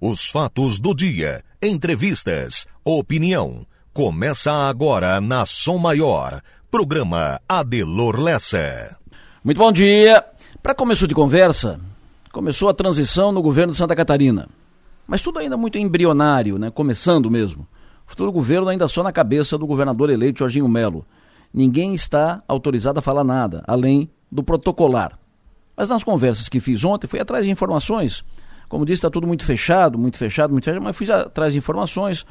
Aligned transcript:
Os 0.00 0.28
fatos 0.28 0.78
do 0.78 0.94
dia, 0.94 1.42
entrevistas, 1.60 2.68
opinião. 2.84 3.66
Começa 3.92 4.52
agora 4.52 5.20
na 5.20 5.44
Som 5.44 5.76
Maior. 5.76 6.40
Programa 6.70 7.40
Adelor 7.48 8.16
Lessa. 8.20 8.96
Muito 9.42 9.58
bom 9.58 9.72
dia. 9.72 10.24
Para 10.62 10.72
começo 10.72 11.08
de 11.08 11.16
conversa, 11.16 11.80
começou 12.30 12.68
a 12.68 12.74
transição 12.74 13.32
no 13.32 13.42
governo 13.42 13.72
de 13.72 13.78
Santa 13.78 13.96
Catarina. 13.96 14.48
Mas 15.04 15.20
tudo 15.20 15.40
ainda 15.40 15.56
muito 15.56 15.78
embrionário, 15.78 16.60
né? 16.60 16.70
Começando 16.70 17.28
mesmo. 17.28 17.66
O 18.06 18.10
futuro 18.10 18.30
governo 18.30 18.68
ainda 18.68 18.86
só 18.86 19.02
na 19.02 19.10
cabeça 19.10 19.58
do 19.58 19.66
governador 19.66 20.10
eleito 20.10 20.38
Jorginho 20.38 20.68
Melo. 20.68 21.04
Ninguém 21.52 21.92
está 21.92 22.40
autorizado 22.46 23.00
a 23.00 23.02
falar 23.02 23.24
nada, 23.24 23.64
além 23.66 24.08
do 24.30 24.44
protocolar. 24.44 25.18
Mas 25.76 25.88
nas 25.88 26.04
conversas 26.04 26.48
que 26.48 26.60
fiz 26.60 26.84
ontem, 26.84 27.08
fui 27.08 27.18
atrás 27.18 27.44
de 27.44 27.50
informações. 27.50 28.22
Como 28.68 28.84
disse, 28.84 28.98
está 28.98 29.10
tudo 29.10 29.26
muito 29.26 29.44
fechado, 29.44 29.98
muito 29.98 30.18
fechado, 30.18 30.52
muito 30.52 30.64
fechado, 30.64 30.82
mas 30.82 30.96
fui 30.96 31.10
atrás 31.10 31.52
de 31.52 31.58
informações 31.58 32.26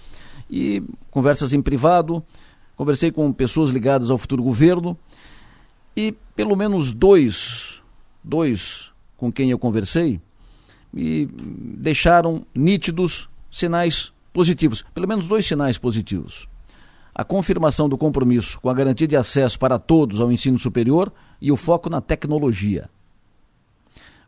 e 0.49 0.83
conversas 1.09 1.53
em 1.53 1.61
privado. 1.61 2.23
Conversei 2.75 3.11
com 3.11 3.31
pessoas 3.33 3.71
ligadas 3.71 4.11
ao 4.11 4.17
futuro 4.17 4.43
governo 4.43 4.97
e 5.95 6.13
pelo 6.35 6.55
menos 6.55 6.93
dois, 6.93 7.81
dois 8.23 8.91
com 9.17 9.31
quem 9.31 9.49
eu 9.49 9.57
conversei, 9.57 10.21
me 10.93 11.25
deixaram 11.25 12.45
nítidos 12.53 13.27
sinais 13.51 14.13
positivos, 14.31 14.85
pelo 14.93 15.07
menos 15.07 15.27
dois 15.27 15.45
sinais 15.45 15.79
positivos. 15.79 16.47
A 17.15 17.23
confirmação 17.23 17.89
do 17.89 17.97
compromisso 17.97 18.59
com 18.61 18.69
a 18.69 18.73
garantia 18.75 19.07
de 19.07 19.15
acesso 19.15 19.57
para 19.57 19.79
todos 19.79 20.21
ao 20.21 20.31
ensino 20.31 20.59
superior 20.59 21.11
e 21.41 21.51
o 21.51 21.55
foco 21.55 21.89
na 21.89 21.99
tecnologia. 21.99 22.87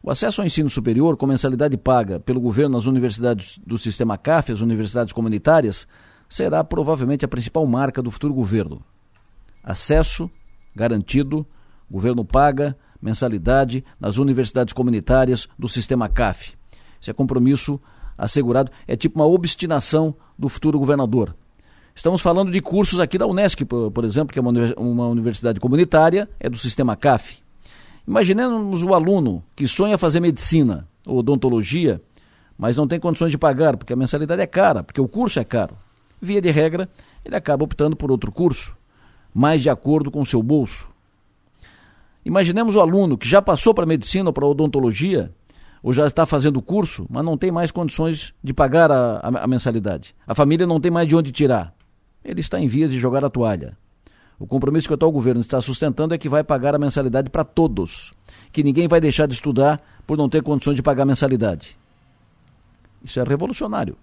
O 0.01 0.09
acesso 0.09 0.41
ao 0.41 0.47
ensino 0.47 0.69
superior 0.69 1.17
com 1.17 1.27
mensalidade 1.27 1.77
paga 1.77 2.19
pelo 2.19 2.39
governo 2.39 2.77
nas 2.77 2.85
universidades 2.85 3.59
do 3.65 3.77
sistema 3.77 4.17
CAF, 4.17 4.51
as 4.51 4.61
universidades 4.61 5.13
comunitárias, 5.13 5.85
será 6.29 6.63
provavelmente 6.63 7.25
a 7.25 7.27
principal 7.27 7.65
marca 7.65 8.01
do 8.01 8.09
futuro 8.09 8.33
governo. 8.33 8.81
Acesso 9.63 10.31
garantido, 10.73 11.45
governo 11.91 12.23
paga 12.23 12.77
mensalidade 13.01 13.83
nas 13.99 14.17
universidades 14.17 14.73
comunitárias 14.73 15.47
do 15.57 15.67
sistema 15.67 16.07
CAF. 16.07 16.53
Esse 17.01 17.11
é 17.11 17.13
compromisso 17.13 17.79
assegurado, 18.17 18.71
é 18.87 18.95
tipo 18.95 19.19
uma 19.19 19.25
obstinação 19.25 20.15
do 20.37 20.47
futuro 20.47 20.79
governador. 20.79 21.35
Estamos 21.93 22.21
falando 22.21 22.51
de 22.51 22.61
cursos 22.61 22.99
aqui 22.99 23.17
da 23.17 23.27
Unesc, 23.27 23.65
por, 23.65 24.05
exemplo, 24.05 24.31
que 24.31 24.39
é 24.39 24.41
uma 24.41 25.07
universidade 25.07 25.59
comunitária, 25.59 26.29
é 26.39 26.49
do 26.49 26.57
sistema 26.57 26.95
CAF. 26.95 27.41
Imaginemos 28.09 28.81
o 28.81 28.95
aluno 28.95 29.43
que 29.55 29.67
sonha 29.67 29.95
fazer 29.95 30.19
medicina 30.19 30.87
ou 31.05 31.19
odontologia, 31.19 32.01
mas 32.57 32.75
não 32.75 32.87
tem 32.87 32.99
condições 32.99 33.29
de 33.29 33.37
pagar, 33.37 33.77
porque 33.77 33.93
a 33.93 33.95
mensalidade 33.95 34.41
é 34.41 34.47
cara, 34.47 34.83
porque 34.83 34.99
o 34.99 35.07
curso 35.07 35.39
é 35.39 35.43
caro. 35.43 35.77
Via 36.19 36.41
de 36.41 36.49
regra, 36.49 36.89
ele 37.23 37.35
acaba 37.35 37.63
optando 37.63 37.95
por 37.95 38.09
outro 38.09 38.31
curso, 38.31 38.75
mais 39.31 39.61
de 39.61 39.69
acordo 39.69 40.09
com 40.09 40.21
o 40.21 40.25
seu 40.25 40.41
bolso. 40.41 40.89
Imaginemos 42.25 42.75
o 42.75 42.81
aluno 42.81 43.15
que 43.15 43.29
já 43.29 43.43
passou 43.43 43.75
para 43.75 43.85
medicina 43.85 44.29
ou 44.29 44.33
para 44.33 44.47
odontologia, 44.47 45.31
ou 45.83 45.93
já 45.93 46.07
está 46.07 46.25
fazendo 46.25 46.57
o 46.57 46.63
curso, 46.63 47.05
mas 47.11 47.23
não 47.23 47.37
tem 47.37 47.51
mais 47.51 47.69
condições 47.69 48.33
de 48.43 48.55
pagar 48.55 48.91
a, 48.91 49.17
a, 49.17 49.43
a 49.43 49.47
mensalidade. 49.47 50.15
A 50.25 50.33
família 50.33 50.65
não 50.65 50.79
tem 50.79 50.89
mais 50.89 51.07
de 51.07 51.15
onde 51.15 51.31
tirar. 51.31 51.75
Ele 52.25 52.41
está 52.41 52.59
em 52.59 52.65
vias 52.65 52.89
de 52.89 52.99
jogar 52.99 53.23
a 53.23 53.29
toalha. 53.29 53.77
O 54.39 54.47
compromisso 54.47 54.87
que 54.87 54.93
o 54.93 54.95
atual 54.95 55.11
governo 55.11 55.41
está 55.41 55.59
sustentando 55.59 56.13
é 56.13 56.17
que 56.17 56.29
vai 56.29 56.45
pagar 56.45 56.73
a 56.73 56.79
mensalidade 56.79 57.29
para 57.29 57.43
todos, 57.43 58.13
que 58.53 58.63
ninguém 58.63 58.87
vai 58.87 59.01
deixar 59.01 59.27
de 59.27 59.33
estudar 59.33 59.81
por 60.07 60.17
não 60.17 60.29
ter 60.29 60.41
condições 60.41 60.75
de 60.75 60.81
pagar 60.81 61.03
a 61.03 61.07
mensalidade. 61.07 61.77
Isso 63.03 63.19
é 63.19 63.23
revolucionário. 63.23 63.97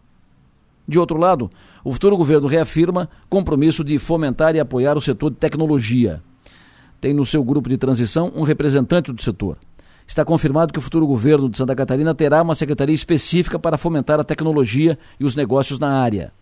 De 0.87 0.98
outro 0.98 1.19
lado, 1.19 1.51
o 1.83 1.91
futuro 1.91 2.19
governo 2.19 2.47
reafirma 2.47 3.09
compromisso 3.31 3.83
de 3.83 3.98
fomentar 3.98 4.55
e 4.55 4.61
apoiar 4.61 4.97
o 4.97 5.01
setor 5.01 5.31
de 5.31 5.37
tecnologia. 5.37 6.23
Tem 7.00 7.15
no 7.15 7.25
seu 7.25 7.43
grupo 7.43 7.69
de 7.71 7.78
transição 7.78 8.31
um 8.37 8.43
representante 8.43 9.12
do 9.12 9.22
setor. 9.22 9.56
Está 10.06 10.25
confirmado 10.25 10.72
que 10.72 10.78
o 10.78 10.83
futuro 10.83 11.06
governo 11.06 11.49
de 11.49 11.56
Santa 11.56 11.75
Catarina 11.75 12.15
terá 12.15 12.43
uma 12.43 12.55
secretaria 12.55 12.94
específica 12.94 13.59
para 13.59 13.78
fomentar 13.78 14.21
a 14.21 14.25
tecnologia 14.25 14.99
e 15.19 15.25
os 15.25 15.34
negócios 15.34 15.78
na 15.78 15.99
área. 15.99 16.33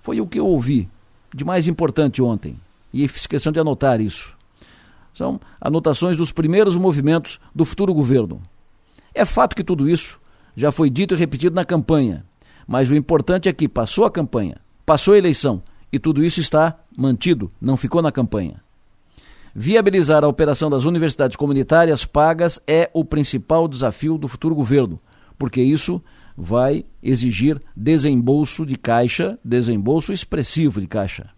Foi 0.00 0.20
o 0.20 0.26
que 0.26 0.40
eu 0.40 0.46
ouvi 0.46 0.88
de 1.32 1.44
mais 1.44 1.68
importante 1.68 2.20
ontem 2.20 2.58
e 2.94 3.08
fiz 3.08 3.26
questão 3.26 3.52
de 3.52 3.58
anotar 3.58 4.00
isso. 4.00 4.36
São 5.12 5.40
anotações 5.60 6.16
dos 6.16 6.30
primeiros 6.30 6.76
movimentos 6.76 7.40
do 7.52 7.64
futuro 7.64 7.92
governo. 7.92 8.40
É 9.12 9.24
fato 9.24 9.56
que 9.56 9.64
tudo 9.64 9.88
isso 9.88 10.20
já 10.56 10.70
foi 10.70 10.88
dito 10.88 11.14
e 11.14 11.18
repetido 11.18 11.56
na 11.56 11.64
campanha, 11.64 12.24
mas 12.66 12.88
o 12.88 12.94
importante 12.94 13.48
é 13.48 13.52
que 13.52 13.68
passou 13.68 14.04
a 14.04 14.10
campanha, 14.10 14.56
passou 14.86 15.14
a 15.14 15.18
eleição 15.18 15.60
e 15.92 15.98
tudo 15.98 16.24
isso 16.24 16.40
está 16.40 16.78
mantido, 16.96 17.50
não 17.60 17.76
ficou 17.76 18.00
na 18.00 18.12
campanha. 18.12 18.62
Viabilizar 19.52 20.24
a 20.24 20.28
operação 20.28 20.70
das 20.70 20.84
universidades 20.84 21.36
comunitárias 21.36 22.04
pagas 22.04 22.60
é 22.66 22.90
o 22.92 23.04
principal 23.04 23.68
desafio 23.68 24.18
do 24.18 24.26
futuro 24.26 24.54
governo, 24.54 25.00
porque 25.38 25.62
isso 25.62 26.02
vai 26.36 26.84
exigir 27.02 27.60
desembolso 27.76 28.66
de 28.66 28.76
caixa, 28.76 29.38
desembolso 29.44 30.12
expressivo 30.12 30.80
de 30.80 30.86
caixa. 30.86 31.33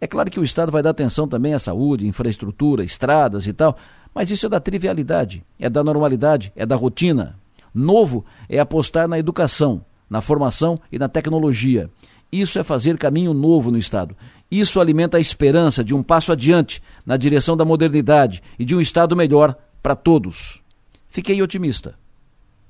É 0.00 0.06
claro 0.06 0.30
que 0.30 0.40
o 0.40 0.44
Estado 0.44 0.72
vai 0.72 0.82
dar 0.82 0.90
atenção 0.90 1.28
também 1.28 1.52
à 1.52 1.58
saúde, 1.58 2.06
infraestrutura, 2.06 2.82
estradas 2.82 3.46
e 3.46 3.52
tal, 3.52 3.76
mas 4.14 4.30
isso 4.30 4.46
é 4.46 4.48
da 4.48 4.58
trivialidade, 4.58 5.44
é 5.58 5.68
da 5.68 5.84
normalidade, 5.84 6.52
é 6.56 6.64
da 6.64 6.74
rotina. 6.74 7.38
Novo 7.74 8.24
é 8.48 8.58
apostar 8.58 9.06
na 9.06 9.18
educação, 9.18 9.84
na 10.08 10.20
formação 10.20 10.80
e 10.90 10.98
na 10.98 11.08
tecnologia. 11.08 11.90
Isso 12.32 12.58
é 12.58 12.64
fazer 12.64 12.96
caminho 12.96 13.34
novo 13.34 13.70
no 13.70 13.78
Estado. 13.78 14.16
Isso 14.50 14.80
alimenta 14.80 15.18
a 15.18 15.20
esperança 15.20 15.84
de 15.84 15.94
um 15.94 16.02
passo 16.02 16.32
adiante 16.32 16.82
na 17.04 17.16
direção 17.16 17.56
da 17.56 17.64
modernidade 17.64 18.42
e 18.58 18.64
de 18.64 18.74
um 18.74 18.80
Estado 18.80 19.14
melhor 19.16 19.54
para 19.82 19.94
todos. 19.94 20.62
Fiquei 21.08 21.42
otimista. 21.42 21.94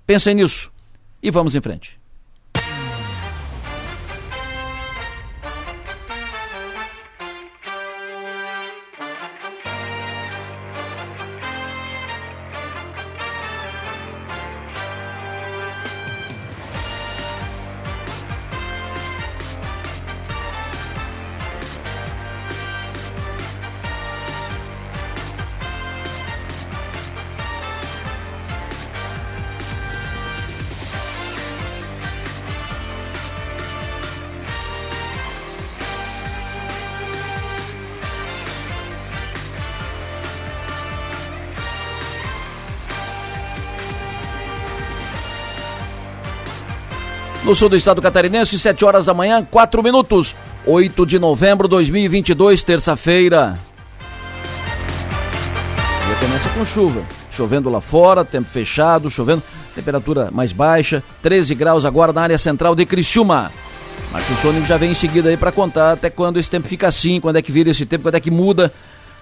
Pensem 0.07 0.35
nisso 0.35 0.73
e 1.23 1.31
vamos 1.31 1.55
em 1.55 1.61
frente. 1.61 2.00
No 47.51 47.57
sul 47.57 47.69
do 47.69 47.75
estado 47.75 48.01
catarinense, 48.01 48.57
7 48.57 48.85
horas 48.85 49.07
da 49.07 49.13
manhã, 49.13 49.45
4 49.45 49.83
minutos. 49.83 50.37
8 50.65 51.05
de 51.05 51.19
novembro 51.19 51.67
de 51.67 51.73
2022, 51.73 52.63
terça-feira. 52.63 53.59
Dia 56.07 56.17
começa 56.21 56.49
com 56.51 56.65
chuva. 56.65 57.03
Chovendo 57.29 57.69
lá 57.69 57.81
fora, 57.81 58.25
tempo 58.25 58.49
fechado, 58.49 59.11
chovendo, 59.11 59.43
temperatura 59.75 60.31
mais 60.31 60.53
baixa, 60.53 61.03
13 61.23 61.57
graus 61.57 61.85
agora 61.85 62.13
na 62.13 62.23
área 62.23 62.39
central 62.39 62.77
de 62.77 62.87
Criciúma. 62.87 63.51
Marcos 64.13 64.39
Sônico 64.39 64.67
já 64.67 64.77
vem 64.77 64.93
em 64.93 64.95
seguida 64.95 65.29
aí 65.29 65.37
para 65.37 65.51
contar 65.51 65.95
até 65.95 66.09
quando 66.09 66.39
esse 66.39 66.49
tempo 66.49 66.69
fica 66.69 66.87
assim, 66.87 67.21
quando 67.21 67.35
é 67.35 67.43
que 67.43 67.51
vira 67.51 67.71
esse 67.71 67.85
tempo, 67.85 68.05
quando 68.05 68.15
é 68.15 68.21
que 68.21 68.31
muda. 68.31 68.73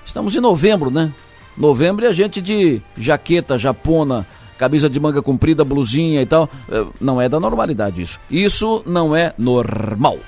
Estamos 0.05 0.37
em 0.37 0.41
novembro, 0.41 0.91
né? 0.91 1.11
Novembro 1.57 2.05
é 2.05 2.09
a 2.09 2.13
gente 2.13 2.43
de 2.43 2.83
jaqueta 2.95 3.57
japona, 3.57 4.27
camisa 4.59 4.91
de 4.91 4.99
manga 4.99 5.23
comprida, 5.23 5.65
blusinha 5.65 6.21
e 6.21 6.27
tal. 6.27 6.51
Eh, 6.71 6.85
não 7.01 7.21
é 7.21 7.29
da 7.29 7.39
normalidade 7.39 8.03
isso. 8.03 8.19
Isso 8.31 8.83
não 8.85 9.15
é 9.15 9.33
normal. 9.39 10.19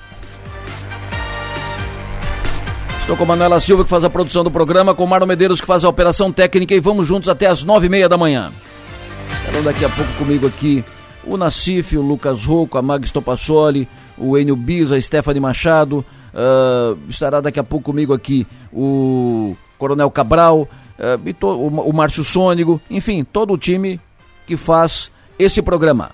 Estou 3.00 3.16
com 3.16 3.26
Manuela 3.26 3.60
Silva, 3.60 3.82
que 3.82 3.90
faz 3.90 4.04
a 4.04 4.10
produção 4.10 4.44
do 4.44 4.50
programa, 4.52 4.94
com 4.94 5.02
o 5.02 5.06
Marlon 5.06 5.26
Medeiros, 5.26 5.60
que 5.60 5.66
faz 5.66 5.84
a 5.84 5.88
operação 5.88 6.30
técnica, 6.30 6.74
e 6.74 6.80
vamos 6.80 7.06
juntos 7.06 7.28
até 7.28 7.46
as 7.46 7.64
nove 7.64 7.86
e 7.86 7.90
meia 7.90 8.08
da 8.08 8.16
manhã. 8.16 8.52
Estarão 9.40 9.64
daqui 9.64 9.84
a 9.84 9.88
pouco 9.88 10.12
comigo 10.12 10.46
aqui 10.46 10.84
o 11.24 11.36
Nacife, 11.36 11.96
o 11.96 12.02
Lucas 12.02 12.44
Rocco, 12.44 12.78
a 12.78 12.82
Mag 12.82 13.04
Stopassoli, 13.06 13.88
o 14.16 14.38
Enio 14.38 14.54
Biza, 14.54 14.96
a 14.96 15.00
Stephanie 15.00 15.40
Machado. 15.40 16.04
Uh, 16.32 16.96
estará 17.08 17.40
daqui 17.40 17.58
a 17.58 17.64
pouco 17.64 17.86
comigo 17.86 18.14
aqui 18.14 18.46
o 18.72 19.56
Coronel 19.76 20.10
Cabral, 20.10 20.68
uh, 20.98 21.46
o, 21.46 21.90
o 21.90 21.92
Márcio 21.92 22.22
Sônigo, 22.22 22.80
enfim, 22.88 23.24
todo 23.24 23.52
o 23.52 23.58
time 23.58 23.98
que 24.46 24.56
faz 24.56 25.10
esse 25.38 25.62
programa. 25.62 26.10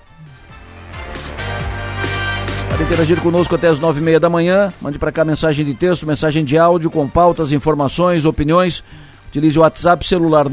Para 2.69 2.85
interagir 2.85 3.21
conosco 3.23 3.55
até 3.55 3.69
as 3.69 3.81
nove 3.81 4.01
e 4.01 4.03
meia 4.03 4.21
da 4.21 4.29
manhã, 4.29 4.71
mande 4.83 4.99
para 4.99 5.11
cá 5.11 5.25
mensagem 5.25 5.65
de 5.65 5.73
texto, 5.73 6.07
mensagem 6.07 6.45
de 6.45 6.59
áudio 6.59 6.91
com 6.91 7.09
pautas, 7.09 7.51
informações, 7.51 8.27
opiniões. 8.27 8.85
Utilize 9.29 9.59
o 9.59 9.63
WhatsApp 9.63 10.07
celular 10.07 10.47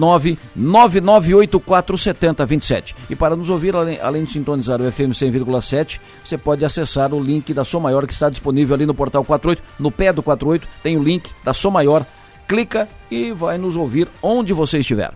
999847027. 0.57 2.95
E 3.09 3.15
para 3.15 3.35
nos 3.35 3.49
ouvir, 3.49 3.75
além, 3.75 3.99
além 4.01 4.23
de 4.23 4.31
sintonizar 4.31 4.81
o 4.81 4.91
FM 4.91 5.11
100,7, 5.11 5.99
você 6.23 6.37
pode 6.37 6.63
acessar 6.63 7.13
o 7.13 7.21
link 7.21 7.53
da 7.53 7.65
Som 7.65 7.81
Maior 7.81 8.07
que 8.07 8.13
está 8.13 8.29
disponível 8.29 8.73
ali 8.73 8.85
no 8.85 8.93
portal 8.93 9.25
48. 9.25 9.61
No 9.79 9.91
pé 9.91 10.13
do 10.13 10.23
48 10.23 10.65
tem 10.81 10.97
o 10.97 11.03
link 11.03 11.29
da 11.43 11.53
Som 11.53 11.71
Maior. 11.71 12.05
Clica 12.47 12.87
e 13.11 13.31
vai 13.31 13.57
nos 13.57 13.75
ouvir 13.75 14.07
onde 14.21 14.53
você 14.53 14.79
estiver. 14.79 15.11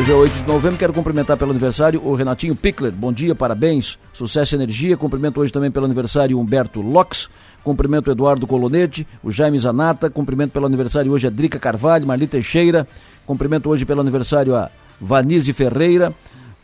Hoje 0.00 0.12
é 0.12 0.14
8 0.14 0.32
de 0.32 0.46
novembro, 0.46 0.78
quero 0.78 0.94
cumprimentar 0.94 1.36
pelo 1.36 1.50
aniversário 1.50 2.00
o 2.02 2.14
Renatinho 2.14 2.56
Pickler. 2.56 2.90
Bom 2.90 3.12
dia, 3.12 3.34
parabéns, 3.34 3.98
sucesso 4.14 4.54
e 4.54 4.56
energia. 4.56 4.96
Cumprimento 4.96 5.38
hoje 5.38 5.52
também 5.52 5.70
pelo 5.70 5.84
aniversário 5.84 6.40
Humberto 6.40 6.80
Locks. 6.80 7.28
Cumprimento 7.62 8.08
o 8.08 8.10
Eduardo 8.10 8.46
Colonete, 8.46 9.06
o 9.22 9.30
Jaime 9.30 9.58
Zanata. 9.58 10.08
Cumprimento 10.08 10.52
pelo 10.52 10.64
aniversário 10.64 11.12
hoje 11.12 11.26
a 11.26 11.30
Drica 11.30 11.58
Carvalho, 11.58 12.06
Marli 12.06 12.26
Teixeira. 12.26 12.88
Cumprimento 13.26 13.68
hoje 13.68 13.84
pelo 13.84 14.00
aniversário 14.00 14.56
a 14.56 14.70
Vanise 14.98 15.52
Ferreira, 15.52 16.14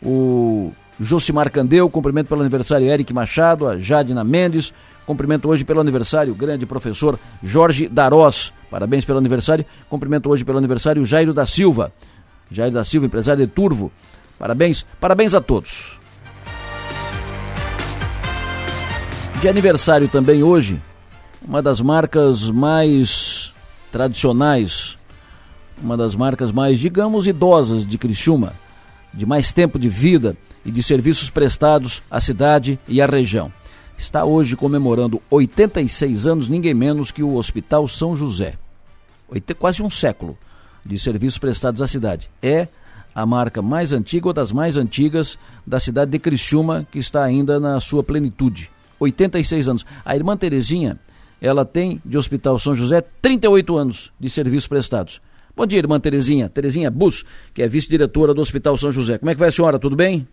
o 0.01 0.71
Josimar 0.99 1.51
Candeu. 1.51 1.87
Cumprimento 1.91 2.29
pelo 2.29 2.41
aniversário 2.41 2.87
Eric 2.87 3.13
Machado, 3.13 3.67
a 3.67 3.77
Jadina 3.77 4.23
Mendes. 4.23 4.73
Cumprimento 5.05 5.47
hoje 5.47 5.63
pelo 5.63 5.79
aniversário 5.79 6.33
o 6.33 6.35
grande 6.35 6.65
professor 6.65 7.19
Jorge 7.43 7.87
Darós. 7.87 8.51
Parabéns 8.71 9.05
pelo 9.05 9.19
aniversário. 9.19 9.63
Cumprimento 9.87 10.27
hoje 10.27 10.43
pelo 10.43 10.57
aniversário 10.57 11.05
Jairo 11.05 11.35
da 11.35 11.45
Silva. 11.45 11.93
Jair 12.51 12.71
da 12.71 12.83
Silva, 12.83 13.05
empresário 13.05 13.45
de 13.45 13.51
Turvo. 13.51 13.91
Parabéns, 14.39 14.85
parabéns 14.99 15.33
a 15.33 15.41
todos. 15.41 15.97
De 19.41 19.47
aniversário 19.47 20.07
também 20.07 20.41
hoje, 20.41 20.81
uma 21.47 21.61
das 21.61 21.79
marcas 21.79 22.49
mais 22.49 23.53
tradicionais, 23.91 24.97
uma 25.81 25.95
das 25.95 26.15
marcas 26.15 26.51
mais, 26.51 26.79
digamos, 26.79 27.27
idosas 27.27 27.85
de 27.85 27.97
Criciúma, 27.97 28.53
de 29.13 29.25
mais 29.25 29.51
tempo 29.53 29.77
de 29.77 29.89
vida 29.89 30.35
e 30.65 30.71
de 30.71 30.81
serviços 30.81 31.29
prestados 31.29 32.01
à 32.09 32.19
cidade 32.19 32.79
e 32.87 33.01
à 33.01 33.05
região. 33.05 33.51
Está 33.97 34.25
hoje 34.25 34.55
comemorando 34.55 35.21
86 35.29 36.27
anos, 36.27 36.49
ninguém 36.49 36.73
menos 36.73 37.11
que 37.11 37.23
o 37.23 37.35
Hospital 37.35 37.87
São 37.87 38.15
José. 38.15 38.55
Quase 39.59 39.81
um 39.81 39.89
século 39.89 40.37
de 40.87 40.97
serviços 40.97 41.37
prestados 41.37 41.81
à 41.81 41.87
cidade. 41.87 42.29
É 42.41 42.67
a 43.13 43.25
marca 43.25 43.61
mais 43.61 43.93
antiga 43.93 44.27
ou 44.27 44.33
das 44.33 44.51
mais 44.51 44.77
antigas 44.77 45.37
da 45.65 45.79
cidade 45.79 46.11
de 46.11 46.19
Criciúma, 46.19 46.85
que 46.91 46.99
está 46.99 47.23
ainda 47.23 47.59
na 47.59 47.79
sua 47.79 48.03
plenitude. 48.03 48.69
86 48.99 49.67
anos. 49.67 49.85
A 50.05 50.15
irmã 50.15 50.37
Terezinha, 50.37 50.97
ela 51.41 51.65
tem 51.65 52.01
de 52.05 52.17
Hospital 52.17 52.59
São 52.59 52.73
José 52.73 53.03
38 53.21 53.75
anos 53.75 54.11
de 54.19 54.29
serviços 54.29 54.67
prestados. 54.67 55.21
Bom 55.55 55.65
dia, 55.65 55.79
irmã 55.79 55.99
Terezinha. 55.99 56.47
Terezinha 56.49 56.91
Bus, 56.91 57.25
que 57.53 57.63
é 57.63 57.67
vice-diretora 57.67 58.33
do 58.33 58.41
Hospital 58.41 58.77
São 58.77 58.91
José. 58.91 59.17
Como 59.17 59.31
é 59.31 59.33
que 59.33 59.39
vai 59.39 59.49
a 59.49 59.51
senhora? 59.51 59.79
Tudo 59.79 59.95
bem? 59.95 60.27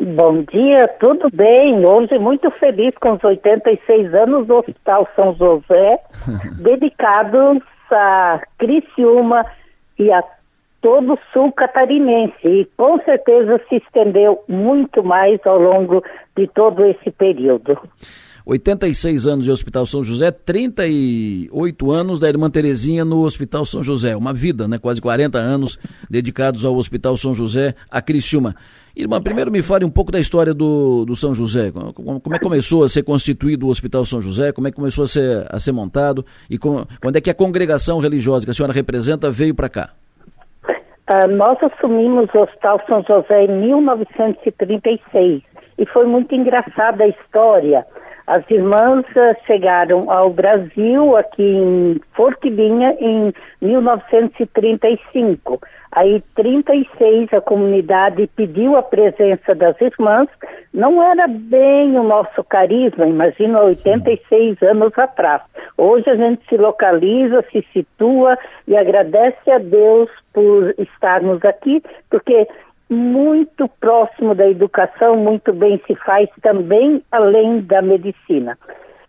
Bom 0.00 0.44
dia, 0.44 0.86
tudo 1.00 1.28
bem. 1.32 1.84
Hoje 1.84 2.16
muito 2.18 2.48
feliz 2.52 2.94
com 3.00 3.14
os 3.14 3.24
86 3.24 4.14
anos 4.14 4.46
do 4.46 4.54
Hospital 4.54 5.08
São 5.16 5.34
José, 5.34 5.98
dedicados 6.62 7.60
a 7.90 8.40
Criciúma, 8.58 9.44
e 9.98 10.12
a 10.12 10.22
todo 10.80 11.14
o 11.14 11.18
sul 11.32 11.52
catarinense 11.52 12.46
e 12.46 12.64
com 12.76 13.00
certeza 13.02 13.60
se 13.68 13.76
estendeu 13.76 14.42
muito 14.48 15.02
mais 15.02 15.44
ao 15.44 15.58
longo 15.58 16.02
de 16.36 16.46
todo 16.46 16.84
esse 16.84 17.10
período. 17.10 17.78
86 18.48 19.26
anos 19.26 19.44
de 19.44 19.50
Hospital 19.50 19.84
São 19.84 20.02
José, 20.02 20.30
38 20.30 21.90
anos 21.90 22.18
da 22.18 22.30
irmã 22.30 22.48
Terezinha 22.48 23.04
no 23.04 23.20
Hospital 23.20 23.66
São 23.66 23.82
José. 23.82 24.16
Uma 24.16 24.32
vida, 24.32 24.66
né? 24.66 24.78
Quase 24.78 25.02
40 25.02 25.36
anos 25.36 25.78
dedicados 26.08 26.64
ao 26.64 26.74
Hospital 26.74 27.14
São 27.18 27.34
José, 27.34 27.74
a 27.90 28.00
Criciúma. 28.00 28.56
Irmã, 28.96 29.20
primeiro 29.20 29.50
me 29.50 29.60
fale 29.60 29.84
um 29.84 29.90
pouco 29.90 30.10
da 30.10 30.18
história 30.18 30.54
do, 30.54 31.04
do 31.04 31.14
São 31.14 31.34
José. 31.34 31.70
Como, 31.70 32.18
como 32.20 32.34
é 32.34 32.38
que 32.38 32.44
começou 32.44 32.84
a 32.84 32.88
ser 32.88 33.02
constituído 33.02 33.66
o 33.66 33.68
Hospital 33.68 34.06
São 34.06 34.22
José? 34.22 34.50
Como 34.50 34.66
é 34.66 34.70
que 34.70 34.76
começou 34.76 35.04
a 35.04 35.06
ser, 35.06 35.46
a 35.50 35.58
ser 35.60 35.72
montado? 35.72 36.24
E 36.48 36.56
com, 36.56 36.86
quando 37.02 37.16
é 37.16 37.20
que 37.20 37.28
a 37.28 37.34
congregação 37.34 38.00
religiosa 38.00 38.46
que 38.46 38.50
a 38.50 38.54
senhora 38.54 38.72
representa 38.72 39.30
veio 39.30 39.54
para 39.54 39.68
cá? 39.68 39.90
Uh, 40.66 41.28
nós 41.36 41.58
assumimos 41.62 42.30
o 42.34 42.38
Hospital 42.38 42.80
São 42.88 43.02
José 43.02 43.44
em 43.44 43.60
1936 43.60 45.42
e 45.78 45.86
foi 45.92 46.06
muito 46.06 46.34
engraçada 46.34 47.04
a 47.04 47.08
história. 47.08 47.84
As 48.28 48.44
irmãs 48.50 49.06
uh, 49.16 49.34
chegaram 49.46 50.10
ao 50.10 50.28
Brasil, 50.28 51.16
aqui 51.16 51.42
em 51.42 51.98
Forquilinha, 52.12 52.94
em 53.00 53.32
1935. 53.62 55.58
Aí, 55.92 56.22
36, 56.34 57.32
a 57.32 57.40
comunidade 57.40 58.28
pediu 58.36 58.76
a 58.76 58.82
presença 58.82 59.54
das 59.54 59.80
irmãs. 59.80 60.28
Não 60.74 61.02
era 61.02 61.26
bem 61.26 61.98
o 61.98 62.02
nosso 62.02 62.44
carisma, 62.44 63.06
imagina 63.06 63.62
86 63.62 64.60
anos 64.62 64.92
atrás. 64.98 65.40
Hoje 65.78 66.10
a 66.10 66.16
gente 66.16 66.46
se 66.50 66.58
localiza, 66.58 67.42
se 67.50 67.64
situa 67.72 68.36
e 68.66 68.76
agradece 68.76 69.50
a 69.50 69.56
Deus 69.56 70.10
por 70.34 70.74
estarmos 70.76 71.42
aqui, 71.46 71.82
porque 72.10 72.46
muito 72.88 73.68
próximo 73.80 74.34
da 74.34 74.48
educação, 74.48 75.16
muito 75.16 75.52
bem 75.52 75.80
se 75.86 75.94
faz 75.96 76.28
também 76.42 77.02
além 77.10 77.60
da 77.60 77.82
medicina. 77.82 78.58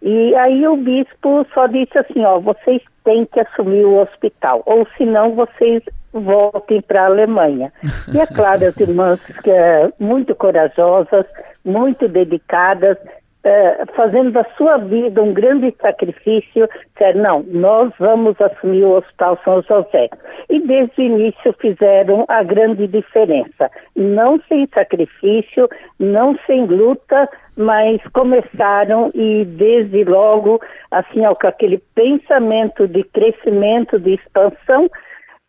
E 0.01 0.33
aí 0.35 0.65
o 0.67 0.77
bispo 0.77 1.45
só 1.53 1.67
disse 1.67 1.97
assim, 1.97 2.23
ó, 2.23 2.39
vocês 2.39 2.81
têm 3.03 3.25
que 3.25 3.39
assumir 3.39 3.85
o 3.85 4.01
hospital, 4.01 4.63
ou 4.65 4.87
senão 4.97 5.35
vocês 5.35 5.83
voltem 6.13 6.81
para 6.81 7.03
a 7.03 7.05
Alemanha. 7.07 7.71
E 8.13 8.19
é 8.19 8.25
claro, 8.25 8.65
as 8.65 8.75
irmãs 8.79 9.19
que, 9.43 9.51
é, 9.51 9.91
muito 9.99 10.33
corajosas, 10.35 11.25
muito 11.63 12.07
dedicadas, 12.07 12.97
é, 13.43 13.85
fazendo 13.95 14.31
da 14.31 14.43
sua 14.57 14.77
vida 14.77 15.23
um 15.23 15.33
grande 15.33 15.73
sacrifício, 15.81 16.67
dizer, 16.93 17.15
não, 17.15 17.43
nós 17.43 17.91
vamos 17.97 18.39
assumir 18.41 18.83
o 18.83 18.97
Hospital 18.97 19.39
São 19.43 19.61
José. 19.61 20.09
E 20.49 20.59
desde 20.59 21.01
o 21.01 21.03
início 21.03 21.55
fizeram 21.59 22.25
a 22.27 22.43
grande 22.43 22.87
diferença. 22.87 23.71
Não 23.95 24.41
sem 24.49 24.67
sacrifício, 24.73 25.69
não 25.97 26.37
sem 26.45 26.65
luta, 26.65 27.29
mas 27.55 28.01
começaram 28.13 29.11
e 29.13 29.45
desde 29.45 30.03
logo, 30.03 30.59
assim, 30.91 31.25
ó, 31.25 31.33
com 31.33 31.47
aquele 31.47 31.77
pensamento 31.95 32.87
de 32.87 33.03
crescimento, 33.03 33.99
de 33.99 34.15
expansão, 34.15 34.89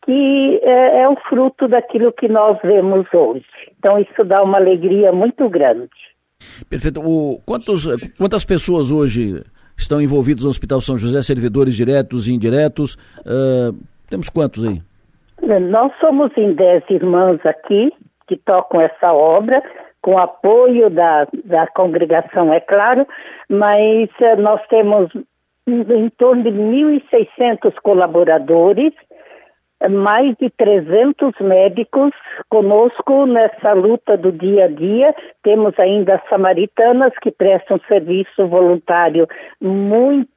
que 0.05 0.61
é, 0.63 1.03
é 1.03 1.09
o 1.09 1.17
fruto 1.29 1.69
daquilo 1.69 2.13
que 2.13 2.29
nós 2.29 2.59
vemos 2.63 3.07
hoje. 3.13 3.45
Então 3.79 3.99
isso 3.99 4.25
dá 4.25 4.43
uma 4.43 4.59
alegria 4.59 5.13
muito 5.13 5.49
grande. 5.49 5.91
Perfeito. 6.69 7.01
O, 7.01 7.41
quantos, 7.45 7.87
quantas 8.17 8.45
pessoas 8.45 8.91
hoje 8.91 9.43
estão 9.77 10.01
envolvidas 10.01 10.45
no 10.45 10.51
Hospital 10.51 10.81
São 10.81 10.99
José, 10.99 11.23
servidores 11.23 11.75
diretos 11.75 12.29
e 12.29 12.35
indiretos? 12.35 12.95
Uh, 13.21 13.77
temos 14.09 14.29
quantos 14.29 14.65
aí? 14.65 14.83
Nós 15.61 15.93
somos 16.01 16.31
em 16.37 16.53
dez 16.53 16.83
irmãs 16.91 17.41
aqui 17.45 17.91
que 18.27 18.37
tocam 18.37 18.81
essa 18.81 19.13
obra, 19.13 19.63
com 20.03 20.19
apoio 20.19 20.89
da, 20.91 21.27
da 21.45 21.67
congregação, 21.69 22.53
é 22.53 22.61
claro, 22.61 23.07
mas 23.49 24.09
uh, 24.21 24.41
nós 24.41 24.61
temos 24.69 25.11
em 25.67 26.11
torno 26.19 26.43
de 26.43 26.51
1.600 26.51 27.75
colaboradores 27.83 28.93
mais 29.89 30.37
de 30.37 30.51
300 30.51 31.33
médicos 31.41 32.13
conosco 32.49 33.27
nessa 33.27 33.73
luta 33.73 34.17
do 34.17 34.33
dia 34.33 34.65
a 34.65 34.69
dia. 34.69 35.15
Temos 35.43 35.79
ainda 35.79 36.17
as 36.17 36.29
samaritanas 36.29 37.13
que 37.23 37.31
prestam 37.31 37.81
serviço 37.89 38.47
voluntário 38.47 39.27
muito 39.61 40.29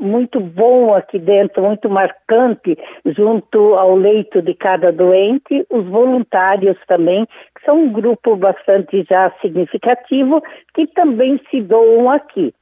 muito 0.00 0.40
bom 0.40 0.94
aqui 0.94 1.18
dentro, 1.18 1.62
muito 1.62 1.90
marcante 1.90 2.78
junto 3.04 3.74
ao 3.74 3.94
leito 3.94 4.40
de 4.40 4.54
cada 4.54 4.90
doente, 4.90 5.66
os 5.70 5.84
voluntários 5.86 6.78
também, 6.86 7.26
que 7.26 7.64
são 7.66 7.76
um 7.76 7.92
grupo 7.92 8.36
bastante 8.36 9.04
já 9.08 9.30
significativo, 9.42 10.42
que 10.74 10.86
também 10.86 11.38
se 11.50 11.60
doam 11.60 12.10
aqui. 12.10 12.54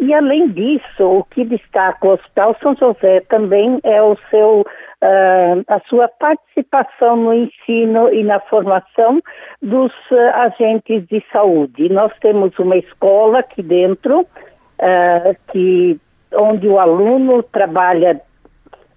E 0.00 0.14
além 0.14 0.48
disso, 0.48 1.04
o 1.04 1.24
que 1.24 1.44
destaca 1.44 2.06
o 2.06 2.12
Hospital 2.12 2.56
São 2.62 2.74
José 2.74 3.20
também 3.28 3.78
é 3.82 4.00
o 4.02 4.16
seu 4.30 4.64
uh, 5.02 5.64
a 5.66 5.80
sua 5.88 6.08
participação 6.08 7.16
no 7.16 7.34
ensino 7.34 8.12
e 8.12 8.22
na 8.22 8.40
formação 8.40 9.20
dos 9.62 9.92
uh, 10.10 10.16
agentes 10.34 11.06
de 11.08 11.22
saúde. 11.32 11.88
Nós 11.88 12.12
temos 12.20 12.58
uma 12.58 12.76
escola 12.76 13.40
aqui 13.40 13.62
dentro, 13.62 14.20
uh, 14.20 15.36
que, 15.52 15.98
onde 16.34 16.68
o 16.68 16.78
aluno 16.78 17.42
trabalha 17.42 18.20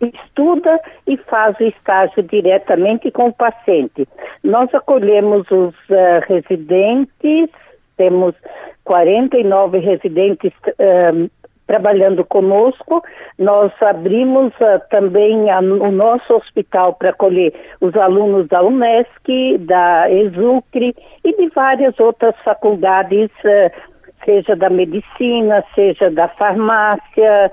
estuda 0.01 0.79
e 1.07 1.15
faz 1.17 1.55
o 1.59 1.63
estágio 1.63 2.23
diretamente 2.23 3.11
com 3.11 3.27
o 3.27 3.33
paciente. 3.33 4.07
Nós 4.43 4.73
acolhemos 4.73 5.45
os 5.51 5.75
uh, 5.89 6.21
residentes, 6.27 7.49
temos 7.97 8.33
49 8.83 9.77
residentes 9.79 10.51
uh, 10.67 11.29
trabalhando 11.71 12.25
conosco. 12.25 13.01
Nós 13.39 13.71
abrimos 13.81 14.53
uh, 14.55 14.81
também 14.89 15.49
a, 15.49 15.59
o 15.59 15.89
nosso 15.89 16.33
hospital 16.33 16.95
para 16.95 17.11
acolher 17.11 17.53
os 17.79 17.95
alunos 17.95 18.45
da 18.49 18.61
Unesc, 18.61 19.57
da 19.59 20.11
Exucre 20.11 20.93
e 21.23 21.33
de 21.37 21.47
várias 21.55 21.97
outras 21.97 22.35
faculdades, 22.43 23.29
uh, 23.45 23.71
seja 24.25 24.53
da 24.53 24.69
medicina, 24.69 25.63
seja 25.73 26.11
da 26.11 26.27
farmácia, 26.27 27.49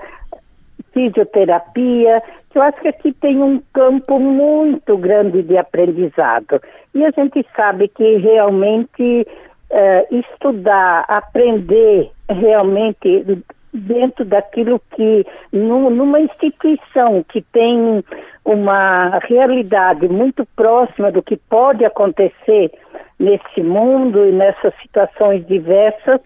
fisioterapia. 0.91 2.21
Eu 2.53 2.61
acho 2.61 2.81
que 2.81 2.89
aqui 2.89 3.13
tem 3.13 3.41
um 3.41 3.61
campo 3.73 4.19
muito 4.19 4.97
grande 4.97 5.43
de 5.43 5.57
aprendizado. 5.57 6.61
E 6.93 7.05
a 7.05 7.11
gente 7.11 7.45
sabe 7.55 7.87
que 7.87 8.17
realmente 8.17 9.25
uh, 9.71 10.13
estudar, 10.13 11.05
aprender 11.07 12.11
realmente 12.29 13.43
dentro 13.73 14.25
daquilo 14.25 14.81
que, 14.95 15.25
numa 15.51 16.19
instituição 16.19 17.23
que 17.27 17.41
tem 17.41 18.03
uma 18.43 19.19
realidade 19.19 20.07
muito 20.07 20.45
próxima 20.55 21.11
do 21.11 21.21
que 21.21 21.37
pode 21.37 21.85
acontecer 21.85 22.71
nesse 23.19 23.61
mundo 23.61 24.25
e 24.25 24.31
nessas 24.31 24.73
situações 24.81 25.45
diversas, 25.45 26.21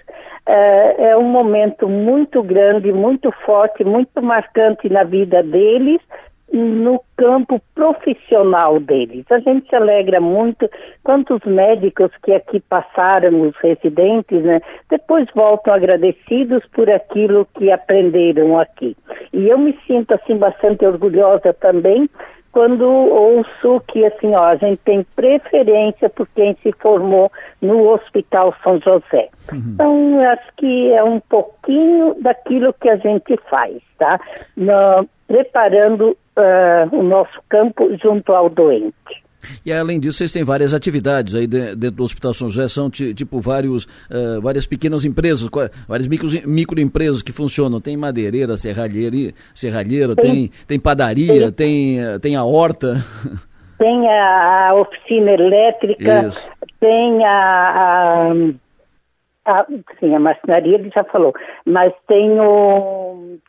é, 0.45 1.09
é 1.09 1.17
um 1.17 1.23
momento 1.23 1.87
muito 1.87 2.43
grande, 2.43 2.91
muito 2.91 3.31
forte, 3.45 3.83
muito 3.83 4.21
marcante 4.21 4.89
na 4.89 5.03
vida 5.03 5.41
deles 5.41 6.01
no 6.51 7.01
campo 7.17 7.59
profissional 7.73 8.79
deles. 8.79 9.25
A 9.31 9.39
gente 9.39 9.67
se 9.69 9.75
alegra 9.75 10.21
muito 10.21 10.69
quantos 11.03 11.39
médicos 11.45 12.11
que 12.23 12.31
aqui 12.31 12.59
passaram, 12.59 13.41
os 13.41 13.55
residentes, 13.57 14.43
né, 14.43 14.61
depois 14.89 15.27
voltam 15.33 15.73
agradecidos 15.73 16.63
por 16.73 16.89
aquilo 16.89 17.47
que 17.55 17.71
aprenderam 17.71 18.59
aqui. 18.59 18.95
E 19.31 19.49
eu 19.49 19.57
me 19.57 19.77
sinto 19.87 20.13
assim 20.13 20.37
bastante 20.37 20.85
orgulhosa 20.85 21.53
também 21.53 22.09
quando 22.53 22.83
ouço 22.85 23.81
que 23.87 24.05
assim, 24.05 24.33
ó, 24.35 24.45
a 24.45 24.55
gente 24.55 24.79
tem 24.85 25.03
preferência 25.15 26.07
por 26.07 26.27
quem 26.35 26.55
se 26.61 26.71
formou 26.73 27.31
no 27.59 27.89
Hospital 27.89 28.55
São 28.63 28.79
José. 28.79 29.27
Uhum. 29.51 29.73
Então, 29.73 30.19
acho 30.31 30.53
que 30.57 30.91
é 30.93 31.03
um 31.03 31.19
pouquinho 31.19 32.15
daquilo 32.21 32.71
que 32.73 32.89
a 32.89 32.97
gente 32.97 33.35
faz, 33.49 33.81
tá? 33.97 34.19
No, 34.55 35.09
preparando 35.33 36.15
uh, 36.37 36.95
o 36.95 37.01
nosso 37.01 37.41
campo 37.49 37.89
junto 37.97 38.31
ao 38.33 38.49
doente. 38.49 38.93
E 39.65 39.73
além 39.73 39.99
disso, 39.99 40.19
vocês 40.19 40.31
têm 40.31 40.43
várias 40.43 40.75
atividades 40.75 41.33
aí 41.33 41.47
dentro 41.47 41.91
do 41.91 42.03
Hospital 42.03 42.35
São 42.35 42.51
José, 42.51 42.67
são 42.67 42.87
tipo 42.89 43.41
vários, 43.41 43.85
uh, 43.85 44.39
várias 44.43 44.67
pequenas 44.67 45.03
empresas, 45.03 45.49
várias 45.87 46.07
micro, 46.07 46.29
microempresas 46.45 47.23
que 47.23 47.31
funcionam. 47.31 47.81
Tem 47.81 47.97
madeireira, 47.97 48.55
serralheira, 48.57 49.33
serralheira 49.55 50.15
tem, 50.15 50.51
tem 50.67 50.79
padaria, 50.79 51.51
tem, 51.51 51.95
tem, 51.95 52.19
tem 52.21 52.35
a 52.35 52.45
horta. 52.45 52.97
Tem 53.79 54.07
a, 54.07 54.69
a 54.69 54.75
oficina 54.75 55.31
elétrica, 55.31 56.27
Isso. 56.27 56.49
tem 56.79 57.25
a, 57.25 58.31
a, 59.45 59.51
a, 59.51 59.65
sim, 59.99 60.15
a 60.15 60.19
marcenaria 60.19 60.75
ele 60.75 60.89
já 60.93 61.03
falou, 61.03 61.33
mas 61.65 61.91
tem 62.07 62.39
o, 62.39 63.39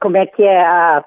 como 0.00 0.16
é 0.16 0.26
que 0.26 0.42
é, 0.42 0.60
a, 0.60 1.04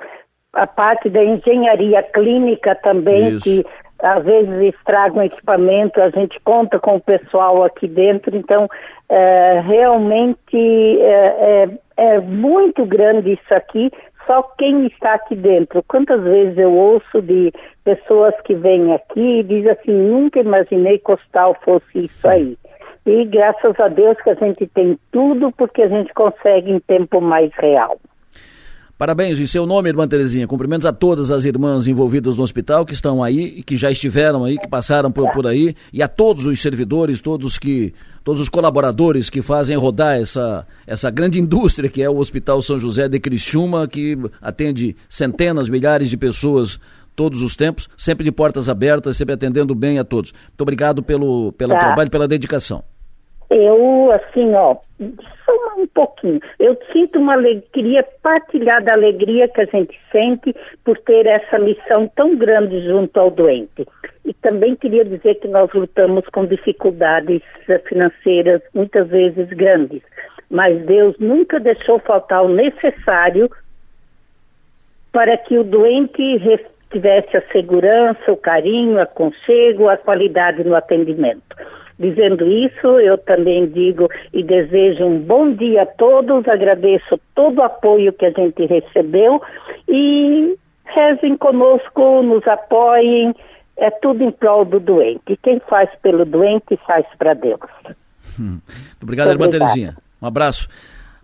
a 0.56 0.66
parte 0.66 1.10
da 1.10 1.24
engenharia 1.24 2.02
clínica 2.02 2.74
também, 2.76 3.30
Isso. 3.30 3.44
que 3.44 3.66
às 4.00 4.24
vezes 4.24 4.76
estragam 4.76 5.24
equipamento, 5.24 6.02
a 6.02 6.10
gente 6.10 6.40
conta 6.42 6.80
com 6.80 6.96
o 6.96 7.02
pessoal 7.02 7.64
aqui 7.64 7.88
dentro, 7.88 8.36
então 8.36 8.68
é, 9.10 9.62
realmente 9.66 11.00
é, 11.02 11.68
é, 11.68 11.70
é, 11.98 12.20
muito 12.20 12.86
grande 12.86 13.34
isso 13.34 13.54
aqui, 13.54 13.92
só 14.26 14.42
quem 14.58 14.88
está 14.88 15.14
aqui 15.14 15.36
dentro. 15.36 15.84
Quantas 15.88 16.22
vezes 16.24 16.58
eu 16.58 16.74
ouço 16.74 17.22
de 17.22 17.54
pessoas 17.84 18.34
que 18.44 18.56
vêm 18.56 18.94
aqui 18.94 19.40
e 19.40 19.44
dizem 19.44 19.72
assim, 19.72 19.92
nunca 19.92 20.40
imaginei 20.40 20.98
que 20.98 21.12
o 21.12 21.14
hospital 21.14 21.56
fosse 21.64 22.06
isso 22.06 22.28
aí. 22.28 22.58
E 23.06 23.24
graças 23.26 23.80
a 23.80 23.88
Deus 23.88 24.20
que 24.22 24.32
a 24.32 24.36
gente 24.36 24.66
tem 24.68 24.98
tudo 25.12 25.52
porque 25.52 25.84
a 25.84 25.88
gente 25.88 26.12
consegue 26.14 26.72
em 26.72 26.80
tempo 26.80 27.22
mais 27.22 27.52
real. 27.54 27.98
Parabéns 28.98 29.38
em 29.42 29.46
seu 29.46 29.66
nome, 29.66 29.90
irmã 29.90 30.08
Terezinha. 30.08 30.48
Cumprimentos 30.48 30.86
a 30.86 30.94
todas 30.94 31.30
as 31.30 31.44
irmãs 31.44 31.86
envolvidas 31.86 32.38
no 32.38 32.44
hospital 32.44 32.86
que 32.86 32.94
estão 32.94 33.22
aí, 33.22 33.62
que 33.62 33.76
já 33.76 33.92
estiveram 33.92 34.46
aí, 34.46 34.58
que 34.58 34.70
passaram 34.70 35.12
por, 35.12 35.30
por 35.34 35.46
aí, 35.46 35.76
e 35.92 36.02
a 36.02 36.08
todos 36.08 36.46
os 36.46 36.62
servidores, 36.62 37.20
todos 37.20 37.60
que, 37.60 37.94
todos 38.24 38.42
os 38.42 38.48
colaboradores 38.48 39.30
que 39.30 39.42
fazem 39.42 39.76
rodar 39.76 40.18
essa, 40.18 40.66
essa 40.88 41.12
grande 41.12 41.38
indústria 41.38 41.90
que 41.90 42.02
é 42.02 42.10
o 42.10 42.16
Hospital 42.16 42.62
São 42.62 42.80
José 42.80 43.10
de 43.10 43.20
Criciúma, 43.20 43.86
que 43.86 44.18
atende 44.42 44.96
centenas, 45.10 45.68
milhares 45.68 46.10
de 46.10 46.16
pessoas 46.16 46.80
todos 47.18 47.42
os 47.42 47.54
tempos, 47.54 47.90
sempre 47.98 48.24
de 48.24 48.32
portas 48.32 48.70
abertas, 48.70 49.18
sempre 49.18 49.34
atendendo 49.34 49.76
bem 49.76 50.00
a 50.00 50.06
todos. 50.06 50.32
Muito 50.32 50.62
obrigado 50.62 51.04
pelo, 51.04 51.52
pelo 51.52 51.74
tá. 51.74 51.80
trabalho, 51.80 52.10
pela 52.10 52.30
dedicação. 52.30 52.82
Eu, 53.50 54.12
assim, 54.12 54.54
ó, 54.54 54.78
só 55.46 55.65
um 55.78 55.88
pouquinho. 55.88 56.40
Eu 56.60 56.78
sinto 56.92 57.20
uma 57.20 57.34
alegria, 57.34 58.06
partilhar 58.22 58.84
da 58.84 58.94
alegria 58.94 59.48
que 59.48 59.62
a 59.62 59.66
gente 59.66 59.98
sente 60.12 60.56
por 60.84 60.98
ter 61.00 61.26
essa 61.26 61.60
missão 61.60 62.10
tão 62.16 62.36
grande 62.36 62.82
junto 62.86 63.20
ao 63.20 63.30
doente. 63.30 63.86
E 64.24 64.34
também 64.34 64.76
queria 64.76 65.04
dizer 65.04 65.36
que 65.36 65.48
nós 65.48 65.72
lutamos 65.74 66.26
com 66.30 66.46
dificuldades 66.46 67.42
financeiras 67.88 68.62
muitas 68.74 69.08
vezes 69.08 69.48
grandes, 69.50 70.02
mas 70.50 70.84
Deus 70.86 71.16
nunca 71.20 71.60
deixou 71.60 72.00
faltar 72.00 72.44
o 72.44 72.50
necessário 72.50 73.50
para 75.12 75.38
que 75.38 75.58
o 75.58 75.64
doente 75.64 76.40
tivesse 76.92 77.38
a 77.38 77.42
segurança, 77.52 78.32
o 78.32 78.38
carinho, 78.38 78.96
o 78.96 79.02
aconchego, 79.02 79.90
a 79.90 79.98
qualidade 79.98 80.64
no 80.64 80.76
atendimento. 80.76 81.56
Dizendo 81.98 82.46
isso, 82.46 83.00
eu 83.00 83.18
também 83.18 83.68
digo 83.68 84.10
e 84.34 84.44
desejo 84.44 85.06
um 85.06 85.20
bom 85.20 85.54
dia 85.54 85.84
a 85.84 85.86
todos, 85.86 86.46
agradeço 86.48 87.20
todo 87.34 87.60
o 87.60 87.64
apoio 87.64 88.12
que 88.12 88.26
a 88.26 88.32
gente 88.32 88.66
recebeu 88.66 89.42
e 89.88 90.58
rezem 90.86 91.38
conosco, 91.38 92.22
nos 92.22 92.46
apoiem, 92.48 93.34
é 93.78 93.90
tudo 93.90 94.24
em 94.24 94.32
prol 94.32 94.66
do 94.66 94.80
doente. 94.80 95.38
Quem 95.42 95.62
faz 95.70 95.90
pelo 96.02 96.26
doente 96.26 96.78
faz 96.86 97.06
para 97.18 97.34
Deus. 97.34 97.60
Hum. 98.40 98.60
Obrigado, 99.02 99.30
irmã 99.32 99.50
Terezinha. 99.50 99.96
Um 100.22 100.28
abraço. 100.28 100.68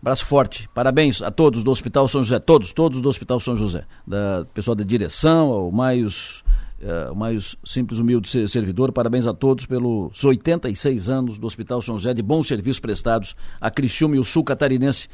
Abraço 0.02 0.26
forte. 0.26 0.68
Parabéns 0.74 1.22
a 1.22 1.30
todos 1.30 1.64
do 1.64 1.70
Hospital 1.70 2.08
São 2.08 2.24
José, 2.24 2.40
todos, 2.40 2.74
todos 2.74 3.02
do 3.02 3.08
Hospital 3.08 3.40
São 3.40 3.56
José, 3.56 3.84
da 4.06 4.46
pessoal 4.54 4.74
da 4.74 4.84
direção, 4.84 5.52
ao 5.52 5.72
mais 5.72 6.44
uh, 6.82 7.16
mais 7.16 7.56
simples, 7.64 8.00
humilde 8.00 8.48
servidor. 8.48 8.92
Parabéns 8.92 9.26
a 9.28 9.34
todos 9.34 9.66
pelos 9.66 10.24
86 10.24 11.10
anos 11.10 11.38
do 11.38 11.48
Hospital 11.48 11.82
São 11.82 11.98
José 11.98 12.14
de 12.14 12.22
bons 12.22 12.48
serviços 12.48 12.80
prestados 12.80 13.36
a 13.60 13.70
Criciúma 13.70 14.16
e 14.16 14.20
o 14.20 14.24
Sul 14.24 14.44
Catarinense. 14.44 15.08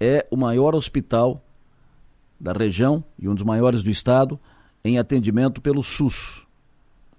É 0.00 0.26
o 0.30 0.36
maior 0.36 0.74
hospital 0.74 1.44
da 2.38 2.52
região 2.52 3.04
e 3.18 3.28
um 3.28 3.34
dos 3.34 3.44
maiores 3.44 3.82
do 3.82 3.90
estado 3.90 4.38
em 4.84 4.98
atendimento 4.98 5.60
pelo 5.60 5.82
SUS. 5.82 6.44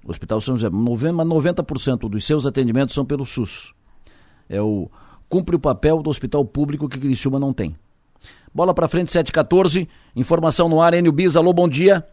O 0.06 0.12
Hospital 0.12 0.42
São 0.42 0.58
José, 0.58 0.70
90% 0.70 2.10
dos 2.10 2.26
seus 2.26 2.46
atendimentos 2.46 2.94
são 2.94 3.06
pelo 3.06 3.26
SUS. 3.26 3.74
É 4.50 4.62
o 4.62 4.90
cumpre 5.30 5.56
o 5.56 5.60
papel 5.60 6.04
do 6.04 6.10
hospital 6.10 6.44
público 6.44 6.90
que 6.90 7.00
Criciúma 7.00 7.40
não 7.40 7.54
tem. 7.54 7.76
Bola 8.54 8.74
para 8.74 8.88
frente 8.88 9.12
714, 9.12 9.88
informação 10.16 10.70
no 10.70 10.82
ar, 10.82 10.94
Enio 10.94 11.12
Bis, 11.12 11.36
alô, 11.36 11.52
bom 11.54 11.68
dia. 11.68 12.06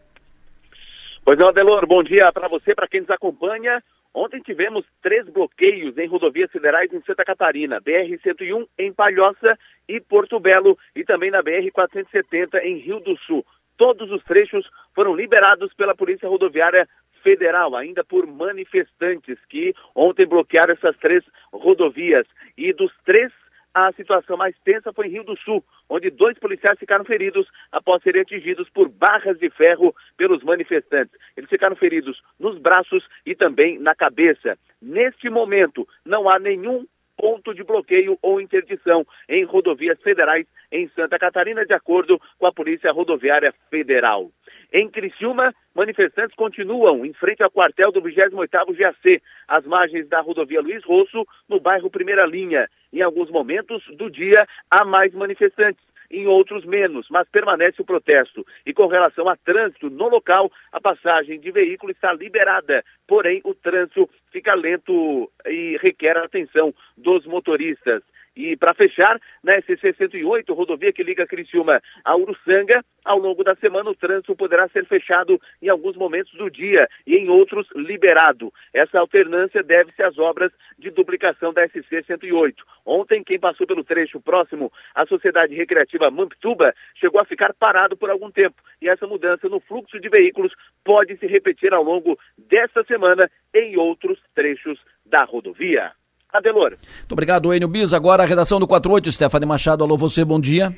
Pois 1.31 1.39
não, 1.39 1.47
Adelor, 1.47 1.87
bom 1.87 2.03
dia 2.03 2.29
para 2.33 2.49
você, 2.49 2.75
para 2.75 2.89
quem 2.89 2.99
nos 2.99 3.09
acompanha. 3.09 3.81
Ontem 4.13 4.41
tivemos 4.41 4.85
três 5.01 5.25
bloqueios 5.29 5.97
em 5.97 6.05
rodovias 6.05 6.51
federais 6.51 6.91
em 6.91 7.01
Santa 7.03 7.23
Catarina, 7.23 7.79
BR-101 7.79 8.67
em 8.77 8.91
Palhoça 8.91 9.57
e 9.87 10.01
Porto 10.01 10.41
Belo 10.41 10.77
e 10.93 11.05
também 11.05 11.31
na 11.31 11.41
BR-470 11.41 12.61
em 12.63 12.79
Rio 12.79 12.99
do 12.99 13.17
Sul. 13.19 13.45
Todos 13.77 14.11
os 14.11 14.21
trechos 14.25 14.69
foram 14.93 15.15
liberados 15.15 15.73
pela 15.73 15.95
Polícia 15.95 16.27
Rodoviária 16.27 16.85
Federal, 17.23 17.77
ainda 17.77 18.03
por 18.03 18.27
manifestantes 18.27 19.39
que 19.47 19.73
ontem 19.95 20.25
bloquearam 20.25 20.73
essas 20.73 20.97
três 20.97 21.23
rodovias. 21.53 22.27
E 22.57 22.73
dos 22.73 22.91
três 23.05 23.31
a 23.73 23.91
situação 23.93 24.37
mais 24.37 24.55
tensa 24.63 24.91
foi 24.93 25.07
em 25.07 25.11
Rio 25.11 25.23
do 25.23 25.37
Sul, 25.37 25.63
onde 25.89 26.09
dois 26.09 26.37
policiais 26.37 26.77
ficaram 26.77 27.05
feridos 27.05 27.47
após 27.71 28.03
serem 28.03 28.21
atingidos 28.21 28.69
por 28.69 28.89
barras 28.89 29.37
de 29.39 29.49
ferro 29.49 29.95
pelos 30.17 30.43
manifestantes. 30.43 31.13
Eles 31.35 31.49
ficaram 31.49 31.75
feridos 31.75 32.21
nos 32.39 32.57
braços 32.57 33.07
e 33.25 33.35
também 33.35 33.79
na 33.79 33.95
cabeça. 33.95 34.57
Neste 34.81 35.29
momento, 35.29 35.87
não 36.05 36.29
há 36.29 36.37
nenhum 36.39 36.85
ponto 37.21 37.53
de 37.53 37.63
bloqueio 37.63 38.17
ou 38.21 38.41
interdição 38.41 39.05
em 39.29 39.43
rodovias 39.43 40.01
federais 40.01 40.47
em 40.71 40.89
Santa 40.95 41.19
Catarina, 41.19 41.65
de 41.65 41.73
acordo 41.73 42.19
com 42.39 42.47
a 42.47 42.51
Polícia 42.51 42.91
Rodoviária 42.91 43.53
Federal. 43.69 44.31
Em 44.73 44.89
Criciúma, 44.89 45.53
manifestantes 45.75 46.35
continuam 46.35 47.05
em 47.05 47.13
frente 47.13 47.43
ao 47.43 47.51
quartel 47.51 47.91
do 47.91 48.01
28º 48.01 48.75
GAC, 48.75 49.21
às 49.47 49.65
margens 49.65 50.07
da 50.07 50.21
rodovia 50.21 50.61
Luiz 50.61 50.83
Rosso, 50.83 51.27
no 51.47 51.59
bairro 51.59 51.91
Primeira 51.91 52.25
Linha. 52.25 52.67
Em 52.93 53.01
alguns 53.01 53.29
momentos 53.29 53.83
do 53.95 54.09
dia, 54.09 54.45
há 54.69 54.83
mais 54.83 55.13
manifestantes 55.13 55.83
em 56.11 56.27
outros 56.27 56.65
menos, 56.65 57.07
mas 57.09 57.27
permanece 57.29 57.81
o 57.81 57.85
protesto. 57.85 58.45
E 58.65 58.73
com 58.73 58.87
relação 58.87 59.29
a 59.29 59.35
trânsito 59.37 59.89
no 59.89 60.09
local, 60.09 60.51
a 60.71 60.79
passagem 60.79 61.39
de 61.39 61.51
veículo 61.51 61.91
está 61.91 62.13
liberada, 62.13 62.83
porém 63.07 63.41
o 63.43 63.55
trânsito 63.55 64.09
fica 64.31 64.53
lento 64.53 65.31
e 65.47 65.77
requer 65.81 66.17
a 66.17 66.25
atenção 66.25 66.73
dos 66.97 67.25
motoristas. 67.25 68.03
E 68.35 68.55
para 68.55 68.73
fechar, 68.73 69.19
na 69.43 69.59
SC 69.61 69.93
108, 69.97 70.53
rodovia 70.53 70.93
que 70.93 71.03
liga 71.03 71.27
Criciúma 71.27 71.81
a 72.03 72.15
Uruçanga, 72.15 72.83
ao 73.03 73.17
longo 73.17 73.43
da 73.43 73.55
semana 73.55 73.89
o 73.89 73.95
trânsito 73.95 74.35
poderá 74.35 74.69
ser 74.69 74.85
fechado 74.85 75.39
em 75.61 75.67
alguns 75.67 75.97
momentos 75.97 76.31
do 76.33 76.49
dia 76.49 76.87
e 77.05 77.17
em 77.17 77.29
outros 77.29 77.67
liberado. 77.75 78.53
Essa 78.73 78.99
alternância 78.99 79.61
deve-se 79.61 80.01
às 80.01 80.17
obras 80.17 80.51
de 80.79 80.89
duplicação 80.91 81.51
da 81.51 81.67
SC 81.67 82.03
108. 82.05 82.63
Ontem, 82.85 83.23
quem 83.23 83.39
passou 83.39 83.67
pelo 83.67 83.83
trecho 83.83 84.21
próximo 84.21 84.71
à 84.95 85.05
Sociedade 85.05 85.53
Recreativa 85.53 86.09
Mamptuba 86.09 86.73
chegou 86.95 87.19
a 87.19 87.25
ficar 87.25 87.53
parado 87.53 87.97
por 87.97 88.09
algum 88.09 88.31
tempo. 88.31 88.61
E 88.81 88.87
essa 88.87 89.05
mudança 89.05 89.49
no 89.49 89.59
fluxo 89.59 89.99
de 89.99 90.07
veículos 90.07 90.53
pode 90.85 91.17
se 91.17 91.27
repetir 91.27 91.73
ao 91.73 91.83
longo 91.83 92.17
desta 92.37 92.83
semana 92.85 93.29
em 93.53 93.75
outros 93.77 94.19
trechos 94.33 94.79
da 95.05 95.23
rodovia. 95.23 95.91
Adelor. 96.33 96.71
Muito 96.71 97.11
obrigado, 97.11 97.53
Enio 97.53 97.67
Bis. 97.67 97.93
Agora 97.93 98.23
a 98.23 98.25
redação 98.25 98.59
do 98.59 98.67
48, 98.67 99.11
Stephanie 99.11 99.47
Machado. 99.47 99.83
Alô, 99.83 99.97
você, 99.97 100.23
bom 100.23 100.39
dia. 100.39 100.71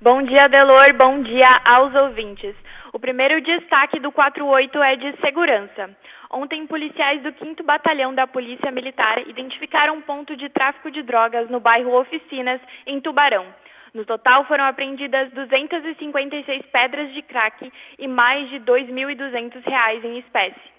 Bom 0.00 0.22
dia, 0.22 0.44
Adelor. 0.44 0.92
Bom 0.96 1.22
dia 1.22 1.48
aos 1.64 1.94
ouvintes. 1.94 2.54
O 2.92 2.98
primeiro 2.98 3.40
destaque 3.40 4.00
do 4.00 4.12
48 4.12 4.82
é 4.82 4.96
de 4.96 5.16
segurança. 5.20 5.90
Ontem, 6.30 6.66
policiais 6.66 7.22
do 7.22 7.32
5 7.38 7.62
Batalhão 7.62 8.14
da 8.14 8.26
Polícia 8.26 8.70
Militar 8.70 9.26
identificaram 9.28 9.94
um 9.94 10.00
ponto 10.00 10.36
de 10.36 10.48
tráfico 10.48 10.90
de 10.90 11.02
drogas 11.02 11.48
no 11.48 11.60
bairro 11.60 11.94
Oficinas, 11.98 12.60
em 12.86 13.00
Tubarão. 13.00 13.46
No 13.94 14.04
total, 14.04 14.44
foram 14.46 14.64
apreendidas 14.64 15.30
256 15.32 16.62
pedras 16.72 17.12
de 17.12 17.22
crack 17.22 17.70
e 17.98 18.08
mais 18.08 18.48
de 18.48 18.56
R$ 18.56 18.64
2.200 18.64 20.04
em 20.04 20.18
espécie. 20.18 20.72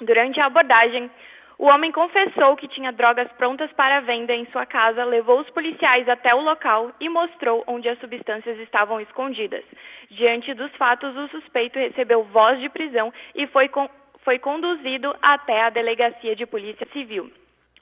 Durante 0.00 0.38
a 0.40 0.46
abordagem, 0.46 1.10
o 1.60 1.66
homem 1.66 1.92
confessou 1.92 2.56
que 2.56 2.66
tinha 2.66 2.90
drogas 2.90 3.30
prontas 3.32 3.70
para 3.72 4.00
venda 4.00 4.32
em 4.32 4.46
sua 4.46 4.64
casa, 4.64 5.04
levou 5.04 5.40
os 5.40 5.50
policiais 5.50 6.08
até 6.08 6.34
o 6.34 6.40
local 6.40 6.90
e 6.98 7.06
mostrou 7.06 7.62
onde 7.66 7.86
as 7.86 7.98
substâncias 7.98 8.58
estavam 8.60 8.98
escondidas. 8.98 9.62
Diante 10.10 10.54
dos 10.54 10.74
fatos, 10.76 11.14
o 11.14 11.28
suspeito 11.28 11.78
recebeu 11.78 12.24
voz 12.24 12.58
de 12.60 12.70
prisão 12.70 13.12
e 13.34 13.46
foi, 13.48 13.68
con 13.68 13.90
foi 14.24 14.38
conduzido 14.38 15.14
até 15.20 15.60
a 15.60 15.68
Delegacia 15.68 16.34
de 16.34 16.46
Polícia 16.46 16.88
Civil. 16.94 17.30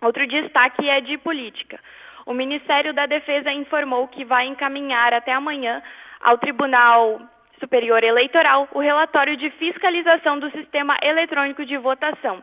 Outro 0.03 0.27
destaque 0.27 0.91
é 0.91 1.01
de 1.01 1.17
política. 1.17 1.79
O 2.27 2.35
Ministério 2.35 2.93
da 2.93 3.07
Defesa 3.07 3.53
informou 3.53 4.09
que 4.09 4.25
vai 4.25 4.49
encaminhar 4.49 5.15
até 5.15 5.33
amanhã 5.33 5.81
ao 6.21 6.37
Tribunal 6.37 7.21
Superior 7.61 8.03
Eleitoral 8.03 8.67
o 8.73 8.81
relatório 8.81 9.37
de 9.37 9.51
fiscalização 9.51 10.41
do 10.41 10.51
sistema 10.51 10.97
eletrônico 11.01 11.65
de 11.65 11.77
votação 11.77 12.43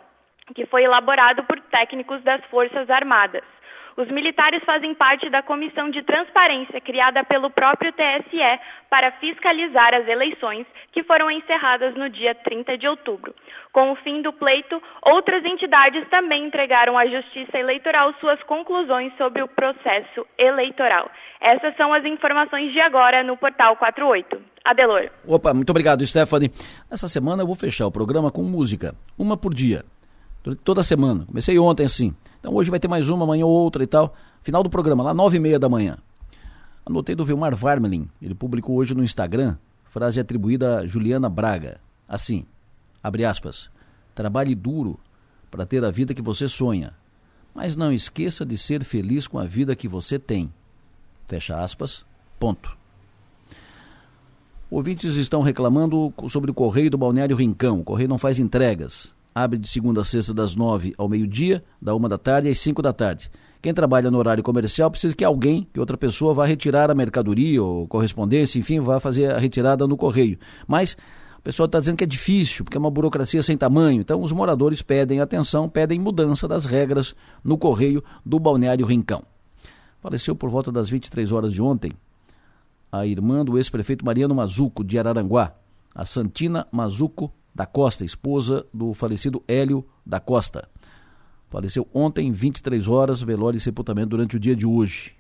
que 0.53 0.65
foi 0.65 0.83
elaborado 0.83 1.43
por 1.43 1.59
técnicos 1.59 2.21
das 2.23 2.43
Forças 2.45 2.89
Armadas. 2.89 3.43
Os 3.97 4.09
militares 4.09 4.61
fazem 4.65 4.93
parte 4.93 5.29
da 5.29 5.41
comissão 5.41 5.89
de 5.89 6.03
transparência 6.03 6.81
criada 6.81 7.23
pelo 7.23 7.49
próprio 7.49 7.93
TSE 7.93 8.59
para 8.89 9.11
fiscalizar 9.13 9.93
as 9.93 10.05
eleições, 10.05 10.67
que 10.91 11.01
foram 11.03 11.31
encerradas 11.31 11.95
no 11.95 12.09
dia 12.09 12.35
30 12.35 12.77
de 12.77 12.87
outubro. 12.89 13.33
Com 13.71 13.93
o 13.93 13.95
fim 13.95 14.21
do 14.21 14.33
pleito, 14.33 14.81
outras 15.01 15.45
entidades 15.45 16.05
também 16.09 16.45
entregaram 16.45 16.97
à 16.97 17.05
Justiça 17.07 17.57
Eleitoral 17.57 18.13
suas 18.19 18.41
conclusões 18.43 19.15
sobre 19.17 19.41
o 19.41 19.47
processo 19.47 20.27
eleitoral. 20.37 21.09
Essas 21.39 21.73
são 21.77 21.93
as 21.93 22.03
informações 22.03 22.73
de 22.73 22.81
agora 22.81 23.23
no 23.23 23.37
Portal 23.37 23.77
48. 23.77 24.41
Adelor. 24.65 25.09
Opa, 25.25 25.53
muito 25.53 25.69
obrigado, 25.69 26.05
Stephanie. 26.05 26.51
Essa 26.91 27.07
semana 27.07 27.43
eu 27.43 27.47
vou 27.47 27.55
fechar 27.55 27.87
o 27.87 27.91
programa 27.91 28.29
com 28.29 28.41
música, 28.41 28.93
uma 29.17 29.37
por 29.37 29.53
dia 29.53 29.85
toda 30.53 30.83
semana. 30.83 31.25
Comecei 31.25 31.57
ontem 31.57 31.85
assim. 31.85 32.13
Então 32.39 32.53
hoje 32.53 32.69
vai 32.69 32.79
ter 32.79 32.87
mais 32.87 33.09
uma, 33.09 33.23
amanhã 33.23 33.45
outra 33.45 33.83
e 33.83 33.87
tal. 33.87 34.13
Final 34.43 34.61
do 34.61 34.69
programa, 34.69 35.01
lá 35.01 35.13
nove 35.13 35.37
e 35.37 35.39
meia 35.39 35.57
da 35.57 35.67
manhã. 35.67 35.97
Anotei 36.85 37.15
do 37.15 37.25
Vilmar 37.25 37.55
Varmelin. 37.55 38.07
Ele 38.21 38.35
publicou 38.35 38.75
hoje 38.75 38.93
no 38.93 39.03
Instagram, 39.03 39.57
frase 39.85 40.19
atribuída 40.19 40.79
a 40.79 40.87
Juliana 40.87 41.27
Braga. 41.27 41.79
Assim, 42.07 42.45
abre 43.01 43.25
aspas. 43.25 43.71
Trabalhe 44.13 44.53
duro 44.53 44.99
para 45.49 45.65
ter 45.65 45.83
a 45.83 45.89
vida 45.89 46.13
que 46.13 46.21
você 46.21 46.47
sonha. 46.47 46.93
Mas 47.55 47.75
não 47.75 47.91
esqueça 47.91 48.45
de 48.45 48.57
ser 48.57 48.83
feliz 48.83 49.27
com 49.27 49.39
a 49.39 49.45
vida 49.45 49.75
que 49.75 49.87
você 49.87 50.19
tem. 50.19 50.53
Fecha 51.25 51.57
aspas. 51.57 52.05
Ponto. 52.37 52.77
Ouvintes 54.69 55.15
estão 55.15 55.41
reclamando 55.41 56.13
sobre 56.27 56.51
o 56.51 56.53
correio 56.53 56.91
do 56.91 56.97
Balneário 56.97 57.35
Rincão. 57.35 57.79
O 57.79 57.83
correio 57.83 58.09
não 58.09 58.19
faz 58.19 58.37
entregas 58.37 59.15
abre 59.35 59.59
de 59.59 59.67
segunda 59.67 59.99
a 59.99 60.03
sexta 60.05 60.33
das 60.33 60.55
nove 60.55 60.95
ao 60.97 61.09
meio-dia, 61.09 61.61
da 61.81 61.93
uma 61.93 62.07
da 62.07 62.17
tarde 62.17 62.47
às 62.47 62.57
cinco 62.57 62.81
da 62.81 62.93
tarde. 62.93 63.29
Quem 63.61 63.73
trabalha 63.73 64.09
no 64.09 64.17
horário 64.17 64.41
comercial 64.41 64.89
precisa 64.89 65.13
que 65.13 65.25
alguém, 65.25 65.67
que 65.73 65.79
outra 65.79 65.97
pessoa, 65.97 66.33
vá 66.33 66.45
retirar 66.45 66.89
a 66.89 66.95
mercadoria 66.95 67.61
ou 67.61 67.85
correspondência, 67.85 68.57
enfim, 68.57 68.79
vá 68.79 68.97
fazer 68.97 69.33
a 69.33 69.37
retirada 69.37 69.85
no 69.85 69.97
correio. 69.97 70.39
Mas 70.65 70.95
o 71.37 71.41
pessoal 71.41 71.65
está 71.65 71.81
dizendo 71.81 71.97
que 71.97 72.05
é 72.05 72.07
difícil, 72.07 72.63
porque 72.63 72.77
é 72.77 72.79
uma 72.79 72.89
burocracia 72.89 73.43
sem 73.43 73.57
tamanho. 73.57 73.99
Então 73.99 74.21
os 74.21 74.31
moradores 74.31 74.81
pedem 74.81 75.19
atenção, 75.19 75.67
pedem 75.67 75.99
mudança 75.99 76.47
das 76.47 76.65
regras 76.65 77.13
no 77.43 77.57
correio 77.57 78.01
do 78.25 78.39
Balneário 78.39 78.85
Rincão. 78.85 79.21
Faleceu 79.99 80.33
por 80.33 80.49
volta 80.49 80.71
das 80.71 80.87
23 80.87 81.33
horas 81.33 81.51
de 81.51 81.61
ontem 81.61 81.91
a 82.89 83.05
irmã 83.05 83.43
do 83.43 83.57
ex-prefeito 83.57 84.05
Mariano 84.05 84.33
Mazuco, 84.33 84.81
de 84.81 84.97
Araranguá, 84.97 85.53
a 85.93 86.05
Santina 86.05 86.65
Mazuco 86.71 87.33
da 87.55 87.65
Costa, 87.65 88.03
esposa 88.03 88.65
do 88.73 88.93
falecido 88.93 89.41
Hélio 89.47 89.85
da 90.05 90.19
Costa. 90.19 90.67
Faleceu 91.49 91.87
ontem, 91.93 92.29
23 92.29 92.85
horas, 92.89 93.21
velório 93.21 93.55
e 93.55 93.61
sepultamento 93.61 94.09
durante 94.09 94.35
o 94.35 94.39
dia 94.39 94.55
de 94.55 94.65
hoje. 94.65 95.15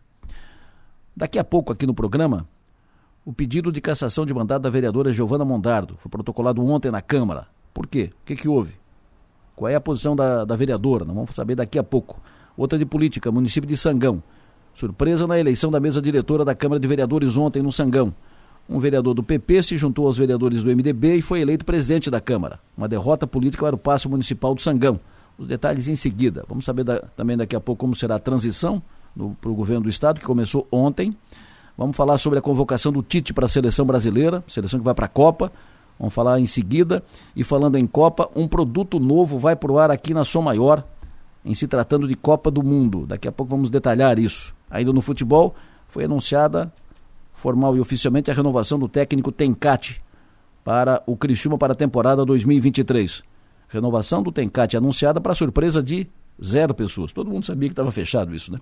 Daqui 1.15 1.39
a 1.39 1.45
pouco, 1.45 1.71
aqui 1.71 1.87
no 1.87 1.93
programa, 1.93 2.45
o 3.23 3.31
pedido 3.31 3.71
de 3.71 3.79
cassação 3.79 4.25
de 4.25 4.33
mandato 4.33 4.63
da 4.63 4.69
vereadora 4.69 5.13
Giovana 5.13 5.45
Mondardo 5.45 5.95
foi 5.97 6.11
protocolado 6.11 6.61
ontem 6.61 6.91
na 6.91 7.01
Câmara. 7.01 7.47
Por 7.73 7.87
quê? 7.87 8.11
O 8.21 8.25
que, 8.25 8.35
que 8.35 8.49
houve? 8.49 8.73
Qual 9.55 9.69
é 9.69 9.75
a 9.75 9.81
posição 9.81 10.13
da, 10.13 10.43
da 10.43 10.57
vereadora? 10.57 11.05
Nós 11.05 11.15
vamos 11.15 11.33
saber 11.33 11.55
daqui 11.55 11.79
a 11.79 11.83
pouco. 11.83 12.21
Outra 12.57 12.77
de 12.77 12.85
política, 12.85 13.31
município 13.31 13.67
de 13.67 13.77
Sangão. 13.77 14.21
Surpresa 14.73 15.25
na 15.25 15.39
eleição 15.39 15.71
da 15.71 15.79
mesa 15.79 16.01
diretora 16.01 16.43
da 16.43 16.53
Câmara 16.53 16.81
de 16.81 16.87
Vereadores 16.87 17.37
ontem 17.37 17.63
no 17.63 17.71
Sangão. 17.71 18.13
Um 18.67 18.79
vereador 18.79 19.13
do 19.13 19.21
PP 19.21 19.61
se 19.61 19.77
juntou 19.77 20.07
aos 20.07 20.17
vereadores 20.17 20.63
do 20.63 20.75
MDB 20.75 21.17
e 21.17 21.21
foi 21.21 21.39
eleito 21.39 21.63
presidente 21.63 22.09
da 22.09 22.19
Câmara. 22.19 22.59
Uma 22.75 22.87
derrota 22.87 23.27
política 23.27 23.65
para 23.65 23.75
o 23.75 23.77
Paço 23.77 24.09
Municipal 24.09 24.55
do 24.55 24.61
Sangão. 24.61 24.99
Os 25.37 25.47
detalhes 25.47 25.87
em 25.87 25.95
seguida. 25.95 26.43
Vamos 26.49 26.65
saber 26.65 26.83
da, 26.83 26.99
também 27.15 27.37
daqui 27.37 27.55
a 27.55 27.59
pouco 27.59 27.79
como 27.79 27.95
será 27.95 28.15
a 28.15 28.19
transição 28.19 28.81
para 29.39 29.49
o 29.49 29.53
governo 29.53 29.83
do 29.83 29.89
Estado, 29.89 30.19
que 30.19 30.25
começou 30.25 30.67
ontem. 30.71 31.15
Vamos 31.77 31.95
falar 31.95 32.17
sobre 32.17 32.39
a 32.39 32.41
convocação 32.41 32.91
do 32.91 33.03
Tite 33.03 33.33
para 33.33 33.45
a 33.45 33.49
seleção 33.49 33.85
brasileira, 33.85 34.43
seleção 34.47 34.79
que 34.79 34.85
vai 34.85 34.93
para 34.93 35.05
a 35.05 35.09
Copa. 35.09 35.51
Vamos 35.99 36.13
falar 36.13 36.39
em 36.39 36.45
seguida. 36.45 37.03
E 37.35 37.43
falando 37.43 37.77
em 37.77 37.85
Copa, 37.85 38.29
um 38.35 38.47
produto 38.47 38.99
novo 38.99 39.37
vai 39.37 39.55
para 39.55 39.71
o 39.71 39.77
ar 39.77 39.91
aqui 39.91 40.13
na 40.13 40.25
Som 40.25 40.41
Maior, 40.41 40.83
em 41.43 41.53
se 41.53 41.67
tratando 41.67 42.07
de 42.07 42.15
Copa 42.15 42.49
do 42.49 42.63
Mundo. 42.63 43.05
Daqui 43.05 43.27
a 43.27 43.31
pouco 43.31 43.51
vamos 43.51 43.69
detalhar 43.69 44.17
isso. 44.17 44.55
Ainda 44.71 44.91
no 44.91 45.01
futebol, 45.01 45.53
foi 45.87 46.05
anunciada 46.05 46.73
formal 47.45 47.77
e 47.77 47.79
oficialmente 47.79 48.31
a 48.31 48.33
renovação 48.33 48.79
do 48.79 48.89
técnico 48.89 49.31
Tencate 49.31 50.01
para 50.63 51.03
o 51.05 51.15
Criciúma 51.15 51.59
para 51.59 51.73
a 51.73 51.75
temporada 51.75 52.25
2023. 52.25 53.21
Renovação 53.67 54.23
do 54.23 54.31
Tencate 54.31 54.75
anunciada 54.75 55.21
para 55.21 55.35
surpresa 55.35 55.83
de 55.83 56.07
zero 56.43 56.73
pessoas. 56.73 57.13
Todo 57.13 57.29
mundo 57.29 57.45
sabia 57.45 57.69
que 57.69 57.73
estava 57.73 57.91
fechado 57.91 58.33
isso, 58.33 58.51
né? 58.51 58.59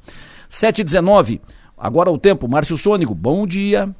7h19, 0.50 1.40
agora 1.78 2.12
o 2.12 2.18
tempo. 2.18 2.46
Márcio 2.46 2.78
Sônico, 2.78 3.16
bom 3.16 3.48
dia. 3.48 3.96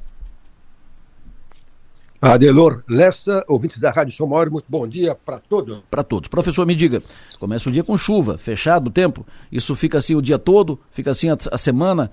Adelor 2.20 2.84
Lessa, 2.86 3.42
ouvintes 3.48 3.78
da 3.78 3.90
Rádio 3.90 4.14
São 4.14 4.26
Maior, 4.26 4.50
muito 4.50 4.66
bom 4.68 4.86
dia 4.86 5.14
para 5.14 5.38
todos. 5.38 5.80
Para 5.90 6.04
todos. 6.04 6.28
Professor, 6.28 6.66
me 6.66 6.74
diga, 6.74 7.02
começa 7.40 7.70
o 7.70 7.72
dia 7.72 7.82
com 7.82 7.96
chuva, 7.96 8.36
fechado 8.36 8.88
o 8.88 8.90
tempo, 8.90 9.26
isso 9.50 9.74
fica 9.74 9.96
assim 9.96 10.14
o 10.14 10.20
dia 10.20 10.38
todo, 10.38 10.78
fica 10.90 11.10
assim 11.10 11.30
a, 11.30 11.38
a 11.50 11.56
semana, 11.56 12.10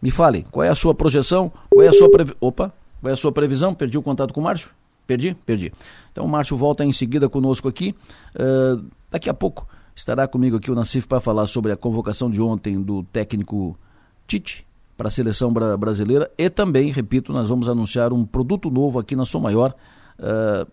me 0.00 0.10
fale, 0.10 0.46
qual 0.50 0.64
é 0.64 0.68
a 0.68 0.74
sua 0.74 0.94
projeção? 0.94 1.50
Qual 1.70 1.82
é 1.82 1.88
a 1.88 1.92
sua 1.92 2.10
previ... 2.10 2.34
Opa, 2.40 2.72
qual 3.00 3.10
é 3.10 3.14
a 3.14 3.16
sua 3.16 3.32
previsão? 3.32 3.74
Perdi 3.74 3.98
o 3.98 4.02
contato 4.02 4.32
com 4.32 4.40
o 4.40 4.44
Márcio? 4.44 4.70
Perdi? 5.06 5.34
Perdi. 5.46 5.72
Então 6.12 6.24
o 6.24 6.28
Márcio 6.28 6.56
volta 6.56 6.84
em 6.84 6.92
seguida 6.92 7.28
conosco 7.28 7.68
aqui. 7.68 7.94
Uh, 8.34 8.84
daqui 9.10 9.30
a 9.30 9.34
pouco 9.34 9.66
Estará 9.96 10.28
comigo 10.28 10.58
aqui 10.58 10.70
o 10.70 10.74
Nassif 10.74 11.08
para 11.08 11.20
falar 11.20 11.46
sobre 11.46 11.72
a 11.72 11.76
convocação 11.76 12.30
de 12.30 12.42
ontem 12.42 12.80
do 12.82 13.02
técnico 13.04 13.78
Tite 14.26 14.66
para 14.94 15.08
a 15.08 15.10
seleção 15.10 15.50
brasileira 15.50 16.30
e 16.36 16.50
também, 16.50 16.92
repito, 16.92 17.32
nós 17.32 17.48
vamos 17.48 17.66
anunciar 17.66 18.12
um 18.12 18.22
produto 18.24 18.70
novo 18.70 18.98
aqui 18.98 19.16
na 19.16 19.24
Som 19.24 19.40
Maior 19.40 19.74
uh, 20.18 20.70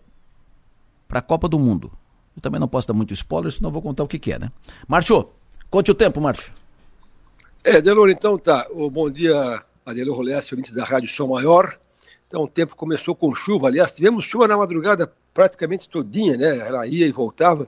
para 1.08 1.20
a 1.20 1.22
Copa 1.22 1.48
do 1.48 1.58
Mundo. 1.58 1.90
Eu 2.36 2.42
também 2.42 2.60
não 2.60 2.68
posso 2.68 2.86
dar 2.86 2.92
muito 2.92 3.14
spoiler, 3.14 3.50
senão 3.50 3.70
vou 3.70 3.80
contar 3.80 4.04
o 4.04 4.08
que, 4.08 4.18
que 4.18 4.30
é, 4.30 4.38
né? 4.38 4.52
Márcio, 4.86 5.30
conte 5.70 5.90
o 5.90 5.94
tempo, 5.94 6.20
Márcio. 6.20 6.52
É, 7.66 7.80
Delor, 7.80 8.10
então 8.10 8.36
tá. 8.36 8.66
O 8.72 8.90
bom 8.90 9.10
dia, 9.10 9.64
Adelor 9.86 10.18
Rolesse, 10.18 10.52
ouvintes 10.52 10.74
da 10.74 10.84
Rádio 10.84 11.08
Som 11.08 11.28
Maior. 11.28 11.78
Então 12.28 12.42
o 12.42 12.48
tempo 12.48 12.76
começou 12.76 13.14
com 13.14 13.34
chuva, 13.34 13.68
aliás, 13.68 13.94
tivemos 13.94 14.26
chuva 14.26 14.46
na 14.46 14.54
madrugada 14.54 15.10
praticamente 15.32 15.88
todinha, 15.88 16.36
né? 16.36 16.58
Ela 16.58 16.86
ia 16.86 17.06
e 17.06 17.10
voltava. 17.10 17.66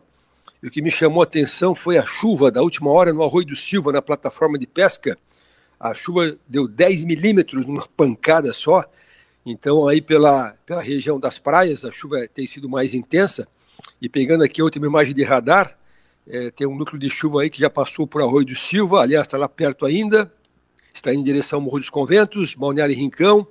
E 0.62 0.66
o 0.66 0.70
que 0.70 0.82
me 0.82 0.90
chamou 0.90 1.22
a 1.22 1.24
atenção 1.24 1.74
foi 1.74 1.96
a 1.96 2.04
chuva 2.04 2.50
da 2.50 2.60
última 2.60 2.90
hora 2.90 3.10
no 3.10 3.22
Arroio 3.22 3.46
do 3.46 3.56
Silva, 3.56 3.90
na 3.90 4.02
plataforma 4.02 4.58
de 4.58 4.66
pesca. 4.66 5.16
A 5.80 5.94
chuva 5.94 6.36
deu 6.46 6.68
10 6.68 7.04
milímetros 7.04 7.64
numa 7.64 7.86
pancada 7.96 8.52
só. 8.52 8.84
Então, 9.46 9.88
aí 9.88 10.02
pela, 10.02 10.54
pela 10.66 10.82
região 10.82 11.18
das 11.18 11.38
praias, 11.38 11.86
a 11.86 11.90
chuva 11.90 12.28
tem 12.34 12.46
sido 12.46 12.68
mais 12.68 12.92
intensa. 12.92 13.48
E 13.98 14.10
pegando 14.10 14.44
aqui 14.44 14.60
a 14.60 14.64
última 14.64 14.86
imagem 14.86 15.14
de 15.14 15.22
radar, 15.22 15.74
é, 16.28 16.50
tem 16.50 16.66
um 16.66 16.76
núcleo 16.76 16.98
de 16.98 17.08
chuva 17.08 17.42
aí 17.42 17.50
que 17.50 17.60
já 17.60 17.70
passou 17.70 18.06
por 18.06 18.20
Arroio 18.22 18.46
do 18.46 18.56
Silva, 18.56 19.00
aliás, 19.00 19.26
está 19.26 19.38
lá 19.38 19.48
perto 19.48 19.86
ainda, 19.86 20.32
está 20.94 21.14
em 21.14 21.22
direção 21.22 21.58
ao 21.58 21.62
Morro 21.62 21.78
dos 21.78 21.90
Conventos, 21.90 22.54
Balneário 22.54 22.92
e 22.92 22.96
Rincão. 22.96 23.46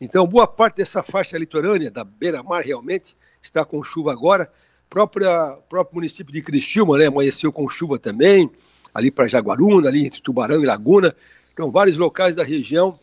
Então, 0.00 0.26
boa 0.26 0.46
parte 0.46 0.76
dessa 0.76 1.02
faixa 1.02 1.38
litorânea, 1.38 1.90
da 1.90 2.04
beira-mar 2.04 2.62
realmente, 2.62 3.16
está 3.42 3.64
com 3.64 3.82
chuva 3.82 4.12
agora. 4.12 4.50
Própria, 4.90 5.56
próprio 5.68 5.96
município 5.96 6.32
de 6.32 6.42
Criciúma, 6.42 6.98
né, 6.98 7.06
amanheceu 7.06 7.52
com 7.52 7.68
chuva 7.68 7.98
também, 7.98 8.50
ali 8.94 9.10
para 9.10 9.26
Jaguaruna, 9.26 9.88
ali 9.88 10.06
entre 10.06 10.20
Tubarão 10.20 10.62
e 10.62 10.66
Laguna. 10.66 11.14
Então, 11.52 11.70
vários 11.70 11.96
locais 11.96 12.34
da 12.34 12.44
região 12.44 12.98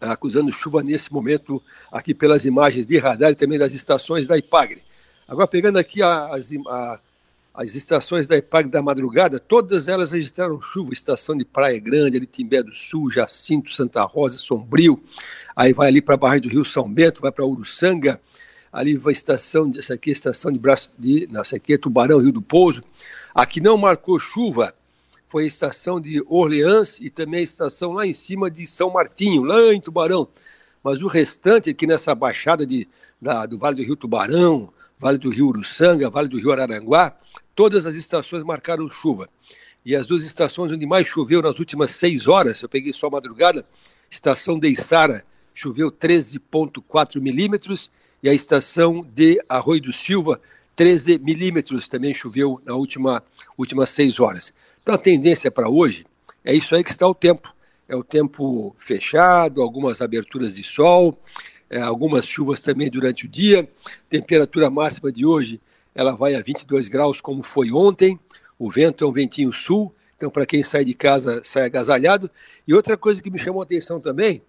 acusando 0.00 0.50
chuva 0.52 0.82
nesse 0.82 1.12
momento, 1.12 1.62
aqui 1.90 2.12
pelas 2.12 2.44
imagens 2.44 2.86
de 2.86 2.98
radar 2.98 3.30
e 3.30 3.34
também 3.34 3.58
das 3.58 3.72
estações 3.72 4.26
da 4.26 4.36
IPAGRE. 4.36 4.82
Agora, 5.28 5.46
pegando 5.46 5.78
aqui 5.78 6.02
as, 6.02 6.50
a, 6.68 7.00
as 7.54 7.74
estações 7.74 8.26
da 8.26 8.36
IPAGRE 8.36 8.70
da 8.70 8.80
madrugada, 8.80 9.38
todas 9.38 9.86
elas 9.86 10.10
registraram 10.10 10.60
chuva. 10.60 10.92
Estação 10.92 11.36
de 11.36 11.44
Praia 11.44 11.78
Grande, 11.78 12.16
ali 12.16 12.26
Timbé 12.26 12.62
do 12.62 12.74
Sul, 12.74 13.10
Jacinto, 13.10 13.72
Santa 13.72 14.02
Rosa, 14.04 14.38
Sombrio, 14.38 15.02
aí 15.54 15.72
vai 15.72 15.88
ali 15.88 16.00
para 16.00 16.14
a 16.14 16.18
Barra 16.18 16.40
do 16.40 16.48
Rio 16.48 16.64
São 16.64 16.90
Bento, 16.90 17.20
vai 17.20 17.30
para 17.30 17.44
Uruçanga, 17.44 18.18
ali 18.72 18.96
vai 18.96 19.12
a 19.12 19.16
estação, 19.16 19.70
essa 19.76 19.94
aqui 19.94 20.10
é 20.10 20.12
a 20.12 20.14
estação 20.14 20.50
de 20.50 20.58
Braço 20.58 20.92
de, 20.98 21.28
não, 21.30 21.42
essa 21.42 21.56
aqui 21.56 21.74
é 21.74 21.78
Tubarão, 21.78 22.20
Rio 22.20 22.32
do 22.32 22.40
Pouso. 22.40 22.82
Aqui 23.34 23.60
não 23.60 23.76
marcou 23.76 24.18
chuva, 24.18 24.74
foi 25.28 25.44
a 25.44 25.46
estação 25.46 26.00
de 26.00 26.24
Orleans 26.26 26.98
e 27.00 27.10
também 27.10 27.40
a 27.40 27.44
estação 27.44 27.92
lá 27.92 28.06
em 28.06 28.14
cima 28.14 28.50
de 28.50 28.66
São 28.66 28.90
Martinho, 28.90 29.44
lá 29.44 29.74
em 29.74 29.80
Tubarão. 29.80 30.26
Mas 30.82 31.02
o 31.02 31.06
restante 31.06 31.68
aqui 31.68 31.86
nessa 31.86 32.14
baixada 32.14 32.66
de, 32.66 32.88
da, 33.20 33.44
do 33.44 33.58
Vale 33.58 33.76
do 33.76 33.82
Rio 33.82 33.94
Tubarão, 33.94 34.72
Vale 35.02 35.18
do 35.18 35.30
Rio 35.30 35.48
Uruçanga, 35.48 36.08
Vale 36.08 36.28
do 36.28 36.38
Rio 36.38 36.52
Araranguá, 36.52 37.12
todas 37.56 37.86
as 37.86 37.96
estações 37.96 38.44
marcaram 38.44 38.88
chuva. 38.88 39.28
E 39.84 39.96
as 39.96 40.06
duas 40.06 40.22
estações 40.22 40.70
onde 40.70 40.86
mais 40.86 41.08
choveu 41.08 41.42
nas 41.42 41.58
últimas 41.58 41.90
seis 41.90 42.28
horas, 42.28 42.62
eu 42.62 42.68
peguei 42.68 42.92
só 42.92 43.10
madrugada, 43.10 43.66
estação 44.08 44.60
de 44.60 44.68
Içara, 44.68 45.24
choveu 45.52 45.90
13,4 45.90 47.20
milímetros, 47.20 47.90
e 48.22 48.28
a 48.28 48.32
estação 48.32 49.04
de 49.12 49.42
Arroio 49.48 49.82
do 49.82 49.92
Silva, 49.92 50.40
13 50.76 51.18
milímetros, 51.18 51.88
também 51.88 52.14
choveu 52.14 52.62
na 52.64 52.76
última 52.76 53.24
últimas 53.58 53.90
seis 53.90 54.20
horas. 54.20 54.54
Então 54.80 54.94
a 54.94 54.98
tendência 54.98 55.50
para 55.50 55.68
hoje 55.68 56.06
é 56.44 56.54
isso 56.54 56.76
aí 56.76 56.84
que 56.84 56.92
está 56.92 57.08
o 57.08 57.14
tempo. 57.14 57.52
É 57.88 57.96
o 57.96 58.04
tempo 58.04 58.72
fechado, 58.78 59.60
algumas 59.60 60.00
aberturas 60.00 60.54
de 60.54 60.62
sol, 60.62 61.18
é, 61.72 61.80
algumas 61.80 62.26
chuvas 62.26 62.60
também 62.60 62.90
durante 62.90 63.24
o 63.24 63.28
dia. 63.28 63.66
Temperatura 64.08 64.68
máxima 64.68 65.10
de 65.10 65.24
hoje 65.24 65.58
ela 65.94 66.12
vai 66.12 66.34
a 66.34 66.42
22 66.42 66.86
graus, 66.86 67.20
como 67.20 67.42
foi 67.42 67.72
ontem. 67.72 68.20
O 68.58 68.70
vento 68.70 69.04
é 69.04 69.06
um 69.08 69.12
ventinho 69.12 69.52
sul, 69.52 69.92
então 70.14 70.30
para 70.30 70.46
quem 70.46 70.62
sai 70.62 70.84
de 70.84 70.92
casa 70.92 71.40
sai 71.42 71.64
agasalhado. 71.64 72.30
E 72.68 72.74
outra 72.74 72.96
coisa 72.96 73.22
que 73.22 73.30
me 73.30 73.38
chamou 73.38 73.62
a 73.62 73.64
atenção 73.64 73.98
também, 73.98 74.42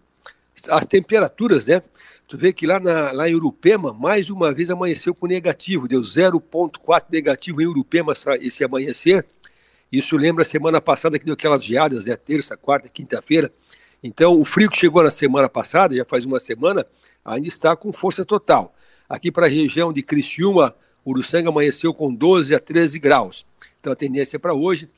as 0.70 0.86
temperaturas, 0.86 1.66
né? 1.66 1.82
Tu 2.28 2.38
vê 2.38 2.52
que 2.52 2.68
lá, 2.68 2.80
na, 2.80 3.12
lá 3.12 3.30
em 3.30 3.36
Urupema, 3.36 3.94
mais 3.94 4.30
uma 4.30 4.52
vez 4.54 4.70
amanheceu 4.70 5.16
com 5.16 5.26
negativo, 5.26 5.88
deu 5.88 6.02
0,4 6.02 7.06
negativo 7.10 7.62
em 7.62 7.68
Urupema 7.68 8.14
esse 8.42 8.64
amanhecer. 8.64 9.26
Isso 9.92 10.18
lembra 10.18 10.42
a 10.42 10.46
semana 10.46 10.82
passada 10.82 11.18
que 11.18 11.26
deu 11.26 11.36
aquelas 11.36 11.64
geadas, 11.64 12.06
né? 12.06 12.16
Terça, 12.16 12.58
quarta, 12.58 12.90
quinta-feira. 12.90 13.52
Então, 14.04 14.38
o 14.38 14.44
frio 14.44 14.70
que 14.70 14.78
chegou 14.78 15.02
na 15.02 15.10
semana 15.10 15.48
passada, 15.48 15.96
já 15.96 16.04
faz 16.04 16.26
uma 16.26 16.40
semana, 16.40 16.86
ainda 17.24 17.48
está 17.48 17.76
com 17.76 17.94
força 17.94 18.26
total. 18.26 18.74
Aqui 19.08 19.32
para 19.32 19.46
a 19.46 19.50
região 19.50 19.94
de 19.94 20.02
Criciúma, 20.02 20.76
Uruçanga 21.06 21.50
amanheceu 21.50 21.94
com 21.94 22.14
12 22.14 22.56
a 22.56 22.60
13 22.60 23.00
graus. 23.00 23.46
Então, 23.80 23.92
a 23.92 23.96
tendência 23.96 24.40
para 24.40 24.54
hoje 24.54 24.90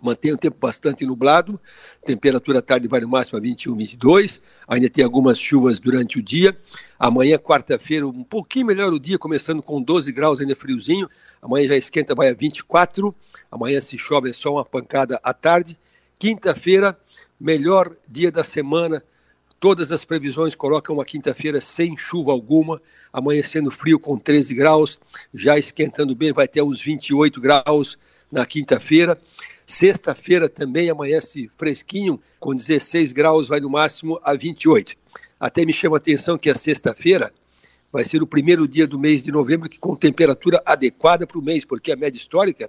mantém 0.00 0.32
o 0.32 0.38
tempo 0.38 0.56
bastante 0.58 1.04
nublado, 1.04 1.60
temperatura 2.04 2.60
à 2.60 2.62
tarde 2.62 2.88
vai 2.88 3.00
no 3.00 3.08
máximo 3.08 3.38
a 3.38 3.40
21, 3.40 3.76
22, 3.76 4.40
ainda 4.66 4.88
tem 4.88 5.04
algumas 5.04 5.38
chuvas 5.38 5.78
durante 5.78 6.18
o 6.18 6.22
dia. 6.22 6.56
Amanhã, 6.98 7.36
quarta-feira, 7.36 8.06
um 8.06 8.24
pouquinho 8.24 8.66
melhor 8.66 8.92
o 8.92 8.98
dia, 8.98 9.18
começando 9.18 9.62
com 9.62 9.82
12 9.82 10.10
graus, 10.12 10.40
ainda 10.40 10.56
friozinho. 10.56 11.08
Amanhã 11.42 11.68
já 11.68 11.76
esquenta, 11.76 12.14
vai 12.14 12.30
a 12.30 12.34
24. 12.34 13.14
Amanhã 13.50 13.80
se 13.80 13.98
chove 13.98 14.30
é 14.30 14.32
só 14.32 14.52
uma 14.52 14.64
pancada 14.64 15.20
à 15.22 15.34
tarde. 15.34 15.78
Quinta-feira, 16.18 16.96
melhor 17.38 17.94
dia 18.08 18.30
da 18.30 18.44
semana. 18.44 19.02
Todas 19.62 19.92
as 19.92 20.04
previsões 20.04 20.56
colocam 20.56 20.96
uma 20.96 21.04
quinta-feira 21.04 21.60
sem 21.60 21.96
chuva 21.96 22.32
alguma, 22.32 22.82
amanhecendo 23.12 23.70
frio 23.70 23.96
com 23.96 24.18
13 24.18 24.56
graus, 24.56 24.98
já 25.32 25.56
esquentando 25.56 26.16
bem, 26.16 26.32
vai 26.32 26.48
ter 26.48 26.62
uns 26.62 26.80
28 26.80 27.40
graus 27.40 27.96
na 28.28 28.44
quinta-feira. 28.44 29.16
Sexta-feira 29.64 30.48
também 30.48 30.90
amanhece 30.90 31.48
fresquinho, 31.56 32.20
com 32.40 32.56
16 32.56 33.12
graus, 33.12 33.46
vai 33.46 33.60
no 33.60 33.70
máximo 33.70 34.18
a 34.24 34.34
28. 34.34 34.96
Até 35.38 35.64
me 35.64 35.72
chama 35.72 35.96
a 35.96 35.98
atenção 35.98 36.36
que 36.36 36.50
a 36.50 36.56
sexta-feira 36.56 37.32
vai 37.92 38.04
ser 38.04 38.20
o 38.20 38.26
primeiro 38.26 38.66
dia 38.66 38.88
do 38.88 38.98
mês 38.98 39.22
de 39.22 39.30
novembro 39.30 39.68
que 39.68 39.78
com 39.78 39.94
temperatura 39.94 40.60
adequada 40.66 41.24
para 41.24 41.38
o 41.38 41.42
mês, 41.42 41.64
porque 41.64 41.92
a 41.92 41.96
média 41.96 42.18
histórica 42.18 42.68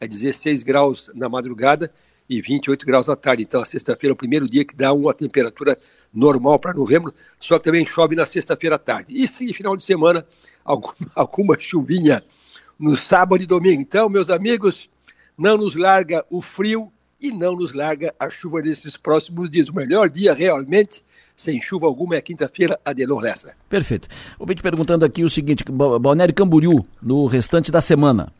é 0.00 0.08
16 0.08 0.64
graus 0.64 1.12
na 1.14 1.28
madrugada 1.28 1.92
e 2.28 2.40
28 2.40 2.84
graus 2.84 3.08
à 3.08 3.14
tarde. 3.14 3.44
Então, 3.44 3.60
a 3.60 3.64
sexta-feira 3.64 4.10
é 4.12 4.14
o 4.14 4.18
primeiro 4.18 4.50
dia 4.50 4.64
que 4.64 4.74
dá 4.74 4.92
uma 4.92 5.14
temperatura 5.14 5.78
normal 6.14 6.58
para 6.58 6.72
novembro, 6.72 7.12
só 7.40 7.58
que 7.58 7.64
também 7.64 7.84
chove 7.84 8.14
na 8.14 8.24
sexta-feira 8.24 8.76
à 8.76 8.78
tarde. 8.78 9.14
E 9.16 9.26
sim, 9.26 9.52
final 9.52 9.76
de 9.76 9.84
semana, 9.84 10.24
alguma, 10.64 10.94
alguma 11.14 11.56
chuvinha 11.58 12.22
no 12.78 12.96
sábado 12.96 13.42
e 13.42 13.46
domingo. 13.46 13.80
Então, 13.80 14.08
meus 14.08 14.30
amigos, 14.30 14.88
não 15.36 15.56
nos 15.56 15.74
larga 15.74 16.24
o 16.30 16.40
frio 16.40 16.92
e 17.20 17.32
não 17.32 17.56
nos 17.56 17.72
larga 17.72 18.14
a 18.20 18.28
chuva 18.28 18.60
nesses 18.60 18.96
próximos 18.96 19.50
dias. 19.50 19.68
O 19.68 19.74
melhor 19.74 20.10
dia 20.10 20.34
realmente 20.34 21.02
sem 21.36 21.60
chuva 21.60 21.86
alguma 21.86 22.16
é 22.16 22.20
quinta-feira, 22.20 22.78
Adelor 22.84 23.22
Lessa. 23.22 23.54
Perfeito. 23.68 24.08
Vou 24.38 24.54
te 24.54 24.62
perguntando 24.62 25.04
aqui 25.04 25.24
o 25.24 25.30
seguinte, 25.30 25.64
Balneário 25.64 26.34
Camboriú, 26.34 26.84
no 27.02 27.26
restante 27.26 27.72
da 27.72 27.80
semana. 27.80 28.32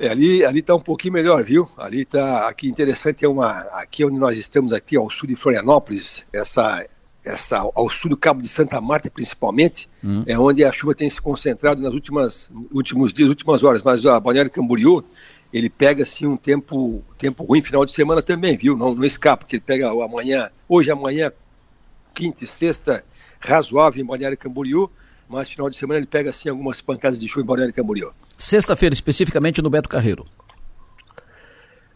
É, 0.00 0.08
ali 0.08 0.42
ali 0.42 0.60
está 0.60 0.74
um 0.74 0.80
pouquinho 0.80 1.12
melhor, 1.12 1.44
viu? 1.44 1.68
Ali 1.76 2.00
está 2.00 2.48
aqui 2.48 2.66
interessante 2.66 3.22
é 3.22 3.28
uma 3.28 3.50
aqui 3.72 4.02
onde 4.02 4.18
nós 4.18 4.38
estamos 4.38 4.72
aqui 4.72 4.96
ao 4.96 5.10
sul 5.10 5.28
de 5.28 5.36
Florianópolis, 5.36 6.24
essa 6.32 6.86
essa 7.22 7.58
ao 7.58 7.90
sul 7.90 8.08
do 8.08 8.16
Cabo 8.16 8.40
de 8.40 8.48
Santa 8.48 8.80
Marta 8.80 9.10
principalmente, 9.10 9.90
hum. 10.02 10.24
é 10.26 10.38
onde 10.38 10.64
a 10.64 10.72
chuva 10.72 10.94
tem 10.94 11.10
se 11.10 11.20
concentrado 11.20 11.82
nas 11.82 11.92
últimas 11.92 12.50
últimos 12.72 13.12
dias, 13.12 13.28
últimas 13.28 13.62
horas, 13.62 13.82
mas 13.82 14.06
a 14.06 14.18
Balneário 14.18 14.50
Camboriú 14.50 15.04
ele 15.52 15.68
pega 15.68 16.02
assim 16.02 16.26
um 16.26 16.36
tempo 16.36 17.04
tempo 17.18 17.44
ruim 17.44 17.60
final 17.60 17.84
de 17.84 17.92
semana 17.92 18.22
também, 18.22 18.56
viu? 18.56 18.78
Não, 18.78 18.94
não 18.94 19.04
escapa, 19.04 19.44
porque 19.44 19.56
ele 19.56 19.62
pega 19.66 19.92
o 19.92 20.02
amanhã, 20.02 20.48
hoje 20.66 20.90
amanhã, 20.90 21.30
quinta 22.14 22.42
e 22.42 22.46
sexta, 22.46 23.04
razoável 23.38 24.02
em 24.02 24.06
Balneário 24.06 24.38
Camboriú, 24.38 24.90
mas 25.30 25.48
final 25.48 25.70
de 25.70 25.76
semana 25.76 25.98
ele 25.98 26.06
pega 26.06 26.30
assim 26.30 26.48
algumas 26.48 26.80
pancadas 26.80 27.20
de 27.20 27.28
chuva 27.28 27.42
em 27.42 27.46
Balneário 27.46 27.74
Camboriú. 27.74 28.10
Sexta-feira, 28.36 28.92
especificamente 28.92 29.62
no 29.62 29.70
Beto 29.70 29.88
Carreiro. 29.88 30.24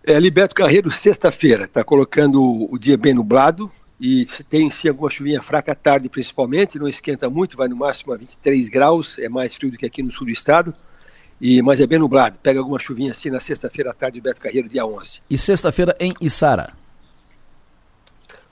É, 0.06 0.14
ali 0.14 0.30
Beto 0.30 0.54
Carreiro, 0.54 0.90
sexta-feira, 0.90 1.64
está 1.64 1.82
colocando 1.82 2.40
o 2.70 2.78
dia 2.78 2.96
bem 2.96 3.12
nublado 3.12 3.70
e 4.00 4.24
tem 4.48 4.70
sim 4.70 4.88
alguma 4.88 5.10
chuvinha 5.10 5.42
fraca 5.42 5.72
à 5.72 5.74
tarde 5.74 6.08
principalmente, 6.08 6.78
não 6.78 6.88
esquenta 6.88 7.28
muito, 7.28 7.56
vai 7.56 7.68
no 7.68 7.76
máximo 7.76 8.12
a 8.12 8.16
23 8.16 8.68
graus, 8.68 9.18
é 9.18 9.28
mais 9.28 9.54
frio 9.54 9.72
do 9.72 9.78
que 9.78 9.86
aqui 9.86 10.02
no 10.02 10.12
sul 10.12 10.26
do 10.26 10.32
estado. 10.32 10.74
E, 11.40 11.60
mas 11.60 11.80
é 11.80 11.86
bem 11.86 11.98
nublado. 11.98 12.38
Pega 12.38 12.60
alguma 12.60 12.78
chuvinha 12.78 13.10
assim 13.10 13.28
na 13.28 13.40
sexta-feira 13.40 13.90
à 13.90 13.92
tarde, 13.92 14.20
Beto 14.20 14.40
Carreiro, 14.40 14.68
dia 14.68 14.86
11. 14.86 15.20
E 15.28 15.36
sexta-feira 15.36 15.96
em 15.98 16.14
Içara? 16.20 16.72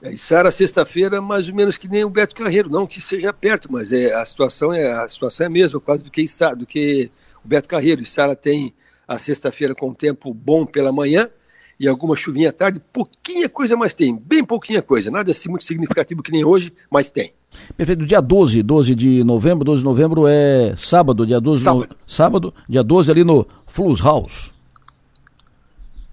É, 0.03 0.13
Içara, 0.13 0.51
sexta-feira, 0.51 1.23
mais 1.23 1.49
ou 1.49 1.55
menos 1.55 1.79
que 1.79 1.89
nem 1.89 2.05
o 2.05 2.11
Beto 2.11 2.35
Carreiro, 2.35 2.69
não 2.69 2.87
que 2.89 3.01
seja 3.01 3.33
perto, 3.33 3.71
mas 3.71 3.93
é, 3.93 4.13
a, 4.13 4.25
situação 4.25 4.73
é, 4.73 4.91
a 4.91 5.07
situação 5.07 5.45
é 5.45 5.47
a 5.47 5.51
mesma, 5.51 5.79
quase 5.79 6.03
do 6.03 6.11
que, 6.11 6.27
do 6.59 6.67
que 6.67 7.09
o 7.45 7.49
Beto 7.49 7.69
Carreiro. 7.69 8.03
Içara 8.03 8.35
tem 8.35 8.75
a 9.07 9.17
sexta-feira 9.17 9.75
com 9.77 9.95
tempo 9.95 10.35
bom 10.35 10.67
pela 10.67 10.91
manhã 10.91 11.31
e 11.79 11.87
alguma 11.87 12.17
chuvinha 12.17 12.51
à 12.51 12.53
tarde, 12.53 12.81
pouquinha 12.93 13.49
coisa 13.49 13.77
mais 13.77 13.95
tem, 13.95 14.17
bem 14.17 14.45
pouquinha 14.45 14.83
coisa, 14.83 15.11
nada 15.11 15.31
assim 15.31 15.49
muito 15.49 15.65
significativo 15.65 16.23
que 16.23 16.33
nem 16.33 16.45
hoje, 16.45 16.73
mas 16.91 17.11
tem. 17.11 17.33
Perfeito, 17.77 18.05
dia 18.05 18.21
12, 18.21 18.63
12 18.63 18.95
de 18.95 19.25
novembro, 19.25 19.65
12 19.65 19.81
de 19.81 19.85
novembro 19.85 20.27
é 20.27 20.75
sábado, 20.77 21.27
dia 21.27 21.41
12 21.41 21.65
sábado, 21.65 21.89
no... 21.89 21.97
sábado 22.07 22.55
dia 22.69 22.83
12 22.83 23.11
ali 23.11 23.25
no 23.25 23.47
Flus 23.67 24.01
House. 24.01 24.53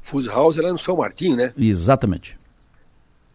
Flus 0.01 0.27
House 0.27 0.57
é 0.57 0.61
lá 0.61 0.71
no 0.71 0.79
São 0.79 0.97
Martinho, 0.97 1.35
né? 1.35 1.53
Exatamente. 1.57 2.38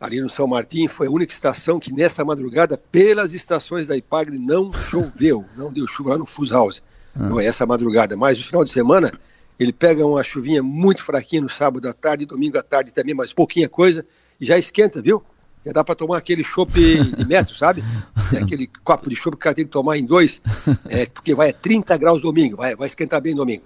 Ali 0.05 0.21
no 0.21 0.29
São 0.29 0.47
Martinho 0.47 0.87
foi 0.87 1.07
a 1.07 1.11
única 1.11 1.33
estação 1.33 1.81
que 1.81 1.90
nessa 1.90 2.23
madrugada, 2.23 2.77
pelas 2.77 3.33
estações 3.33 3.87
da 3.87 3.97
Ipagre, 3.97 4.38
não 4.38 4.71
choveu, 4.71 5.47
não 5.57 5.73
deu 5.73 5.87
chuva 5.87 6.11
lá 6.11 6.19
no 6.19 6.27
Flus 6.27 6.51
House. 6.51 6.83
Ah. 7.17 7.27
Não 7.27 7.40
é 7.40 7.47
essa 7.47 7.64
madrugada, 7.64 8.14
mas 8.14 8.38
no 8.38 8.45
final 8.45 8.62
de 8.64 8.71
semana 8.71 9.11
ele 9.59 9.73
pega 9.73 10.05
uma 10.05 10.23
chuvinha 10.23 10.62
muito 10.62 11.03
fraquinha 11.03 11.40
no 11.40 11.49
sábado 11.49 11.88
à 11.88 11.95
tarde, 11.95 12.27
domingo 12.27 12.59
à 12.59 12.62
tarde 12.62 12.93
também, 12.93 13.14
mas 13.14 13.33
pouquinha 13.33 13.67
coisa, 13.67 14.05
e 14.38 14.45
já 14.45 14.59
esquenta, 14.59 15.01
viu? 15.01 15.23
Já 15.64 15.73
dá 15.73 15.83
para 15.83 15.95
tomar 15.95 16.19
aquele 16.19 16.45
chopp 16.45 16.73
de 16.75 17.25
metro, 17.25 17.55
sabe? 17.55 17.83
É 18.31 18.38
aquele 18.43 18.69
copo 18.85 19.09
de 19.09 19.17
chopp 19.17 19.37
que 19.37 19.40
o 19.40 19.45
cara 19.45 19.55
tem 19.55 19.64
que 19.64 19.71
tomar 19.71 19.97
em 19.97 20.05
dois, 20.05 20.43
é, 20.90 21.07
porque 21.07 21.35
vai 21.35 21.49
a 21.49 21.53
30 21.55 21.97
graus 21.97 22.21
domingo, 22.21 22.59
vai, 22.59 22.77
vai 22.77 22.88
esquentar 22.88 23.23
bem 23.23 23.35
domingo. 23.35 23.64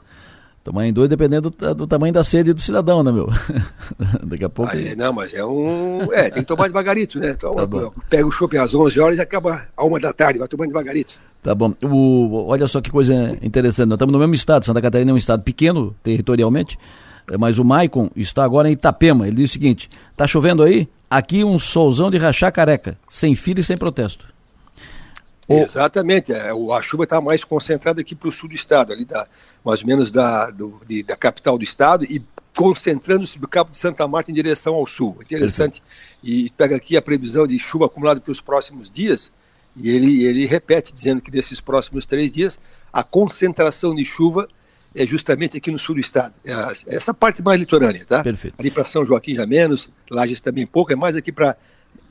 Tomar 0.68 0.86
em 0.86 0.92
dois 0.92 1.08
dependendo 1.08 1.48
do, 1.48 1.74
do, 1.74 1.86
tamanho 1.86 2.12
da 2.12 2.22
sede 2.22 2.52
do 2.52 2.60
cidadão, 2.60 3.02
né, 3.02 3.10
meu? 3.10 3.32
Daqui 4.22 4.44
a 4.44 4.50
pouco. 4.50 4.70
Ah, 4.70 4.78
é, 4.78 4.94
não, 4.94 5.14
mas 5.14 5.32
é 5.32 5.42
um. 5.42 6.12
É, 6.12 6.28
tem 6.28 6.42
que 6.42 6.46
tomar 6.46 6.66
devagarito, 6.66 7.18
né? 7.18 7.30
Então, 7.30 7.54
tá 7.54 7.90
pega 8.10 8.26
o 8.26 8.30
chopp 8.30 8.54
às 8.58 8.74
11 8.74 9.00
horas 9.00 9.18
e 9.18 9.22
acaba 9.22 9.66
a 9.74 9.86
uma 9.86 9.98
da 9.98 10.12
tarde, 10.12 10.38
vai 10.38 10.46
tomando 10.46 10.68
devagarito. 10.68 11.14
Tá 11.42 11.54
bom. 11.54 11.72
O, 11.82 12.44
olha 12.48 12.68
só 12.68 12.82
que 12.82 12.90
coisa 12.90 13.14
interessante. 13.40 13.88
Nós 13.88 13.96
estamos 13.96 14.12
no 14.12 14.18
mesmo 14.18 14.34
estado. 14.34 14.66
Santa 14.66 14.82
Catarina 14.82 15.10
é 15.10 15.14
um 15.14 15.16
estado 15.16 15.42
pequeno, 15.42 15.96
territorialmente, 16.02 16.78
é, 17.30 17.38
mas 17.38 17.58
o 17.58 17.64
Maicon 17.64 18.10
está 18.14 18.44
agora 18.44 18.68
em 18.68 18.72
Itapema. 18.72 19.26
Ele 19.26 19.36
diz 19.36 19.48
o 19.48 19.52
seguinte: 19.54 19.88
tá 20.14 20.26
chovendo 20.26 20.62
aí? 20.62 20.86
Aqui 21.10 21.42
um 21.42 21.58
solzão 21.58 22.10
de 22.10 22.18
rachar 22.18 22.52
careca, 22.52 22.98
sem 23.08 23.34
filho 23.34 23.60
e 23.60 23.64
sem 23.64 23.78
protesto. 23.78 24.26
Exatamente, 25.48 26.32
é, 26.32 26.50
a 26.50 26.82
chuva 26.82 27.04
está 27.04 27.20
mais 27.20 27.42
concentrada 27.42 28.00
aqui 28.00 28.14
para 28.14 28.28
o 28.28 28.32
sul 28.32 28.48
do 28.48 28.54
estado, 28.54 28.92
ali 28.92 29.04
da, 29.04 29.26
mais 29.64 29.80
ou 29.80 29.86
menos 29.86 30.12
da, 30.12 30.50
do, 30.50 30.80
de, 30.86 31.02
da 31.02 31.16
capital 31.16 31.56
do 31.56 31.64
estado, 31.64 32.04
e 32.04 32.22
concentrando-se 32.56 33.38
do 33.38 33.48
Cabo 33.48 33.70
de 33.70 33.76
Santa 33.76 34.06
Marta 34.06 34.30
em 34.30 34.34
direção 34.34 34.74
ao 34.74 34.86
sul. 34.86 35.16
Interessante. 35.22 35.82
E 36.22 36.50
pega 36.50 36.76
aqui 36.76 36.96
a 36.96 37.02
previsão 37.02 37.46
de 37.46 37.58
chuva 37.58 37.86
acumulada 37.86 38.20
para 38.20 38.32
os 38.32 38.40
próximos 38.40 38.90
dias, 38.90 39.32
e 39.76 39.90
ele, 39.90 40.24
ele 40.24 40.44
repete, 40.44 40.92
dizendo 40.92 41.22
que 41.22 41.30
nesses 41.30 41.60
próximos 41.60 42.04
três 42.04 42.32
dias, 42.32 42.58
a 42.92 43.02
concentração 43.02 43.94
de 43.94 44.04
chuva 44.04 44.48
é 44.94 45.06
justamente 45.06 45.56
aqui 45.56 45.70
no 45.70 45.78
sul 45.78 45.94
do 45.94 46.00
estado. 46.00 46.34
É 46.44 46.96
essa 46.96 47.14
parte 47.14 47.42
mais 47.42 47.60
litorânea, 47.60 48.04
tá? 48.04 48.22
Perfeito. 48.22 48.56
Ali 48.58 48.70
para 48.70 48.84
São 48.84 49.04
Joaquim 49.04 49.34
já 49.34 49.46
menos, 49.46 49.88
Lages 50.10 50.40
também 50.40 50.66
pouco, 50.66 50.92
é 50.92 50.96
mais 50.96 51.14
aqui 51.14 51.30
para 51.30 51.56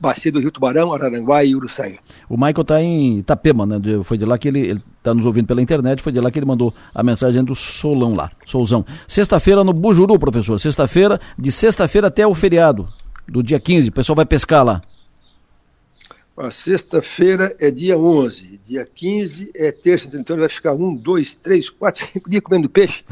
Bacia 0.00 0.30
do 0.30 0.40
Rio 0.40 0.50
Tubarão, 0.50 0.92
Araranguá 0.92 1.44
e 1.44 1.54
Uruçanga. 1.54 1.98
O 2.28 2.36
Michael 2.36 2.62
está 2.62 2.82
em 2.82 3.18
Itapema, 3.18 3.66
né? 3.66 3.80
Foi 4.04 4.16
de 4.16 4.24
lá 4.24 4.38
que 4.38 4.48
ele 4.48 4.80
está 4.98 5.12
nos 5.14 5.26
ouvindo 5.26 5.46
pela 5.46 5.62
internet, 5.62 6.02
foi 6.02 6.12
de 6.12 6.20
lá 6.20 6.30
que 6.30 6.38
ele 6.38 6.46
mandou 6.46 6.72
a 6.94 7.02
mensagem 7.02 7.42
do 7.42 7.54
Solão 7.54 8.14
lá, 8.14 8.30
Souzão. 8.46 8.84
Sexta-feira 9.06 9.64
no 9.64 9.72
Bujuru, 9.72 10.18
professor. 10.18 10.58
Sexta-feira, 10.58 11.20
de 11.38 11.50
sexta-feira 11.50 12.08
até 12.08 12.26
o 12.26 12.34
feriado, 12.34 12.88
do 13.26 13.42
dia 13.42 13.58
15, 13.58 13.88
o 13.88 13.92
pessoal 13.92 14.16
vai 14.16 14.26
pescar 14.26 14.64
lá. 14.64 14.80
A 16.38 16.52
sexta-feira 16.52 17.52
é 17.58 17.68
dia 17.68 17.98
11, 17.98 18.60
dia 18.64 18.86
15 18.86 19.50
é 19.56 19.72
terça, 19.72 20.06
então 20.06 20.36
ele 20.36 20.42
vai 20.42 20.48
ficar 20.48 20.72
um, 20.72 20.94
dois, 20.94 21.34
três, 21.34 21.68
quatro, 21.68 22.06
cinco 22.06 22.30
dias 22.30 22.40
comendo 22.44 22.70
peixe. 22.70 23.02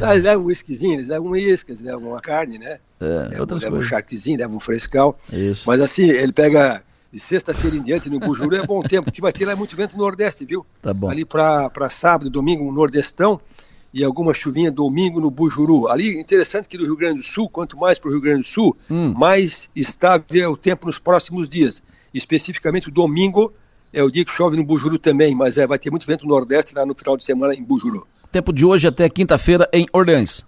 eles 0.00 0.22
levam 0.22 0.44
um 0.44 0.46
whiskyzinho, 0.46 0.94
eles 0.94 1.08
levam 1.08 1.30
um 1.30 1.36
isca, 1.36 1.72
eles 1.72 1.82
levam 1.82 2.10
uma 2.10 2.20
carne, 2.20 2.56
né? 2.56 2.78
É, 3.00 3.30
levam, 3.30 3.58
levam 3.58 3.78
um 3.80 3.82
charquezinho, 3.82 4.38
levam 4.38 4.58
um 4.58 4.60
frescal. 4.60 5.18
Isso. 5.32 5.64
Mas 5.66 5.80
assim, 5.80 6.08
ele 6.08 6.32
pega 6.32 6.84
de 7.12 7.18
sexta-feira 7.18 7.76
em 7.76 7.82
diante 7.82 8.08
no 8.08 8.20
Bujuru 8.20 8.54
é 8.54 8.64
bom 8.64 8.82
tempo, 8.82 9.06
porque 9.06 9.20
vai 9.20 9.32
ter 9.32 9.44
lá 9.44 9.56
muito 9.56 9.74
vento 9.74 9.96
no 9.96 10.04
Nordeste, 10.04 10.44
viu? 10.44 10.64
Tá 10.80 10.94
bom. 10.94 11.10
Ali 11.10 11.24
para 11.24 11.90
sábado, 11.90 12.30
domingo, 12.30 12.62
um 12.62 12.72
Nordestão 12.72 13.40
e 13.92 14.04
alguma 14.04 14.32
chuvinha 14.32 14.70
domingo 14.70 15.20
no 15.20 15.30
Bujuru. 15.30 15.88
Ali, 15.88 16.18
interessante 16.18 16.68
que 16.68 16.78
do 16.78 16.84
Rio 16.84 16.96
Grande 16.96 17.18
do 17.18 17.24
Sul, 17.24 17.48
quanto 17.48 17.76
mais 17.76 17.98
para 17.98 18.08
o 18.08 18.12
Rio 18.12 18.20
Grande 18.20 18.40
do 18.40 18.46
Sul, 18.46 18.76
hum. 18.88 19.12
mais 19.12 19.68
estável 19.74 20.44
é 20.44 20.48
o 20.48 20.56
tempo 20.56 20.86
nos 20.86 20.98
próximos 20.98 21.48
dias. 21.48 21.82
Especificamente 22.14 22.88
o 22.88 22.92
domingo 22.92 23.52
é 23.92 24.02
o 24.02 24.10
dia 24.10 24.24
que 24.24 24.30
chove 24.30 24.56
no 24.56 24.64
Bujuru 24.64 24.98
também, 24.98 25.34
mas 25.34 25.58
é, 25.58 25.66
vai 25.66 25.78
ter 25.78 25.90
muito 25.90 26.06
vento 26.06 26.24
no 26.24 26.30
Nordeste 26.30 26.74
lá 26.74 26.86
no 26.86 26.94
final 26.94 27.16
de 27.16 27.24
semana 27.24 27.54
em 27.54 27.62
Bujuru. 27.62 28.06
Tempo 28.30 28.52
de 28.52 28.64
hoje 28.64 28.86
até 28.86 29.08
quinta-feira 29.08 29.68
em 29.72 29.86
Orleans. 29.92 30.44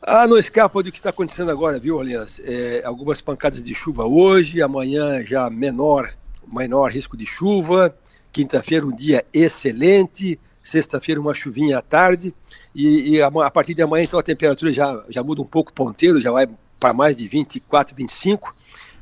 Ah, 0.00 0.26
não 0.26 0.36
escapa 0.36 0.82
do 0.82 0.90
que 0.90 0.98
está 0.98 1.10
acontecendo 1.10 1.50
agora, 1.50 1.78
viu, 1.78 1.96
Orleans? 1.96 2.40
É, 2.44 2.82
algumas 2.84 3.20
pancadas 3.20 3.62
de 3.62 3.72
chuva 3.72 4.04
hoje, 4.04 4.60
amanhã 4.60 5.24
já 5.24 5.48
menor, 5.48 6.12
menor 6.46 6.90
risco 6.90 7.16
de 7.16 7.26
chuva. 7.26 7.94
Quinta-feira 8.32 8.86
um 8.86 8.94
dia 8.94 9.24
excelente 9.32 10.40
sexta-feira 10.62 11.20
uma 11.20 11.34
chuvinha 11.34 11.78
à 11.78 11.82
tarde, 11.82 12.34
e, 12.74 13.16
e 13.16 13.22
a, 13.22 13.26
a, 13.26 13.50
partir 13.50 13.74
de 13.74 13.82
amanhã 13.82 14.04
então 14.04 14.18
a 14.18 14.22
temperatura 14.22 14.72
já, 14.72 15.04
já 15.08 15.22
muda 15.22 15.42
um 15.42 15.46
pouco 15.46 15.72
ponteiro, 15.72 16.20
já 16.20 16.30
vai 16.30 16.48
para 16.80 16.94
mais 16.94 17.16
de 17.16 17.26
24, 17.26 17.94
25, 17.94 18.54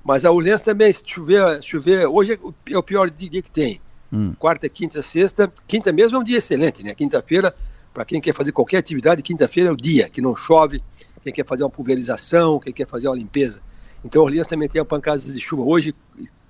mas 0.05 0.25
a 0.25 0.31
Orleans 0.31 0.63
também, 0.63 0.93
se 0.93 1.05
chover, 1.07 1.63
chover 1.63 2.07
hoje 2.07 2.39
é 2.71 2.79
o 2.79 2.83
pior 2.83 3.11
dia 3.11 3.43
que 3.43 3.51
tem, 3.51 3.81
hum. 4.13 4.35
quarta, 4.39 4.69
quinta, 4.69 5.03
sexta, 5.03 5.53
quinta 5.67 5.93
mesmo 5.93 6.17
é 6.17 6.21
um 6.21 6.25
dia 6.25 6.39
excelente, 6.39 6.83
né, 6.83 6.95
quinta-feira, 6.95 7.55
para 7.93 8.05
quem 8.05 8.21
quer 8.21 8.35
fazer 8.35 8.53
qualquer 8.53 8.79
atividade, 8.79 9.23
quinta-feira 9.23 9.71
é 9.71 9.73
o 9.73 9.77
dia, 9.77 10.09
que 10.09 10.21
não 10.21 10.35
chove, 10.35 10.83
quem 11.23 11.33
quer 11.33 11.47
fazer 11.47 11.65
uma 11.65 11.71
pulverização, 11.71 12.59
quem 12.59 12.73
quer 12.73 12.87
fazer 12.87 13.09
uma 13.09 13.17
limpeza, 13.17 13.61
então 14.05 14.23
a 14.23 14.25
Orleans 14.25 14.47
também 14.47 14.69
tem 14.69 14.83
pancadas 14.85 15.25
de 15.25 15.41
chuva 15.41 15.63
hoje, 15.63 15.95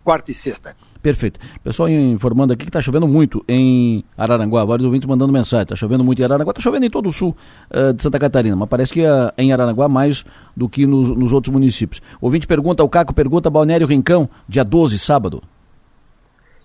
quarta 0.05 0.31
e 0.31 0.35
sexta. 0.35 0.77
Perfeito. 1.03 1.41
Pessoal 1.65 1.89
informando 1.89 2.53
aqui 2.53 2.65
que 2.65 2.69
está 2.69 2.83
chovendo 2.83 3.09
muito 3.09 3.43
em 3.49 4.05
Araranguá. 4.17 4.65
Vários 4.65 4.85
ouvintes 4.85 5.09
mandando 5.09 5.33
mensagem. 5.33 5.63
Está 5.63 5.77
chovendo 5.77 6.05
muito 6.05 6.21
em 6.21 6.25
Araranguá. 6.25 6.51
Está 6.51 6.61
chovendo 6.61 6.85
em 6.85 6.91
todo 6.91 7.09
o 7.09 7.13
sul 7.13 7.35
uh, 7.71 7.93
de 7.93 8.03
Santa 8.03 8.19
Catarina, 8.19 8.55
mas 8.55 8.69
parece 8.69 8.93
que 8.93 9.01
uh, 9.01 9.33
em 9.39 9.53
Araranguá 9.53 9.89
mais 9.89 10.25
do 10.55 10.69
que 10.69 10.87
nos, 10.87 11.09
nos 11.11 11.33
outros 11.33 11.53
municípios. 11.53 12.03
O 12.21 12.27
ouvinte 12.27 12.47
pergunta, 12.47 12.85
o 12.85 12.89
Caco 12.89 13.15
pergunta, 13.15 13.49
Balneário 13.49 13.87
Rincão, 13.87 14.29
dia 14.47 14.65
12, 14.65 14.99
sábado. 14.99 15.43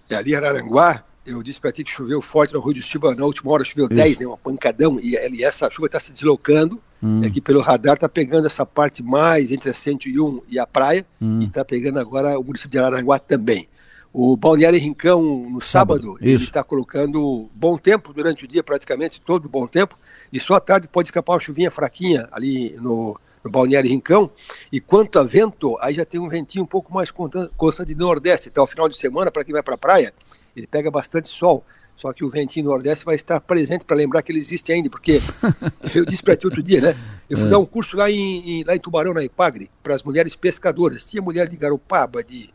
É 0.10 0.16
ali 0.16 0.34
em 0.34 0.36
Araranguá, 0.36 1.04
eu 1.26 1.42
disse 1.42 1.60
para 1.60 1.72
ti 1.72 1.84
que 1.84 1.90
choveu 1.90 2.22
forte 2.22 2.54
no 2.54 2.60
Rio 2.60 2.76
de 2.76 2.84
Silva, 2.84 3.16
na 3.16 3.26
última 3.26 3.52
hora 3.52 3.64
choveu 3.64 3.86
Isso. 3.86 3.96
10, 3.96 4.20
né, 4.20 4.28
uma 4.28 4.38
pancadão, 4.38 5.00
e, 5.00 5.16
e 5.34 5.44
essa 5.44 5.70
chuva 5.72 5.88
está 5.88 6.00
se 6.00 6.12
deslocando, 6.14 6.80
hum. 7.02 7.24
aqui 7.26 7.42
pelo 7.42 7.62
radar 7.62 7.96
está 7.96 8.08
pegando 8.08 8.46
essa 8.46 8.66
parte 8.66 9.02
mais 9.02 9.52
entre 9.52 9.70
a 9.70 9.74
101 9.74 10.42
e 10.48 10.60
a 10.60 10.68
praia, 10.68 11.06
hum. 11.20 11.40
e 11.42 11.46
está 11.46 11.66
pegando 11.66 12.00
agora 12.00 12.38
o 12.38 12.44
município 12.44 12.72
de 12.72 12.80
Araranguá 12.80 13.18
também. 13.18 13.68
O 14.18 14.38
Balneário 14.38 14.80
Rincão, 14.80 15.22
no 15.22 15.60
sábado, 15.60 16.04
sábado 16.04 16.18
ele 16.22 16.42
está 16.42 16.64
colocando 16.64 17.50
bom 17.54 17.78
tempo 17.78 18.14
durante 18.14 18.46
o 18.46 18.48
dia, 18.48 18.64
praticamente 18.64 19.20
todo 19.20 19.50
bom 19.50 19.68
tempo, 19.68 20.00
e 20.32 20.40
só 20.40 20.54
à 20.54 20.60
tarde 20.62 20.88
pode 20.88 21.08
escapar 21.08 21.34
uma 21.34 21.40
chuvinha 21.42 21.70
fraquinha 21.70 22.26
ali 22.32 22.78
no, 22.80 23.20
no 23.44 23.52
Balneário 23.52 23.90
Rincão. 23.90 24.32
E 24.72 24.80
quanto 24.80 25.20
a 25.20 25.24
vento, 25.24 25.78
aí 25.82 25.96
já 25.96 26.06
tem 26.06 26.18
um 26.18 26.30
ventinho 26.30 26.64
um 26.64 26.66
pouco 26.66 26.94
mais 26.94 27.12
constante 27.12 27.90
de 27.90 27.96
nordeste. 27.96 28.48
Até 28.48 28.62
o 28.62 28.66
final 28.66 28.88
de 28.88 28.96
semana, 28.96 29.30
para 29.30 29.44
quem 29.44 29.52
vai 29.52 29.62
para 29.62 29.76
a 29.76 29.78
praia, 29.78 30.14
ele 30.56 30.66
pega 30.66 30.90
bastante 30.90 31.28
sol. 31.28 31.62
Só 31.98 32.14
que 32.14 32.24
o 32.24 32.30
ventinho 32.30 32.68
nordeste 32.68 33.04
vai 33.04 33.16
estar 33.16 33.42
presente 33.42 33.84
para 33.84 33.98
lembrar 33.98 34.22
que 34.22 34.32
ele 34.32 34.40
existe 34.40 34.72
ainda, 34.72 34.90
porque 34.90 35.22
eu 35.94 36.06
disse 36.06 36.24
para 36.24 36.38
ti 36.38 36.46
outro 36.46 36.64
dia, 36.64 36.80
né? 36.80 36.98
Eu 37.30 37.38
fui 37.38 37.48
é. 37.48 37.50
dar 37.50 37.60
um 37.60 37.66
curso 37.66 37.98
lá 37.98 38.10
em, 38.10 38.62
em, 38.62 38.64
lá 38.64 38.78
em 38.78 38.80
Tubarão, 38.80 39.14
na 39.14 39.26
Ipagre, 39.26 39.70
para 39.84 39.94
as 39.94 40.04
mulheres 40.04 40.38
pescadoras. 40.38 41.04
Tinha 41.04 41.22
mulher 41.22 41.50
de 41.50 41.58
Garopaba, 41.58 42.24
de 42.24 42.55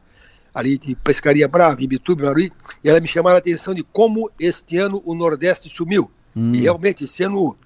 ali 0.54 0.78
de 0.78 0.94
Pescaria 0.94 1.48
Brava, 1.48 1.82
em 1.82 1.88
Bituba, 1.88 2.24
Maruí, 2.24 2.52
e 2.82 2.88
ela 2.88 3.00
me 3.00 3.08
chamaram 3.08 3.36
a 3.36 3.38
atenção 3.38 3.74
de 3.74 3.82
como 3.82 4.30
este 4.38 4.76
ano 4.76 5.02
o 5.04 5.14
Nordeste 5.14 5.68
sumiu. 5.68 6.10
Hum. 6.34 6.52
E 6.54 6.60
realmente, 6.60 7.04
esse 7.04 7.22
ano 7.22 7.56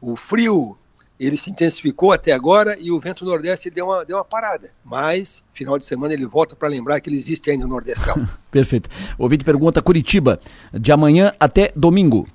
o 0.00 0.16
frio 0.16 0.76
ele 1.20 1.36
se 1.36 1.50
intensificou 1.50 2.12
até 2.12 2.32
agora 2.32 2.78
e 2.80 2.90
o 2.90 2.98
vento 2.98 3.26
nordeste 3.26 3.68
deu 3.68 3.84
uma, 3.84 4.06
deu 4.06 4.16
uma 4.16 4.24
parada. 4.24 4.70
Mas, 4.82 5.42
final 5.52 5.78
de 5.78 5.84
semana, 5.84 6.14
ele 6.14 6.24
volta 6.24 6.56
para 6.56 6.66
lembrar 6.66 6.98
que 6.98 7.10
ele 7.10 7.18
existe 7.18 7.50
ainda 7.50 7.64
no 7.64 7.70
Nordestão. 7.70 8.26
Perfeito. 8.50 8.88
O 9.18 9.24
ouvinte 9.24 9.44
pergunta 9.44 9.82
Curitiba, 9.82 10.40
de 10.72 10.90
amanhã 10.90 11.34
até 11.38 11.72
domingo. 11.76 12.26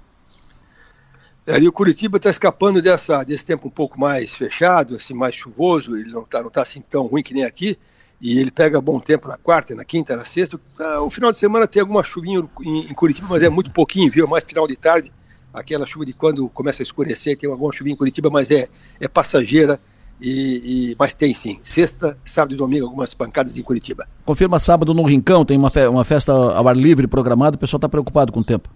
É, 1.47 1.59
e 1.59 1.67
o 1.67 1.71
Curitiba 1.71 2.17
está 2.17 2.29
escapando 2.29 2.79
dessa, 2.79 3.23
desse 3.23 3.43
tempo 3.43 3.69
um 3.69 3.71
pouco 3.71 3.99
mais 3.99 4.35
fechado, 4.35 4.95
assim, 4.95 5.15
mais 5.15 5.33
chuvoso, 5.33 5.97
ele 5.97 6.11
não 6.11 6.21
está 6.21 6.43
não 6.43 6.51
tá 6.51 6.61
assim 6.61 6.81
tão 6.81 7.07
ruim 7.07 7.23
que 7.23 7.33
nem 7.33 7.43
aqui 7.43 7.79
e 8.21 8.39
ele 8.39 8.51
pega 8.51 8.79
bom 8.79 8.99
tempo 8.99 9.27
na 9.27 9.37
quarta, 9.37 9.75
na 9.75 9.83
quinta, 9.83 10.15
na 10.15 10.25
sexta. 10.25 10.59
Ah, 10.79 11.01
o 11.01 11.09
final 11.09 11.31
de 11.31 11.39
semana 11.39 11.67
tem 11.67 11.81
alguma 11.81 12.03
chuvinha 12.03 12.43
em, 12.61 12.93
Curitiba, 12.93 13.27
mas 13.29 13.43
é 13.43 13.49
muito 13.49 13.71
pouquinho, 13.71 14.11
viu? 14.11 14.27
Mais 14.27 14.43
final 14.43 14.67
de 14.67 14.75
tarde, 14.75 15.11
aquela 15.53 15.85
chuva 15.85 16.05
de 16.05 16.13
quando 16.13 16.47
começa 16.49 16.81
a 16.81 16.85
escurecer, 16.85 17.37
tem 17.37 17.49
alguma 17.49 17.71
chuvinha 17.71 17.93
em 17.93 17.97
Curitiba, 17.97 18.29
mas 18.29 18.51
é, 18.51 18.67
é 18.99 19.07
passageira. 19.07 19.79
E, 20.19 20.91
e, 20.91 20.95
mas 20.97 21.13
tem 21.13 21.33
sim, 21.33 21.59
sexta, 21.61 22.17
sábado 22.23 22.53
e 22.53 22.57
domingo, 22.57 22.85
algumas 22.85 23.13
pancadas 23.13 23.57
em 23.57 23.61
Curitiba. 23.61 24.07
Confirma 24.23 24.59
sábado 24.59 24.93
no 24.93 25.03
Rincão, 25.03 25.43
tem 25.43 25.57
uma, 25.57 25.69
fe 25.69 25.85
uma 25.87 26.05
festa 26.05 26.31
ao 26.31 26.65
ar 26.69 26.77
livre 26.77 27.05
programada, 27.05 27.57
o 27.57 27.59
pessoal 27.59 27.79
está 27.79 27.89
preocupado 27.89 28.31
com 28.31 28.39
o 28.39 28.43
tempo. 28.43 28.69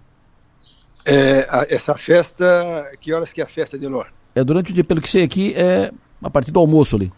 É, 1.06 1.46
a, 1.48 1.66
essa 1.70 1.96
festa, 1.96 2.92
que 3.00 3.14
horas 3.14 3.32
que 3.32 3.40
é 3.40 3.44
a 3.44 3.46
festa, 3.46 3.78
Delor? 3.78 4.12
É 4.34 4.44
durante 4.44 4.70
o 4.70 4.74
dia, 4.74 4.84
pelo 4.84 5.00
que 5.00 5.08
sei 5.08 5.24
aqui, 5.24 5.54
é 5.54 5.90
a 6.22 6.28
partir 6.28 6.50
do 6.50 6.60
almoço 6.60 6.96
ali. 6.96 7.10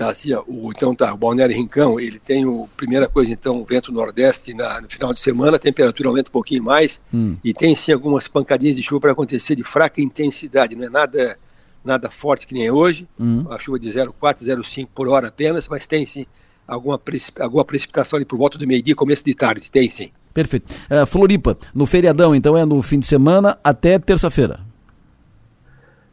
Tá, 0.00 0.08
assim, 0.08 0.32
o, 0.32 0.70
então 0.74 0.94
tá, 0.94 1.12
o 1.12 1.16
Balneário 1.18 1.54
Rincão, 1.54 2.00
ele 2.00 2.18
tem 2.18 2.46
o, 2.46 2.66
primeira 2.74 3.06
coisa, 3.06 3.30
então, 3.32 3.62
vento 3.62 3.92
nordeste 3.92 4.54
na, 4.54 4.80
no 4.80 4.88
final 4.88 5.12
de 5.12 5.20
semana, 5.20 5.56
a 5.56 5.60
temperatura 5.60 6.08
aumenta 6.08 6.30
um 6.30 6.32
pouquinho 6.32 6.62
mais, 6.64 6.98
Hum. 7.12 7.36
e 7.44 7.52
tem 7.52 7.76
sim 7.76 7.92
algumas 7.92 8.26
pancadinhas 8.26 8.76
de 8.76 8.82
chuva 8.82 9.02
para 9.02 9.12
acontecer 9.12 9.54
de 9.56 9.62
fraca 9.62 10.00
intensidade, 10.00 10.74
não 10.74 10.86
é 10.86 10.88
nada, 10.88 11.36
nada 11.84 12.08
forte 12.08 12.46
que 12.46 12.54
nem 12.54 12.70
hoje, 12.70 13.06
Hum. 13.20 13.44
a 13.50 13.58
chuva 13.58 13.78
de 13.78 13.90
0,4, 13.90 14.42
0,5 14.42 14.88
por 14.94 15.06
hora 15.06 15.28
apenas, 15.28 15.68
mas 15.68 15.86
tem 15.86 16.06
sim 16.06 16.24
alguma, 16.66 16.98
precip- 16.98 17.38
alguma 17.38 17.62
precipitação 17.66 18.16
ali 18.16 18.24
por 18.24 18.38
volta 18.38 18.56
do 18.56 18.66
meio-dia, 18.66 18.94
começo 18.94 19.22
de 19.22 19.34
tarde, 19.34 19.70
tem 19.70 19.90
sim. 19.90 20.10
Perfeito. 20.32 20.74
É, 20.88 21.04
Floripa, 21.04 21.58
no 21.74 21.84
feriadão, 21.84 22.34
então 22.34 22.56
é 22.56 22.64
no 22.64 22.80
fim 22.80 23.00
de 23.00 23.06
semana 23.06 23.58
até 23.62 23.98
terça-feira. 23.98 24.60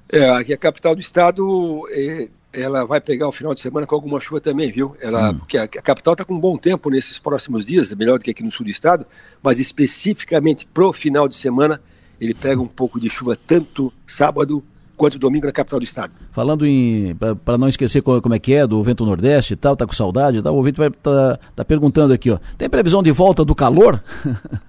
É, 0.09 0.29
aqui 0.29 0.53
a 0.53 0.57
capital 0.57 0.95
do 0.95 1.01
estado, 1.01 1.85
é, 1.91 2.27
ela 2.59 2.85
vai 2.85 2.99
pegar 2.99 3.27
o 3.27 3.31
final 3.31 3.53
de 3.53 3.61
semana 3.61 3.85
com 3.85 3.93
alguma 3.95 4.19
chuva 4.19 4.41
também, 4.41 4.71
viu? 4.71 4.95
Ela, 4.99 5.31
Hum. 5.31 5.37
Porque 5.39 5.57
a, 5.57 5.63
a 5.63 5.67
capital 5.67 6.13
está 6.13 6.25
com 6.25 6.33
um 6.33 6.39
bom 6.39 6.57
tempo 6.57 6.89
nesses 6.89 7.19
próximos 7.19 7.63
dias, 7.63 7.91
melhor 7.93 8.17
do 8.19 8.23
que 8.25 8.31
aqui 8.31 8.43
no 8.43 8.51
sul 8.51 8.65
do 8.65 8.71
estado, 8.71 9.05
mas 9.43 9.59
especificamente 9.59 10.67
pro 10.73 10.91
final 10.91 11.27
de 11.27 11.35
semana, 11.35 11.79
ele 12.19 12.33
pega 12.33 12.59
um 12.61 12.67
pouco 12.67 12.99
de 12.99 13.09
chuva 13.09 13.37
tanto 13.47 13.93
sábado 14.05 14.63
quanto 14.95 15.19
domingo 15.19 15.45
na 15.45 15.51
capital 15.51 15.79
do 15.79 15.83
estado. 15.83 16.11
Falando 16.31 16.65
em. 16.65 17.15
para 17.45 17.57
não 17.57 17.69
esquecer 17.69 18.01
co- 18.01 18.19
como 18.19 18.33
é 18.33 18.39
que 18.39 18.53
é, 18.55 18.65
do 18.65 18.81
vento 18.81 19.05
nordeste 19.05 19.53
e 19.53 19.55
tal, 19.55 19.75
tá 19.75 19.85
com 19.85 19.93
saudade 19.93 20.37
e 20.37 20.41
tal, 20.41 20.53
o 20.53 20.57
ouvinte 20.57 20.77
vai 20.79 20.89
tá, 20.89 21.39
tá 21.55 21.63
perguntando 21.63 22.11
aqui, 22.13 22.31
ó. 22.31 22.39
Tem 22.57 22.67
previsão 22.67 23.03
de 23.03 23.11
volta 23.11 23.45
do 23.45 23.53
calor? 23.53 24.03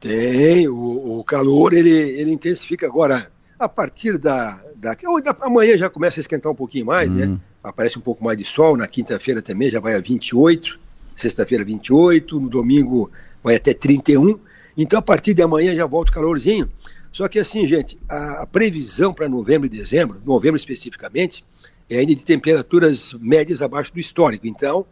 Tem, 0.00 0.66
o, 0.68 1.18
o 1.18 1.24
calor 1.24 1.72
ele, 1.72 1.90
ele 1.90 2.32
intensifica 2.32 2.86
agora 2.86 3.30
a 3.64 3.68
partir 3.68 4.18
da, 4.18 4.60
da, 4.76 4.94
da- 4.94 5.36
Amanhã 5.40 5.76
já 5.76 5.88
começa 5.88 6.18
a 6.18 6.22
esquentar 6.22 6.50
um 6.50 6.54
pouquinho 6.54 6.86
mais, 6.86 7.10
Hum. 7.10 7.14
né? 7.14 7.38
Aparece 7.62 7.96
um 7.98 8.02
pouco 8.02 8.24
mais 8.24 8.36
de 8.36 8.44
sol, 8.44 8.76
na 8.76 8.86
quinta-feira 8.88 9.40
também 9.40 9.70
já 9.70 9.78
vai 9.78 9.94
a 9.94 10.00
28, 10.00 10.78
sexta-feira 11.16 11.64
28, 11.64 12.40
no 12.40 12.48
domingo 12.48 13.10
vai 13.42 13.54
até 13.54 13.72
31. 13.72 14.38
Então 14.76 14.98
a 14.98 15.02
partir 15.02 15.32
de 15.34 15.42
amanhã 15.42 15.74
já 15.74 15.86
volta 15.86 16.10
o 16.10 16.14
calorzinho. 16.14 16.68
Só 17.12 17.28
que 17.28 17.38
assim, 17.38 17.66
gente, 17.66 17.98
a, 18.08 18.42
a 18.42 18.46
previsão 18.46 19.12
para 19.14 19.28
novembro 19.28 19.66
e 19.66 19.68
dezembro, 19.70 20.20
novembro 20.24 20.56
especificamente, 20.56 21.44
é 21.88 21.98
ainda 21.98 22.14
de 22.14 22.24
temperaturas 22.24 23.12
médias 23.20 23.60
abaixo 23.62 23.92
do 23.92 24.00
histórico. 24.00 24.46
Então, 24.46 24.84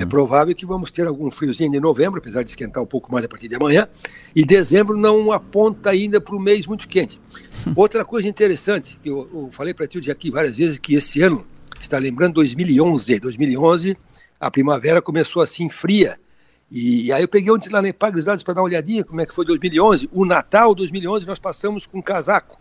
é 0.00 0.04
provável 0.04 0.54
que 0.54 0.66
vamos 0.66 0.90
ter 0.90 1.06
algum 1.06 1.30
friozinho 1.30 1.74
em 1.74 1.80
novembro, 1.80 2.18
apesar 2.18 2.42
de 2.42 2.50
esquentar 2.50 2.82
um 2.82 2.86
pouco 2.86 3.12
mais 3.12 3.24
a 3.24 3.28
partir 3.28 3.48
de 3.48 3.54
amanhã. 3.54 3.86
E 4.34 4.44
dezembro 4.44 4.96
não 4.96 5.30
aponta 5.30 5.90
ainda 5.90 6.20
para 6.20 6.34
o 6.34 6.40
mês 6.40 6.66
muito 6.66 6.88
quente. 6.88 7.20
Outra 7.76 8.04
coisa 8.04 8.26
interessante, 8.28 8.98
que 9.00 9.08
eu, 9.08 9.28
eu 9.32 9.50
falei 9.52 9.72
para 9.72 9.86
ti 9.86 10.10
aqui 10.10 10.30
várias 10.30 10.56
vezes, 10.56 10.78
que 10.78 10.94
esse 10.94 11.22
ano, 11.22 11.46
está 11.80 11.96
lembrando 11.98 12.34
2011, 12.34 13.20
2011, 13.20 13.96
a 14.40 14.50
primavera 14.50 15.00
começou 15.00 15.42
assim 15.42 15.68
fria. 15.68 16.18
E, 16.70 17.06
e 17.06 17.12
aí 17.12 17.22
eu 17.22 17.28
peguei 17.28 17.50
ontem 17.52 17.70
lá 17.70 17.80
na 17.80 17.88
Epagre 17.88 18.22
para 18.22 18.54
dar 18.54 18.60
uma 18.60 18.66
olhadinha 18.66 19.04
como 19.04 19.20
é 19.20 19.26
que 19.26 19.34
foi 19.34 19.44
2011. 19.44 20.08
O 20.12 20.24
Natal 20.24 20.74
2011 20.74 21.26
nós 21.26 21.38
passamos 21.38 21.86
com 21.86 22.02
casaco. 22.02 22.60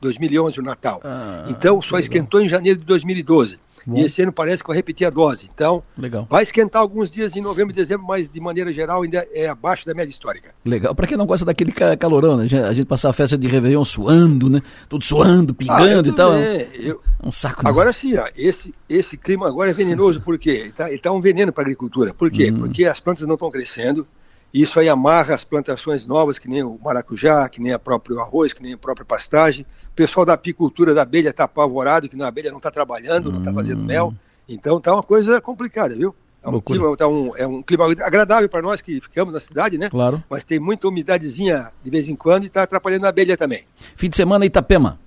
2011 0.00 0.60
o 0.60 0.62
Natal. 0.62 1.00
Ah, 1.02 1.46
então 1.48 1.80
só 1.80 1.98
esquentou 1.98 2.40
em 2.40 2.48
janeiro 2.48 2.78
de 2.78 2.84
2012. 2.84 3.58
Bom. 3.86 3.98
E 3.98 4.04
esse 4.04 4.20
ano 4.20 4.32
parece 4.32 4.62
que 4.64 4.68
vai 4.68 4.76
repetir 4.76 5.06
a 5.06 5.10
dose. 5.10 5.48
Então 5.54 5.82
Legal. 5.96 6.26
vai 6.28 6.42
esquentar 6.42 6.82
alguns 6.82 7.10
dias 7.10 7.36
em 7.36 7.40
novembro 7.40 7.72
e 7.72 7.76
dezembro, 7.76 8.04
mas 8.06 8.28
de 8.28 8.40
maneira 8.40 8.72
geral 8.72 9.02
ainda 9.02 9.26
é 9.32 9.46
abaixo 9.48 9.86
da 9.86 9.94
média 9.94 10.10
histórica. 10.10 10.52
Legal. 10.64 10.94
Pra 10.94 11.06
quem 11.06 11.16
não 11.16 11.24
gosta 11.26 11.44
daquele 11.44 11.70
ca- 11.70 11.96
calorão, 11.96 12.36
né? 12.36 12.44
A 12.44 12.72
gente- 12.74 12.88
passar 12.88 13.10
a 13.10 13.12
festa 13.12 13.38
de 13.38 13.46
Réveillon 13.46 13.84
suando, 13.84 14.50
né? 14.50 14.60
Tudo 14.88 15.04
suando, 15.04 15.54
pingando 15.54 16.08
eu 16.08 16.12
e 16.12 16.16
tal. 16.16 16.34
é. 16.34 16.66
Eu- 16.74 17.00
um- 17.22 17.30
saco. 17.30 17.66
Agora 17.66 17.92
sim, 17.92 18.16
ó, 18.16 18.28
esse, 18.36 18.74
esse 18.88 19.16
clima 19.16 19.46
agora 19.48 19.70
é 19.70 19.74
venenoso, 19.74 20.20
por 20.20 20.38
quê? 20.38 20.50
Ele 20.50 20.72
tá, 20.72 20.88
ele 20.90 20.98
tá 20.98 21.12
um 21.12 21.20
veneno 21.20 21.52
para 21.52 21.62
a 21.62 21.66
agricultura. 21.66 22.12
Por 22.12 22.30
quê? 22.30 22.50
Hum. 22.52 22.58
Porque 22.58 22.84
as 22.84 22.98
plantas 22.98 23.26
não 23.26 23.34
estão 23.34 23.50
crescendo, 23.50 24.06
e 24.52 24.62
isso 24.62 24.80
aí 24.80 24.88
amarra 24.88 25.34
as 25.34 25.44
plantações 25.44 26.04
novas, 26.06 26.38
que 26.38 26.48
nem 26.48 26.62
o 26.62 26.78
maracujá, 26.82 27.48
que 27.48 27.60
nem 27.60 27.74
o 27.74 27.78
próprio 27.78 28.18
arroz, 28.20 28.52
que 28.52 28.62
nem 28.62 28.72
a 28.72 28.78
própria 28.78 29.04
pastagem. 29.04 29.64
O 29.96 30.04
pessoal 30.04 30.26
da 30.26 30.34
apicultura 30.34 30.92
da 30.92 31.00
abelha 31.00 31.30
está 31.30 31.44
apavorado, 31.44 32.06
que 32.06 32.20
a 32.20 32.26
abelha 32.26 32.50
não 32.50 32.58
está 32.58 32.70
trabalhando, 32.70 33.32
não 33.32 33.38
está 33.38 33.50
fazendo 33.50 33.82
mel. 33.82 34.12
Então 34.46 34.78
tá 34.78 34.92
uma 34.92 35.02
coisa 35.02 35.40
complicada, 35.40 35.96
viu? 35.96 36.14
É 36.42 36.48
um, 36.48 36.52
Loucura. 36.52 36.78
clima, 36.78 36.96
tá 36.98 37.08
um, 37.08 37.30
é 37.34 37.46
um 37.46 37.62
clima 37.62 37.86
agradável 37.86 38.46
para 38.46 38.60
nós 38.60 38.82
que 38.82 39.00
ficamos 39.00 39.32
na 39.32 39.40
cidade, 39.40 39.78
né? 39.78 39.88
Claro. 39.88 40.22
Mas 40.28 40.44
tem 40.44 40.58
muita 40.60 40.86
umidadezinha 40.86 41.72
de 41.82 41.90
vez 41.90 42.08
em 42.08 42.14
quando 42.14 42.44
e 42.44 42.46
está 42.48 42.64
atrapalhando 42.64 43.06
a 43.06 43.08
abelha 43.08 43.38
também. 43.38 43.64
Fim 43.96 44.10
de 44.10 44.16
semana 44.16 44.44
Itapema. 44.44 45.00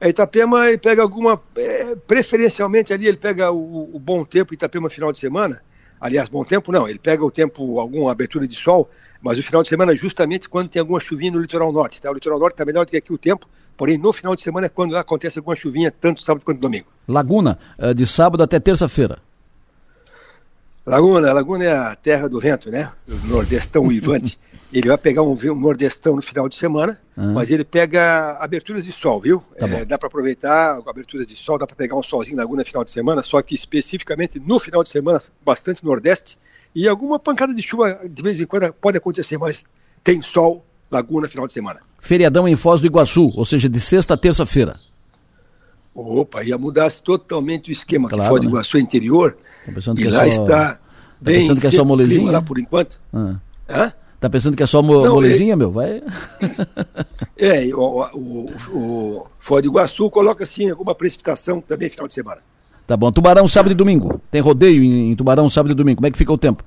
A 0.00 0.08
Itapema 0.08 0.66
ele 0.66 0.78
pega 0.78 1.00
alguma. 1.00 1.40
é, 1.54 1.94
preferencialmente 1.94 2.92
ali 2.92 3.06
ele 3.06 3.18
pega 3.18 3.52
o, 3.52 3.94
o 3.94 4.00
bom 4.00 4.24
tempo 4.24 4.52
Itapema 4.52 4.90
final 4.90 5.12
de 5.12 5.20
semana. 5.20 5.62
Aliás, 6.00 6.28
bom 6.28 6.42
tempo 6.42 6.72
não, 6.72 6.88
ele 6.88 6.98
pega 6.98 7.24
o 7.24 7.30
tempo, 7.30 7.78
alguma 7.78 8.10
abertura 8.10 8.48
de 8.48 8.56
sol, 8.56 8.90
mas 9.22 9.38
o 9.38 9.42
final 9.42 9.62
de 9.62 9.68
semana 9.68 9.92
é 9.92 9.96
justamente 9.96 10.48
quando 10.48 10.68
tem 10.68 10.80
alguma 10.80 10.98
chuvinha 11.00 11.30
no 11.32 11.38
litoral 11.38 11.72
norte. 11.72 12.02
Tá? 12.02 12.10
O 12.10 12.14
litoral 12.14 12.38
norte 12.38 12.54
está 12.54 12.64
melhor 12.64 12.84
do 12.84 12.90
que 12.90 12.96
aqui 12.96 13.12
o 13.12 13.18
tempo, 13.18 13.48
porém 13.76 13.96
no 13.96 14.12
final 14.12 14.34
de 14.34 14.42
semana 14.42 14.66
é 14.66 14.68
quando 14.68 14.92
lá 14.92 15.00
acontece 15.00 15.38
alguma 15.38 15.54
chuvinha, 15.56 15.90
tanto 15.90 16.20
sábado 16.20 16.44
quanto 16.44 16.60
domingo. 16.60 16.86
Laguna, 17.06 17.58
eh, 17.78 17.94
de 17.94 18.06
sábado 18.06 18.42
até 18.42 18.58
terça-feira. 18.58 19.18
Laguna, 20.84 21.32
Laguna 21.32 21.64
é 21.64 21.72
a 21.72 21.94
terra 21.94 22.28
do 22.28 22.40
vento, 22.40 22.68
né? 22.70 22.90
O 23.08 23.14
nordestão 23.28 23.84
uivante. 23.84 24.38
ele 24.72 24.88
vai 24.88 24.98
pegar 24.98 25.22
um, 25.22 25.32
um 25.32 25.54
nordestão 25.54 26.16
no 26.16 26.22
final 26.22 26.48
de 26.48 26.56
semana, 26.56 26.98
Ah. 27.16 27.26
mas 27.26 27.50
ele 27.50 27.62
pega 27.62 28.38
aberturas 28.40 28.84
de 28.84 28.90
sol, 28.92 29.20
viu? 29.20 29.40
Tá 29.58 29.68
É, 29.68 29.84
dá 29.84 29.98
para 29.98 30.08
aproveitar 30.08 30.80
aberturas 30.86 31.26
de 31.26 31.36
sol, 31.36 31.58
dá 31.58 31.66
para 31.66 31.76
pegar 31.76 31.94
um 31.94 32.02
solzinho 32.02 32.36
na 32.36 32.42
Laguna 32.42 32.62
no 32.62 32.66
final 32.66 32.82
de 32.82 32.90
semana, 32.90 33.22
só 33.22 33.40
que 33.42 33.54
especificamente 33.54 34.40
no 34.40 34.58
final 34.58 34.82
de 34.82 34.90
semana, 34.90 35.20
bastante 35.44 35.84
nordeste, 35.84 36.38
e 36.74 36.88
alguma 36.88 37.18
pancada 37.18 37.54
de 37.54 37.62
chuva 37.62 38.00
de 38.08 38.22
vez 38.22 38.40
em 38.40 38.46
quando 38.46 38.72
pode 38.74 38.96
acontecer, 38.98 39.38
mas 39.38 39.64
tem 40.02 40.20
sol, 40.22 40.64
Laguna 40.90 41.28
final 41.28 41.46
de 41.46 41.52
semana. 41.52 41.80
Feriadão 42.00 42.46
em 42.46 42.56
Foz 42.56 42.80
do 42.80 42.86
Iguaçu, 42.86 43.32
ou 43.34 43.44
seja, 43.44 43.68
de 43.68 43.80
sexta 43.80 44.14
a 44.14 44.16
terça-feira. 44.16 44.78
Opa, 45.94 46.42
ia 46.42 46.56
mudar 46.56 46.90
totalmente 46.90 47.70
o 47.70 47.72
esquema, 47.72 48.08
Claro, 48.08 48.22
que 48.24 48.28
foi 48.30 48.40
do 48.40 48.44
né? 48.44 48.50
Iguaçu 48.50 48.78
interior, 48.78 49.36
Tá 49.66 49.72
pensando 49.72 49.98
e 50.00 50.02
que 50.02 50.08
é 50.08 50.10
lá 50.10 50.20
só- 50.20 50.26
está 50.26 50.80
bem 51.20 51.40
pensando 51.40 51.60
que 51.60 51.66
é 51.66 51.70
só 51.70 51.84
molezinha, 51.84 52.30
lá 52.32 52.42
por 52.42 52.58
enquanto. 52.58 53.00
Ah. 53.12 53.36
Hã? 53.68 53.92
Tá 54.18 54.30
pensando 54.30 54.56
que 54.56 54.62
é 54.62 54.66
só 54.66 54.80
mo 54.82 55.02
Não, 55.04 55.14
molezinha, 55.14 55.56
meu? 55.56 55.70
Vai. 55.70 56.02
É, 57.36 57.66
e 57.66 57.74
o, 57.74 57.80
o, 57.80 58.52
o, 58.70 58.76
o 59.18 59.26
Foz 59.40 59.62
do 59.62 59.68
Iguaçu 59.68 60.08
coloca 60.10 60.44
assim 60.44 60.70
alguma 60.70 60.94
precipitação 60.94 61.60
também 61.60 61.90
final 61.90 62.06
de 62.06 62.14
semana. 62.14 62.40
Tá 62.86 62.96
bom. 62.96 63.10
Tubarão, 63.12 63.46
sábado 63.48 63.72
e 63.72 63.74
domingo. 63.74 64.20
Tem 64.30 64.40
rodeio 64.40 64.82
em, 64.82 65.10
em 65.10 65.16
Tubarão, 65.16 65.48
sábado 65.48 65.72
e 65.72 65.74
domingo. 65.74 65.96
Como 65.98 66.06
é 66.06 66.10
que 66.10 66.18
fica 66.18 66.32
o 66.32 66.38
tempo? 66.38 66.62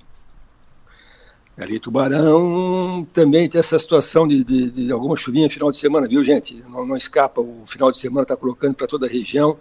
Ali 1.57 1.79
Tubarão 1.79 3.07
também 3.13 3.47
tem 3.47 3.59
essa 3.59 3.79
situação 3.79 4.27
de, 4.27 4.43
de, 4.43 4.69
de 4.71 4.91
alguma 4.91 5.15
chuvinha 5.15 5.49
final 5.49 5.71
de 5.71 5.77
semana, 5.77 6.05
viu 6.07 6.21
gente? 6.23 6.61
Não, 6.69 6.85
não 6.85 6.97
escapa, 6.97 7.39
o 7.39 7.63
final 7.65 7.91
de 7.91 7.97
semana 7.97 8.23
está 8.23 8.35
colocando 8.35 8.75
para 8.75 8.87
toda 8.87 9.05
a 9.05 9.09
região, 9.09 9.55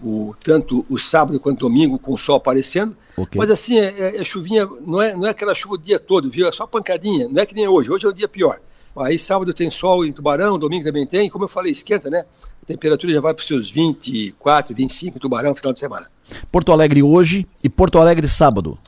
o, 0.00 0.32
tanto 0.44 0.86
o 0.88 0.96
sábado 0.96 1.40
quanto 1.40 1.56
o 1.66 1.68
domingo 1.68 1.98
com 1.98 2.12
o 2.12 2.16
sol 2.18 2.36
aparecendo. 2.36 2.96
Ok. 3.16 3.36
Mas 3.36 3.50
assim, 3.50 3.80
é, 3.80 3.86
é- 3.98 4.16
é 4.20 4.24
chuvinha, 4.24 4.68
não 4.86 5.02
é, 5.02 5.12
não 5.16 5.26
é 5.26 5.30
aquela 5.30 5.52
chuva 5.54 5.74
o 5.74 5.78
dia 5.78 5.98
todo, 5.98 6.30
viu? 6.30 6.46
É 6.48 6.52
só 6.52 6.68
pancadinha, 6.68 7.28
não 7.28 7.42
é 7.42 7.46
que 7.46 7.54
nem 7.54 7.66
hoje, 7.66 7.90
hoje 7.90 8.06
é 8.06 8.08
o 8.08 8.12
dia 8.14 8.28
pior. 8.28 8.60
Aí 8.96 9.18
sábado 9.18 9.54
tem 9.54 9.70
sol 9.70 10.04
em 10.04 10.12
Tubarão, 10.12 10.58
domingo 10.58 10.84
também 10.84 11.06
tem, 11.06 11.30
como 11.30 11.44
eu 11.44 11.48
falei, 11.48 11.70
esquenta, 11.70 12.10
né? 12.10 12.24
A 12.62 12.66
temperatura 12.66 13.12
já 13.12 13.20
vai 13.20 13.32
para 13.32 13.40
os 13.40 13.46
seus 13.46 13.70
24, 13.70 14.74
25 14.74 15.16
em 15.16 15.20
Tubarão 15.20 15.54
final 15.54 15.72
de 15.72 15.80
semana. 15.80 16.10
Porto 16.50 16.72
Alegre 16.72 17.02
hoje 17.02 17.46
e 17.62 17.68
Porto 17.68 17.98
Alegre 17.98 18.28
sábado. 18.28 18.78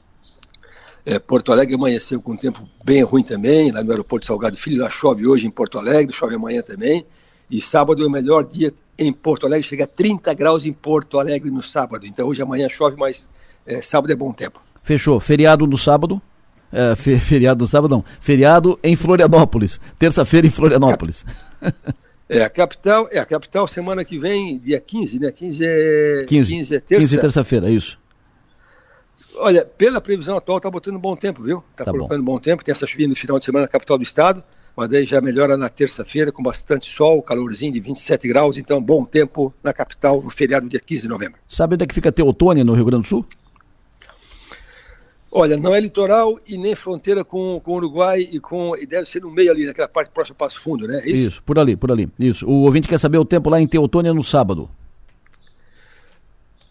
É, 1.05 1.19
Porto 1.19 1.51
Alegre 1.53 1.75
amanheceu 1.75 2.21
com 2.21 2.33
um 2.33 2.37
tempo 2.37 2.69
bem 2.85 3.03
ruim 3.03 3.23
também, 3.23 3.73
lá 3.73 3.83
no 3.83 3.91
aeroporto 3.91 4.27
Salgado 4.27 4.57
Filho, 4.57 4.83
lá 4.83 4.91
chove 4.91 5.27
hoje 5.27 5.47
em 5.47 5.51
Porto 5.51 5.79
Alegre, 5.79 6.15
chove 6.15 6.35
amanhã 6.35 6.62
também. 6.62 7.05
E 7.51 7.61
sábado 7.61 8.03
é 8.03 8.07
o 8.07 8.11
melhor 8.11 8.47
dia 8.47 8.73
em 8.99 9.12
Porto 9.12 9.47
Alegre, 9.47 9.67
chega 9.67 9.85
a 9.85 9.87
30 9.87 10.33
graus 10.35 10.65
em 10.65 10.73
Porto 10.73 11.19
Alegre 11.19 11.51
no 11.51 11.62
sábado. 11.62 12.07
Então 12.07 12.29
hoje 12.29 12.43
amanhã 12.43 12.69
chove, 12.69 12.97
mas 12.97 13.29
é, 13.67 13.83
sábado 13.83 14.12
é 14.12 14.17
bom 14.17 14.33
tempo. 14.33 14.61
Fechou. 14.83 15.19
Feriado 15.21 15.67
no 15.67 15.77
sábado. 15.79 16.21
É, 16.73 16.95
fe- 16.95 17.19
feriado 17.19 17.61
no 17.63 17.69
sábado, 17.69 17.91
não. 17.97 18.05
Feriado 18.20 18.79
em 18.83 18.97
Florianópolis. 18.97 19.79
Terça-feira 19.99 20.47
em 20.47 20.51
Florianópolis. 20.51 21.25
É, 22.29 22.43
a 22.43 22.49
capital, 22.49 23.09
é 23.12 23.18
a 23.18 23.27
capital 23.27 23.68
semana 23.68 24.05
que 24.05 24.18
vem, 24.18 24.59
dia 24.59 24.81
15, 24.81 25.18
né? 25.20 25.31
15 25.31 25.62
é 25.66 26.25
15. 26.27 26.51
15 26.53 26.75
é 26.77 26.81
terça. 26.81 27.01
15 27.03 27.18
terça-feira, 27.20 27.68
é 27.68 27.73
isso. 27.73 27.99
Olha, 29.37 29.64
pela 29.64 30.01
previsão 30.01 30.37
atual 30.37 30.61
tá 30.61 30.70
botando 30.70 30.99
bom 30.99 31.16
tempo, 31.16 31.43
viu? 31.43 31.62
Tá, 31.77 31.85
Tá 31.85 31.93
bom. 31.93 31.99
colocando 31.99 32.23
bom 32.23 32.39
tempo, 32.39 32.64
tem 32.64 32.73
essa 32.73 32.87
chuvinha 32.87 33.09
no 33.09 33.16
final 33.16 33.39
de 33.39 33.45
semana 33.45 33.64
na 33.64 33.68
capital 33.68 33.97
do 33.97 34.03
estado, 34.03 34.43
mas 34.77 34.89
daí 34.89 35.05
já 35.05 35.20
melhora 35.20 35.57
na 35.57 35.68
terça-feira 35.68 36.31
com 36.33 36.43
bastante 36.43 36.91
sol, 36.91 37.23
calorzinho 37.23 37.73
de 37.73 37.81
27 37.81 38.29
graus, 38.29 38.57
então 38.57 38.81
bom 38.83 39.05
tempo 39.05 39.53
na 39.62 39.73
capital 39.73 40.23
no 40.23 40.31
feriado 40.31 40.68
dia 40.68 40.81
15 40.81 41.03
de 41.03 41.09
novembro. 41.09 41.39
Sabe 41.49 41.75
onde 41.75 41.85
é 41.85 41.87
que 41.87 41.95
fica 41.95 42.12
Teotônia, 42.12 42.62
no 42.64 42.75
Rio 42.75 42.85
Grande 42.85 43.03
do 43.05 43.09
Sul? 43.09 43.27
Olha, 45.35 45.57
não 45.57 45.74
é 45.74 45.80
litoral 45.80 46.39
e 46.47 46.59
nem 46.59 46.74
fronteira 46.74 47.24
com, 47.24 47.59
com 47.64 47.72
o 47.72 47.76
Uruguai 47.76 48.28
e 48.30 48.39
com. 48.39 48.76
E 48.76 48.85
deve 48.85 49.09
ser 49.09 49.22
no 49.22 49.30
meio 49.30 49.51
ali, 49.51 49.64
naquela 49.64 49.89
parte 49.89 50.11
próxima 50.11 50.35
ao 50.35 50.37
Passo 50.37 50.61
Fundo, 50.61 50.87
né? 50.87 51.01
É 51.03 51.11
isso? 51.11 51.28
isso, 51.30 51.43
por 51.43 51.59
ali, 51.59 51.74
por 51.74 51.91
ali. 51.91 52.07
Isso. 52.18 52.47
O 52.47 52.64
ouvinte 52.64 52.87
quer 52.87 52.99
saber 52.99 53.16
o 53.16 53.24
tempo 53.24 53.49
lá 53.49 53.59
em 53.59 53.66
Teotônia 53.66 54.12
no 54.12 54.22
sábado. 54.22 54.68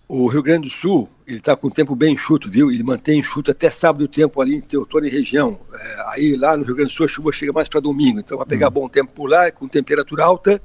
O 0.07 0.27
Rio 0.27 0.43
Grande 0.43 0.67
do 0.67 0.69
Sul, 0.69 1.09
ele 1.25 1.37
está 1.37 1.55
com 1.55 1.67
o 1.67 1.71
tempo 1.71 1.95
bem 1.95 2.13
enxuto, 2.13 2.51
viu? 2.51 2.69
Ele 2.69 2.83
mantém 2.83 3.17
enxuto 3.17 3.49
até 3.49 3.67
sábado 3.71 4.03
o 4.03 4.07
tempo 4.07 4.39
ali 4.39 4.57
em 4.57 4.61
Teotônia 4.61 5.07
e 5.07 5.11
região. 5.11 5.59
É, 5.73 6.03
aí 6.09 6.35
lá 6.35 6.55
no 6.55 6.63
Rio 6.63 6.75
Grande 6.75 6.91
do 6.91 6.95
Sul 6.95 7.05
a 7.07 7.09
chuva 7.09 7.31
chega 7.31 7.51
mais 7.51 7.67
para 7.67 7.79
domingo, 7.79 8.19
então 8.19 8.37
vai 8.37 8.45
pegar 8.45 8.67
hum. 8.67 8.73
bom 8.73 8.87
tempo 8.87 9.11
por 9.11 9.27
lá, 9.27 9.49
com 9.51 9.67
temperatura 9.67 10.23
alta, 10.25 10.61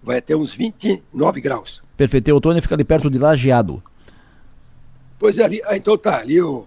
vai 0.00 0.18
até 0.18 0.36
uns 0.36 0.54
29 0.54 1.40
graus. 1.40 1.82
Perfeito. 1.96 2.26
Teotônia 2.26 2.62
fica 2.62 2.76
ali 2.76 2.84
perto 2.84 3.10
de 3.10 3.18
Lajeado. 3.18 3.82
Pois 5.18 5.38
é, 5.38 5.44
ali, 5.44 5.60
ah, 5.64 5.76
então 5.76 5.98
tá, 5.98 6.20
ali 6.20 6.40
o 6.40 6.66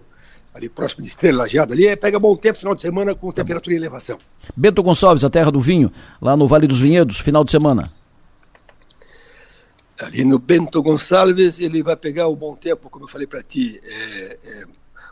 ali 0.54 0.68
próximo 0.68 1.02
de 1.02 1.10
Estrela 1.10 1.38
Lajeado, 1.38 1.72
ali 1.72 1.86
é, 1.86 1.96
pega 1.96 2.18
bom 2.18 2.34
tempo 2.36 2.58
final 2.58 2.74
de 2.74 2.82
semana 2.82 3.14
com 3.14 3.28
temperatura 3.30 3.74
em 3.74 3.78
elevação. 3.78 4.18
Bento 4.56 4.82
Gonçalves, 4.82 5.24
a 5.24 5.30
terra 5.30 5.50
do 5.50 5.60
vinho, 5.60 5.92
lá 6.20 6.36
no 6.36 6.48
Vale 6.48 6.66
dos 6.66 6.78
Vinhedos, 6.78 7.18
final 7.18 7.44
de 7.44 7.50
semana 7.50 7.90
ali 10.02 10.24
no 10.24 10.38
Bento 10.38 10.82
Gonçalves, 10.82 11.60
ele 11.60 11.82
vai 11.82 11.96
pegar 11.96 12.26
o 12.28 12.36
bom 12.36 12.56
tempo, 12.56 12.88
como 12.88 13.04
eu 13.04 13.08
falei 13.08 13.26
para 13.26 13.42
ti, 13.42 13.80
é, 13.84 14.38
é, 14.42 14.64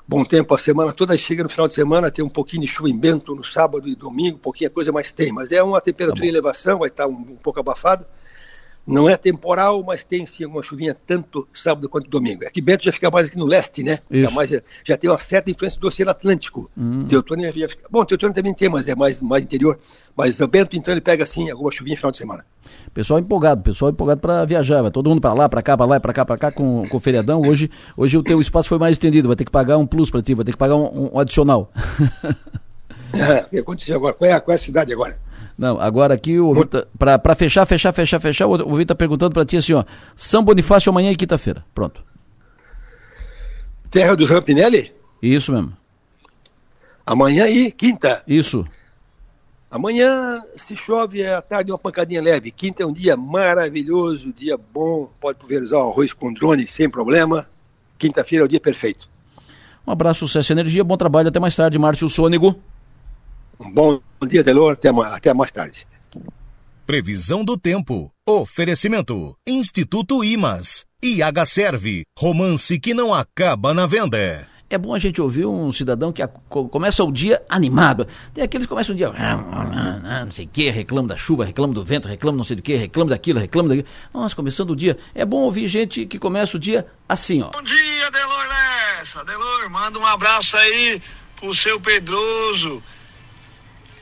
bom 0.07 0.25
tempo 0.25 0.55
a 0.55 0.59
semana 0.59 0.93
toda, 0.93 1.17
chega 1.17 1.43
no 1.43 1.49
final 1.49 1.69
de 1.69 1.75
semana, 1.75 2.11
tem 2.11 2.25
um 2.25 2.29
pouquinho 2.29 2.63
de 2.63 2.69
chuva 2.69 2.89
em 2.89 2.97
Bento 2.97 3.35
no 3.35 3.45
sábado 3.45 3.89
e 3.89 3.95
domingo, 3.95 4.39
pouquinha 4.39 4.71
coisa, 4.71 4.91
mas 4.91 5.13
tem, 5.13 5.33
mas 5.33 5.53
é 5.53 5.63
uma 5.63 5.81
temperatura 5.81 6.21
tá 6.21 6.27
em 6.27 6.31
elevação, 6.31 6.79
vai 6.79 6.89
estar 6.89 7.07
um, 7.07 7.13
um 7.13 7.37
pouco 7.37 7.61
abafado, 7.61 8.07
não 8.89 9.09
é 9.09 9.17
temporal, 9.19 9.85
mas 9.87 10.03
tem 10.03 10.25
sim 10.25 10.45
alguma 10.45 10.63
chuvinha 10.63 10.97
tanto 11.07 11.47
sábado 11.53 11.89
quanto 11.91 12.09
domingo. 12.09 12.45
É 12.45 12.51
que 12.51 12.63
Bento 12.63 12.85
já 12.85 12.91
fica 12.91 13.11
mais 13.11 13.29
aqui 13.29 13.37
no 13.39 13.45
leste, 13.45 13.83
né? 13.83 13.99
Já, 14.11 14.31
mais, 14.31 14.51
já 14.83 14.97
tem 14.97 15.11
uma 15.11 15.19
certa 15.19 15.51
influência 15.51 15.79
do 15.79 15.87
Oceano 15.87 16.11
Atlântico. 16.11 16.71
Hum. 16.77 17.01
Teutônia 17.01 17.53
já 17.53 17.69
fica. 17.69 17.85
Bom, 17.91 18.03
Teutônia 18.07 18.35
também 18.35 18.55
tem, 18.55 18.71
mas 18.71 18.89
é 18.89 18.95
mais, 18.95 19.21
mais 19.21 19.43
interior. 19.43 19.79
Mas 20.17 20.41
o 20.41 20.49
Bento, 20.49 20.75
então, 20.75 20.93
ele 20.93 21.03
pega 21.03 21.23
assim 21.23 21.51
alguma 21.51 21.71
chuvinha 21.71 21.95
no 21.95 21.99
final 21.99 22.11
de 22.11 22.19
semana. 22.19 22.47
Pessoal 22.95 23.21
empolgado, 23.21 23.63
pessoal 23.63 23.91
empolgado 23.91 24.23
para 24.23 24.47
viajar. 24.47 24.81
Vai 24.81 24.91
todo 24.91 25.11
mundo 25.11 25.21
para 25.21 25.35
lá, 25.35 25.49
para 25.51 25.61
cá, 25.61 25.77
para 25.77 25.87
lá, 25.87 26.01
para 26.01 26.13
cá, 26.15 26.25
para 26.25 26.39
cá 26.39 26.51
com, 26.51 26.89
com 26.89 26.97
o 26.97 27.01
feriadão. 27.01 27.43
Hoje, 27.43 27.71
hoje 27.95 28.17
o 28.17 28.23
teu 28.23 28.41
espaço 28.41 28.71
foi 28.71 28.79
mais 28.79 28.93
estendido. 28.93 29.29
Vai 29.29 29.37
ter 29.37 29.45
que 29.45 29.51
pagar 29.51 29.77
um 29.77 29.87
plus 29.87 30.11
para 30.11 30.23
ti, 30.23 30.35
vai 30.35 30.47
ter 30.47 30.53
que 30.53 30.59
pagar 30.59 30.77
um, 30.77 31.11
um 31.13 31.19
adicional. 31.19 31.71
é, 33.13 33.43
o 33.43 33.51
que 33.51 33.59
aconteceu 33.59 33.97
agora? 33.97 34.15
Qual 34.15 34.31
é, 34.31 34.41
qual 34.41 34.53
é 34.53 34.57
a 34.57 34.59
cidade 34.59 34.93
agora? 34.93 35.28
Não, 35.59 35.81
agora 35.81 36.15
aqui 36.15 36.39
o 36.39 36.53
para 36.97 37.35
fechar, 37.35 37.67
fechar, 37.67 37.93
fechar, 37.93 38.21
fechar, 38.21 38.47
o 38.47 38.57
Vitor 38.57 38.81
está 38.81 38.95
perguntando 38.95 39.35
para 39.35 39.45
ti 39.45 39.57
assim, 39.57 39.73
ó, 39.73 39.85
São 40.15 40.45
Bonifácio 40.45 40.89
amanhã 40.89 41.11
e 41.11 41.17
quinta-feira. 41.17 41.65
Pronto. 41.75 42.01
Terra 43.91 44.15
dos 44.15 44.31
Rampinelli? 44.31 44.93
Isso 45.21 45.51
mesmo. 45.51 45.77
Amanhã 47.05 47.49
e 47.49 47.73
quinta. 47.73 48.23
Isso. 48.25 48.65
Amanhã, 49.71 50.41
se 50.57 50.77
chove, 50.77 51.23
é 51.23 51.35
à 51.35 51.43
tarde 51.43 51.73
uma 51.73 51.79
pancadinha 51.79 52.23
leve. 52.23 52.53
Quinta 52.53 52.85
é 52.85 52.87
um 52.87 52.93
dia 52.93 53.17
maravilhoso, 53.17 54.33
dia 54.33 54.57
bom, 54.57 55.11
pode 55.21 55.39
pulverizar 55.39 55.81
o 55.81 55.91
arroz 55.91 56.13
com 56.13 56.33
drone 56.33 56.67
sem 56.67 56.89
problema. 56.89 57.47
Quinta-feira 57.99 58.45
é 58.45 58.47
o 58.47 58.49
dia 58.49 58.61
perfeito. 58.61 59.09
Um 59.85 59.91
abraço, 59.91 60.21
sucesso 60.21 60.53
e 60.53 60.55
energia, 60.55 60.85
bom 60.85 60.97
trabalho, 60.97 61.29
até 61.29 61.41
mais 61.41 61.57
tarde, 61.57 61.79
Márcio 61.79 62.09
Sônego. 62.09 62.55
Um 63.61 63.73
bom 63.73 64.01
dia, 64.27 64.43
Delor. 64.43 64.73
Até, 64.75 64.89
até 64.89 65.35
mais 65.35 65.51
tarde. 65.51 65.87
Previsão 66.87 67.45
do 67.45 67.59
tempo. 67.59 68.11
Oferecimento. 68.27 69.37
Instituto 69.47 70.23
Imas. 70.23 70.87
IH 71.03 71.45
Serve. 71.45 72.05
Romance 72.17 72.79
que 72.79 72.95
não 72.95 73.13
acaba 73.13 73.75
na 73.75 73.87
venda. 73.87 74.49
É 74.71 74.77
bom 74.77 74.95
a 74.95 74.99
gente 74.99 75.21
ouvir 75.21 75.47
um 75.47 75.73
cidadão 75.73 76.13
que 76.13 76.23
começa 76.49 77.03
o 77.03 77.11
dia 77.11 77.43
animado. 77.49 78.07
Tem 78.35 78.45
aqueles 78.45 78.67
que 78.67 78.69
começam 78.69 78.95
o 78.95 78.97
dia, 78.97 79.11
não 79.11 80.31
sei 80.31 80.45
o 80.45 80.49
que, 80.49 80.69
reclama 80.71 81.09
da 81.09 81.17
chuva, 81.17 81.47
reclama 81.47 81.73
do 81.73 81.83
vento, 81.83 82.07
reclama 82.07 82.37
não 82.37 82.45
sei 82.45 82.55
do 82.55 82.63
que, 82.63 82.77
reclama 82.77 83.09
daquilo, 83.09 83.41
reclama 83.41 83.71
daquilo. 83.71 83.89
Nossa, 84.13 84.37
começando 84.37 84.71
o 84.71 84.77
dia. 84.77 84.99
É 85.15 85.25
bom 85.25 85.39
ouvir 85.39 85.69
gente 85.69 86.05
que 86.05 86.19
começa 86.19 86.59
o 86.59 86.61
dia 86.61 86.87
assim, 87.09 87.41
ó. 87.41 87.49
Bom 87.49 87.63
dia, 87.63 88.11
Delor 88.11 88.47
Lessa. 88.47 89.25
Delor, 89.25 89.71
manda 89.71 89.99
um 89.99 90.05
abraço 90.05 90.55
aí 90.59 91.01
pro 91.37 91.55
seu 91.55 91.81
Pedroso 91.81 92.83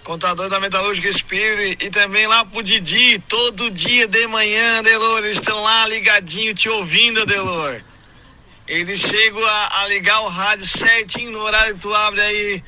contador 0.07 0.49
da 0.49 0.61
Metalúrgica 0.61 1.09
Espírito 1.09 1.85
e 1.85 1.91
também 1.91 2.29
lá 2.29 2.45
pro 2.45 2.63
Didi, 2.63 3.19
todo 3.29 3.69
dia 3.69 4.07
de 4.07 4.25
manhã, 4.29 4.79
Adelor, 4.79 5.19
eles 5.19 5.35
estão 5.35 5.61
lá 5.65 5.89
ligadinho 5.89 6.55
te 6.55 6.69
ouvindo, 6.69 7.23
Adelor. 7.23 7.81
Eles 8.69 9.01
chegam 9.01 9.45
a, 9.45 9.81
a, 9.83 9.89
ligar 9.89 10.21
o 10.21 10.29
rádio 10.29 10.65
certinho 10.65 11.33
no 11.33 11.41
horário 11.41 11.75
que 11.75 11.81
tu 11.81 11.93
abre 11.93 12.21
aí 12.21 12.63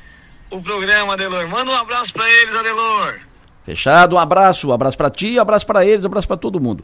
o 0.51 0.61
programa, 0.61 1.13
Adelor. 1.13 1.47
Manda 1.47 1.71
um 1.71 1.75
abraço 1.75 2.13
para 2.13 2.29
eles, 2.29 2.53
Adelor. 2.53 3.19
Fechado, 3.63 4.17
um 4.17 4.19
abraço, 4.19 4.67
um 4.67 4.73
abraço 4.73 4.97
para 4.97 5.09
ti, 5.09 5.37
um 5.37 5.41
abraço 5.41 5.65
para 5.65 5.85
eles, 5.85 6.03
um 6.03 6.07
abraço 6.07 6.27
para 6.27 6.37
todo 6.37 6.59
mundo. 6.59 6.83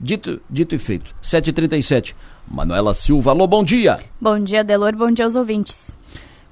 Dito, 0.00 0.42
dito 0.50 0.74
e 0.74 0.78
feito. 0.78 1.14
7h37. 1.22 2.16
Manuela 2.48 2.94
Silva, 2.94 3.30
alô, 3.30 3.46
bom 3.46 3.62
dia. 3.62 4.00
Bom 4.20 4.40
dia, 4.40 4.60
Adelor, 4.60 4.96
bom 4.96 5.12
dia 5.12 5.24
aos 5.24 5.36
ouvintes. 5.36 5.96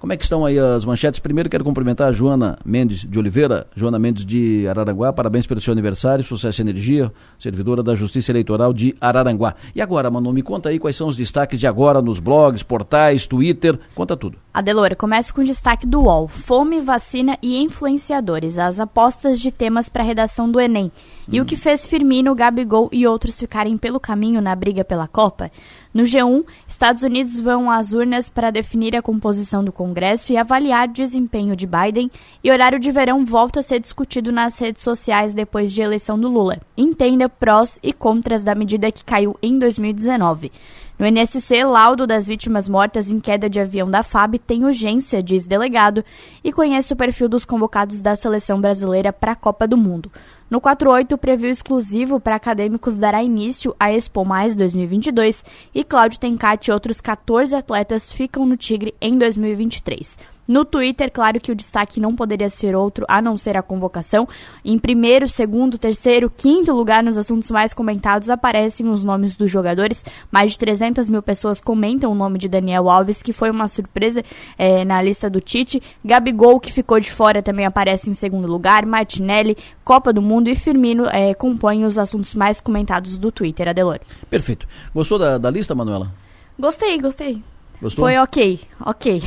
Como 0.03 0.12
é 0.12 0.16
que 0.16 0.24
estão 0.24 0.44
aí 0.44 0.59
as 0.59 0.84
manchetes? 0.84 1.20
Primeiro 1.20 1.48
quero 1.48 1.62
cumprimentar 1.62 2.09
a 2.09 2.12
Joana 2.12 2.59
Mendes 2.64 3.09
de 3.09 3.16
Oliveira, 3.20 3.68
Joana 3.76 4.00
Mendes 4.00 4.26
de 4.26 4.66
Araranguá, 4.66 5.12
parabéns 5.12 5.46
pelo 5.46 5.61
seu 5.61 5.70
aniversário, 5.70 6.24
sucesso 6.24 6.61
e 6.61 6.62
energia, 6.62 7.12
servidora 7.38 7.84
da 7.84 7.94
Justiça 7.94 8.32
Eleitoral 8.32 8.72
de 8.72 8.96
Araranguá. 9.00 9.55
E 9.76 9.80
agora, 9.80 10.11
Manu, 10.11 10.32
me 10.32 10.42
conta 10.42 10.70
aí 10.70 10.80
quais 10.80 10.96
são 10.96 11.07
os 11.07 11.14
destaques 11.14 11.61
de 11.61 11.68
agora 11.68 12.03
nos 12.03 12.18
blogs, 12.18 12.64
portais, 12.64 13.28
Twitter, 13.28 13.78
conta 13.94 14.16
tudo. 14.16 14.36
Adelora, 14.53 14.96
começo 14.96 15.32
com 15.32 15.40
o 15.40 15.44
destaque 15.44 15.86
do 15.86 16.00
UOL, 16.00 16.26
fome, 16.26 16.80
vacina 16.80 17.38
e 17.40 17.62
influenciadores, 17.62 18.59
as 18.59 18.80
apostas 18.80 19.38
de 19.38 19.53
temas 19.53 19.88
para 19.88 20.03
a 20.03 20.07
redação 20.07 20.50
do 20.50 20.59
Enem. 20.59 20.90
E 21.33 21.41
o 21.41 21.47
que 21.47 21.57
fez 21.57 21.87
Firmino, 21.87 22.35
Gabigol 22.35 22.91
e 22.93 23.07
outros 23.07 23.41
ficarem 23.41 23.78
pelo 23.78 23.99
caminho 23.99 24.39
na 24.43 24.55
briga 24.55 24.85
pela 24.85 25.09
Copa? 25.09 25.51
No 25.95 26.03
G1, 26.03 26.45
Estados 26.68 27.03
Unidos 27.03 27.41
vão 27.41 27.70
às 27.70 27.91
urnas 27.91 28.28
para 28.28 28.51
definir 28.51 28.95
a 28.95 29.01
composição 29.01 29.64
do 29.64 29.72
Congresso 29.72 30.30
e 30.30 30.37
avaliar 30.37 30.91
o 30.91 30.93
desempenho 30.93 31.57
de 31.57 31.66
Biden, 31.66 32.11
e 32.45 32.51
horário 32.51 32.78
de 32.78 32.93
verão 32.93 33.24
volta 33.24 33.61
a 33.61 33.62
ser 33.62 33.80
discutido 33.80 34.30
nas 34.30 34.59
redes 34.59 34.83
sociais 34.83 35.33
depois 35.33 35.72
de 35.72 35.80
eleição 35.80 36.20
do 36.20 36.28
Lula. 36.28 36.61
Entenda 36.76 37.30
prós 37.30 37.78
e 37.83 37.95
contras 37.95 38.45
da 38.45 38.55
medida 38.55 38.93
que 38.93 39.03
caiu 39.03 39.35
em 39.43 39.59
2019. 39.59 40.53
No 40.99 41.07
NSC, 41.07 41.64
laudo 41.64 42.07
das 42.07 42.28
vítimas 42.28 42.68
mortas 42.68 43.11
em 43.11 43.18
queda 43.18 43.51
de 43.51 43.59
avião 43.59 43.91
da 43.91 44.03
FAB 44.03 44.39
tem 44.39 44.64
urgência, 44.64 45.22
diz 45.22 45.47
delegado, 45.47 46.05
e 46.45 46.53
conhece 46.53 46.93
o 46.93 46.97
perfil 46.97 47.28
dos 47.28 47.45
convocados 47.45 48.01
da 48.01 48.14
seleção 48.14 48.61
brasileira 48.61 49.12
para 49.12 49.33
a 49.33 49.37
Copa 49.37 49.66
do 49.66 49.76
Mundo. 49.76 50.12
No 50.53 50.61
48, 50.61 51.14
o 51.14 51.16
preview 51.16 51.50
exclusivo 51.50 52.20
para 52.20 52.36
acadêmicos 52.36 52.98
dará 52.98 53.22
início 53.22 53.74
à 53.80 53.90
Expo 53.90 54.22
Mais 54.22 54.55
2022 54.55 55.42
e 55.74 55.82
Cláudio 55.82 56.20
Tencati 56.20 56.70
e 56.70 56.74
outros 56.74 57.00
14 57.00 57.57
atletas 57.57 58.12
ficam 58.12 58.44
no 58.44 58.55
Tigre 58.55 58.94
em 59.00 59.16
2023. 59.16 60.18
No 60.53 60.66
Twitter, 60.66 61.11
claro 61.11 61.40
que 61.40 61.50
o 61.50 61.55
destaque 61.55 61.98
não 61.98 62.14
poderia 62.14 62.50
ser 62.50 62.76
outro 62.76 63.07
a 63.09 63.22
não 63.22 63.38
ser 63.38 63.57
a 63.57 63.62
convocação. 63.62 64.28
Em 64.62 64.78
primeiro, 64.78 65.26
segundo, 65.26 65.78
terceiro, 65.78 66.28
quinto 66.28 66.74
lugar 66.74 67.03
nos 67.03 67.16
assuntos 67.16 67.50
mais 67.50 67.72
comentados 67.72 68.28
aparecem 68.28 68.86
os 68.86 69.03
nomes 69.03 69.34
dos 69.34 69.50
jogadores. 69.50 70.05
Mais 70.30 70.53
de 70.53 70.59
300 70.59 71.09
mil 71.09 71.22
pessoas 71.22 71.59
comentam 71.59 72.12
o 72.12 72.14
nome 72.14 72.38
de 72.38 72.50
Daniel 72.50 72.90
Alves, 72.90 73.22
que 73.22 73.32
foi 73.32 73.50
uma 73.50 73.66
surpresa 73.66 74.22
é, 74.59 74.84
na 74.84 75.00
lista 75.00 75.30
do 75.30 75.40
Tite. 75.40 75.82
Gabigol, 76.05 76.61
que 76.61 76.70
ficou 76.70 77.00
de 77.00 77.11
fora, 77.11 77.42
também 77.42 77.64
aparece 77.64 78.11
em 78.11 78.14
segundo 78.14 78.46
lugar. 78.46 78.84
Martinelli, 78.84 79.57
Copa 79.82 80.12
do 80.12 80.20
Mundo 80.20 80.48
e 80.48 80.55
Firmino 80.55 81.07
é, 81.07 81.32
compõem 81.32 81.86
os 81.86 81.96
assuntos 81.96 82.34
mais 82.34 82.61
comentados 82.61 83.16
do 83.16 83.32
Twitter, 83.32 83.68
Adelor. 83.68 84.00
Perfeito. 84.28 84.68
Gostou 84.94 85.18
da, 85.18 85.38
da 85.38 85.48
lista, 85.48 85.74
Manuela? 85.74 86.12
Gostei, 86.59 87.00
gostei. 87.00 87.42
Gostou? 87.83 88.05
Foi 88.05 88.16
ok, 88.16 88.61
ok. 88.80 89.22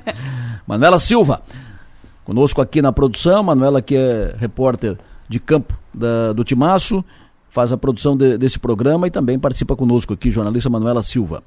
Manuela 0.68 0.98
Silva, 0.98 1.40
conosco 2.26 2.60
aqui 2.60 2.82
na 2.82 2.92
produção. 2.92 3.42
Manuela, 3.42 3.80
que 3.80 3.96
é 3.96 4.36
repórter 4.38 4.98
de 5.26 5.40
campo 5.40 5.74
da, 5.94 6.34
do 6.34 6.44
Timaço, 6.44 7.02
faz 7.48 7.72
a 7.72 7.78
produção 7.78 8.14
de, 8.14 8.36
desse 8.36 8.58
programa 8.58 9.06
e 9.06 9.10
também 9.10 9.38
participa 9.38 9.74
conosco 9.74 10.12
aqui, 10.12 10.30
jornalista 10.30 10.68
Manuela 10.68 11.02
Silva. 11.02 11.42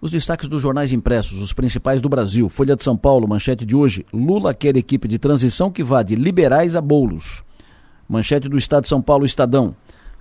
Os 0.00 0.10
destaques 0.10 0.48
dos 0.48 0.60
jornais 0.60 0.92
impressos, 0.92 1.40
os 1.40 1.52
principais 1.52 2.00
do 2.00 2.08
Brasil. 2.08 2.48
Folha 2.48 2.74
de 2.74 2.82
São 2.82 2.96
Paulo, 2.96 3.28
manchete 3.28 3.64
de 3.64 3.76
hoje. 3.76 4.04
Lula 4.12 4.52
quer 4.52 4.76
equipe 4.76 5.06
de 5.06 5.20
transição 5.20 5.70
que 5.70 5.84
vá 5.84 6.02
de 6.02 6.16
liberais 6.16 6.74
a 6.74 6.80
bolos. 6.80 7.44
Manchete 8.08 8.48
do 8.48 8.58
Estado 8.58 8.82
de 8.82 8.88
São 8.88 9.00
Paulo, 9.00 9.24
Estadão. 9.24 9.74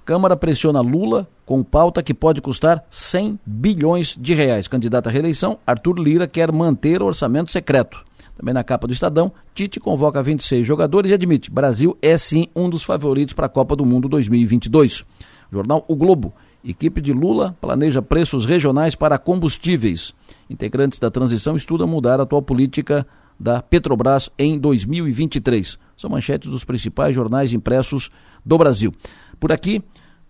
Câmara 0.05 0.37
pressiona 0.37 0.81
Lula 0.81 1.27
com 1.47 1.63
pauta 1.63 2.03
que 2.03 2.13
pode 2.13 2.39
custar 2.39 2.85
100 2.91 3.39
bilhões 3.43 4.15
de 4.15 4.35
reais. 4.35 4.67
Candidato 4.67 5.07
à 5.07 5.11
reeleição, 5.11 5.57
Arthur 5.65 5.99
Lira 5.99 6.27
quer 6.27 6.51
manter 6.51 7.01
o 7.01 7.07
orçamento 7.07 7.51
secreto. 7.51 8.05
Também 8.37 8.53
na 8.53 8.63
capa 8.63 8.85
do 8.85 8.93
Estadão, 8.93 9.31
Tite 9.55 9.79
convoca 9.79 10.21
26 10.21 10.65
jogadores 10.65 11.09
e 11.09 11.15
admite: 11.15 11.49
Brasil 11.49 11.97
é 12.03 12.15
sim 12.19 12.47
um 12.55 12.69
dos 12.69 12.83
favoritos 12.83 13.33
para 13.33 13.47
a 13.47 13.49
Copa 13.49 13.75
do 13.75 13.83
Mundo 13.83 14.07
2022. 14.07 15.03
Jornal 15.51 15.83
O 15.87 15.95
Globo. 15.95 16.33
Equipe 16.63 17.01
de 17.01 17.11
Lula 17.11 17.55
planeja 17.59 18.01
preços 18.01 18.45
regionais 18.45 18.93
para 18.93 19.17
combustíveis. 19.17 20.13
Integrantes 20.47 20.99
da 20.99 21.09
transição 21.09 21.55
estudam 21.55 21.87
mudar 21.87 22.19
a 22.19 22.23
atual 22.23 22.43
política 22.43 23.07
da 23.39 23.61
Petrobras 23.61 24.29
em 24.37 24.57
2023. 24.57 25.77
São 25.97 26.09
manchetes 26.09 26.49
dos 26.49 26.63
principais 26.63 27.15
jornais 27.15 27.53
impressos 27.53 28.11
do 28.45 28.57
Brasil. 28.57 28.93
Por 29.39 29.51
aqui, 29.51 29.83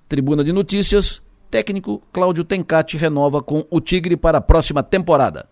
Tribuna 0.07 0.43
de 0.43 0.53
Notícias, 0.53 1.21
técnico 1.49 2.01
Cláudio 2.13 2.43
Tencati 2.43 2.95
renova 2.95 3.41
com 3.41 3.65
o 3.69 3.81
Tigre 3.81 4.15
para 4.15 4.37
a 4.37 4.41
próxima 4.41 4.83
temporada. 4.83 5.47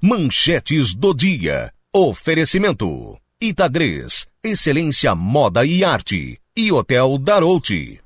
Manchetes 0.00 0.94
do 0.94 1.14
dia. 1.14 1.70
Oferecimento. 1.94 3.16
Itagres, 3.42 4.26
Excelência 4.42 5.14
Moda 5.14 5.66
e 5.66 5.84
Arte. 5.84 6.38
E 6.56 6.72
Hotel 6.72 7.18
Darouti. 7.18 8.00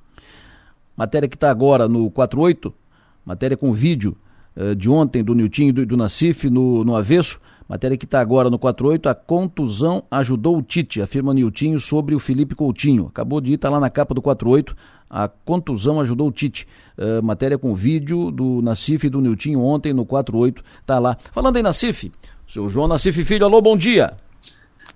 Matéria 0.96 1.28
que 1.28 1.36
está 1.36 1.48
agora 1.48 1.86
no 1.86 2.10
48, 2.10 2.74
matéria 3.24 3.56
com 3.56 3.72
vídeo 3.72 4.16
uh, 4.56 4.74
de 4.74 4.90
ontem 4.90 5.22
do 5.22 5.32
Niltinho 5.32 5.68
e 5.68 5.72
do, 5.72 5.86
do 5.86 5.96
Nacif 5.96 6.50
no, 6.50 6.82
no 6.82 6.96
avesso. 6.96 7.40
Matéria 7.68 7.98
que 7.98 8.06
está 8.06 8.18
agora 8.18 8.48
no 8.48 8.58
48, 8.58 9.10
a 9.10 9.14
contusão 9.14 10.02
ajudou 10.10 10.56
o 10.56 10.62
Tite, 10.62 11.02
afirma 11.02 11.34
Niltinho 11.34 11.78
sobre 11.78 12.14
o 12.14 12.18
Felipe 12.18 12.54
Coutinho. 12.54 13.08
Acabou 13.08 13.42
de 13.42 13.52
ir, 13.52 13.54
está 13.56 13.68
lá 13.68 13.78
na 13.78 13.90
capa 13.90 14.14
do 14.14 14.22
48, 14.22 14.74
a 15.10 15.28
contusão 15.28 16.00
ajudou 16.00 16.28
o 16.28 16.32
Tite. 16.32 16.66
Uh, 16.96 17.22
matéria 17.22 17.58
com 17.58 17.74
vídeo 17.74 18.30
do 18.30 18.62
Nacif 18.62 19.06
e 19.06 19.10
do 19.10 19.20
Niltinho 19.20 19.60
ontem 19.60 19.92
no 19.92 20.06
48, 20.06 20.64
está 20.80 20.98
lá. 20.98 21.18
Falando 21.30 21.58
em 21.58 21.62
Nacif, 21.62 22.10
seu 22.48 22.70
João 22.70 22.88
Nacif 22.88 23.22
Filho, 23.22 23.44
alô, 23.44 23.60
bom 23.60 23.76
dia. 23.76 24.14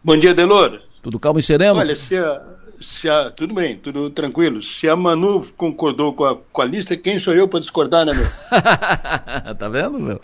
Bom 0.02 0.16
dia, 0.16 0.34
Delor. 0.34 0.80
Tudo 1.02 1.20
calmo 1.20 1.40
e 1.40 1.42
sereno? 1.42 1.78
Olha, 1.78 1.94
se 1.94 2.16
a, 2.16 2.42
se 2.80 3.06
a, 3.06 3.30
tudo 3.30 3.52
bem, 3.52 3.76
tudo 3.76 4.08
tranquilo. 4.08 4.62
Se 4.62 4.88
a 4.88 4.96
Manu 4.96 5.44
concordou 5.58 6.14
com 6.14 6.24
a, 6.24 6.36
com 6.36 6.62
a 6.62 6.64
lista, 6.64 6.96
quem 6.96 7.18
sou 7.18 7.34
eu 7.34 7.46
para 7.46 7.60
discordar, 7.60 8.06
né, 8.06 8.14
meu? 8.14 8.26
tá 9.56 9.68
vendo, 9.68 10.00
meu? 10.00 10.20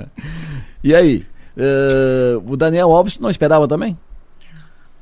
e 0.82 0.94
aí? 0.94 1.26
Uh, 1.56 2.50
o 2.50 2.56
Daniel 2.56 2.92
Alves 2.92 3.18
não 3.18 3.30
esperava 3.30 3.68
também? 3.68 3.96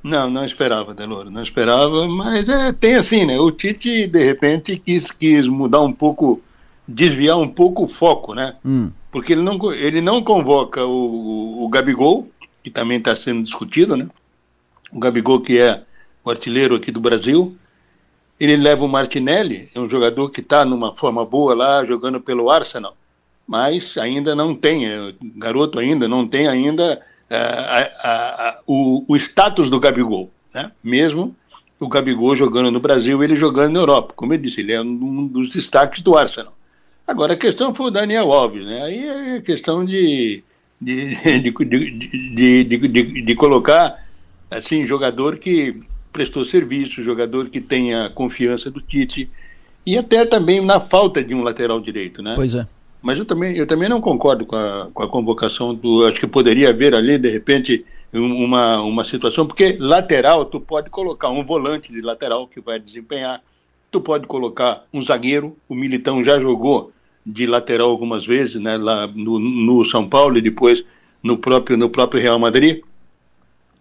Não, 0.02 0.30
não 0.30 0.44
esperava, 0.44 0.94
Delor, 0.94 1.30
não 1.30 1.42
esperava, 1.42 2.08
mas 2.08 2.48
é, 2.48 2.72
tem 2.72 2.94
assim, 2.94 3.26
né? 3.26 3.38
O 3.38 3.50
Tite, 3.50 4.06
de 4.06 4.24
repente, 4.24 4.78
quis, 4.78 5.10
quis 5.10 5.46
mudar 5.46 5.82
um 5.82 5.92
pouco, 5.92 6.40
desviar 6.88 7.38
um 7.38 7.48
pouco 7.48 7.84
o 7.84 7.88
foco, 7.88 8.34
né? 8.34 8.56
Hum. 8.64 8.90
Porque 9.12 9.34
ele 9.34 9.42
não, 9.42 9.72
ele 9.72 10.00
não 10.00 10.22
convoca 10.22 10.84
o, 10.86 11.64
o 11.64 11.68
Gabigol, 11.68 12.28
que 12.64 12.70
também 12.70 12.98
está 12.98 13.14
sendo 13.14 13.42
discutido, 13.42 13.96
né? 13.96 14.08
O 14.90 14.98
Gabigol, 14.98 15.40
que 15.40 15.58
é 15.58 15.82
o 16.24 16.30
artilheiro 16.30 16.74
aqui 16.74 16.90
do 16.90 17.00
Brasil. 17.00 17.54
Ele 18.38 18.56
leva 18.56 18.82
o 18.82 18.88
Martinelli, 18.88 19.68
é 19.74 19.78
um 19.78 19.88
jogador 19.88 20.30
que 20.30 20.40
está 20.40 20.64
numa 20.64 20.94
forma 20.96 21.26
boa 21.26 21.54
lá, 21.54 21.84
jogando 21.84 22.20
pelo 22.20 22.50
Arsenal, 22.50 22.96
mas 23.50 23.98
ainda 23.98 24.32
não 24.32 24.54
tem, 24.54 24.86
é, 24.86 25.12
garoto 25.34 25.80
ainda 25.80 26.06
não 26.06 26.24
tem 26.24 26.46
ainda 26.46 27.02
a, 27.28 28.60
o, 28.64 29.04
o, 29.08 29.16
status 29.16 29.68
do 29.68 29.80
Gabigol, 29.80 30.30
né? 30.54 30.70
Mesmo 30.84 31.34
o 31.80 31.88
Gabigol 31.88 32.36
jogando 32.36 32.70
no 32.70 32.78
Brasil, 32.78 33.24
ele 33.24 33.34
jogando 33.34 33.72
na 33.72 33.80
Europa. 33.80 34.12
Como 34.14 34.32
eu 34.32 34.38
disse, 34.38 34.60
ele 34.60 34.72
é 34.72 34.80
um 34.80 35.26
dos 35.26 35.50
destaques 35.50 36.00
do 36.00 36.16
Arsenal. 36.16 36.56
Agora, 37.04 37.32
a 37.32 37.36
questão 37.36 37.74
foi 37.74 37.86
o 37.86 37.90
Daniel 37.90 38.32
Alves, 38.32 38.64
né? 38.64 38.84
Aí 38.84 39.08
é 39.08 39.40
questão 39.40 39.84
de, 39.84 40.44
de, 40.80 41.16
de, 41.42 42.64
de, 42.64 42.88
de, 42.88 43.22
de 43.22 43.34
colocar 43.34 44.06
assim, 44.48 44.84
jogador 44.84 45.38
que 45.38 45.74
prestou 46.12 46.44
serviço, 46.44 47.02
jogador 47.02 47.48
que 47.48 47.60
tenha 47.60 48.10
confiança 48.10 48.70
do 48.70 48.80
Tite 48.80 49.28
e 49.84 49.98
até 49.98 50.24
também 50.24 50.64
na 50.64 50.78
falta 50.78 51.24
de 51.24 51.34
um 51.34 51.42
lateral 51.42 51.80
direito, 51.80 52.22
né? 52.22 52.34
Pois 52.36 52.54
é. 52.54 52.64
Mas 53.02 53.18
eu 53.18 53.24
também, 53.24 53.56
eu 53.56 53.66
também 53.66 53.88
não 53.88 54.00
concordo 54.00 54.44
com 54.44 54.56
a, 54.56 54.90
com 54.92 55.02
a 55.02 55.08
convocação 55.08 55.74
do. 55.74 56.06
Acho 56.06 56.20
que 56.20 56.26
poderia 56.26 56.70
haver 56.70 56.94
ali, 56.94 57.18
de 57.18 57.30
repente, 57.30 57.84
uma, 58.12 58.80
uma 58.82 59.04
situação, 59.04 59.46
porque 59.46 59.76
lateral, 59.78 60.44
tu 60.44 60.60
pode 60.60 60.90
colocar 60.90 61.28
um 61.30 61.44
volante 61.44 61.92
de 61.92 62.00
lateral 62.00 62.46
que 62.46 62.60
vai 62.60 62.78
desempenhar, 62.78 63.42
tu 63.90 64.00
pode 64.00 64.26
colocar 64.26 64.84
um 64.92 65.00
zagueiro, 65.00 65.56
o 65.68 65.74
Militão 65.74 66.22
já 66.22 66.38
jogou 66.38 66.92
de 67.24 67.46
lateral 67.46 67.90
algumas 67.90 68.26
vezes, 68.26 68.56
né, 68.56 68.76
lá 68.76 69.06
no, 69.06 69.38
no 69.38 69.84
São 69.84 70.08
Paulo 70.08 70.38
e 70.38 70.42
depois 70.42 70.84
no 71.22 71.38
próprio, 71.38 71.76
no 71.76 71.88
próprio 71.88 72.20
Real 72.20 72.38
Madrid. 72.38 72.82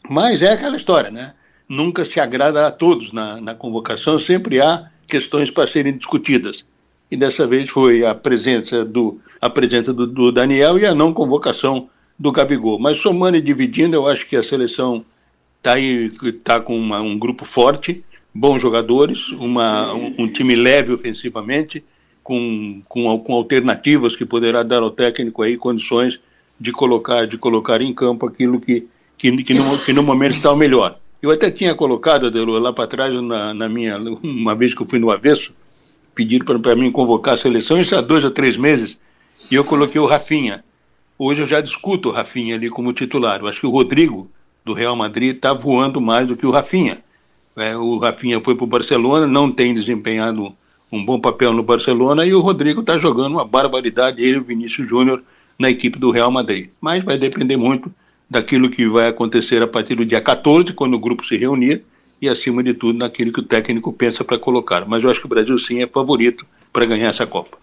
Mas 0.07 0.41
é 0.41 0.51
aquela 0.53 0.77
história, 0.77 1.09
né? 1.11 1.33
nunca 1.69 2.03
se 2.03 2.19
agrada 2.19 2.65
a 2.65 2.71
todos 2.71 3.13
na, 3.13 3.39
na 3.39 3.53
convocação, 3.53 4.17
sempre 4.17 4.59
há 4.59 4.89
questões 5.07 5.51
para 5.51 5.67
serem 5.67 5.95
discutidas. 5.95 6.65
E 7.11 7.17
dessa 7.17 7.47
vez 7.47 7.69
foi 7.69 8.05
a 8.05 8.13
presença 8.13 8.85
do, 8.85 9.19
a 9.41 9.49
presença 9.49 9.93
do, 9.93 10.05
do 10.05 10.31
Daniel 10.31 10.77
e 10.77 10.85
a 10.85 10.93
não 10.93 11.13
convocação 11.13 11.89
do 12.17 12.31
Gabigol. 12.31 12.79
Mas 12.79 12.99
somando 12.99 13.37
e 13.37 13.41
dividindo, 13.41 13.95
eu 13.95 14.07
acho 14.07 14.27
que 14.27 14.35
a 14.35 14.43
seleção 14.43 15.03
está 15.57 15.75
tá 16.43 16.59
com 16.59 16.77
uma, 16.77 16.99
um 17.01 17.17
grupo 17.17 17.45
forte, 17.45 18.03
bons 18.33 18.61
jogadores, 18.61 19.29
uma, 19.29 19.93
um, 19.93 20.15
um, 20.19 20.27
time 20.27 20.55
leve 20.55 20.93
ofensivamente, 20.93 21.83
com, 22.23 22.81
com, 22.87 23.17
com 23.19 23.33
alternativas 23.33 24.15
que 24.15 24.25
poderá 24.25 24.61
dar 24.61 24.83
ao 24.83 24.91
técnico 24.91 25.41
aí 25.41 25.57
condições 25.57 26.19
de 26.59 26.71
colocar, 26.71 27.25
de 27.25 27.37
colocar 27.37 27.81
em 27.81 27.93
campo 27.93 28.27
aquilo 28.27 28.59
que, 28.59 28.87
que, 29.17 29.31
que, 29.43 29.53
no, 29.53 29.77
que 29.79 29.93
no 29.93 30.03
momento 30.03 30.35
está 30.35 30.51
o 30.51 30.57
melhor. 30.57 30.99
Eu 31.21 31.31
até 31.31 31.49
tinha 31.49 31.75
colocado, 31.75 32.27
Adelo, 32.27 32.57
lá 32.59 32.71
para 32.71 32.87
trás, 32.87 33.13
na, 33.21 33.53
na, 33.53 33.67
minha, 33.67 33.97
uma 33.97 34.55
vez 34.55 34.73
que 34.73 34.81
eu 34.81 34.87
fui 34.87 34.99
no 34.99 35.11
avesso, 35.11 35.53
pediram 36.13 36.59
para 36.59 36.75
mim 36.75 36.91
convocar 36.91 37.35
a 37.35 37.37
seleção, 37.37 37.79
isso 37.79 37.95
há 37.95 38.01
dois 38.01 38.23
ou 38.23 38.31
três 38.31 38.57
meses, 38.57 38.99
e 39.51 39.55
eu 39.55 39.63
coloquei 39.63 39.99
o 39.99 40.05
Rafinha. 40.05 40.63
Hoje 41.17 41.41
eu 41.41 41.47
já 41.47 41.59
discuto 41.59 42.09
o 42.09 42.11
Rafinha 42.11 42.55
ali 42.55 42.69
como 42.69 42.93
titular. 42.93 43.41
Eu 43.41 43.47
acho 43.47 43.59
que 43.59 43.67
o 43.67 43.71
Rodrigo, 43.71 44.29
do 44.63 44.73
Real 44.73 44.95
Madrid, 44.95 45.35
está 45.35 45.53
voando 45.53 45.99
mais 45.99 46.27
do 46.27 46.37
que 46.37 46.45
o 46.45 46.51
Rafinha. 46.51 46.99
É, 47.55 47.75
o 47.75 47.97
Rafinha 47.97 48.39
foi 48.39 48.55
para 48.55 48.63
o 48.63 48.67
Barcelona, 48.67 49.27
não 49.27 49.51
tem 49.51 49.73
desempenhado 49.73 50.53
um 50.91 51.03
bom 51.03 51.19
papel 51.19 51.53
no 51.53 51.61
Barcelona, 51.61 52.25
e 52.25 52.33
o 52.33 52.39
Rodrigo 52.39 52.81
está 52.81 52.97
jogando 52.97 53.33
uma 53.33 53.45
barbaridade, 53.45 54.23
ele 54.23 54.37
e 54.37 54.39
o 54.39 54.43
Vinícius 54.43 54.87
Júnior, 54.87 55.21
na 55.57 55.69
equipe 55.69 55.99
do 55.99 56.09
Real 56.09 56.31
Madrid. 56.31 56.69
Mas 56.79 57.03
vai 57.03 57.17
depender 57.17 57.57
muito 57.57 57.91
daquilo 58.29 58.69
que 58.69 58.87
vai 58.87 59.07
acontecer 59.07 59.61
a 59.61 59.67
partir 59.67 59.95
do 59.95 60.05
dia 60.05 60.21
14, 60.21 60.73
quando 60.73 60.93
o 60.93 60.99
grupo 60.99 61.25
se 61.25 61.35
reunir, 61.35 61.83
e 62.21 62.27
acima 62.27 62.63
de 62.63 62.73
tudo 62.73 62.99
naquilo 62.99 63.31
que 63.31 63.39
o 63.39 63.43
técnico 63.43 63.93
pensa 63.93 64.23
para 64.23 64.37
colocar. 64.37 64.85
Mas 64.85 65.03
eu 65.03 65.09
acho 65.09 65.21
que 65.21 65.25
o 65.25 65.29
Brasil 65.29 65.57
sim 65.59 65.81
é 65.81 65.87
favorito 65.87 66.45
para 66.71 66.85
ganhar 66.85 67.09
essa 67.09 67.25
Copa. 67.25 67.57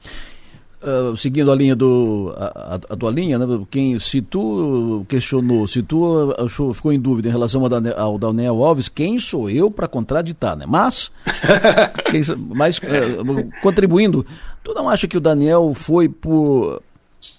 Uh, 0.83 1.17
seguindo 1.17 1.51
a 1.51 1.55
linha 1.55 1.75
do 1.75 2.35
a, 2.37 2.75
a, 2.75 2.97
tua 2.97 3.11
linha, 3.11 3.39
né? 3.39 3.47
Quem 3.71 3.99
se 3.99 4.21
tu 4.21 5.05
questionou, 5.09 5.67
se 5.67 5.83
tu 5.83 6.35
achou, 6.39 6.73
ficou 6.75 6.93
em 6.93 7.01
dúvida 7.01 7.29
em 7.29 7.33
relação 7.33 7.63
ao, 7.63 7.69
Daniel, 7.69 7.99
ao 7.99 8.19
Daniel 8.19 8.63
Alves, 8.63 8.89
quem 8.89 9.19
sou 9.19 9.49
eu 9.49 9.71
para 9.71 9.89
contraditar, 9.89 10.55
né? 10.55 10.67
Mas, 10.69 11.11
quem, 12.11 12.21
mas 12.55 12.79
uh, 12.79 13.51
contribuindo, 13.63 14.25
tu 14.63 14.75
não 14.75 14.89
acha 14.89 15.09
que 15.09 15.17
o 15.17 15.21
Daniel 15.21 15.73
foi 15.75 16.09
por 16.09 16.83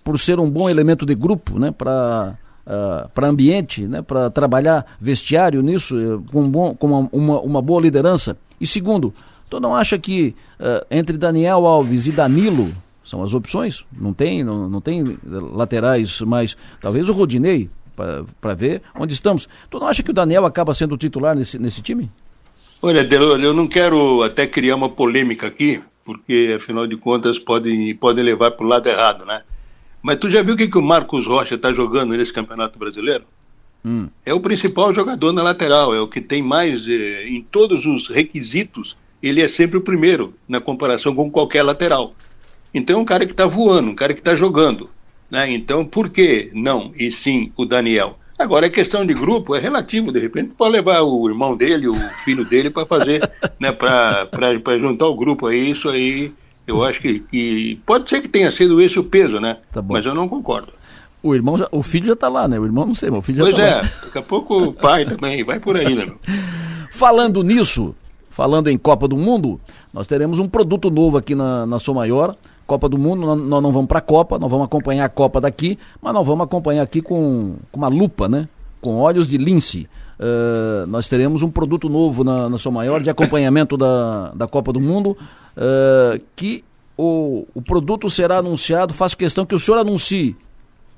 por 0.04 0.20
ser 0.20 0.40
um 0.40 0.50
bom 0.50 0.70
elemento 0.70 1.06
de 1.06 1.16
grupo, 1.16 1.60
né? 1.60 1.72
Para 1.72 2.38
ah, 2.70 3.10
para 3.14 3.30
ambiente, 3.30 3.84
né, 3.84 4.02
para 4.02 4.30
trabalhar 4.30 4.86
vestiário 5.00 5.62
nisso, 5.62 5.98
eh, 5.98 6.32
com, 6.34 6.50
bom, 6.50 6.76
com 6.76 7.08
uma, 7.14 7.40
uma, 7.40 7.62
boa 7.62 7.82
liderança? 7.82 8.38
E 8.60 8.68
segundo, 8.68 9.14
tu 9.50 9.58
não 9.58 9.74
acha 9.74 9.98
que 9.98 10.36
uh, 10.60 10.86
entre 10.92 11.18
Daniel 11.18 11.66
Alves 11.66 12.08
e 12.08 12.12
Danilo 12.12 12.70
são 13.06 13.24
as 13.24 13.34
opções? 13.34 13.86
Não 13.98 14.12
tem, 14.12 14.44
não, 14.44 14.68
não 14.68 14.82
tem 14.82 15.18
laterais, 15.24 16.20
mas 16.20 16.58
talvez 16.82 17.08
o 17.08 17.14
Rodinei, 17.14 17.70
para 17.96 18.54
ver 18.54 18.82
onde 18.94 19.14
estamos. 19.14 19.48
Tu 19.70 19.80
não 19.80 19.88
acha 19.88 20.04
que 20.04 20.12
o 20.12 20.14
Daniel 20.14 20.46
acaba 20.46 20.74
sendo 20.74 20.98
titular 20.98 21.38
nesse, 21.38 21.58
nesse 21.58 21.82
time? 21.82 22.12
Olha, 22.82 23.08
eu 23.10 23.54
não 23.54 23.66
quero 23.66 24.24
até 24.24 24.46
criar 24.46 24.76
uma 24.76 24.90
polêmica 24.90 25.48
aqui, 25.48 25.82
porque 26.04 26.58
afinal 26.60 26.86
de 26.86 26.98
contas 26.98 27.40
pode, 27.40 27.94
pode 27.94 28.22
levar 28.22 28.52
para 28.52 28.66
o 28.66 28.68
lado 28.68 28.90
errado, 28.90 29.26
né? 29.26 29.44
Mas 30.08 30.20
tu 30.20 30.30
já 30.30 30.42
viu 30.42 30.54
o 30.54 30.58
que, 30.58 30.70
que 30.70 30.78
o 30.78 30.82
Marcos 30.82 31.28
Rocha 31.28 31.56
está 31.56 31.74
jogando 31.74 32.16
nesse 32.16 32.32
Campeonato 32.32 32.80
Brasileiro? 32.80 33.26
Hum. 33.84 34.08
É 34.26 34.34
o 34.34 34.40
principal 34.40 34.96
jogador 34.96 35.34
na 35.34 35.44
lateral, 35.44 35.94
é 35.94 36.00
o 36.00 36.08
que 36.08 36.22
tem 36.22 36.42
mais, 36.42 36.88
eh, 36.88 37.28
em 37.28 37.42
todos 37.42 37.86
os 37.86 38.08
requisitos, 38.08 38.96
ele 39.22 39.42
é 39.42 39.50
sempre 39.50 39.78
o 39.78 39.82
primeiro, 39.82 40.34
na 40.48 40.62
comparação 40.62 41.14
com 41.14 41.30
qualquer 41.30 41.62
lateral. 41.62 42.16
Então 42.74 42.98
é 42.98 43.02
um 43.02 43.04
cara 43.04 43.26
que 43.26 43.34
está 43.34 43.46
voando, 43.46 43.90
um 43.90 43.96
cara 43.96 44.14
que 44.14 44.22
está 44.22 44.34
jogando. 44.34 44.90
Né? 45.30 45.52
Então, 45.52 45.84
por 45.84 46.08
que 46.10 46.52
não? 46.54 46.94
E 46.96 47.12
sim, 47.12 47.52
o 47.58 47.66
Daniel. 47.66 48.18
Agora, 48.40 48.68
a 48.68 48.70
questão 48.70 49.06
de 49.06 49.14
grupo 49.14 49.56
é 49.58 49.60
relativo, 49.60 50.14
de 50.14 50.20
repente 50.22 50.54
pode 50.58 50.72
levar 50.72 51.02
o 51.02 51.28
irmão 51.28 51.58
dele, 51.58 51.90
o 51.90 51.96
filho 52.24 52.46
dele, 52.46 52.70
para 52.70 52.86
fazer, 52.86 53.30
né, 53.60 53.74
para 53.74 54.80
juntar 54.80 55.08
o 55.08 55.18
grupo 55.18 55.48
aí, 55.48 55.72
isso 55.72 55.90
aí 55.90 56.32
eu 56.68 56.84
acho 56.84 57.00
que, 57.00 57.20
que, 57.22 57.80
pode 57.86 58.10
ser 58.10 58.22
que 58.22 58.28
tenha 58.28 58.52
sido 58.52 58.82
esse 58.82 59.00
o 59.00 59.04
peso, 59.04 59.40
né? 59.40 59.58
Tá 59.72 59.82
mas 59.82 60.06
eu 60.06 60.14
não 60.14 60.28
concordo. 60.28 60.74
O 61.24 61.34
irmão, 61.34 61.58
já, 61.58 61.68
o 61.72 61.82
filho 61.82 62.08
já 62.08 62.14
está 62.14 62.28
lá, 62.28 62.48
né? 62.48 62.60
O 62.60 62.66
irmão 62.66 62.86
não 62.86 62.94
sei, 62.94 63.10
mas 63.10 63.20
o 63.20 63.22
filho 63.22 63.38
já 63.40 63.44
pois 63.46 63.56
tá 63.56 63.64
é, 63.64 63.76
lá. 63.76 63.82
daqui 64.04 64.18
a 64.18 64.22
pouco 64.22 64.58
o 64.58 64.74
pai 64.74 65.06
também, 65.06 65.44
vai 65.44 65.60
por 65.60 65.78
aí, 65.78 65.96
né? 65.96 66.12
Falando 66.92 67.44
nisso, 67.44 67.96
falando 68.30 68.70
em 68.70 68.78
Copa 68.78 69.08
do 69.08 69.16
Mundo, 69.16 69.60
nós 69.94 70.08
teremos 70.08 70.40
um 70.40 70.48
produto 70.48 70.90
novo 70.90 71.18
aqui 71.18 71.36
na, 71.36 71.66
na 71.66 71.80
Sou 71.80 71.94
Maior. 71.94 72.36
Copa 72.66 72.90
do 72.90 72.98
Mundo, 72.98 73.26
nós, 73.26 73.40
nós 73.40 73.64
não 73.64 73.72
vamos 73.72 73.88
para 73.88 74.00
a 74.00 74.02
Copa, 74.02 74.38
nós 74.38 74.50
vamos 74.50 74.66
acompanhar 74.66 75.06
a 75.06 75.10
Copa 75.10 75.40
daqui, 75.40 75.80
mas 76.02 76.14
nós 76.14 76.26
vamos 76.26 76.44
acompanhar 76.44 76.84
aqui 76.84 77.02
com, 77.02 77.56
com 77.72 77.80
uma 77.80 77.88
lupa, 77.88 78.28
né? 78.28 78.48
Com 78.82 78.98
olhos 78.98 79.28
de 79.28 79.38
lince. 79.38 79.88
Uh, 80.20 80.88
nós 80.88 81.08
teremos 81.08 81.44
um 81.44 81.50
produto 81.50 81.88
novo 81.88 82.24
na, 82.24 82.50
na 82.50 82.58
Sou 82.58 82.72
Maior 82.72 83.02
de 83.02 83.10
acompanhamento 83.10 83.78
da, 83.78 84.32
da 84.34 84.48
Copa 84.48 84.74
do 84.74 84.82
Mundo, 84.82 85.16
uh, 85.58 86.24
que 86.36 86.64
o, 86.96 87.46
o 87.54 87.62
produto 87.62 88.10
será 88.10 88.38
anunciado. 88.38 88.94
Faço 88.94 89.18
questão 89.18 89.46
que 89.46 89.56
o 89.56 89.60
senhor 89.60 89.78
anuncie 89.78 90.38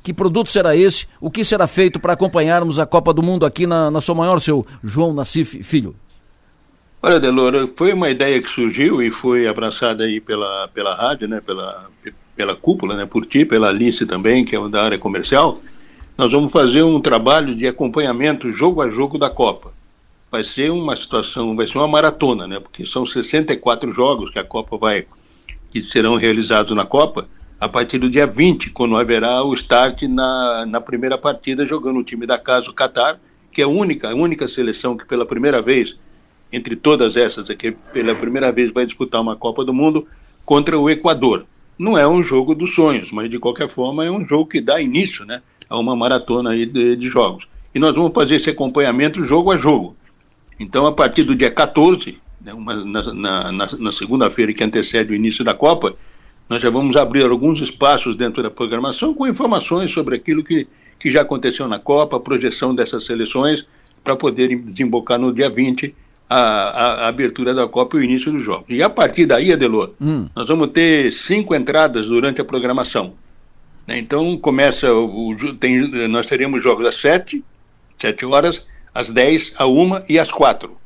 que 0.01 0.13
produto 0.13 0.49
será 0.49 0.75
esse, 0.75 1.07
o 1.19 1.29
que 1.29 1.43
será 1.43 1.67
feito 1.67 1.99
para 1.99 2.13
acompanharmos 2.13 2.79
a 2.79 2.85
Copa 2.85 3.13
do 3.13 3.21
Mundo 3.21 3.45
aqui 3.45 3.67
na, 3.67 3.91
na 3.91 4.01
Sou 4.01 4.15
Maior, 4.15 4.39
seu 4.41 4.65
João 4.83 5.13
Nassif 5.13 5.61
Filho. 5.63 5.95
Olha, 7.01 7.19
Delora, 7.19 7.69
foi 7.75 7.93
uma 7.93 8.09
ideia 8.09 8.41
que 8.41 8.49
surgiu 8.49 9.01
e 9.01 9.09
foi 9.09 9.47
abraçada 9.47 10.03
aí 10.03 10.19
pela, 10.19 10.67
pela 10.73 10.95
rádio, 10.95 11.27
né, 11.27 11.39
pela, 11.39 11.89
pela 12.35 12.55
cúpula, 12.55 12.95
né, 12.95 13.05
por 13.05 13.25
ti, 13.25 13.45
pela 13.45 13.69
Alice 13.69 14.05
também, 14.05 14.43
que 14.43 14.55
é 14.55 14.69
da 14.69 14.83
área 14.83 14.97
comercial. 14.97 15.57
Nós 16.17 16.31
vamos 16.31 16.51
fazer 16.51 16.83
um 16.83 16.99
trabalho 16.99 17.55
de 17.55 17.67
acompanhamento 17.67 18.51
jogo 18.51 18.81
a 18.81 18.89
jogo 18.89 19.17
da 19.17 19.29
Copa. 19.29 19.71
Vai 20.31 20.43
ser 20.43 20.71
uma 20.71 20.95
situação, 20.95 21.55
vai 21.55 21.67
ser 21.67 21.77
uma 21.77 21.87
maratona, 21.87 22.47
né, 22.47 22.59
porque 22.59 22.85
são 22.85 23.05
64 23.05 23.91
jogos 23.93 24.31
que 24.31 24.39
a 24.39 24.43
Copa 24.43 24.77
vai, 24.77 25.05
que 25.71 25.81
serão 25.83 26.15
realizados 26.15 26.75
na 26.75 26.85
Copa, 26.85 27.27
a 27.59 27.67
partir 27.67 27.97
do 27.97 28.09
dia 28.09 28.25
20, 28.25 28.69
quando 28.69 28.95
haverá 28.95 29.43
o 29.43 29.53
start 29.53 30.03
na, 30.03 30.65
na 30.65 30.79
primeira 30.79 31.17
partida, 31.17 31.65
jogando 31.65 31.99
o 31.99 32.03
time 32.03 32.25
da 32.25 32.37
casa, 32.37 32.69
o 32.69 32.73
Qatar, 32.73 33.19
que 33.51 33.61
é 33.61 33.65
a 33.65 33.67
única, 33.67 34.09
a 34.09 34.15
única 34.15 34.47
seleção 34.47 34.95
que 34.95 35.05
pela 35.05 35.25
primeira 35.25 35.61
vez 35.61 35.97
entre 36.51 36.75
todas 36.75 37.15
essas, 37.15 37.49
é 37.49 37.55
que 37.55 37.71
pela 37.71 38.15
primeira 38.15 38.51
vez 38.51 38.71
vai 38.71 38.85
disputar 38.85 39.21
uma 39.21 39.35
Copa 39.35 39.63
do 39.63 39.73
Mundo 39.73 40.07
contra 40.45 40.77
o 40.79 40.89
Equador. 40.89 41.45
Não 41.77 41.97
é 41.97 42.07
um 42.07 42.23
jogo 42.23 42.55
dos 42.55 42.73
sonhos, 42.73 43.11
mas 43.11 43.29
de 43.29 43.39
qualquer 43.39 43.69
forma 43.69 44.03
é 44.03 44.11
um 44.11 44.25
jogo 44.25 44.47
que 44.47 44.59
dá 44.59 44.81
início 44.81 45.25
né, 45.25 45.41
a 45.69 45.77
uma 45.77 45.95
maratona 45.95 46.51
aí 46.51 46.65
de, 46.65 46.95
de 46.95 47.07
jogos. 47.07 47.47
E 47.73 47.79
nós 47.79 47.95
vamos 47.95 48.13
fazer 48.13 48.35
esse 48.35 48.49
acompanhamento 48.49 49.23
jogo 49.23 49.51
a 49.51 49.57
jogo. 49.57 49.95
Então, 50.59 50.85
a 50.85 50.91
partir 50.91 51.23
do 51.23 51.35
dia 51.35 51.49
14, 51.49 52.17
né, 52.41 52.53
uma, 52.53 52.75
na, 52.75 53.13
na, 53.13 53.51
na, 53.51 53.91
segunda-feira 53.91 54.53
que 54.53 54.63
antecede 54.63 55.13
o 55.13 55.15
início 55.15 55.43
da 55.43 55.53
Copa, 55.53 55.95
nós 56.49 56.61
já 56.61 56.69
vamos 56.69 56.95
abrir 56.95 57.25
alguns 57.25 57.61
espaços 57.61 58.15
dentro 58.15 58.43
da 58.43 58.49
programação 58.49 59.13
com 59.13 59.27
informações 59.27 59.91
sobre 59.91 60.15
aquilo 60.15 60.43
que, 60.43 60.67
que 60.99 61.11
já 61.11 61.21
aconteceu 61.21 61.67
na 61.67 61.79
Copa, 61.79 62.17
a 62.17 62.19
projeção 62.19 62.75
dessas 62.75 63.05
seleções, 63.05 63.65
para 64.03 64.15
poder 64.15 64.55
desembocar 64.57 65.19
no 65.19 65.33
dia 65.33 65.49
20 65.49 65.95
a, 66.29 66.37
a, 66.37 66.93
a, 67.05 67.07
abertura 67.07 67.53
da 67.53 67.67
Copa 67.67 67.97
e 67.97 68.01
o 68.01 68.03
início 68.03 68.31
dos 68.31 68.43
jogos. 68.43 68.65
E 68.69 68.83
a 68.83 68.89
partir 68.89 69.25
daí, 69.25 69.51
Adelor, 69.51 69.93
hum. 69.99 70.27
nós 70.35 70.47
vamos 70.47 70.67
ter 70.67 71.11
cinco 71.11 71.55
entradas 71.55 72.05
durante 72.05 72.41
a 72.41 72.45
programação. 72.45 73.13
Né? 73.87 73.97
Então 73.97 74.37
começa 74.37 74.93
o, 74.93 75.35
tem, 75.59 76.07
nós 76.07 76.27
teremos 76.27 76.63
jogos 76.63 76.85
às 76.85 76.95
sete, 76.95 77.43
sete 77.99 78.25
horas, 78.25 78.63
às 78.99 79.09
dez, 79.09 79.53
à 79.55 79.65
uma 79.65 80.03
e 80.09 80.19
às 80.19 80.29
quatro. 80.29 80.77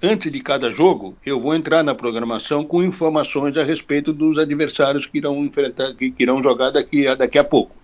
Antes 0.00 0.30
de 0.30 0.38
cada 0.38 0.70
jogo, 0.70 1.16
eu 1.26 1.40
vou 1.40 1.56
entrar 1.56 1.82
na 1.82 1.92
programação 1.92 2.62
com 2.62 2.84
informações 2.84 3.56
a 3.56 3.64
respeito 3.64 4.12
dos 4.12 4.38
adversários 4.38 5.06
que 5.06 5.18
irão 5.18 5.44
enfrentar, 5.44 5.92
que, 5.94 6.12
que 6.12 6.22
irão 6.22 6.40
jogar 6.40 6.70
daqui 6.70 7.08
a, 7.08 7.16
daqui 7.16 7.36
a 7.36 7.42
pouco. 7.42 7.74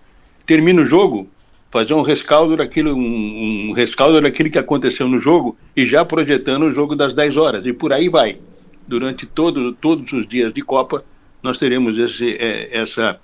Termina 0.47 0.81
o 0.81 0.87
jogo, 0.87 1.27
fazer 1.73 1.93
um 1.93 2.03
rescaldo 2.03 2.57
daquilo, 2.57 2.95
um, 2.95 3.71
um 3.71 3.73
rescaldo 3.73 4.21
daquilo 4.21 4.49
que 4.49 4.61
aconteceu 4.61 5.09
no 5.09 5.19
jogo 5.19 5.59
e 5.77 5.85
já 5.85 6.05
projetando 6.05 6.67
o 6.67 6.71
jogo 6.71 6.95
das 6.95 7.13
10 7.13 7.37
horas. 7.37 7.67
E 7.67 7.73
por 7.73 7.93
aí 7.93 8.09
vai. 8.09 8.39
Durante 8.87 9.27
todo, 9.27 9.73
todos 9.73 10.13
os 10.13 10.25
dias 10.29 10.55
de 10.55 10.63
Copa, 10.63 11.05
nós 11.43 11.59
teremos 11.59 11.99
esse, 11.99 12.37
é, 12.39 12.79
essa, 12.79 13.19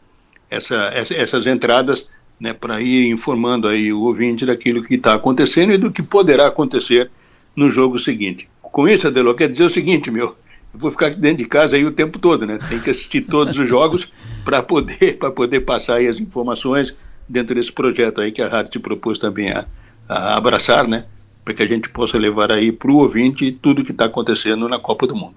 essa, 0.51 0.75
essa, 0.93 1.15
essas 1.15 1.47
entradas 1.47 2.09
né, 2.41 2.55
para 2.55 2.81
ir 2.81 3.07
informando 3.11 3.69
aí 3.69 3.93
o 3.93 4.01
ouvinte 4.01 4.47
daquilo 4.47 4.83
que 4.83 4.95
está 4.95 5.15
acontecendo 5.15 5.73
e 5.73 5.79
do 5.79 5.93
que 5.93 6.03
poderá 6.03 6.49
acontecer 6.49 7.11
no 7.55 7.71
jogo 7.71 7.99
seguinte. 7.99 8.49
Com 8.63 8.89
isso, 8.89 9.07
Adelô, 9.07 9.35
quer 9.35 9.51
dizer 9.51 9.65
o 9.65 9.71
seguinte, 9.71 10.11
meu, 10.11 10.35
eu 10.73 10.81
vou 10.81 10.91
ficar 10.91 11.11
dentro 11.11 11.43
de 11.43 11.49
casa 11.49 11.77
aí 11.77 11.85
o 11.85 11.91
tempo 11.91 12.19
todo, 12.19 12.47
né? 12.47 12.59
Tem 12.69 12.81
que 12.81 12.91
assistir 12.91 13.23
todos 13.23 13.59
os 13.59 13.69
jogos 13.69 14.11
para 14.45 14.63
poder, 14.63 15.19
poder 15.19 15.61
passar 15.61 15.97
aí 15.97 16.07
as 16.07 16.19
informações 16.19 16.97
dentro 17.29 17.55
desse 17.55 17.73
projeto 17.73 18.21
aí 18.21 18.33
que 18.33 18.41
a 18.41 18.49
rádio 18.49 18.73
te 18.73 18.79
propôs 18.79 19.19
também 19.19 19.51
a, 19.51 19.67
a 20.09 20.37
abraçar, 20.37 20.89
né? 20.89 21.05
Para 21.45 21.55
que 21.55 21.63
a 21.63 21.67
gente 21.67 21.89
possa 21.91 22.17
levar 22.17 22.53
aí 22.53 22.73
para 22.73 22.91
o 22.91 22.97
ouvinte 22.97 23.53
tudo 23.61 23.85
que 23.85 23.93
está 23.93 24.07
acontecendo 24.07 24.69
na 24.69 24.79
Copa 24.79 25.07
do 25.07 25.15
Mundo. 25.15 25.35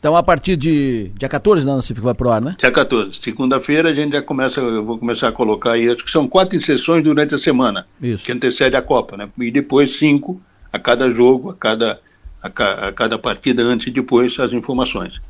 Então, 0.00 0.16
a 0.16 0.22
partir 0.22 0.56
de 0.56 1.12
dia 1.14 1.28
14, 1.28 1.66
não, 1.66 1.82
você 1.82 1.92
vai 1.92 2.14
pro 2.14 2.30
ar, 2.30 2.40
né? 2.40 2.56
Dia 2.58 2.70
14. 2.70 3.20
Segunda-feira 3.22 3.90
a 3.90 3.94
gente 3.94 4.14
já 4.14 4.22
começa, 4.22 4.58
eu 4.58 4.82
vou 4.82 4.98
começar 4.98 5.28
a 5.28 5.32
colocar 5.32 5.72
aí, 5.72 5.90
acho 5.90 6.02
que 6.02 6.10
são 6.10 6.26
quatro 6.26 6.58
sessões 6.62 7.04
durante 7.04 7.34
a 7.34 7.38
semana, 7.38 7.86
Isso. 8.00 8.24
que 8.24 8.32
antecede 8.32 8.74
a 8.74 8.80
Copa, 8.80 9.18
né? 9.18 9.28
E 9.38 9.50
depois 9.50 9.98
cinco 9.98 10.40
a 10.72 10.78
cada 10.78 11.10
jogo, 11.10 11.50
a 11.50 11.54
cada, 11.54 12.00
a, 12.42 12.48
a 12.48 12.92
cada 12.92 13.18
partida, 13.18 13.62
antes 13.62 13.88
e 13.88 13.90
depois 13.90 14.40
as 14.40 14.50
informações. 14.54 15.20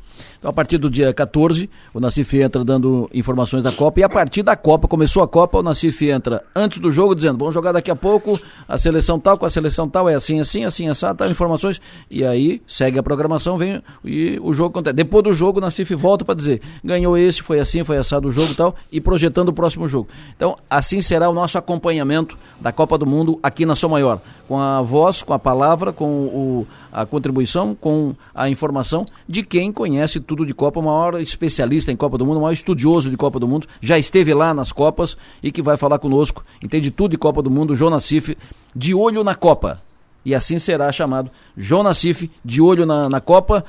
Então, 0.41 0.49
a 0.49 0.53
partir 0.53 0.79
do 0.79 0.89
dia 0.89 1.13
14, 1.13 1.69
o 1.93 1.99
Nacife 1.99 2.41
entra 2.41 2.65
dando 2.65 3.07
informações 3.13 3.61
da 3.61 3.71
Copa. 3.71 3.99
E 3.99 4.03
a 4.03 4.09
partir 4.09 4.41
da 4.41 4.55
Copa, 4.55 4.87
começou 4.87 5.21
a 5.21 5.27
Copa, 5.27 5.59
o 5.59 5.61
Nacife 5.61 6.09
entra 6.09 6.43
antes 6.55 6.79
do 6.79 6.91
jogo 6.91 7.13
dizendo: 7.13 7.37
vamos 7.37 7.53
jogar 7.53 7.71
daqui 7.71 7.91
a 7.91 7.95
pouco 7.95 8.39
a 8.67 8.75
seleção 8.75 9.19
tal, 9.19 9.37
com 9.37 9.45
a 9.45 9.51
seleção 9.51 9.87
tal, 9.87 10.09
é 10.09 10.15
assim, 10.15 10.39
assim, 10.39 10.65
assim, 10.65 10.87
assim, 10.87 11.05
tal, 11.15 11.29
informações. 11.29 11.79
E 12.09 12.25
aí 12.25 12.59
segue 12.65 12.97
a 12.97 13.03
programação, 13.03 13.55
vem 13.55 13.83
e 14.03 14.39
o 14.41 14.51
jogo 14.51 14.71
acontece. 14.71 14.95
Depois 14.95 15.23
do 15.23 15.31
jogo, 15.31 15.59
o 15.59 15.61
Nacife 15.61 15.93
volta 15.93 16.25
para 16.25 16.33
dizer: 16.33 16.59
ganhou 16.83 17.15
esse, 17.15 17.43
foi 17.43 17.59
assim, 17.59 17.83
foi 17.83 17.97
assado 17.97 18.27
o 18.27 18.31
jogo 18.31 18.55
tal, 18.55 18.75
e 18.91 18.99
projetando 18.99 19.49
o 19.49 19.53
próximo 19.53 19.87
jogo. 19.87 20.07
Então, 20.35 20.57
assim 20.67 21.01
será 21.01 21.29
o 21.29 21.33
nosso 21.33 21.55
acompanhamento 21.59 22.35
da 22.59 22.71
Copa 22.71 22.97
do 22.97 23.05
Mundo 23.05 23.39
aqui 23.43 23.63
na 23.63 23.75
Sou 23.75 23.91
Maior. 23.91 24.19
Com 24.47 24.59
a 24.59 24.81
voz, 24.81 25.21
com 25.21 25.33
a 25.33 25.39
palavra, 25.39 25.93
com 25.93 26.05
o, 26.05 26.67
a 26.91 27.05
contribuição, 27.05 27.75
com 27.75 28.15
a 28.33 28.49
informação 28.49 29.05
de 29.29 29.43
quem 29.43 29.71
conhece 29.71 30.19
tudo 30.19 30.30
de 30.35 30.53
Copa, 30.53 30.79
o 30.79 30.83
maior 30.83 31.19
especialista 31.21 31.91
em 31.91 31.95
Copa 31.95 32.17
do 32.17 32.25
Mundo, 32.25 32.37
o 32.37 32.41
maior 32.41 32.53
estudioso 32.53 33.09
de 33.09 33.17
Copa 33.17 33.39
do 33.39 33.47
Mundo, 33.47 33.67
já 33.79 33.97
esteve 33.97 34.33
lá 34.33 34.53
nas 34.53 34.71
Copas 34.71 35.17
e 35.43 35.51
que 35.51 35.61
vai 35.61 35.77
falar 35.77 35.99
conosco, 35.99 36.43
entende 36.61 36.89
tudo 36.89 37.11
de 37.11 37.17
Copa 37.17 37.41
do 37.41 37.49
Mundo, 37.49 37.75
João 37.75 37.91
Nassif, 37.91 38.37
de 38.75 38.95
olho 38.95 39.23
na 39.23 39.35
Copa. 39.35 39.81
E 40.23 40.35
assim 40.35 40.59
será 40.59 40.91
chamado 40.91 41.31
João 41.57 41.83
Nassif, 41.83 42.29
de 42.43 42.61
olho 42.61 42.85
na, 42.85 43.09
na 43.09 43.19
Copa. 43.19 43.65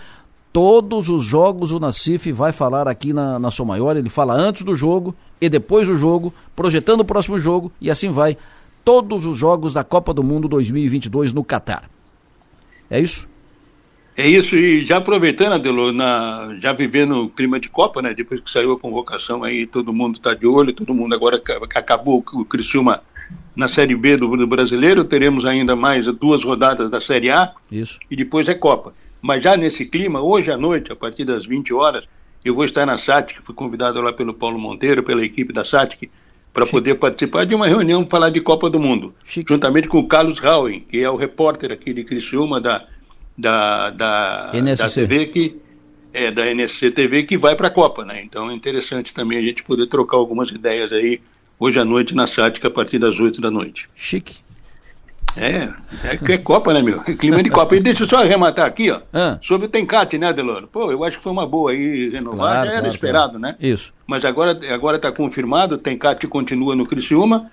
Todos 0.53 1.09
os 1.09 1.25
jogos 1.25 1.73
o 1.73 1.81
Nassif 1.81 2.31
vai 2.31 2.53
falar 2.53 2.87
aqui 2.87 3.13
na, 3.13 3.39
na 3.39 3.51
Sua 3.51 3.65
Maior, 3.65 3.97
ele 3.97 4.11
fala 4.11 4.35
antes 4.35 4.63
do 4.63 4.77
jogo 4.77 5.15
e 5.41 5.49
depois 5.49 5.89
do 5.89 5.97
jogo, 5.97 6.33
projetando 6.55 7.01
o 7.01 7.05
próximo 7.05 7.39
jogo 7.39 7.73
e 7.81 7.91
assim 7.91 8.11
vai 8.11 8.37
todos 8.85 9.25
os 9.25 9.39
jogos 9.39 9.73
da 9.73 9.83
Copa 9.83 10.13
do 10.13 10.23
Mundo 10.23 10.49
2022 10.49 11.33
no 11.33 11.43
Catar. 11.43 11.89
É 12.91 13.01
isso? 13.01 13.27
É 14.15 14.29
isso, 14.29 14.55
e 14.55 14.85
já 14.85 14.99
aproveitando, 14.99 15.55
Adelo, 15.55 15.91
na, 15.91 16.57
já 16.61 16.73
vivendo 16.73 17.25
o 17.25 17.31
clima 17.31 17.59
de 17.59 17.69
Copa, 17.69 18.03
né? 18.03 18.13
Depois 18.13 18.41
que 18.41 18.51
saiu 18.51 18.73
a 18.73 18.79
convocação 18.79 19.43
aí, 19.43 19.67
todo 19.67 19.93
mundo 19.93 20.17
está 20.17 20.35
de 20.35 20.47
olho, 20.47 20.73
todo 20.73 20.93
mundo 20.93 21.15
agora 21.15 21.41
acabou 21.75 22.23
o 22.35 22.45
Criciúma 22.45 23.03
na 23.57 23.69
Série 23.69 23.95
B 23.95 24.19
do, 24.19 24.37
do, 24.37 24.47
Brasileiro, 24.47 25.05
teremos 25.05 25.47
ainda 25.47 25.75
mais 25.75 26.07
duas 26.17 26.45
rodadas 26.45 26.91
da 26.91 27.01
Série 27.01 27.31
A 27.31 27.53
isso. 27.71 27.99
e 28.11 28.17
depois 28.17 28.49
é 28.49 28.55
Copa. 28.55 28.95
Mas 29.21 29.43
já 29.43 29.57
nesse 29.57 29.87
clima, 29.87 30.21
hoje 30.21 30.51
à 30.51 30.59
noite, 30.59 30.93
a 30.93 30.97
partir 30.97 31.25
das 31.25 31.47
20 31.47 31.73
horas, 31.73 32.05
eu 32.45 32.55
vou 32.55 32.65
estar 32.65 32.85
na 32.85 32.99
SATIC, 32.99 33.41
fui 33.43 33.55
convidado 33.55 34.01
lá 34.01 34.13
pelo 34.13 34.35
Paulo 34.35 34.59
Monteiro, 34.59 35.03
pela 35.03 35.25
equipe 35.25 35.53
da 35.53 35.65
SATIC, 35.65 36.11
para 36.53 36.67
poder 36.67 36.97
participar 36.97 37.47
de 37.47 37.55
uma 37.55 37.67
reunião 37.67 38.05
para 38.05 38.11
falar 38.11 38.31
de 38.31 38.41
Copa 38.41 38.69
do 38.69 38.79
Mundo, 38.79 39.15
Chique. 39.25 39.51
juntamente 39.51 39.89
com 39.89 40.01
o 40.01 40.07
Carlos 40.07 40.39
Rauen, 40.39 40.81
que 40.81 41.03
é 41.03 41.09
o 41.09 41.17
repórter 41.17 41.73
aqui 41.73 41.95
de 41.95 42.05
Criciúma 42.05 42.61
da 42.61 42.85
da, 43.37 43.91
da, 43.91 44.53
da 44.53 44.89
TV 44.89 45.27
que 45.27 45.61
é 46.13 46.31
da 46.31 46.47
NSC 46.53 46.91
TV 46.91 47.23
que 47.23 47.39
vai 47.39 47.57
para 47.57 47.69
a 47.69 47.71
Copa, 47.71 48.05
né? 48.05 48.23
Então 48.23 48.51
é 48.51 48.55
interessante 48.55 49.15
também 49.15 49.39
a 49.39 49.43
gente 49.43 49.63
poder 49.63 49.87
trocar 49.87 50.19
algumas 50.19 50.51
ideias 50.51 50.93
aí 50.93 51.21
hoje 51.59 51.79
à 51.79 51.85
noite 51.85 52.15
na 52.15 52.27
Sática 52.27 52.69
a 52.69 52.71
partir 52.71 52.99
das 52.99 53.19
8 53.19 53.41
da 53.41 53.51
noite. 53.51 53.89
Chique. 53.95 54.37
É, 55.35 55.71
é, 56.05 56.33
é 56.33 56.39
Copa, 56.39 56.75
né, 56.75 56.83
meu? 56.83 57.01
É 57.07 57.15
clima 57.15 57.43
de 57.43 57.49
Copa. 57.49 57.75
E 57.75 57.81
deixa 57.81 58.03
eu 58.03 58.09
só 58.09 58.19
arrematar 58.19 58.67
aqui, 58.67 58.91
ó, 58.91 59.01
ah. 59.13 59.39
sobre 59.41 59.67
o 59.67 59.71
Tencate, 59.71 60.19
né, 60.19 60.31
Delano? 60.31 60.67
Pô, 60.67 60.91
eu 60.93 61.03
acho 61.05 61.17
que 61.17 61.23
foi 61.23 61.33
uma 61.33 61.47
boa 61.47 61.71
aí 61.71 62.11
renovar, 62.11 62.39
claro, 62.39 62.69
era 62.69 62.81
claro, 62.81 62.87
esperado, 62.89 63.39
claro. 63.39 63.57
né? 63.59 63.67
Isso. 63.67 63.95
Mas 64.07 64.25
agora 64.27 64.59
agora 64.71 64.97
está 64.97 65.11
confirmado, 65.11 65.77
o 65.77 65.79
Tencate 65.79 66.27
continua 66.27 66.77
no 66.77 66.85
Criciúma, 66.85 67.51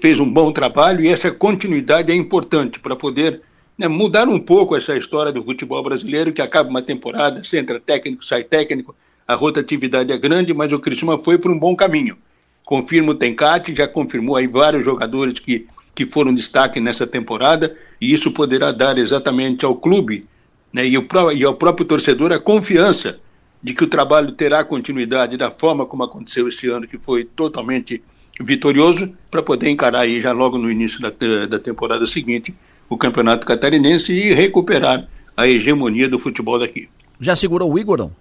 fez 0.00 0.18
um 0.18 0.30
bom 0.30 0.50
trabalho 0.50 1.04
e 1.04 1.08
essa 1.08 1.30
continuidade 1.30 2.10
é 2.10 2.14
importante 2.14 2.80
para 2.80 2.96
poder 2.96 3.42
né, 3.80 3.88
mudar 3.88 4.28
um 4.28 4.38
pouco 4.38 4.76
essa 4.76 4.94
história 4.94 5.32
do 5.32 5.42
futebol 5.42 5.82
brasileiro, 5.82 6.34
que 6.34 6.42
acaba 6.42 6.68
uma 6.68 6.82
temporada, 6.82 7.42
você 7.42 7.58
entra 7.58 7.80
técnico, 7.80 8.22
sai 8.22 8.44
técnico, 8.44 8.94
a 9.26 9.34
rotatividade 9.34 10.12
é 10.12 10.18
grande, 10.18 10.52
mas 10.52 10.70
o 10.70 10.78
Criciúma 10.78 11.16
foi 11.16 11.38
por 11.38 11.50
um 11.50 11.58
bom 11.58 11.74
caminho. 11.74 12.18
Confirma 12.62 13.12
o 13.12 13.14
Tencate, 13.14 13.74
já 13.74 13.88
confirmou 13.88 14.36
aí 14.36 14.46
vários 14.46 14.84
jogadores 14.84 15.38
que, 15.38 15.66
que 15.94 16.04
foram 16.04 16.34
destaque 16.34 16.78
nessa 16.78 17.06
temporada, 17.06 17.74
e 17.98 18.12
isso 18.12 18.30
poderá 18.32 18.70
dar 18.70 18.98
exatamente 18.98 19.64
ao 19.64 19.74
clube 19.74 20.26
né, 20.70 20.86
e, 20.86 20.98
o, 20.98 21.06
e 21.34 21.42
ao 21.42 21.54
próprio 21.54 21.86
torcedor 21.86 22.32
a 22.32 22.38
confiança 22.38 23.18
de 23.62 23.72
que 23.72 23.82
o 23.84 23.88
trabalho 23.88 24.32
terá 24.32 24.62
continuidade 24.62 25.38
da 25.38 25.50
forma 25.50 25.86
como 25.86 26.02
aconteceu 26.02 26.46
esse 26.46 26.68
ano, 26.68 26.86
que 26.86 26.98
foi 26.98 27.24
totalmente 27.24 28.02
vitorioso, 28.38 29.10
para 29.30 29.42
poder 29.42 29.70
encarar 29.70 30.00
aí 30.00 30.20
já 30.20 30.32
logo 30.32 30.58
no 30.58 30.70
início 30.70 31.00
da, 31.00 31.10
da 31.46 31.58
temporada 31.58 32.06
seguinte 32.06 32.54
o 32.90 32.98
Campeonato 32.98 33.46
Catarinense 33.46 34.12
e 34.12 34.34
recuperar 34.34 35.08
a 35.36 35.46
hegemonia 35.46 36.08
do 36.08 36.18
futebol 36.18 36.58
daqui. 36.58 36.88
Já 37.20 37.36
segurou 37.36 37.72
o 37.72 37.78
Igor, 37.78 37.96
não? 37.96 38.12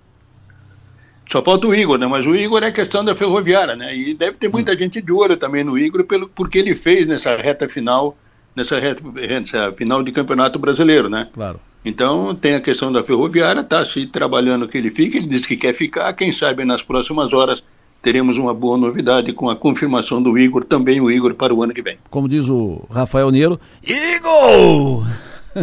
Só 1.30 1.44
falta 1.44 1.68
o 1.68 1.76
Igor, 1.76 1.98
né? 1.98 2.08
Mas 2.08 2.26
o 2.26 2.36
Igor 2.36 2.64
é 2.64 2.72
questão 2.72 3.04
da 3.04 3.16
ferroviária, 3.16 3.76
né? 3.76 3.96
E 3.96 4.14
deve 4.14 4.38
ter 4.38 4.50
muita 4.50 4.72
hum. 4.72 4.78
gente 4.78 5.02
de 5.02 5.12
olho 5.12 5.38
também 5.38 5.64
no 5.64 5.78
Igor, 5.78 6.04
pelo, 6.04 6.30
porque 6.30 6.58
ele 6.58 6.76
fez 6.76 7.08
nessa 7.08 7.36
reta 7.36 7.68
final, 7.68 8.18
nessa 8.56 8.80
reta, 8.80 9.04
nessa 9.12 9.72
final 9.74 10.04
de 10.04 10.12
campeonato 10.12 10.58
brasileiro, 10.58 11.10
né? 11.10 11.28
Claro. 11.34 11.60
Então 11.84 12.36
tem 12.36 12.56
a 12.56 12.62
questão 12.62 12.92
da 12.92 13.04
ferroviária, 13.04 13.64
tá 13.64 13.86
se 13.86 14.06
trabalhando 14.08 14.68
que 14.68 14.78
ele 14.78 14.92
fique, 14.92 15.18
ele 15.18 15.28
disse 15.28 15.48
que 15.48 15.58
quer 15.58 15.74
ficar, 15.74 16.12
quem 16.14 16.32
sabe 16.32 16.66
nas 16.66 16.84
próximas 16.84 17.32
horas 17.32 17.64
teremos 18.02 18.38
uma 18.38 18.54
boa 18.54 18.78
novidade 18.78 19.34
com 19.34 19.50
a 19.50 19.56
confirmação 19.56 20.22
do 20.22 20.38
Igor, 20.38 20.64
também 20.64 21.02
o 21.02 21.12
Igor 21.12 21.34
para 21.34 21.54
o 21.54 21.64
ano 21.64 21.74
que 21.74 21.82
vem. 21.82 21.98
Como 22.10 22.28
diz 22.28 22.50
o 22.50 22.86
Rafael 22.90 23.32
Neiro, 23.32 23.60
Igor! 23.84 25.06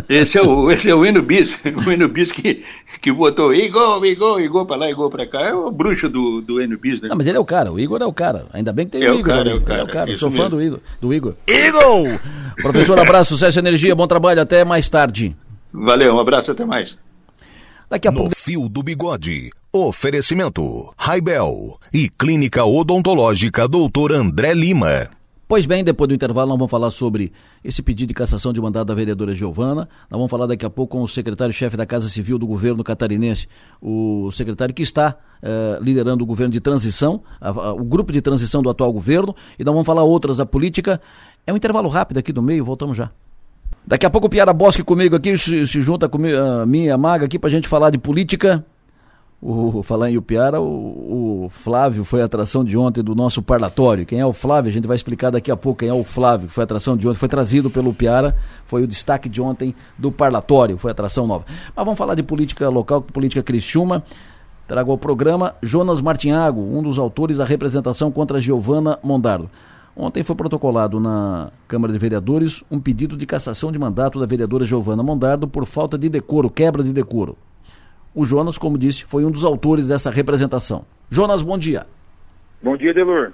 Esse 0.09 0.37
é 0.37 0.43
o, 0.43 0.70
esse 0.70 0.91
é 0.91 0.95
o 0.95 1.07
Eno 1.07 1.22
Bis, 1.22 1.57
o 1.64 1.91
Eno 1.91 2.09
Bis 2.09 2.32
que, 2.32 2.64
que 3.01 3.12
botou 3.12 3.55
Igor, 3.55 4.05
Igor, 4.05 4.41
Igor 4.41 4.66
pra 4.66 4.76
lá, 4.76 4.91
Igor 4.91 5.09
pra 5.09 5.26
cá. 5.26 5.41
É 5.43 5.55
o 5.55 5.70
bruxo 5.70 6.09
do, 6.09 6.41
do 6.41 6.61
Eno 6.61 6.76
Bis, 6.76 7.01
né? 7.01 7.09
Não, 7.09 7.16
mas 7.16 7.26
ele 7.26 7.37
é 7.37 7.41
o 7.41 7.45
cara, 7.45 7.72
o 7.72 7.78
Igor 7.78 8.03
é 8.03 8.05
o 8.05 8.12
cara. 8.12 8.47
Ainda 8.53 8.72
bem 8.72 8.87
que 8.87 8.93
tem 8.93 9.05
é 9.05 9.11
o 9.11 9.20
Igor. 9.20 9.34
Cara, 9.34 9.51
é 9.51 9.55
o 9.55 9.61
cara, 9.61 9.80
é 9.80 9.84
o 9.84 9.89
cara. 9.89 10.16
Sou 10.16 10.28
mesmo. 10.28 10.45
fã 10.45 10.51
do 10.51 10.61
Igor, 10.61 10.80
do 11.01 11.14
Igor. 11.14 11.34
Igor! 11.47 12.20
Professor, 12.61 12.99
abraço, 12.99 13.34
sucesso 13.34 13.59
e 13.59 13.61
energia, 13.61 13.95
bom 13.95 14.07
trabalho, 14.07 14.43
até 14.43 14.64
mais 14.64 14.89
tarde. 14.89 15.37
Valeu, 15.72 16.14
um 16.14 16.18
abraço, 16.18 16.51
até 16.51 16.64
mais. 16.64 16.97
Daqui 17.89 18.09
a 18.09 18.11
no 18.11 18.18
pouco. 18.18 18.34
Fio 18.37 18.68
do 18.68 18.82
Bigode. 18.82 19.51
Oferecimento: 19.77 20.91
Raibel 20.97 21.79
e 21.93 22.09
Clínica 22.09 22.64
Odontológica 22.64 23.68
Doutor 23.68 24.11
André 24.11 24.55
Lima. 24.55 25.11
Pois 25.47 25.66
bem, 25.66 25.85
depois 25.85 26.09
do 26.09 26.14
intervalo 26.14 26.49
nós 26.49 26.59
vamos 26.59 26.70
falar 26.70 26.91
sobre 26.91 27.31
esse 27.62 27.83
pedido 27.83 28.09
de 28.09 28.14
cassação 28.14 28.55
de 28.55 28.61
mandato 28.61 28.87
da 28.87 28.95
vereadora 28.95 29.35
Giovana. 29.35 29.87
Nós 30.11 30.18
vamos 30.18 30.31
falar 30.31 30.47
daqui 30.47 30.64
a 30.64 30.70
pouco 30.70 30.97
com 30.97 31.05
o 31.05 31.09
secretário-chefe 31.09 31.77
da 31.77 31.85
Casa 31.85 32.09
Civil 32.09 32.39
do 32.39 32.47
governo 32.47 32.83
catarinense, 32.83 33.49
o 33.79 34.31
secretário 34.33 34.74
que 34.74 34.83
está 34.83 35.14
eh, 35.43 35.79
liderando 35.83 36.24
o 36.24 36.27
governo 36.27 36.53
de 36.53 36.61
transição, 36.61 37.22
a, 37.39 37.51
a, 37.51 37.72
o 37.74 37.85
grupo 37.85 38.14
de 38.14 38.22
transição 38.22 38.62
do 38.62 38.70
atual 38.70 38.91
governo. 38.91 39.37
E 39.59 39.62
nós 39.62 39.74
vamos 39.74 39.87
falar 39.87 40.05
outras 40.05 40.39
da 40.39 40.47
política. 40.47 40.99
É 41.47 41.53
um 41.53 41.57
intervalo 41.57 41.91
rápido 41.91 42.16
aqui 42.16 42.33
do 42.33 42.41
meio, 42.41 42.64
voltamos 42.64 42.97
já. 42.97 43.11
Daqui 43.87 44.07
a 44.07 44.11
pouco 44.11 44.27
o 44.27 44.31
Piara 44.31 44.55
Bosque 44.55 44.83
comigo 44.83 45.14
aqui, 45.14 45.37
se, 45.37 45.66
se 45.66 45.83
junta 45.83 46.09
com 46.09 46.16
a 46.16 46.64
minha 46.64 46.97
maga 46.97 47.27
aqui 47.27 47.39
para 47.39 47.49
a 47.49 47.53
gente 47.53 47.68
falar 47.68 47.91
de 47.91 47.99
política. 47.99 48.64
O, 49.41 49.82
falar 49.82 50.11
em 50.11 50.16
Upiara, 50.16 50.61
o, 50.61 51.45
o, 51.45 51.49
Flávio 51.51 52.05
foi 52.05 52.22
a 52.22 52.24
atração 52.24 52.64
de 52.64 52.76
ontem 52.76 53.03
do 53.03 53.14
nosso 53.14 53.43
parlatório. 53.43 54.07
Quem 54.07 54.18
é 54.18 54.24
o 54.24 54.32
Flávio? 54.32 54.70
A 54.70 54.72
gente 54.72 54.87
vai 54.87 54.95
explicar 54.97 55.30
daqui 55.30 55.51
a 55.51 55.57
pouco 55.57 55.80
quem 55.80 55.91
é 55.91 55.93
o 55.93 56.03
Flávio, 56.03 56.49
que 56.49 56.55
foi 56.55 56.62
a 56.62 56.64
atração 56.64 56.97
de 56.97 57.07
ontem, 57.07 57.18
foi 57.18 57.28
trazido 57.28 57.68
pelo 57.68 57.91
Upiara, 57.91 58.34
foi 58.64 58.82
o 58.82 58.87
destaque 58.87 59.28
de 59.28 59.43
ontem 59.43 59.74
do 59.99 60.11
parlatório, 60.11 60.78
foi 60.78 60.91
a 60.91 60.93
atração 60.93 61.26
nova. 61.26 61.45
Mas 61.74 61.84
vamos 61.84 61.99
falar 61.99 62.14
de 62.14 62.22
política 62.22 62.68
local, 62.68 63.03
política 63.03 63.43
Criciúma. 63.43 64.03
Trago 64.66 64.91
ao 64.91 64.99
programa 64.99 65.55
Jonas 65.62 66.01
Martinhago, 66.01 66.61
um 66.61 66.82
dos 66.82 66.99
autores 66.99 67.37
da 67.37 67.45
representação 67.45 68.11
contra 68.11 68.41
Giovana 68.41 68.99
Mondardo. 69.01 69.49
Ontem 69.95 70.22
foi 70.22 70.34
protocolado 70.34 70.99
na 70.99 71.51
Câmara 71.68 71.93
de 71.93 71.99
Vereadores 71.99 72.64
um 72.70 72.80
pedido 72.80 73.16
de 73.16 73.24
cassação 73.26 73.70
de 73.70 73.78
mandato 73.78 74.18
da 74.18 74.26
vereadora 74.26 74.64
Giovana 74.64 75.03
Mondardo 75.03 75.47
por 75.47 75.64
falta 75.66 75.97
de 75.97 76.09
decoro, 76.09 76.51
quebra 76.51 76.82
de 76.82 76.93
decoro. 76.93 77.37
O 78.16 78.24
Jonas, 78.24 78.56
como 78.56 78.78
disse, 78.78 79.04
foi 79.04 79.26
um 79.26 79.30
dos 79.30 79.44
autores 79.44 79.88
dessa 79.88 80.10
representação. 80.10 80.86
Jonas, 81.10 81.42
bom 81.42 81.58
dia. 81.58 81.86
Bom 82.62 82.74
dia, 82.74 82.94
Delor. 82.94 83.30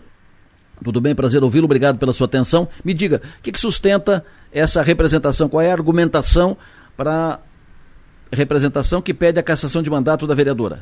Tudo 0.83 1.01
bem, 1.01 1.15
prazer 1.15 1.41
ouvi-lo, 1.41 1.67
obrigado 1.67 2.01
pela 2.01 2.13
sua 2.13 2.27
atenção. 2.27 2.69
Me 2.85 2.93
diga, 2.93 3.23
o 3.39 3.43
que, 3.43 3.53
que 3.53 3.61
sustenta 3.61 4.27
essa 4.53 4.83
representação? 4.83 5.49
Qual 5.49 5.61
é 5.61 5.71
a 5.71 5.73
argumentação 5.73 6.57
para 6.97 7.39
a 8.33 8.37
representação 8.37 9.01
que 9.01 9.15
pede 9.15 9.39
a 9.39 9.43
cassação 9.45 9.85
de 9.85 9.89
mandato 9.89 10.27
da 10.27 10.35
vereadora? 10.35 10.81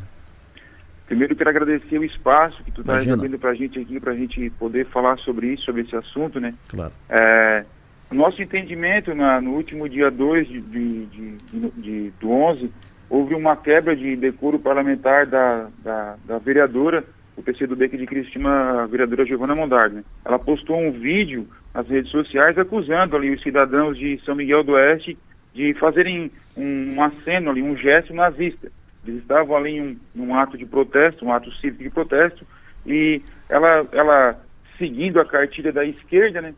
Primeiro, 1.04 1.36
quero 1.36 1.50
agradecer 1.50 1.98
o 1.98 2.04
espaço 2.04 2.64
que 2.64 2.70
tu 2.70 2.80
está 2.80 2.94
recebendo 2.94 3.38
para 3.38 3.50
a 3.50 3.54
gente 3.54 3.78
aqui, 3.78 4.00
para 4.00 4.12
a 4.12 4.16
gente 4.16 4.48
poder 4.58 4.86
falar 4.86 5.18
sobre 5.18 5.52
isso, 5.52 5.64
sobre 5.64 5.82
esse 5.82 5.94
assunto, 5.94 6.40
né? 6.40 6.54
Claro. 6.68 6.92
É, 7.10 7.66
nosso 8.10 8.40
entendimento, 8.40 9.14
na, 9.14 9.42
no 9.42 9.50
último 9.50 9.86
dia 9.88 10.10
2 10.10 10.48
de, 10.48 10.60
de, 10.60 11.06
de, 11.06 11.70
de, 11.76 12.12
do 12.18 12.30
11, 12.30 12.70
houve 13.10 13.34
uma 13.34 13.56
quebra 13.56 13.96
de 13.96 14.14
decoro 14.14 14.60
parlamentar 14.60 15.26
da, 15.26 15.68
da, 15.82 16.16
da 16.24 16.38
vereadora, 16.38 17.04
o 17.36 17.42
PCdoB 17.42 17.88
de 17.88 18.06
Cristina, 18.06 18.82
a 18.82 18.86
vereadora 18.86 19.26
Giovana 19.26 19.54
Mondardo. 19.54 19.96
Né? 19.96 20.04
Ela 20.24 20.38
postou 20.38 20.78
um 20.78 20.92
vídeo 20.92 21.48
nas 21.74 21.88
redes 21.88 22.10
sociais 22.10 22.56
acusando 22.56 23.16
ali 23.16 23.34
os 23.34 23.42
cidadãos 23.42 23.98
de 23.98 24.20
São 24.24 24.36
Miguel 24.36 24.62
do 24.62 24.72
Oeste 24.72 25.18
de 25.52 25.74
fazerem 25.74 26.30
um, 26.56 26.94
um 26.94 27.02
aceno 27.02 27.50
ali, 27.50 27.60
um 27.60 27.76
gesto 27.76 28.14
nazista. 28.14 28.70
Eles 29.04 29.22
estavam 29.22 29.56
ali 29.56 29.76
em 29.76 29.98
um, 30.14 30.22
um, 30.22 30.34
ato 30.36 30.56
de 30.56 30.64
protesto, 30.64 31.24
um 31.24 31.32
ato 31.32 31.50
cívico 31.56 31.82
de 31.82 31.90
protesto, 31.90 32.46
e 32.86 33.20
ela, 33.48 33.86
ela 33.90 34.40
seguindo 34.78 35.20
a 35.20 35.24
cartilha 35.24 35.72
da 35.72 35.84
esquerda, 35.84 36.40
né, 36.40 36.54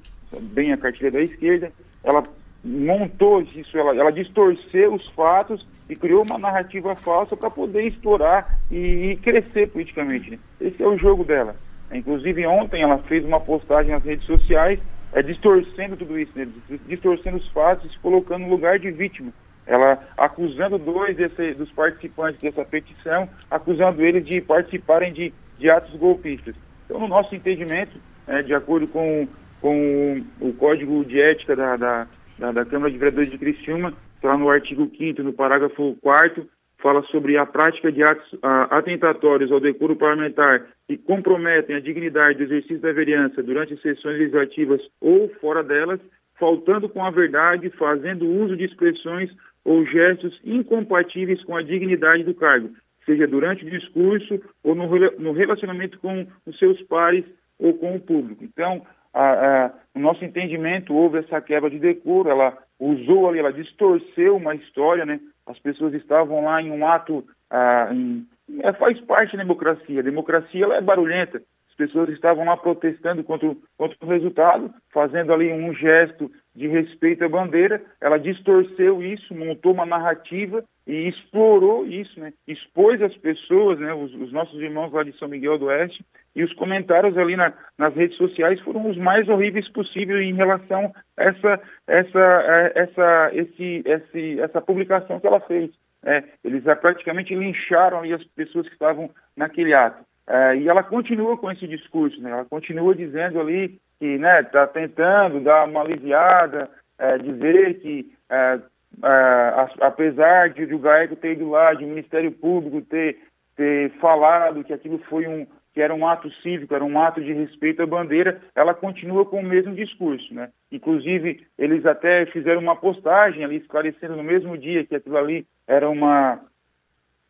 bem 0.53 0.73
a 0.73 0.77
cartilha 0.77 1.11
da 1.11 1.21
esquerda, 1.21 1.73
ela 2.05 2.23
montou 2.63 3.41
isso, 3.43 3.79
ela, 3.79 3.97
ela 3.97 4.13
distorceu 4.13 4.95
os 4.95 5.09
fatos 5.11 5.65
e 5.89 5.97
criou 5.97 6.23
uma 6.23 6.39
narrativa 6.39 6.95
falsa 6.95 7.37
para 7.37 7.51
poder 7.51 7.83
explorar 7.83 8.59
e, 8.71 9.13
e 9.13 9.17
crescer 9.17 9.69
politicamente. 9.69 10.39
Esse 10.61 10.83
é 10.83 10.87
o 10.87 10.97
jogo 10.97 11.25
dela. 11.25 11.57
Inclusive 11.93 12.47
ontem 12.47 12.83
ela 12.83 12.99
fez 12.99 13.25
uma 13.25 13.41
postagem 13.41 13.93
nas 13.93 14.05
redes 14.05 14.27
sociais 14.27 14.79
é, 15.13 15.23
distorcendo 15.23 15.97
tudo 15.97 16.19
isso, 16.19 16.33
né? 16.35 16.49
distorcendo 16.87 17.37
os 17.37 17.47
fatos 17.49 17.91
e 17.91 17.93
se 17.93 17.99
colocando 18.01 18.43
no 18.43 18.51
lugar 18.51 18.79
de 18.79 18.91
vítima. 18.91 19.33
Ela 19.67 20.03
acusando 20.17 20.79
dois 20.79 21.17
desse, 21.17 21.55
dos 21.55 21.71
participantes 21.71 22.41
dessa 22.41 22.65
petição, 22.65 23.29
acusando 23.51 24.03
eles 24.03 24.25
de 24.25 24.41
participarem 24.41 25.13
de, 25.13 25.33
de 25.59 25.71
atos 25.71 25.95
golpistas. 25.97 26.55
Então, 26.85 26.99
no 26.99 27.09
nosso 27.09 27.35
entendimento, 27.35 27.97
é, 28.27 28.43
de 28.43 28.55
acordo 28.55 28.89
com, 28.89 29.29
com 29.61 30.23
o 30.41 30.53
Código 30.55 31.05
de 31.05 31.21
Ética 31.21 31.55
da, 31.55 31.77
da, 31.77 32.07
da, 32.39 32.53
da 32.53 32.65
Câmara 32.65 32.91
de 32.91 32.99
Vereadores 32.99 33.31
de 33.31 33.39
Criciúma, 33.39 33.95
está 34.23 34.39
no 34.39 34.49
artigo 34.49 34.89
5 34.97 35.21
no 35.21 35.33
parágrafo 35.33 35.97
4 36.01 36.49
fala 36.81 37.03
sobre 37.05 37.37
a 37.37 37.45
prática 37.45 37.91
de 37.91 38.03
atos 38.03 38.39
atentatórios 38.71 39.51
ao 39.51 39.61
decoro 39.61 39.97
parlamentar 39.97 40.67
que 40.87 40.97
comprometem 40.97 41.75
a 41.75 41.81
dignidade 41.81 42.39
do 42.39 42.45
exercício 42.45 42.81
da 42.81 42.93
vereança 42.93 43.43
durante 43.43 43.81
sessões 43.81 44.19
legislativas 44.19 44.81
ou 45.01 45.29
fora 45.41 45.63
delas, 45.63 46.01
faltando 46.39 46.89
com 46.89 47.05
a 47.05 47.11
verdade, 47.11 47.71
fazendo 47.71 48.29
uso 48.29 48.57
de 48.57 48.65
expressões 48.65 49.31
ou 49.65 49.85
gestos 49.87 50.41
incompatíveis 50.45 51.43
com 51.45 51.57
a 51.57 51.63
dignidade 51.63 52.25
do 52.25 52.35
cargo, 52.35 52.71
seja 53.05 53.29
durante 53.29 53.65
o 53.65 53.71
discurso 53.71 54.41
ou 54.65 54.75
no, 54.75 54.89
no 55.19 55.33
relacionamento 55.33 55.99
com 56.01 56.27
os 56.47 56.59
seus 56.59 56.81
pares 56.83 57.25
ou 57.59 57.75
com 57.75 57.95
o 57.95 58.01
público. 58.01 58.43
Então, 58.43 58.85
a, 59.15 59.67
a, 59.67 59.73
no 59.95 60.01
nosso 60.01 60.25
entendimento, 60.25 60.95
houve 60.95 61.19
essa 61.19 61.41
quebra 61.41 61.71
de 61.71 61.79
decoro, 61.79 62.29
ela 62.29 62.59
usou 62.83 63.29
ali, 63.29 63.39
ela 63.39 63.53
distorceu 63.53 64.37
uma 64.37 64.55
história, 64.55 65.07
né? 65.07 65.21
As 65.47 65.59
pessoas 65.59 65.95
estavam 65.95 66.45
lá 66.45 66.61
em 66.61 66.71
um 66.71 66.87
ato, 66.87 67.25
ah, 67.51 67.89
em, 67.93 68.27
é, 68.61 68.73
faz 68.73 69.01
parte 69.03 69.37
da 69.37 69.43
democracia. 69.43 70.01
A 70.01 70.05
democracia 70.05 70.65
ela 70.65 70.77
é 70.77 70.81
barulhenta. 70.81 71.41
As 71.71 71.77
pessoas 71.77 72.09
estavam 72.11 72.45
lá 72.45 72.57
protestando 72.57 73.23
contra, 73.23 73.55
contra 73.79 73.97
o 74.03 74.09
resultado, 74.09 74.75
fazendo 74.93 75.33
ali 75.33 75.53
um 75.53 75.73
gesto 75.73 76.31
de 76.55 76.69
respeito 76.69 77.25
à 77.25 77.29
bandeira. 77.29 77.83
Ela 78.01 78.19
distorceu 78.19 79.03
isso, 79.03 79.35
montou 79.35 79.73
uma 79.73 79.87
narrativa 79.87 80.63
e 80.87 81.09
explorou 81.09 81.87
isso, 81.87 82.19
né? 82.19 82.33
Expôs 82.47 83.01
as 83.01 83.17
pessoas, 83.17 83.79
né? 83.79 83.95
Os, 83.95 84.13
os 84.15 84.33
nossos 84.33 84.61
irmãos 84.61 84.93
lá 84.93 85.03
de 85.03 85.17
São 85.19 85.29
Miguel 85.29 85.59
do 85.59 85.67
Oeste 85.67 86.05
e 86.35 86.43
os 86.43 86.53
comentários 86.55 87.17
ali 87.17 87.37
na, 87.37 87.53
nas 87.79 87.95
redes 87.95 88.17
sociais 88.17 88.61
foram 88.61 88.89
os 88.89 88.97
mais 88.97 89.29
horríveis 89.29 89.69
possíveis 89.71 90.27
em 90.27 90.35
relação 90.35 90.93
a 91.17 91.25
essa, 91.25 91.61
essa, 91.87 92.73
essa, 92.75 93.31
esse, 93.35 93.83
esse, 93.85 94.41
essa 94.41 94.61
publicação 94.61 95.21
que 95.21 95.27
ela 95.27 95.41
fez. 95.41 95.71
É, 96.05 96.25
eles 96.43 96.65
praticamente 96.81 97.35
lincharam 97.35 97.99
ali 98.01 98.13
as 98.13 98.25
pessoas 98.25 98.67
que 98.67 98.73
estavam 98.73 99.11
naquele 99.37 99.73
ato. 99.73 100.05
É, 100.27 100.57
e 100.57 100.69
ela 100.69 100.83
continua 100.83 101.37
com 101.37 101.51
esse 101.51 101.67
discurso, 101.67 102.21
né? 102.21 102.31
ela 102.31 102.45
continua 102.45 102.95
dizendo 102.95 103.41
ali 103.41 103.79
que 104.03 104.15
está 104.15 104.19
né, 104.19 104.43
tá 104.43 104.67
tentando 104.67 105.39
dar 105.39 105.65
uma 105.65 105.81
aliviada, 105.81 106.69
é, 106.99 107.19
dizer 107.19 107.79
que 107.79 108.13
é, 108.29 108.59
é 109.05 109.67
apesar 109.81 110.51
de 110.51 110.65
o 110.75 110.79
GAECO 110.81 111.15
ter 111.15 111.35
ido 111.35 111.51
lá, 111.51 111.73
de 111.73 111.85
o 111.85 111.87
Ministério 111.87 112.33
Público 112.33 112.83
ter, 112.83 113.17
ter 113.55 113.93
falado 114.01 114.65
que 114.65 114.73
aquilo 114.73 114.99
foi 115.09 115.29
um 115.29 115.47
que 115.73 115.81
era 115.81 115.95
um 115.95 116.07
ato 116.07 116.31
cívico, 116.43 116.75
era 116.75 116.85
um 116.85 117.01
ato 117.01 117.23
de 117.23 117.33
respeito 117.33 117.81
à 117.81 117.87
bandeira, 117.87 118.43
ela 118.55 118.75
continua 118.75 119.25
com 119.25 119.41
o 119.41 119.43
mesmo 119.43 119.75
discurso, 119.75 120.35
né? 120.35 120.51
Inclusive, 120.71 121.47
eles 121.57 121.87
até 121.87 122.27
fizeram 122.27 122.61
uma 122.61 122.77
postagem 122.77 123.43
ali 123.43 123.57
esclarecendo 123.57 124.15
no 124.15 124.23
mesmo 124.23 124.59
dia 124.59 124.85
que 124.85 124.95
aquilo 124.95 125.17
ali 125.17 125.47
era 125.67 125.89
uma 125.89 126.41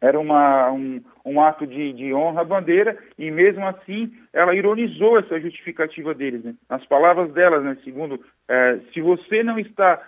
era 0.03 0.19
uma, 0.19 0.71
um, 0.73 1.01
um 1.25 1.41
ato 1.41 1.65
de, 1.65 1.93
de, 1.93 2.13
honra 2.13 2.41
à 2.41 2.45
bandeira, 2.45 2.99
e 3.17 3.31
mesmo 3.31 3.65
assim 3.67 4.13
ela 4.33 4.55
ironizou 4.55 5.17
essa 5.17 5.41
justificativa 5.41 6.13
deles. 6.13 6.43
Né? 6.43 6.55
As 6.69 6.85
palavras 6.87 7.33
delas, 7.33 7.63
né, 7.63 7.79
segundo, 7.85 8.21
é, 8.49 8.81
se 8.93 9.01
você 9.01 9.45
não 9.45 9.59
está 9.61 10.03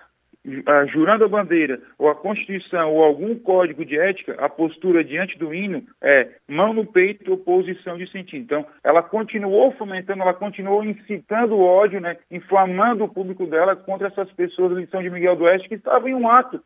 uh, 0.45 0.87
jurando 0.89 1.25
a 1.25 1.29
bandeira, 1.29 1.81
ou 1.97 2.09
a 2.09 2.15
Constituição, 2.17 2.93
ou 2.93 3.05
algum 3.05 3.39
código 3.39 3.85
de 3.85 3.97
ética, 3.97 4.35
a 4.39 4.49
postura 4.49 5.05
diante 5.05 5.39
do 5.39 5.55
hino 5.55 5.85
é 6.03 6.29
mão 6.49 6.73
no 6.75 6.85
peito 6.85 7.31
ou 7.31 7.39
posição 7.39 7.97
de 7.97 8.11
sentido. 8.11 8.43
Então, 8.43 8.67
ela 8.83 9.01
continuou 9.01 9.71
fomentando, 9.73 10.23
ela 10.23 10.35
continuou 10.35 10.83
incitando 10.85 11.55
o 11.55 11.63
ódio, 11.63 12.01
né, 12.01 12.17
inflamando 12.33 13.05
o 13.05 13.09
público 13.09 13.47
dela 13.47 13.77
contra 13.77 14.09
essas 14.09 14.31
pessoas 14.33 14.77
de 14.77 14.91
São 14.91 15.01
de 15.01 15.11
Miguel 15.11 15.37
do 15.37 15.45
Oeste 15.45 15.69
que 15.69 15.77
estavam 15.77 16.09
em 16.09 16.15
um 16.15 16.29
ato 16.29 16.61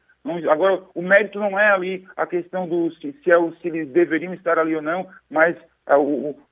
Agora, 0.48 0.82
o 0.94 1.02
mérito 1.02 1.38
não 1.38 1.58
é 1.58 1.70
ali 1.70 2.04
a 2.16 2.26
questão 2.26 2.68
do 2.68 2.90
se, 2.94 3.14
se, 3.22 3.30
é, 3.30 3.36
se 3.60 3.68
eles 3.68 3.88
deveriam 3.88 4.34
estar 4.34 4.58
ali 4.58 4.74
ou 4.74 4.82
não, 4.82 5.06
mas 5.30 5.56
é, 5.86 5.94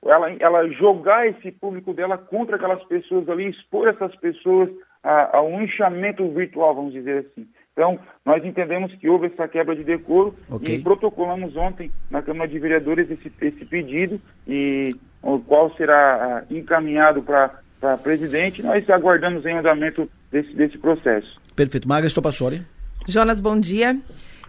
ela, 0.05 0.31
ela, 0.39 0.69
jogar 0.69 1.27
esse 1.27 1.51
público 1.51 1.93
dela 1.93 2.17
contra 2.17 2.55
aquelas 2.55 2.83
pessoas 2.85 3.29
ali, 3.29 3.49
expor 3.49 3.87
essas 3.87 4.15
pessoas 4.15 4.69
a, 5.03 5.37
a, 5.37 5.41
um 5.41 5.61
inchamento 5.61 6.27
virtual, 6.31 6.75
vamos 6.75 6.93
dizer 6.93 7.25
assim. 7.25 7.47
Então, 7.73 7.99
nós 8.25 8.43
entendemos 8.43 8.93
que 8.95 9.07
houve 9.07 9.27
essa 9.27 9.47
quebra 9.47 9.75
de 9.75 9.83
decoro 9.83 10.35
okay. 10.49 10.77
e 10.77 10.81
protocolamos 10.81 11.55
ontem 11.55 11.91
na 12.09 12.23
Câmara 12.23 12.49
de 12.49 12.57
Vereadores 12.57 13.09
esse, 13.11 13.31
esse 13.39 13.65
pedido 13.65 14.19
e 14.47 14.95
o 15.21 15.39
qual 15.39 15.71
será 15.75 16.43
encaminhado 16.49 17.21
para 17.21 17.97
presidente. 18.01 18.63
Nós 18.63 18.89
aguardamos 18.89 19.45
em 19.45 19.55
andamento 19.55 20.09
desse, 20.31 20.51
desse 20.55 20.77
processo. 20.79 21.39
Perfeito. 21.55 21.87
Maga 21.87 22.07
Estopassori. 22.07 22.63
Jonas, 23.05 23.41
bom 23.41 23.59
dia. 23.59 23.99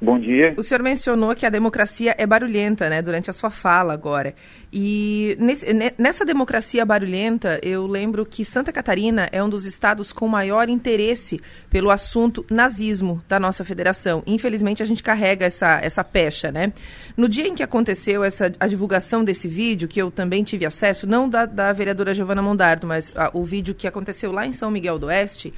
Bom 0.00 0.16
dia. 0.16 0.54
O 0.56 0.62
senhor 0.62 0.80
mencionou 0.80 1.34
que 1.34 1.44
a 1.44 1.50
democracia 1.50 2.14
é 2.16 2.24
barulhenta, 2.24 2.88
né, 2.88 3.02
durante 3.02 3.30
a 3.30 3.32
sua 3.32 3.50
fala 3.50 3.92
agora. 3.92 4.32
E 4.72 5.36
nesse, 5.40 5.66
nessa 5.98 6.24
democracia 6.24 6.86
barulhenta, 6.86 7.58
eu 7.64 7.84
lembro 7.84 8.24
que 8.24 8.44
Santa 8.44 8.72
Catarina 8.72 9.28
é 9.32 9.42
um 9.42 9.48
dos 9.48 9.64
estados 9.64 10.12
com 10.12 10.28
maior 10.28 10.68
interesse 10.68 11.40
pelo 11.68 11.90
assunto 11.90 12.46
nazismo 12.48 13.20
da 13.28 13.40
nossa 13.40 13.64
federação. 13.64 14.22
Infelizmente, 14.24 14.84
a 14.84 14.86
gente 14.86 15.02
carrega 15.02 15.46
essa, 15.46 15.80
essa 15.82 16.04
pecha, 16.04 16.52
né? 16.52 16.72
No 17.16 17.28
dia 17.28 17.48
em 17.48 17.54
que 17.56 17.62
aconteceu 17.64 18.22
essa, 18.22 18.52
a 18.60 18.68
divulgação 18.68 19.24
desse 19.24 19.48
vídeo, 19.48 19.88
que 19.88 20.00
eu 20.00 20.12
também 20.12 20.44
tive 20.44 20.64
acesso, 20.64 21.08
não 21.08 21.28
da, 21.28 21.44
da 21.44 21.72
vereadora 21.72 22.14
Giovana 22.14 22.40
Mondardo, 22.40 22.86
mas 22.86 23.12
a, 23.16 23.30
o 23.34 23.42
vídeo 23.42 23.74
que 23.74 23.88
aconteceu 23.88 24.30
lá 24.30 24.46
em 24.46 24.52
São 24.52 24.70
Miguel 24.70 24.96
do 24.96 25.06
Oeste, 25.06 25.52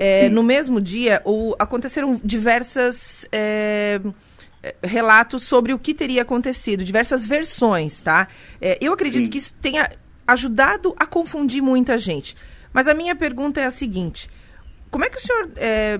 é, 0.00 0.30
no 0.30 0.42
mesmo 0.42 0.80
dia, 0.80 1.20
o, 1.24 1.54
aconteceram 1.58 2.18
diversas. 2.24 3.26
É, 3.30 4.00
relatos 4.82 5.44
sobre 5.44 5.72
o 5.72 5.78
que 5.78 5.94
teria 5.94 6.20
acontecido, 6.20 6.84
diversas 6.84 7.24
versões, 7.24 7.98
tá? 7.98 8.28
É, 8.60 8.76
eu 8.78 8.92
acredito 8.92 9.24
Sim. 9.24 9.30
que 9.30 9.38
isso 9.38 9.54
tenha 9.54 9.90
ajudado 10.26 10.94
a 10.98 11.06
confundir 11.06 11.62
muita 11.62 11.96
gente. 11.96 12.36
Mas 12.70 12.86
a 12.86 12.92
minha 12.92 13.16
pergunta 13.16 13.58
é 13.58 13.64
a 13.64 13.70
seguinte: 13.70 14.28
como 14.90 15.02
é 15.02 15.08
que 15.08 15.16
o 15.16 15.20
senhor 15.20 15.50
é, 15.56 15.98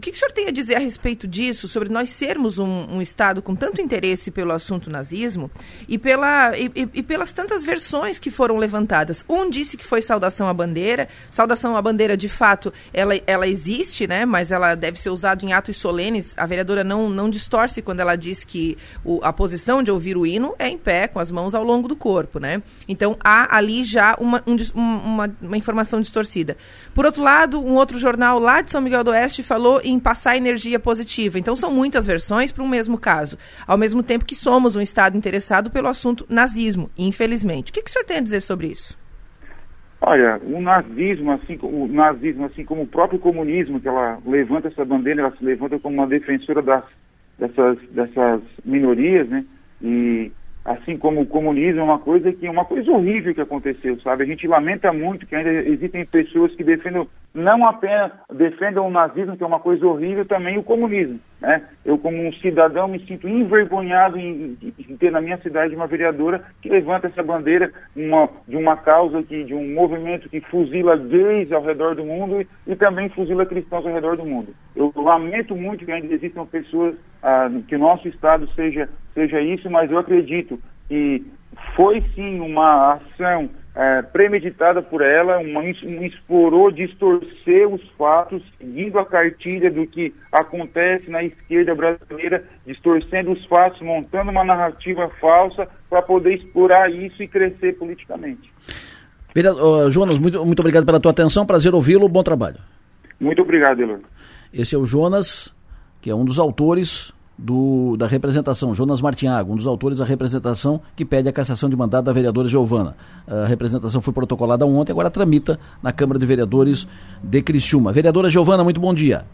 o 0.00 0.02
que, 0.02 0.12
que 0.12 0.16
o 0.16 0.18
senhor 0.18 0.32
tem 0.32 0.48
a 0.48 0.50
dizer 0.50 0.76
a 0.76 0.78
respeito 0.78 1.28
disso, 1.28 1.68
sobre 1.68 1.90
nós 1.90 2.08
sermos 2.08 2.58
um, 2.58 2.86
um 2.90 3.02
Estado 3.02 3.42
com 3.42 3.54
tanto 3.54 3.82
interesse 3.82 4.30
pelo 4.30 4.50
assunto 4.50 4.88
nazismo 4.88 5.50
e, 5.86 5.98
pela, 5.98 6.56
e, 6.56 6.72
e, 6.74 6.88
e, 6.94 7.02
pelas 7.02 7.34
tantas 7.34 7.62
versões 7.62 8.18
que 8.18 8.30
foram 8.30 8.56
levantadas? 8.56 9.22
Um 9.28 9.50
disse 9.50 9.76
que 9.76 9.84
foi 9.84 10.00
saudação 10.00 10.48
à 10.48 10.54
bandeira. 10.54 11.06
Saudação 11.30 11.76
à 11.76 11.82
bandeira, 11.82 12.16
de 12.16 12.30
fato, 12.30 12.72
ela, 12.94 13.12
ela 13.26 13.46
existe, 13.46 14.06
né? 14.06 14.24
mas 14.24 14.50
ela 14.50 14.74
deve 14.74 14.98
ser 14.98 15.10
usada 15.10 15.44
em 15.44 15.52
atos 15.52 15.76
solenes. 15.76 16.32
A 16.34 16.46
vereadora 16.46 16.82
não, 16.82 17.10
não 17.10 17.28
distorce 17.28 17.82
quando 17.82 18.00
ela 18.00 18.16
diz 18.16 18.42
que 18.42 18.78
o, 19.04 19.20
a 19.22 19.34
posição 19.34 19.82
de 19.82 19.90
ouvir 19.90 20.16
o 20.16 20.24
hino 20.26 20.54
é 20.58 20.66
em 20.66 20.78
pé, 20.78 21.08
com 21.08 21.18
as 21.18 21.30
mãos 21.30 21.54
ao 21.54 21.62
longo 21.62 21.86
do 21.86 21.94
corpo. 21.94 22.40
Né? 22.40 22.62
Então, 22.88 23.18
há 23.22 23.54
ali 23.54 23.84
já 23.84 24.16
uma, 24.18 24.42
um, 24.46 24.56
uma, 24.74 25.36
uma 25.42 25.56
informação 25.58 26.00
distorcida. 26.00 26.56
Por 26.94 27.04
outro 27.04 27.22
lado, 27.22 27.60
um 27.60 27.74
outro 27.74 27.98
jornal 27.98 28.38
lá 28.38 28.62
de 28.62 28.70
São 28.70 28.80
Miguel 28.80 29.04
do 29.04 29.10
Oeste 29.10 29.42
falou 29.42 29.78
em 29.90 30.00
passar 30.00 30.36
energia 30.36 30.78
positiva. 30.78 31.38
Então, 31.38 31.54
são 31.56 31.70
muitas 31.72 32.06
versões 32.06 32.52
para 32.52 32.62
um 32.62 32.68
mesmo 32.68 32.98
caso. 32.98 33.36
Ao 33.66 33.76
mesmo 33.76 34.02
tempo 34.02 34.24
que 34.24 34.34
somos 34.34 34.76
um 34.76 34.80
Estado 34.80 35.16
interessado 35.16 35.70
pelo 35.70 35.88
assunto 35.88 36.26
nazismo, 36.28 36.90
infelizmente. 36.96 37.70
O 37.70 37.74
que, 37.74 37.82
que 37.82 37.90
o 37.90 37.92
senhor 37.92 38.04
tem 38.04 38.18
a 38.18 38.22
dizer 38.22 38.40
sobre 38.40 38.68
isso? 38.68 38.98
Olha, 40.02 40.40
o 40.44 40.62
nazismo, 40.62 41.32
assim, 41.32 41.58
o 41.60 41.86
nazismo, 41.86 42.46
assim 42.46 42.64
como 42.64 42.82
o 42.82 42.86
próprio 42.86 43.18
comunismo, 43.18 43.78
que 43.78 43.86
ela 43.86 44.18
levanta 44.24 44.68
essa 44.68 44.84
bandeira, 44.84 45.20
ela 45.20 45.36
se 45.36 45.44
levanta 45.44 45.78
como 45.78 45.96
uma 45.96 46.06
defensora 46.06 46.62
das, 46.62 46.84
dessas, 47.38 47.78
dessas 47.90 48.40
minorias, 48.64 49.28
né? 49.28 49.44
E 49.82 50.32
assim 50.64 50.96
como 50.96 51.20
o 51.20 51.26
comunismo 51.26 51.80
é 51.80 51.84
uma 51.84 51.98
coisa 51.98 52.32
que 52.32 52.46
é 52.46 52.50
uma 52.50 52.64
coisa 52.64 52.90
horrível 52.90 53.34
que 53.34 53.40
aconteceu, 53.40 54.00
sabe? 54.00 54.24
A 54.24 54.26
gente 54.26 54.46
lamenta 54.46 54.90
muito 54.92 55.26
que 55.26 55.34
ainda 55.34 55.50
existem 55.50 56.04
pessoas 56.06 56.54
que 56.54 56.64
defendem 56.64 57.06
não 57.32 57.64
apenas 57.64 58.10
defendam 58.32 58.86
o 58.86 58.90
nazismo, 58.90 59.36
que 59.36 59.42
é 59.42 59.46
uma 59.46 59.60
coisa 59.60 59.86
horrível, 59.86 60.24
também 60.24 60.58
o 60.58 60.64
comunismo. 60.64 61.20
Né? 61.40 61.62
Eu, 61.84 61.96
como 61.96 62.16
um 62.26 62.32
cidadão, 62.34 62.88
me 62.88 62.98
sinto 63.06 63.28
envergonhado 63.28 64.18
em, 64.18 64.58
em, 64.60 64.96
ter 64.96 65.12
na 65.12 65.20
minha 65.20 65.38
cidade 65.38 65.74
uma 65.74 65.86
vereadora 65.86 66.42
que 66.60 66.68
levanta 66.68 67.06
essa 67.06 67.22
bandeira 67.22 67.72
uma, 67.94 68.28
de 68.48 68.56
uma 68.56 68.76
causa, 68.76 69.22
que, 69.22 69.44
de 69.44 69.54
um 69.54 69.72
movimento 69.72 70.28
que 70.28 70.40
fuzila 70.40 70.96
gays 70.96 71.52
ao 71.52 71.62
redor 71.62 71.94
do 71.94 72.04
mundo 72.04 72.40
e, 72.40 72.48
e 72.66 72.74
também 72.74 73.08
fuzila 73.08 73.46
cristãos 73.46 73.86
ao 73.86 73.92
redor 73.92 74.16
do 74.16 74.26
mundo. 74.26 74.52
Eu 74.74 74.92
lamento 74.96 75.54
muito 75.54 75.84
que 75.84 75.92
ainda 75.92 76.12
existam 76.12 76.44
pessoas, 76.46 76.96
ah, 77.22 77.48
que 77.68 77.76
o 77.76 77.80
nosso 77.80 78.08
Estado 78.08 78.48
seja, 78.54 78.88
seja 79.14 79.40
isso, 79.40 79.70
mas 79.70 79.90
eu 79.90 79.98
acredito 79.98 80.60
que 80.88 81.24
foi 81.76 82.02
sim 82.14 82.40
uma 82.40 82.94
ação 82.94 83.48
é, 83.74 84.02
premeditada 84.02 84.82
por 84.82 85.00
ela, 85.00 85.38
uma, 85.38 85.60
um 85.60 86.04
explorou 86.04 86.70
distorcer 86.70 87.68
os 87.68 87.80
fatos, 87.96 88.42
seguindo 88.58 88.98
a 88.98 89.06
cartilha 89.06 89.70
do 89.70 89.86
que 89.86 90.12
acontece 90.32 91.08
na 91.08 91.22
esquerda 91.22 91.74
brasileira, 91.74 92.44
distorcendo 92.66 93.32
os 93.32 93.44
fatos, 93.46 93.80
montando 93.80 94.30
uma 94.30 94.44
narrativa 94.44 95.08
falsa 95.20 95.68
para 95.88 96.02
poder 96.02 96.34
explorar 96.34 96.90
isso 96.90 97.22
e 97.22 97.28
crescer 97.28 97.78
politicamente. 97.78 98.52
Vereador, 99.32 99.90
Jonas, 99.90 100.18
muito, 100.18 100.44
muito 100.44 100.60
obrigado 100.60 100.84
pela 100.84 100.98
tua 100.98 101.12
atenção, 101.12 101.46
prazer 101.46 101.72
ouvi-lo, 101.72 102.08
bom 102.08 102.22
trabalho. 102.22 102.58
Muito 103.20 103.42
obrigado, 103.42 103.80
Elon. 103.80 103.98
Esse 104.52 104.74
é 104.74 104.78
o 104.78 104.84
Jonas, 104.84 105.54
que 106.00 106.10
é 106.10 106.14
um 106.14 106.24
dos 106.24 106.38
autores 106.38 107.12
do, 107.40 107.96
da 107.96 108.06
representação, 108.06 108.74
Jonas 108.74 109.00
Martinhago, 109.00 109.52
um 109.52 109.56
dos 109.56 109.66
autores 109.66 109.98
da 109.98 110.04
representação 110.04 110.80
que 110.94 111.04
pede 111.04 111.28
a 111.28 111.32
cassação 111.32 111.70
de 111.70 111.76
mandato 111.76 112.04
da 112.04 112.12
vereadora 112.12 112.46
Giovana. 112.46 112.94
A 113.26 113.46
representação 113.46 114.02
foi 114.02 114.12
protocolada 114.12 114.66
ontem, 114.66 114.92
agora 114.92 115.10
tramita 115.10 115.58
na 115.82 115.92
Câmara 115.92 116.18
de 116.18 116.26
Vereadores 116.26 116.86
de 117.22 117.42
Criciúma. 117.42 117.92
Vereadora 117.92 118.28
Giovana, 118.28 118.62
muito 118.62 118.80
bom 118.80 118.92
dia. 118.92 119.24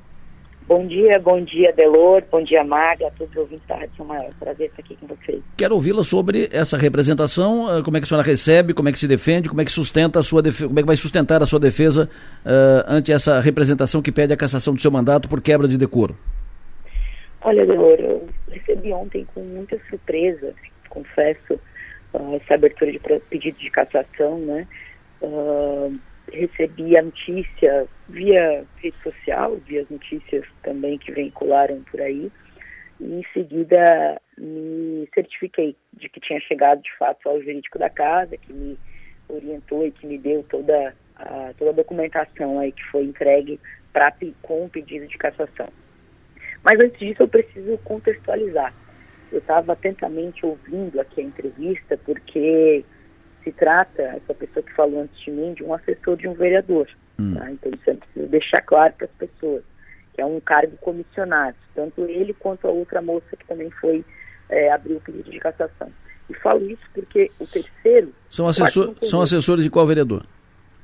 Bom 0.69 0.85
dia, 0.85 1.21
bom 1.21 1.41
dia, 1.45 1.73
Delor, 1.73 2.25
bom 2.31 2.43
dia, 2.43 2.65
Maga, 2.65 3.07
a 3.07 3.11
todos 3.13 3.33
os 3.33 3.43
ouvintes 3.43 3.65
da 3.69 3.77
Rádio 3.77 4.05
Maior. 4.05 4.31
Prazer 4.39 4.67
estar 4.67 4.83
aqui 4.83 4.97
com 4.97 5.07
vocês. 5.07 5.41
Quero 5.57 5.77
ouvi-la 5.77 6.03
sobre 6.03 6.49
essa 6.53 6.77
representação, 6.77 7.73
eh, 7.73 7.83
como 7.83 7.97
é 7.97 8.01
que 8.01 8.05
a 8.05 8.09
senhora 8.09 8.27
recebe, 8.27 8.75
como 8.75 8.89
é 8.89 8.93
que 8.93 8.99
se 8.99 9.07
defende, 9.07 9.49
como 9.49 9.61
é 9.61 9.65
que 9.65 9.71
sustenta 9.71 10.19
a 10.19 10.25
sua 10.25 10.43
como 10.43 10.79
é 10.79 10.83
que 10.83 10.87
vai 10.87 10.97
sustentar 10.97 11.41
a 11.41 11.47
sua 11.47 11.61
defesa 11.61 12.11
uh, 12.45 12.85
ante 12.89 13.13
essa 13.13 13.41
representação 13.41 14.03
que 14.03 14.11
pede 14.11 14.33
a 14.33 14.37
cassação 14.37 14.75
do 14.75 14.81
seu 14.81 14.91
mandato 14.91 15.29
por 15.29 15.41
quebra 15.41 15.69
de 15.69 15.79
decoro. 15.79 16.17
Olha, 17.47 17.65
Delor, 17.65 18.01
eu 18.01 18.29
recebi 18.51 18.93
ontem 18.93 19.25
com 19.25 19.41
muita 19.41 19.81
surpresa, 19.89 20.53
confesso, 20.89 21.55
uh, 22.13 22.35
essa 22.35 22.55
abertura 22.55 22.91
de 22.91 22.99
pedido 23.31 23.57
de 23.57 23.71
cassação, 23.71 24.41
né? 24.41 24.67
Uh, 25.21 25.97
recebi 26.33 26.97
a 26.97 27.03
notícia 27.03 27.87
via 28.09 28.65
rede 28.79 28.97
social, 29.01 29.55
via 29.59 29.83
as 29.83 29.89
notícias 29.89 30.45
também 30.65 30.99
que 30.99 31.13
veicularam 31.13 31.85
por 31.89 32.01
aí, 32.01 32.33
e 32.99 33.05
em 33.05 33.23
seguida 33.33 34.21
me 34.37 35.09
certifiquei 35.15 35.77
de 35.93 36.09
que 36.09 36.19
tinha 36.19 36.41
chegado 36.41 36.83
de 36.83 36.93
fato 36.99 37.29
ao 37.29 37.41
jurídico 37.41 37.79
da 37.79 37.89
casa, 37.89 38.37
que 38.37 38.53
me 38.53 38.77
orientou 39.29 39.87
e 39.87 39.93
que 39.93 40.05
me 40.05 40.19
deu 40.19 40.43
toda 40.51 40.97
a, 41.15 41.55
toda 41.57 41.71
a 41.71 41.75
documentação 41.75 42.59
aí 42.59 42.73
que 42.73 42.83
foi 42.91 43.05
entregue 43.05 43.61
pra, 43.93 44.13
com 44.43 44.65
o 44.65 44.69
pedido 44.69 45.07
de 45.07 45.17
cassação. 45.17 45.69
Mas 46.67 46.81
antes 46.81 46.99
disso, 46.99 47.23
eu 47.23 47.29
preciso 47.29 47.79
contextualizar. 47.85 48.75
Eu 49.31 49.39
estava 49.39 49.73
atentamente 49.73 50.45
ouvindo 50.45 51.01
aqui 51.01 51.21
a 51.21 51.25
entrevista, 51.25 51.97
porque 52.05 52.85
se 53.45 53.53
trata, 53.53 54.03
essa 54.03 54.35
pessoa 54.35 54.65
que 54.65 54.73
falou 54.75 55.03
antes 55.03 55.17
de 55.21 55.31
mim, 55.31 55.55
de 55.55 55.63
um 55.63 55.73
assessor 55.73 56.17
de 56.17 56.27
um 56.27 56.35
vereador. 56.35 56.89
Hum. 57.21 57.37
Tá? 57.37 57.49
Então, 57.53 57.71
isso 57.71 57.89
é 57.89 57.95
preciso 57.95 58.27
deixar 58.27 58.61
claro 58.63 58.93
para 58.95 59.05
as 59.07 59.13
pessoas, 59.13 59.63
que 60.13 60.21
é 60.21 60.27
um 60.27 60.41
cargo 60.41 60.77
comissionado, 60.79 61.57
tanto 61.73 62.05
ele 62.05 62.35
quanto 62.35 62.67
a 62.67 62.71
outra 62.73 63.01
moça 63.01 63.37
que 63.37 63.47
também 63.47 63.71
foi 63.71 64.05
é, 64.49 64.73
abrir 64.73 64.95
o 64.95 65.01
pedido 65.01 65.31
de 65.31 65.39
cassação. 65.39 65.93
E 66.29 66.35
falo 66.35 66.69
isso 66.69 66.83
porque 66.93 67.31
o 67.39 67.47
terceiro. 67.47 68.13
São, 68.29 68.49
assessor, 68.49 68.93
são 69.03 69.21
assessores 69.21 69.63
de 69.63 69.71
qual 69.71 69.87
vereador? 69.87 70.27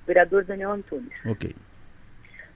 Vereador 0.07 0.45
Daniel 0.45 0.70
Antunes. 0.70 1.11
Ok. 1.26 1.53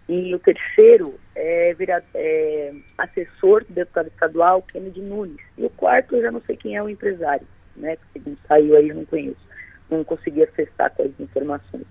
E 0.08 0.34
o 0.34 0.38
terceiro 0.38 1.18
é, 1.34 1.74
é, 2.14 2.72
assessor 2.96 3.64
do 3.64 3.74
deputado 3.74 4.06
estadual, 4.06 4.62
Kennedy 4.62 5.00
Nunes. 5.00 5.40
E 5.58 5.64
o 5.64 5.70
quarto 5.70 6.14
eu 6.14 6.22
já 6.22 6.30
não 6.30 6.40
sei 6.42 6.56
quem 6.56 6.76
é 6.76 6.82
o 6.82 6.88
empresário, 6.88 7.46
né? 7.76 7.96
Que 8.12 8.38
saiu 8.46 8.76
aí, 8.76 8.88
eu 8.88 8.94
não 8.94 9.04
conheço. 9.04 9.46
Não 9.90 10.04
consegui 10.04 10.44
acessar 10.44 10.90
com 10.94 11.02
as 11.02 11.20
informações. 11.20 11.84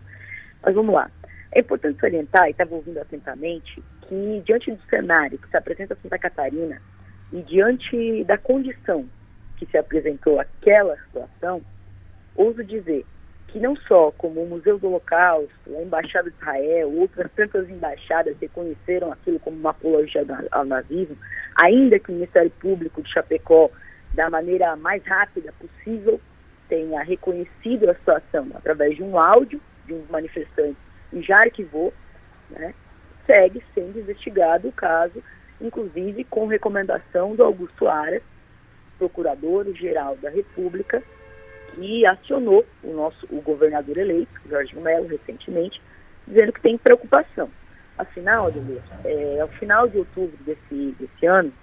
Mas 0.63 0.73
vamos 0.73 0.95
lá. 0.95 1.11
É 1.51 1.59
importante 1.59 1.99
salientar, 1.99 2.47
e 2.47 2.51
estava 2.51 2.75
ouvindo 2.75 2.99
atentamente, 2.99 3.81
que 4.07 4.41
diante 4.45 4.71
do 4.71 4.81
cenário 4.89 5.37
que 5.37 5.49
se 5.49 5.57
apresenta 5.57 5.93
a 5.93 5.97
Santa 5.97 6.17
Catarina 6.17 6.81
e 7.31 7.41
diante 7.41 8.23
da 8.25 8.37
condição 8.37 9.05
que 9.57 9.65
se 9.65 9.77
apresentou 9.77 10.39
aquela 10.39 10.97
situação, 10.97 11.61
ouso 12.35 12.63
dizer 12.63 13.05
que 13.55 13.59
não 13.61 13.73
só 13.87 14.11
como 14.17 14.43
o 14.43 14.49
Museu 14.49 14.77
do 14.77 14.87
Holocausto, 14.87 15.77
a 15.77 15.81
Embaixada 15.81 16.29
de 16.29 16.35
Israel, 16.35 16.91
outras 16.91 17.31
tantas 17.37 17.69
embaixadas 17.69 18.35
reconheceram 18.37 19.13
aquilo 19.13 19.39
como 19.39 19.55
uma 19.55 19.69
apologia 19.69 20.25
ao 20.51 20.65
nazismo, 20.65 21.17
ainda 21.55 21.97
que 21.97 22.11
o 22.11 22.15
Ministério 22.15 22.51
Público 22.59 23.01
de 23.01 23.09
Chapecó, 23.09 23.71
da 24.13 24.29
maneira 24.29 24.75
mais 24.75 25.01
rápida 25.05 25.53
possível, 25.53 26.19
tenha 26.67 27.01
reconhecido 27.01 27.89
a 27.89 27.95
situação 27.95 28.45
através 28.55 28.97
de 28.97 29.03
um 29.03 29.17
áudio 29.17 29.61
de 29.85 29.93
um 29.93 30.03
manifestante 30.09 30.75
e 31.13 31.21
já 31.21 31.39
arquivou, 31.43 31.93
né, 32.49 32.73
segue 33.25 33.63
sendo 33.73 33.97
investigado 33.97 34.67
o 34.67 34.73
caso, 34.73 35.23
inclusive 35.61 36.25
com 36.25 36.45
recomendação 36.45 37.37
do 37.37 37.43
Augusto 37.45 37.87
Aras, 37.87 38.21
procurador-geral 38.97 40.17
da 40.17 40.29
República, 40.29 41.01
que 41.75 42.05
acionou 42.05 42.65
o 42.83 42.93
nosso 42.93 43.27
o 43.29 43.41
governador 43.41 43.97
eleito, 43.97 44.31
Jorge 44.49 44.75
Melo, 44.75 45.07
recentemente, 45.07 45.81
dizendo 46.25 46.53
que 46.53 46.61
tem 46.61 46.77
preocupação. 46.77 47.49
Afinal, 47.97 48.47
Adelio, 48.47 48.81
é, 49.03 49.39
ao 49.39 49.47
final 49.49 49.87
de 49.87 49.97
outubro 49.97 50.37
desse, 50.43 50.95
desse 50.99 51.25
ano, 51.25 51.53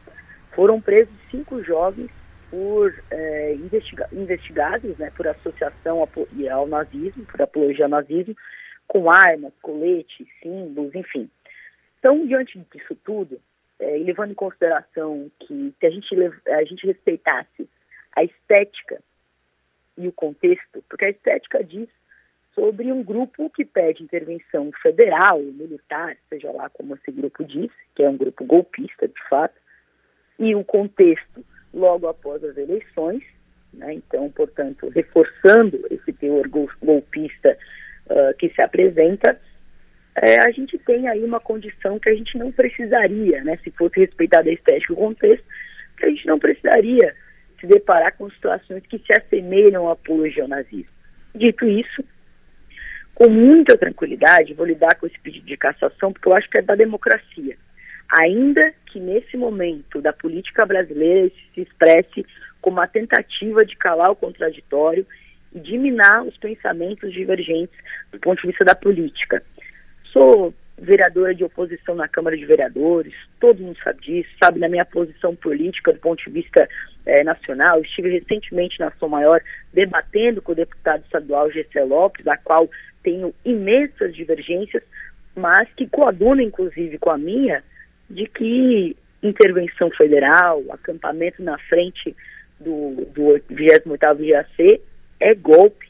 foram 0.53 0.81
presos 0.81 1.15
cinco 1.31 1.63
jovens 1.63 2.11
por 2.51 2.95
é, 3.11 3.55
investiga 3.55 4.09
investigados 4.13 4.97
né, 4.99 5.11
por 5.17 5.27
associação 5.27 6.07
ao 6.51 6.67
nazismo, 6.67 7.25
por 7.25 7.41
apologia 7.41 7.87
ao 7.87 7.91
nazismo, 7.91 8.35
com 8.87 9.11
armas, 9.11 9.53
coletes, 9.63 10.27
símbolos, 10.43 10.95
enfim. 10.95 11.31
Então, 11.99 12.27
diante 12.27 12.59
disso 12.73 12.95
tudo, 13.05 13.41
é, 13.79 13.97
levando 13.99 14.33
em 14.33 14.35
consideração 14.35 15.31
que 15.41 15.75
se 15.79 15.87
a 15.87 15.91
gente, 15.91 16.15
a 16.49 16.65
gente 16.65 16.87
respeitasse 16.87 17.69
a 18.15 18.25
estética 18.25 19.03
e 19.97 20.09
o 20.09 20.13
contexto, 20.13 20.83
porque 20.89 21.05
a 21.05 21.11
estética 21.11 21.63
diz 21.63 21.89
sobre 22.55 22.93
um 22.93 23.03
grupo 23.03 23.51
que 23.51 23.65
pede 23.65 24.03
intervenção 24.03 24.71
federal, 24.83 25.41
militar, 25.41 26.17
seja 26.29 26.51
lá 26.53 26.69
como 26.71 26.95
esse 26.95 27.11
grupo 27.11 27.45
diz, 27.45 27.71
que 27.95 28.03
é 28.03 28.09
um 28.09 28.17
grupo 28.17 28.45
golpista 28.45 29.09
de 29.09 29.29
fato, 29.29 29.59
e 30.39 30.55
o 30.55 30.65
contexto 30.65 31.45
logo 31.73 32.07
após 32.07 32.43
as 32.45 32.57
eleições, 32.57 33.23
né? 33.73 33.95
então, 33.95 34.31
portanto, 34.31 34.89
reforçando 34.91 35.81
esse 35.91 36.13
teor 36.13 36.47
golpista 36.49 37.57
uh, 38.07 38.37
que 38.37 38.51
se 38.51 38.61
apresenta, 38.61 39.41
é, 40.15 40.47
a 40.47 40.51
gente 40.51 40.79
tem 40.79 41.09
aí 41.09 41.25
uma 41.25 41.41
condição 41.41 41.99
que 41.99 42.11
a 42.11 42.15
gente 42.15 42.37
não 42.37 42.53
precisaria, 42.53 43.43
né, 43.45 43.59
se 43.65 43.71
fosse 43.71 44.01
respeitada 44.01 44.51
a 44.51 44.53
estética 44.53 44.93
e 44.93 44.95
o 44.95 44.99
contexto, 44.99 45.45
que 45.97 46.05
a 46.05 46.09
gente 46.11 46.27
não 46.27 46.39
precisaria 46.39 47.15
se 47.63 47.67
deparar 47.69 48.17
com 48.17 48.29
situações 48.29 48.83
que 48.87 48.99
se 48.99 49.13
assemelham 49.13 49.87
ao 49.87 49.93
apologia 49.93 50.43
ao 50.43 50.49
nazismo. 50.49 50.91
Dito 51.33 51.65
isso, 51.65 52.05
com 53.15 53.31
muita 53.31 53.79
tranquilidade, 53.79 54.53
vou 54.53 54.67
lidar 54.67 54.97
com 54.97 55.07
esse 55.07 55.19
pedido 55.21 55.47
de 55.47 55.57
cassação, 55.57 56.13
porque 56.13 56.29
eu 56.29 56.35
acho 56.35 56.51
que 56.51 56.59
é 56.59 56.63
da 56.63 56.75
democracia. 56.75 57.57
Ainda 58.11 58.75
que 58.87 58.99
nesse 58.99 59.37
momento 59.37 60.03
da 60.03 60.13
política 60.13 60.67
brasileira 60.67 61.31
se 61.55 61.61
expresse 61.63 62.27
como 62.61 62.79
uma 62.79 62.89
tentativa 62.89 63.65
de 63.65 63.77
calar 63.77 64.11
o 64.11 64.17
contraditório 64.17 65.07
e 65.55 65.61
diminar 65.61 66.25
os 66.25 66.37
pensamentos 66.37 67.13
divergentes 67.13 67.77
do 68.11 68.19
ponto 68.19 68.43
de 68.43 68.49
vista 68.49 68.65
da 68.65 68.75
política. 68.75 69.43
Sou 70.13 70.53
vereadora 70.77 71.35
de 71.35 71.45
oposição 71.45 71.95
na 71.95 72.09
Câmara 72.09 72.37
de 72.37 72.45
Vereadores, 72.45 73.15
todo 73.39 73.63
mundo 73.63 73.79
sabe 73.85 74.01
disso, 74.01 74.31
sabe 74.43 74.59
da 74.59 74.69
minha 74.69 74.85
posição 74.85 75.35
política 75.37 75.93
do 75.93 76.01
ponto 76.01 76.23
de 76.25 76.31
vista 76.31 76.69
eh, 77.07 77.25
nacional. 77.25 77.81
Estive 77.83 78.11
recentemente 78.11 78.79
na 78.79 78.91
Som 78.93 79.09
Maior 79.09 79.41
debatendo 79.73 80.43
com 80.43 80.53
o 80.53 80.57
deputado 80.57 81.03
estadual 81.05 81.51
Gessé 81.51 81.83
Lopes, 81.85 82.27
a 82.27 82.37
qual 82.37 82.69
tenho 83.03 83.35
imensas 83.45 84.15
divergências, 84.15 84.83
mas 85.35 85.69
que 85.77 85.87
coaduna 85.87 86.43
inclusive 86.43 86.99
com 86.99 87.11
a 87.11 87.19
minha, 87.19 87.63
de 88.09 88.27
que 88.27 88.97
intervenção 89.23 89.91
federal, 89.91 90.63
acampamento 90.71 91.43
na 91.43 91.57
frente 91.59 92.15
do, 92.59 93.07
do 93.13 93.41
28º 93.51 94.29
GAC 94.29 94.81
é 95.21 95.35
golpe, 95.35 95.89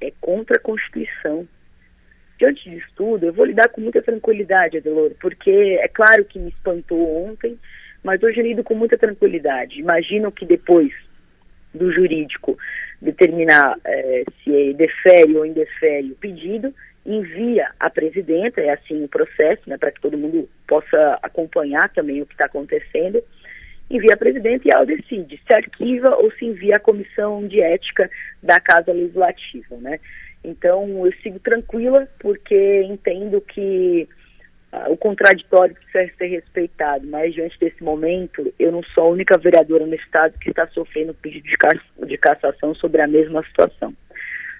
é 0.00 0.12
contra 0.20 0.56
a 0.56 0.60
Constituição. 0.60 1.46
Diante 2.38 2.68
disso 2.68 2.88
tudo, 2.94 3.26
eu 3.26 3.32
vou 3.32 3.46
lidar 3.46 3.68
com 3.68 3.80
muita 3.80 4.02
tranquilidade, 4.02 4.76
Adelor, 4.76 5.12
porque 5.20 5.78
é 5.80 5.88
claro 5.88 6.24
que 6.24 6.38
me 6.38 6.50
espantou 6.50 7.26
ontem, 7.26 7.58
mas 8.06 8.22
hoje 8.22 8.38
eu 8.38 8.46
lido 8.46 8.62
com 8.62 8.76
muita 8.76 8.96
tranquilidade. 8.96 9.80
Imagino 9.80 10.30
que 10.30 10.46
depois 10.46 10.92
do 11.74 11.92
jurídico 11.92 12.56
determinar 13.02 13.76
é, 13.84 14.22
se 14.44 14.72
defere 14.74 15.36
ou 15.36 15.44
indefere 15.44 16.12
o 16.12 16.14
pedido, 16.14 16.72
envia 17.04 17.68
à 17.80 17.90
presidenta, 17.90 18.60
é 18.60 18.70
assim 18.70 19.02
o 19.02 19.08
processo, 19.08 19.68
né, 19.68 19.76
para 19.76 19.90
que 19.90 20.00
todo 20.00 20.16
mundo 20.16 20.48
possa 20.68 21.18
acompanhar 21.20 21.88
também 21.88 22.22
o 22.22 22.26
que 22.26 22.34
está 22.34 22.44
acontecendo, 22.44 23.20
envia 23.90 24.14
à 24.14 24.16
presidenta 24.16 24.68
e 24.68 24.70
ela 24.70 24.86
decide 24.86 25.40
se 25.44 25.54
arquiva 25.54 26.14
ou 26.14 26.30
se 26.30 26.44
envia 26.44 26.76
à 26.76 26.80
comissão 26.80 27.46
de 27.48 27.60
ética 27.60 28.08
da 28.40 28.60
Casa 28.60 28.92
Legislativa, 28.92 29.76
né. 29.78 29.98
Então, 30.44 31.04
eu 31.04 31.12
sigo 31.24 31.40
tranquila 31.40 32.08
porque 32.20 32.84
entendo 32.84 33.40
que 33.40 34.08
o 34.88 34.96
contraditório 34.96 35.74
precisa 35.74 36.12
ser 36.18 36.26
respeitado, 36.26 37.06
mas 37.06 37.34
diante 37.34 37.58
desse 37.58 37.82
momento, 37.82 38.52
eu 38.58 38.70
não 38.72 38.82
sou 38.82 39.04
a 39.04 39.08
única 39.08 39.38
vereadora 39.38 39.86
no 39.86 39.94
Estado 39.94 40.38
que 40.38 40.50
está 40.50 40.66
sofrendo 40.68 41.14
pedido 41.14 41.48
de, 41.48 41.56
ca 41.56 41.70
de 42.04 42.18
cassação 42.18 42.74
sobre 42.74 43.00
a 43.00 43.06
mesma 43.06 43.42
situação. 43.44 43.94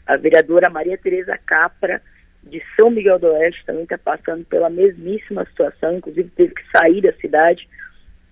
A 0.07 0.17
vereadora 0.17 0.71
Maria 0.71 0.97
Tereza 0.97 1.37
Capra, 1.45 2.01
de 2.43 2.63
São 2.77 2.91
Miguel 2.91 3.19
do 3.19 3.27
Oeste, 3.27 3.65
também 3.67 3.83
está 3.83 3.99
passando 3.99 4.45
pela 4.45 4.71
mesmíssima 4.71 5.45
situação, 5.47 5.97
inclusive 5.97 6.31
teve 6.31 6.55
que 6.55 6.63
sair 6.71 7.03
da 7.03 7.13
cidade 7.15 7.69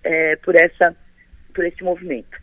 é, 0.04 0.36
por, 0.36 0.54
essa, 0.54 0.96
por 1.52 1.64
esse 1.66 1.82
movimento. 1.82 2.38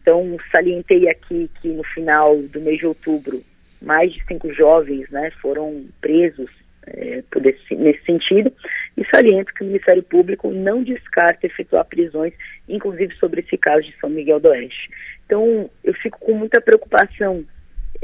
Então, 0.00 0.36
salientei 0.52 1.08
aqui 1.08 1.50
que 1.60 1.68
no 1.68 1.82
final 1.82 2.40
do 2.40 2.60
mês 2.60 2.78
de 2.78 2.86
outubro, 2.86 3.42
mais 3.82 4.12
de 4.12 4.24
cinco 4.24 4.52
jovens 4.52 5.10
né, 5.10 5.30
foram 5.42 5.86
presos 6.00 6.50
é, 6.94 7.22
esse, 7.44 7.74
nesse 7.74 8.02
sentido, 8.04 8.52
e 8.96 9.04
saliento 9.06 9.52
que 9.54 9.62
o 9.62 9.66
Ministério 9.66 10.02
Público 10.02 10.50
não 10.50 10.82
descarta 10.82 11.46
efetuar 11.46 11.84
prisões, 11.84 12.32
inclusive 12.68 13.14
sobre 13.16 13.40
esse 13.40 13.56
caso 13.56 13.82
de 13.82 13.94
São 14.00 14.10
Miguel 14.10 14.40
do 14.40 14.48
Oeste. 14.48 14.90
Então, 15.26 15.70
eu 15.84 15.94
fico 15.94 16.18
com 16.18 16.34
muita 16.34 16.60
preocupação, 16.60 17.44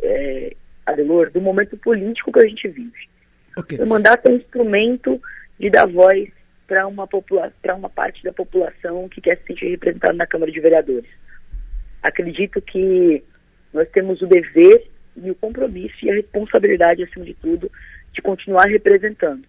é, 0.02 0.54
Adelor, 0.86 1.30
do 1.30 1.40
momento 1.40 1.76
político 1.76 2.32
que 2.32 2.40
a 2.40 2.46
gente 2.46 2.68
vive. 2.68 3.08
Okay. 3.56 3.78
O 3.78 3.86
mandato 3.86 4.28
é 4.28 4.32
um 4.32 4.36
instrumento 4.36 5.20
de 5.58 5.70
dar 5.70 5.86
voz 5.86 6.28
para 6.66 6.86
uma, 6.86 7.06
para 7.06 7.74
uma 7.74 7.88
parte 7.88 8.22
da 8.22 8.32
população 8.32 9.08
que 9.08 9.20
quer 9.20 9.38
se 9.38 9.46
sentir 9.46 9.70
representada 9.70 10.14
na 10.14 10.26
Câmara 10.26 10.50
de 10.50 10.60
Vereadores. 10.60 11.08
Acredito 12.02 12.60
que 12.60 13.22
nós 13.72 13.88
temos 13.90 14.20
o 14.22 14.26
dever 14.26 14.86
e 15.16 15.30
o 15.30 15.34
compromisso 15.34 15.94
e 16.02 16.10
a 16.10 16.14
responsabilidade, 16.14 17.02
acima 17.02 17.24
de 17.24 17.34
tudo, 17.34 17.70
de 18.14 18.22
continuar 18.22 18.66
representando. 18.66 19.44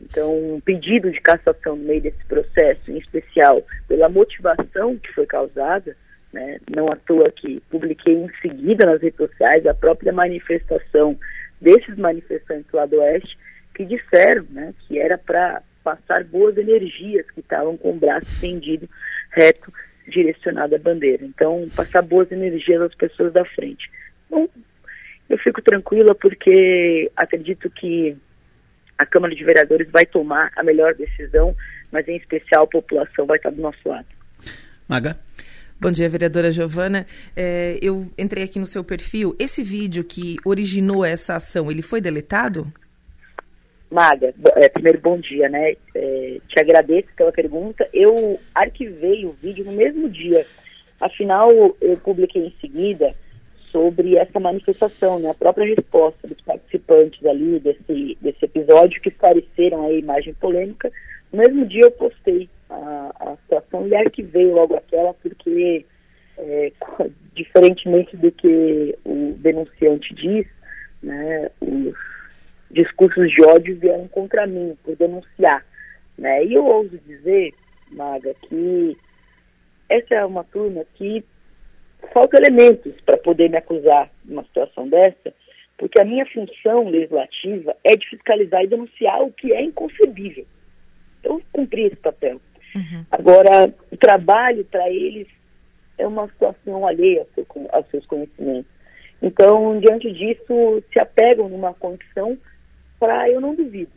Então, 0.00 0.54
um 0.54 0.60
pedido 0.60 1.10
de 1.10 1.20
cassação 1.20 1.76
no 1.76 1.84
meio 1.84 2.00
desse 2.00 2.24
processo, 2.24 2.90
em 2.90 2.98
especial 2.98 3.62
pela 3.86 4.08
motivação 4.08 4.96
que 4.98 5.12
foi 5.12 5.26
causada, 5.26 5.96
né, 6.32 6.58
não 6.74 6.90
à 6.90 6.96
toa 6.96 7.30
que 7.30 7.60
publiquei 7.70 8.14
em 8.14 8.30
seguida 8.40 8.86
nas 8.86 9.00
redes 9.02 9.16
sociais 9.16 9.66
a 9.66 9.74
própria 9.74 10.12
manifestação 10.12 11.18
desses 11.60 11.96
manifestantes 11.96 12.72
lá 12.72 12.86
do 12.86 13.00
Oeste, 13.00 13.36
que 13.74 13.84
disseram 13.84 14.44
né, 14.50 14.72
que 14.80 14.98
era 14.98 15.18
para 15.18 15.62
passar 15.84 16.24
boas 16.24 16.56
energias 16.56 17.30
que 17.30 17.40
estavam 17.40 17.76
com 17.76 17.90
o 17.90 17.98
braço 17.98 18.26
estendido 18.32 18.88
reto, 19.30 19.72
direcionado 20.08 20.74
à 20.74 20.78
bandeira. 20.78 21.24
Então, 21.24 21.66
passar 21.74 22.02
boas 22.02 22.30
energias 22.32 22.80
às 22.80 22.94
pessoas 22.94 23.32
da 23.32 23.44
frente. 23.44 23.90
Eu 25.30 25.38
fico 25.38 25.62
tranquila 25.62 26.12
porque 26.12 27.10
acredito 27.16 27.70
que 27.70 28.16
a 28.98 29.06
Câmara 29.06 29.34
de 29.34 29.44
Vereadores 29.44 29.88
vai 29.90 30.04
tomar 30.04 30.50
a 30.56 30.62
melhor 30.62 30.92
decisão, 30.94 31.56
mas 31.90 32.06
em 32.08 32.16
especial 32.16 32.64
a 32.64 32.66
população 32.66 33.24
vai 33.26 33.36
estar 33.36 33.50
do 33.50 33.62
nosso 33.62 33.88
lado. 33.88 34.06
Maga? 34.88 35.16
Bom 35.80 35.90
dia, 35.90 36.08
vereadora 36.10 36.50
Giovana. 36.50 37.06
É, 37.34 37.78
eu 37.80 38.10
entrei 38.18 38.42
aqui 38.42 38.58
no 38.58 38.66
seu 38.66 38.84
perfil. 38.84 39.34
Esse 39.38 39.62
vídeo 39.62 40.04
que 40.04 40.36
originou 40.44 41.04
essa 41.04 41.36
ação, 41.36 41.70
ele 41.70 41.80
foi 41.80 42.00
deletado? 42.00 42.70
Maga, 43.90 44.34
é, 44.56 44.68
primeiro 44.68 45.00
bom 45.00 45.18
dia, 45.18 45.48
né? 45.48 45.74
É, 45.94 46.38
te 46.48 46.60
agradeço 46.60 47.08
pela 47.16 47.32
pergunta. 47.32 47.88
Eu 47.94 48.38
arquivei 48.54 49.24
o 49.24 49.32
vídeo 49.32 49.64
no 49.64 49.72
mesmo 49.72 50.10
dia. 50.10 50.44
Afinal, 51.00 51.50
eu 51.80 51.96
publiquei 51.96 52.46
em 52.46 52.54
seguida 52.60 53.14
sobre 53.70 54.16
essa 54.16 54.38
manifestação, 54.38 55.18
né? 55.18 55.30
A 55.30 55.34
própria 55.34 55.74
resposta 55.74 56.26
dos 56.26 56.40
participantes 56.42 57.24
ali 57.24 57.58
desse, 57.60 58.18
desse 58.20 58.44
episódio 58.44 59.00
que 59.00 59.08
esclareceram 59.08 59.86
a 59.86 59.92
imagem 59.92 60.34
polêmica. 60.34 60.90
No 61.32 61.38
mesmo 61.38 61.66
dia 61.66 61.82
eu 61.82 61.90
postei 61.92 62.48
a, 62.68 63.10
a 63.18 63.36
situação 63.36 63.86
e 63.86 63.94
arquivei 63.94 64.46
logo 64.50 64.74
aquela 64.74 65.14
porque, 65.14 65.84
é, 66.38 66.72
diferentemente 67.34 68.16
do 68.16 68.30
que 68.32 68.96
o 69.04 69.34
denunciante 69.38 70.14
diz, 70.14 70.46
né? 71.02 71.50
Os 71.60 71.94
discursos 72.70 73.30
de 73.30 73.42
ódio 73.42 73.76
vieram 73.76 74.06
contra 74.08 74.46
mim 74.46 74.76
por 74.84 74.96
denunciar. 74.96 75.64
Né? 76.16 76.44
E 76.44 76.54
eu 76.54 76.64
ouso 76.64 76.98
dizer, 77.06 77.52
Maga, 77.90 78.34
que 78.48 78.96
essa 79.88 80.14
é 80.14 80.24
uma 80.24 80.44
turma 80.44 80.84
que 80.94 81.24
falta 82.12 82.36
elementos 82.36 82.92
para 83.02 83.16
poder 83.16 83.50
me 83.50 83.56
acusar 83.56 84.10
de 84.24 84.32
uma 84.32 84.44
situação 84.44 84.88
dessa, 84.88 85.32
porque 85.78 86.00
a 86.00 86.04
minha 86.04 86.26
função 86.26 86.88
legislativa 86.88 87.76
é 87.84 87.96
de 87.96 88.08
fiscalizar 88.08 88.62
e 88.62 88.68
denunciar 88.68 89.22
o 89.22 89.32
que 89.32 89.52
é 89.52 89.62
inconcebível. 89.62 90.46
Eu 91.22 91.40
cumpri 91.52 91.84
esse 91.84 91.96
papel. 91.96 92.40
Uhum. 92.74 93.04
Agora, 93.10 93.72
o 93.90 93.96
trabalho 93.96 94.64
para 94.64 94.88
eles 94.90 95.26
é 95.98 96.06
uma 96.06 96.28
situação 96.28 96.86
alheia 96.86 97.26
aos 97.72 97.86
seus 97.90 98.06
conhecimentos. 98.06 98.70
Então, 99.22 99.78
diante 99.80 100.10
disso, 100.12 100.82
se 100.92 100.98
apegam 100.98 101.48
numa 101.48 101.74
condição 101.74 102.38
para, 102.98 103.28
eu 103.28 103.40
não 103.40 103.54
duvido, 103.54 103.90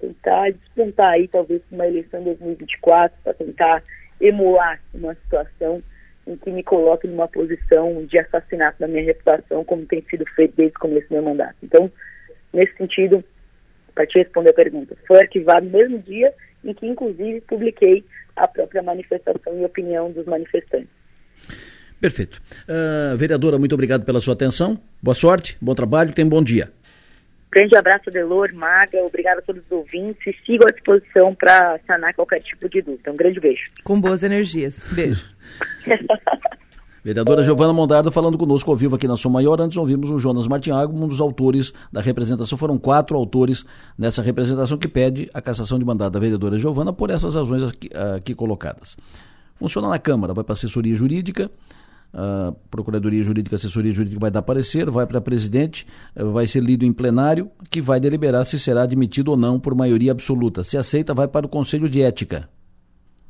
tentar 0.00 0.50
despontar 0.50 1.12
aí, 1.12 1.28
talvez, 1.28 1.62
uma 1.70 1.86
eleição 1.86 2.20
em 2.20 2.24
2024, 2.24 3.16
para 3.22 3.34
tentar 3.34 3.82
emular 4.20 4.80
uma 4.94 5.14
situação 5.14 5.82
em 6.26 6.36
que 6.36 6.50
me 6.50 6.62
coloque 6.62 7.06
numa 7.06 7.28
posição 7.28 8.04
de 8.04 8.18
assassinato 8.18 8.80
da 8.80 8.88
minha 8.88 9.04
reputação, 9.04 9.64
como 9.64 9.86
tem 9.86 10.02
sido 10.02 10.24
feito 10.34 10.54
desde 10.56 10.76
o 10.76 10.80
começo 10.80 11.08
do 11.08 11.14
meu 11.14 11.22
mandato. 11.22 11.56
Então, 11.62 11.90
nesse 12.52 12.76
sentido, 12.76 13.22
para 13.94 14.06
te 14.06 14.18
responder 14.18 14.50
a 14.50 14.54
pergunta, 14.54 14.96
foi 15.06 15.20
arquivado 15.20 15.66
no 15.66 15.72
mesmo 15.72 15.98
dia 16.00 16.32
em 16.64 16.74
que, 16.74 16.86
inclusive, 16.86 17.40
publiquei 17.42 18.04
a 18.34 18.48
própria 18.48 18.82
manifestação 18.82 19.58
e 19.58 19.64
opinião 19.64 20.10
dos 20.10 20.26
manifestantes. 20.26 20.90
Perfeito. 22.00 22.42
Uh, 22.68 23.16
vereadora, 23.16 23.58
muito 23.58 23.74
obrigado 23.74 24.04
pela 24.04 24.20
sua 24.20 24.34
atenção. 24.34 24.78
Boa 25.02 25.14
sorte, 25.14 25.56
bom 25.60 25.74
trabalho, 25.74 26.12
tenha 26.12 26.26
um 26.26 26.30
bom 26.30 26.42
dia. 26.42 26.70
Grande 27.56 27.74
abraço, 27.74 28.10
Delor, 28.10 28.52
Maga, 28.52 29.02
obrigada 29.02 29.38
a 29.38 29.42
todos 29.42 29.62
os 29.64 29.72
ouvintes 29.72 30.26
e 30.26 30.44
sigo 30.44 30.64
à 30.68 30.70
disposição 30.70 31.34
para 31.34 31.80
sanar 31.86 32.14
qualquer 32.14 32.38
tipo 32.40 32.68
de 32.68 32.82
dúvida. 32.82 33.10
Um 33.10 33.16
grande 33.16 33.40
beijo. 33.40 33.62
Com 33.82 33.98
boas 33.98 34.22
energias. 34.22 34.84
Beijo. 34.92 35.24
Vereadora 37.02 37.42
Giovana 37.42 37.72
Mondardo 37.72 38.12
falando 38.12 38.36
conosco 38.36 38.70
ao 38.70 38.76
vivo 38.76 38.96
aqui 38.96 39.08
na 39.08 39.16
Som 39.16 39.30
Maior. 39.30 39.58
Antes 39.58 39.78
ouvimos 39.78 40.10
o 40.10 40.18
Jonas 40.18 40.46
Martinhago, 40.46 40.94
um 41.02 41.08
dos 41.08 41.18
autores 41.18 41.72
da 41.90 42.02
representação. 42.02 42.58
Foram 42.58 42.76
quatro 42.76 43.16
autores 43.16 43.64
nessa 43.96 44.20
representação 44.20 44.76
que 44.76 44.86
pede 44.86 45.30
a 45.32 45.40
cassação 45.40 45.78
de 45.78 45.84
mandato 45.86 46.12
da 46.12 46.20
vereadora 46.20 46.58
Giovana 46.58 46.92
por 46.92 47.08
essas 47.08 47.36
razões 47.36 47.62
aqui, 47.62 47.88
aqui 48.16 48.34
colocadas. 48.34 48.98
Funciona 49.54 49.88
na 49.88 49.98
Câmara, 49.98 50.34
vai 50.34 50.44
para 50.44 50.52
assessoria 50.52 50.94
jurídica, 50.94 51.50
a 52.12 52.52
Procuradoria 52.70 53.22
Jurídica, 53.22 53.56
Assessoria 53.56 53.92
Jurídica 53.92 54.20
vai 54.20 54.30
dar 54.30 54.42
parecer, 54.42 54.90
vai 54.90 55.06
para 55.06 55.20
presidente, 55.20 55.86
eh, 56.14 56.24
vai 56.24 56.46
ser 56.46 56.62
lido 56.62 56.84
em 56.84 56.92
plenário, 56.92 57.50
que 57.70 57.82
vai 57.82 58.00
deliberar 58.00 58.46
se 58.46 58.58
será 58.58 58.82
admitido 58.82 59.30
ou 59.30 59.36
não 59.36 59.60
por 59.60 59.74
maioria 59.74 60.12
absoluta. 60.12 60.64
Se 60.64 60.78
aceita, 60.78 61.12
vai 61.12 61.28
para 61.28 61.44
o 61.44 61.48
Conselho 61.48 61.88
de 61.88 62.00
Ética. 62.00 62.48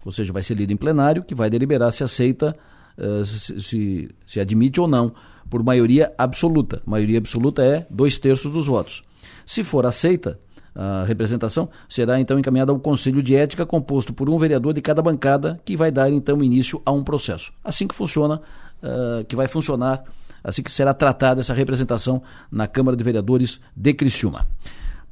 Ou 0.05 0.12
seja, 0.12 0.33
vai 0.33 0.43
ser 0.43 0.55
lido 0.55 0.72
em 0.72 0.77
plenário, 0.77 1.24
que 1.24 1.35
vai 1.35 1.51
deliberar 1.51 1.93
se 1.93 2.05
aceita, 2.05 2.57
uh, 2.97 3.24
se, 3.24 3.61
se, 3.61 4.11
se 4.24 4.39
admite 4.39 4.81
ou 4.81 4.87
não, 4.87 5.12
por 5.51 5.64
maioria 5.64 6.12
absoluta. 6.16 6.81
Maioria 6.87 7.18
absoluta 7.18 7.62
é 7.64 7.87
dois 7.91 8.16
terços 8.16 8.53
dos 8.53 8.68
votos. 8.68 9.03
Se 9.45 9.64
for 9.64 9.85
aceita, 9.85 10.39
a 10.77 11.05
representação 11.05 11.70
será 11.89 12.20
então 12.20 12.39
encaminhada 12.39 12.70
ao 12.70 12.79
Conselho 12.79 13.22
de 13.22 13.35
Ética, 13.35 13.64
composto 13.64 14.12
por 14.12 14.29
um 14.29 14.39
vereador 14.39 14.74
de 14.74 14.83
cada 14.83 15.01
bancada, 15.01 15.59
que 15.64 15.77
vai 15.77 15.91
dar 15.91 16.12
então 16.12 16.45
início 16.45 16.83
a 16.85 16.93
um 16.93 17.03
processo. 17.03 17.51
Assim 17.64 17.89
que 17.89 17.95
funciona 17.95 18.43
uh, 18.83 19.24
que 19.24 19.37
vai 19.37 19.47
funcionar, 19.47 20.05
assim 20.43 20.62
que 20.62 20.70
será 20.70 20.95
tratada 20.95 21.41
essa 21.41 21.55
representação 21.55 22.22
na 22.51 22.66
Câmara 22.66 22.97
de 22.97 23.05
Vereadores 23.05 23.61
de 23.74 23.95
Criciúma. 23.95 24.47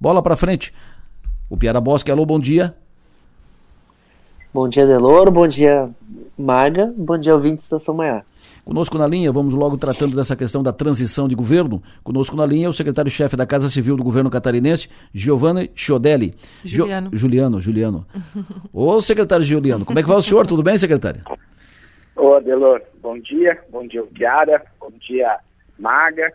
Bola 0.00 0.22
para 0.22 0.36
frente. 0.36 0.72
O 1.48 1.56
Piara 1.56 1.80
Bosque, 1.80 2.10
alô, 2.10 2.24
bom 2.24 2.38
dia. 2.38 2.74
Bom 4.52 4.68
dia, 4.68 4.86
Deloro, 4.86 5.32
bom 5.32 5.48
dia, 5.48 5.90
Maga, 6.38 6.92
bom 6.96 7.18
dia, 7.18 7.34
ouvintes 7.34 7.68
da 7.68 7.80
São 7.80 7.92
Maior. 7.92 8.22
Conosco 8.64 8.96
na 8.96 9.06
linha, 9.06 9.30
vamos 9.30 9.52
logo 9.52 9.76
tratando 9.76 10.16
dessa 10.16 10.34
questão 10.34 10.62
da 10.62 10.72
transição 10.72 11.28
de 11.28 11.34
governo. 11.34 11.82
Conosco 12.02 12.34
na 12.34 12.46
linha, 12.46 12.70
o 12.70 12.72
secretário-chefe 12.72 13.36
da 13.36 13.44
Casa 13.44 13.68
Civil 13.68 13.96
do 13.96 14.02
governo 14.02 14.30
catarinense, 14.30 14.88
Giovanni 15.12 15.70
Chiodelli. 15.74 16.34
Juliano. 16.64 17.10
Jo... 17.10 17.16
Juliano, 17.18 17.60
Juliano. 17.60 18.06
Ô, 18.72 19.02
secretário 19.02 19.44
Juliano, 19.44 19.84
como 19.84 19.98
é 19.98 20.02
que 20.02 20.08
vai 20.08 20.16
o 20.16 20.22
senhor? 20.22 20.46
Tudo 20.46 20.62
bem, 20.62 20.78
secretário? 20.78 21.22
Ô, 22.16 22.34
Adelor, 22.34 22.80
bom 23.00 23.18
dia. 23.18 23.60
Bom 23.70 23.86
dia, 23.86 24.02
Kiara. 24.14 24.64
Bom 24.78 24.90
dia, 25.00 25.38
Maga. 25.78 26.32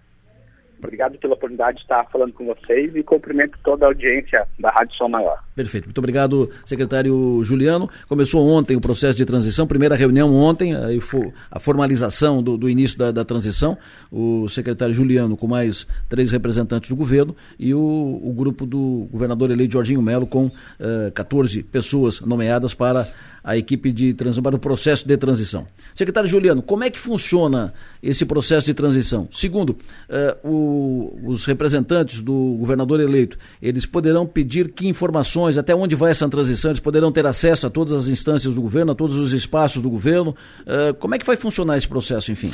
Obrigado 0.78 1.18
pela 1.18 1.34
oportunidade 1.34 1.78
de 1.78 1.84
estar 1.84 2.06
falando 2.06 2.34
com 2.34 2.46
vocês 2.46 2.96
e 2.96 3.04
cumprimento 3.04 3.58
toda 3.64 3.86
a 3.86 3.90
audiência 3.90 4.48
da 4.60 4.70
Rádio 4.72 4.96
Som 4.96 5.10
Maior. 5.10 5.44
Perfeito. 5.60 5.88
Muito 5.88 5.98
obrigado, 5.98 6.50
secretário 6.64 7.42
Juliano. 7.44 7.90
Começou 8.08 8.48
ontem 8.48 8.78
o 8.78 8.80
processo 8.80 9.18
de 9.18 9.26
transição, 9.26 9.68
primeira 9.68 9.94
reunião 9.94 10.34
ontem, 10.34 10.72
a 11.52 11.60
formalização 11.60 12.42
do, 12.42 12.56
do 12.56 12.70
início 12.70 12.98
da, 12.98 13.12
da, 13.12 13.26
transição. 13.26 13.78
O 14.10 14.48
secretário 14.48 14.94
Juliano, 14.94 15.36
com 15.36 15.50
mais 15.50 15.86
três 16.08 16.32
representantes 16.32 16.90
do 16.90 16.96
governo, 16.96 17.36
e 17.60 17.74
o, 17.74 18.22
o 18.24 18.32
grupo 18.32 18.66
do 18.66 19.10
governador 19.12 19.52
eleito 19.52 19.74
Jorginho 19.74 20.02
Melo, 20.02 20.26
com 20.26 20.46
uh, 20.46 20.52
eh, 20.80 21.12
14 21.14 21.62
pessoas 21.64 22.22
nomeadas 22.22 22.74
para 22.74 23.12
a 23.44 23.58
equipe 23.58 23.92
de 23.92 24.14
transição, 24.14 24.44
para 24.44 24.56
o 24.56 24.60
processo 24.60 25.08
de 25.08 25.18
transição. 25.18 25.68
Secretário 25.96 26.30
Juliano, 26.30 26.62
como 26.62 26.84
é 26.84 26.90
que 26.90 27.00
funciona 27.00 27.74
esse 28.02 28.26
processo 28.26 28.66
de 28.66 28.74
transição? 28.74 29.28
Segundo, 29.32 29.72
uh, 29.72 30.48
o, 30.48 31.20
os 31.26 31.46
representantes 31.46 32.22
do 32.22 32.56
governador 32.60 33.00
eleito, 33.00 33.38
eles 33.62 33.86
poderão 33.86 34.26
pedir 34.26 34.70
que 34.70 34.88
informações, 34.88 35.49
até 35.58 35.76
onde 35.76 35.96
vai 35.96 36.12
essa 36.12 36.30
transição, 36.30 36.72
eles 36.72 36.80
poderão 36.80 37.12
ter 37.12 37.26
acesso 37.26 37.68
a 37.68 37.70
todas 37.70 37.94
as 37.94 38.08
instâncias 38.08 38.54
do 38.54 38.62
governo, 38.62 38.92
a 38.92 38.96
todos 38.96 39.18
os 39.18 39.34
espaços 39.34 39.82
do 39.82 39.90
governo. 39.90 40.36
Uh, 40.62 40.94
como 41.00 41.16
é 41.16 41.18
que 41.18 41.26
vai 41.26 41.36
funcionar 41.36 41.78
esse 41.78 41.88
processo, 41.88 42.32
enfim? 42.32 42.52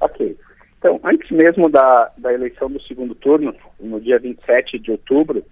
Ok. 0.00 0.36
Então, 0.78 1.00
antes 1.04 1.30
mesmo 1.30 1.68
da, 1.68 2.10
da 2.18 2.32
eleição 2.32 2.70
do 2.70 2.80
segundo 2.82 3.14
turno, 3.14 3.54
no 3.80 4.00
dia 4.00 4.18
27 4.18 4.78
de 4.78 4.90
outubro, 4.90 5.44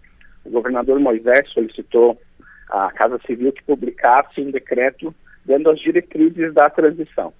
o 0.44 0.50
governador 0.50 1.00
Moisés 1.00 1.48
solicitou 1.52 2.20
a 2.70 2.90
Casa 2.92 3.18
Civil 3.26 3.52
que 3.52 3.62
publicasse 3.64 4.40
um 4.40 4.50
decreto 4.50 5.14
dando 5.44 5.70
as 5.70 5.78
diretrizes 5.78 6.52
da 6.54 6.68
transição. 6.70 7.32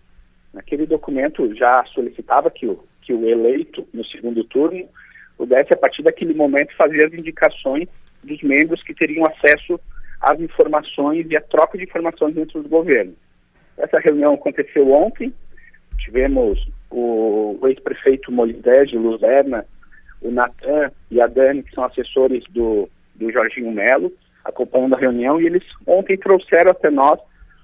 Naquele 0.53 0.87
documento 0.87 1.55
já 1.55 1.85
solicitava 1.87 2.51
que 2.51 2.67
o, 2.67 2.79
que 3.03 3.13
o 3.13 3.29
eleito 3.29 3.87
no 3.93 4.05
segundo 4.05 4.45
turno 4.45 4.89
pudesse, 5.37 5.73
a 5.73 5.77
partir 5.77 6.03
daquele 6.03 6.35
momento, 6.35 6.77
fazer 6.77 7.07
as 7.07 7.13
indicações 7.13 7.89
dos 8.25 8.43
membros 8.43 8.83
que 8.83 8.95
teriam 8.95 9.25
acesso 9.27 9.79
às 10.21 10.41
informações 10.41 11.27
e 11.31 11.37
à 11.37 11.41
troca 11.41 11.77
de 11.77 11.85
informações 11.85 12.35
dentro 12.35 12.63
do 12.63 12.69
governo. 12.69 13.15
Essa 13.77 13.99
reunião 13.99 14.35
aconteceu 14.35 14.91
ontem, 14.93 15.33
tivemos 15.99 16.67
o, 16.91 17.59
ex-prefeito 17.65 18.33
Moisés 18.33 18.89
de 18.89 18.97
Luzerna, 18.97 19.65
o 20.23 20.31
Natan 20.31 20.91
e 21.11 21.21
a 21.21 21.27
Dani, 21.27 21.63
que 21.63 21.75
são 21.75 21.85
assessores 21.85 22.45
do, 22.51 22.89
do 23.15 23.31
Jorginho 23.31 23.73
Melo, 23.73 24.13
acompanhando 24.45 24.95
a 24.95 24.99
reunião 24.99 25.41
e 25.41 25.47
eles 25.47 25.65
ontem 25.87 26.17
trouxeram 26.17 26.71
até 26.71 26.91
nós 26.91 27.19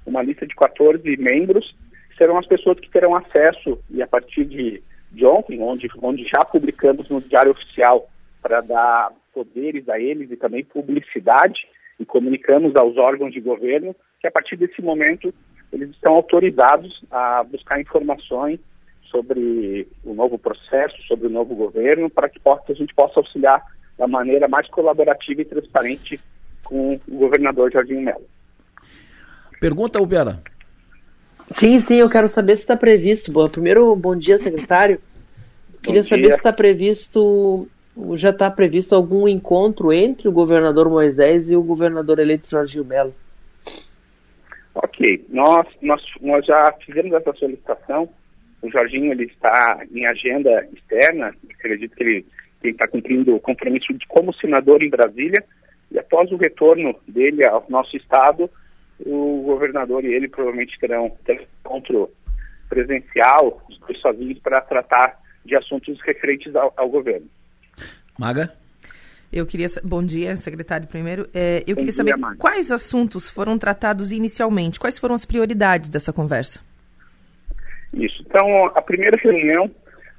uma 0.05 0.23
lista 0.23 0.47
de 0.47 0.55
14 0.55 1.16
membros, 1.16 1.74
que 2.11 2.16
serão 2.16 2.39
as 2.39 2.47
pessoas 2.47 2.81
que 2.81 2.91
terão 2.91 3.15
acesso, 3.15 3.78
e 3.91 4.03
a 4.03 4.07
partir 4.07 4.45
de, 4.45 4.82
de 5.12 5.24
ontem, 5.24 5.61
onde, 5.62 5.89
onde 6.03 6.24
já 6.24 6.45
publicamos 6.45 7.09
no 7.09 7.20
Diário 7.20 7.53
Oficial 7.53 8.09
para 8.43 8.61
dar 8.61 9.12
poderes 9.32 9.89
a 9.89 9.98
eles 9.98 10.31
e 10.31 10.36
também 10.36 10.65
publicidade, 10.65 11.61
e 11.98 12.05
comunicamos 12.05 12.74
aos 12.77 12.97
órgãos 12.97 13.32
de 13.32 13.40
governo 13.40 13.94
que 14.20 14.27
a 14.27 14.31
partir 14.31 14.57
desse 14.57 14.81
momento 14.81 15.32
eles 15.73 15.90
estão 15.90 16.15
autorizados 16.15 17.05
a 17.11 17.44
buscar 17.44 17.81
informações 17.81 18.59
sobre 19.11 19.86
o 20.05 20.15
novo 20.15 20.39
processo, 20.39 20.97
sobre 21.07 21.27
o 21.27 21.31
novo 21.31 21.55
governo, 21.55 22.09
para 22.09 22.28
que 22.28 22.40
a 22.44 22.74
gente 22.74 22.94
possa 22.94 23.20
auxiliar 23.20 23.62
da 23.98 24.07
maneira 24.07 24.48
mais 24.48 24.69
colaborativa 24.69 25.43
e 25.43 25.44
transparente 25.44 26.19
com 26.65 26.98
o 27.09 27.19
governador 27.19 27.70
Jardim 27.73 27.97
Melo. 27.97 28.27
Pergunta, 29.61 30.01
Ubiara. 30.01 30.40
Sim, 31.48 31.81
sim, 31.81 31.97
eu 31.97 32.09
quero 32.09 32.28
saber 32.28 32.57
se 32.57 32.62
está 32.62 32.77
previsto. 32.77 33.32
Bom, 33.32 33.48
primeiro, 33.48 33.94
bom 33.97 34.16
dia, 34.16 34.39
secretário. 34.39 35.01
Queria 35.82 36.05
saber 36.05 36.28
se 36.28 36.39
está 36.39 36.52
previsto, 36.52 37.69
já 38.17 38.31
está 38.31 38.51
previsto 38.51 38.95
algum 38.95 39.29
encontro 39.29 39.93
entre 39.93 40.29
o 40.29 40.33
governador 40.33 40.89
Moisés 40.89 41.51
e 41.51 41.57
o 41.57 41.63
governador 41.63 42.19
eleito 42.19 42.49
Jorginho 42.49 42.85
Melo. 42.85 43.15
Ok, 44.75 45.27
nós, 45.29 45.67
nós, 45.83 46.03
nós 46.21 46.45
já 46.47 46.73
fizemos 46.85 47.13
essa 47.13 47.33
solicitação. 47.35 48.09
O 48.63 48.71
Jorginho 48.71 49.13
ele 49.13 49.25
está 49.25 49.85
em 49.93 50.07
agenda 50.07 50.67
externa, 50.73 51.35
acredito 51.51 51.97
que 51.97 52.03
ele, 52.03 52.27
está 52.63 52.87
cumprindo 52.87 53.35
o 53.35 53.41
compromisso 53.41 53.93
de 53.95 54.07
como 54.07 54.35
senador 54.35 54.83
em 54.83 54.91
Brasília. 54.91 55.43
E 55.91 55.99
após 55.99 56.31
o 56.31 56.37
retorno 56.37 56.95
dele 57.09 57.47
ao 57.47 57.65
nosso 57.69 57.97
estado, 57.97 58.49
o 59.05 59.43
governador 59.45 60.05
e 60.05 60.15
ele 60.15 60.29
provavelmente 60.29 60.79
terão, 60.79 61.11
terão 61.25 61.45
encontro 61.65 62.11
presencial, 62.69 63.63
os 63.69 63.79
dois 63.81 63.99
sozinhos, 63.99 64.39
para 64.39 64.61
tratar 64.61 65.19
de 65.45 65.57
assuntos 65.57 66.01
referentes 66.03 66.55
ao, 66.55 66.73
ao 66.77 66.89
governo. 66.89 67.27
Maga? 68.21 68.53
Eu 69.33 69.47
queria. 69.47 69.67
Bom 69.83 70.05
dia, 70.05 70.37
secretário, 70.37 70.87
primeiro. 70.87 71.27
É, 71.33 71.65
eu 71.67 71.75
Bom 71.75 71.81
queria 71.81 71.93
saber 71.93 72.15
quais 72.37 72.71
assuntos 72.71 73.31
foram 73.31 73.59
tratados 73.59 74.13
inicialmente, 74.13 74.79
quais 74.79 74.99
foram 74.99 75.15
as 75.15 75.25
prioridades 75.25 75.89
dessa 75.89 76.13
conversa? 76.13 76.61
Isso. 77.95 78.23
Então, 78.27 78.67
a 78.67 78.83
primeira 78.83 79.17
reunião, 79.19 79.71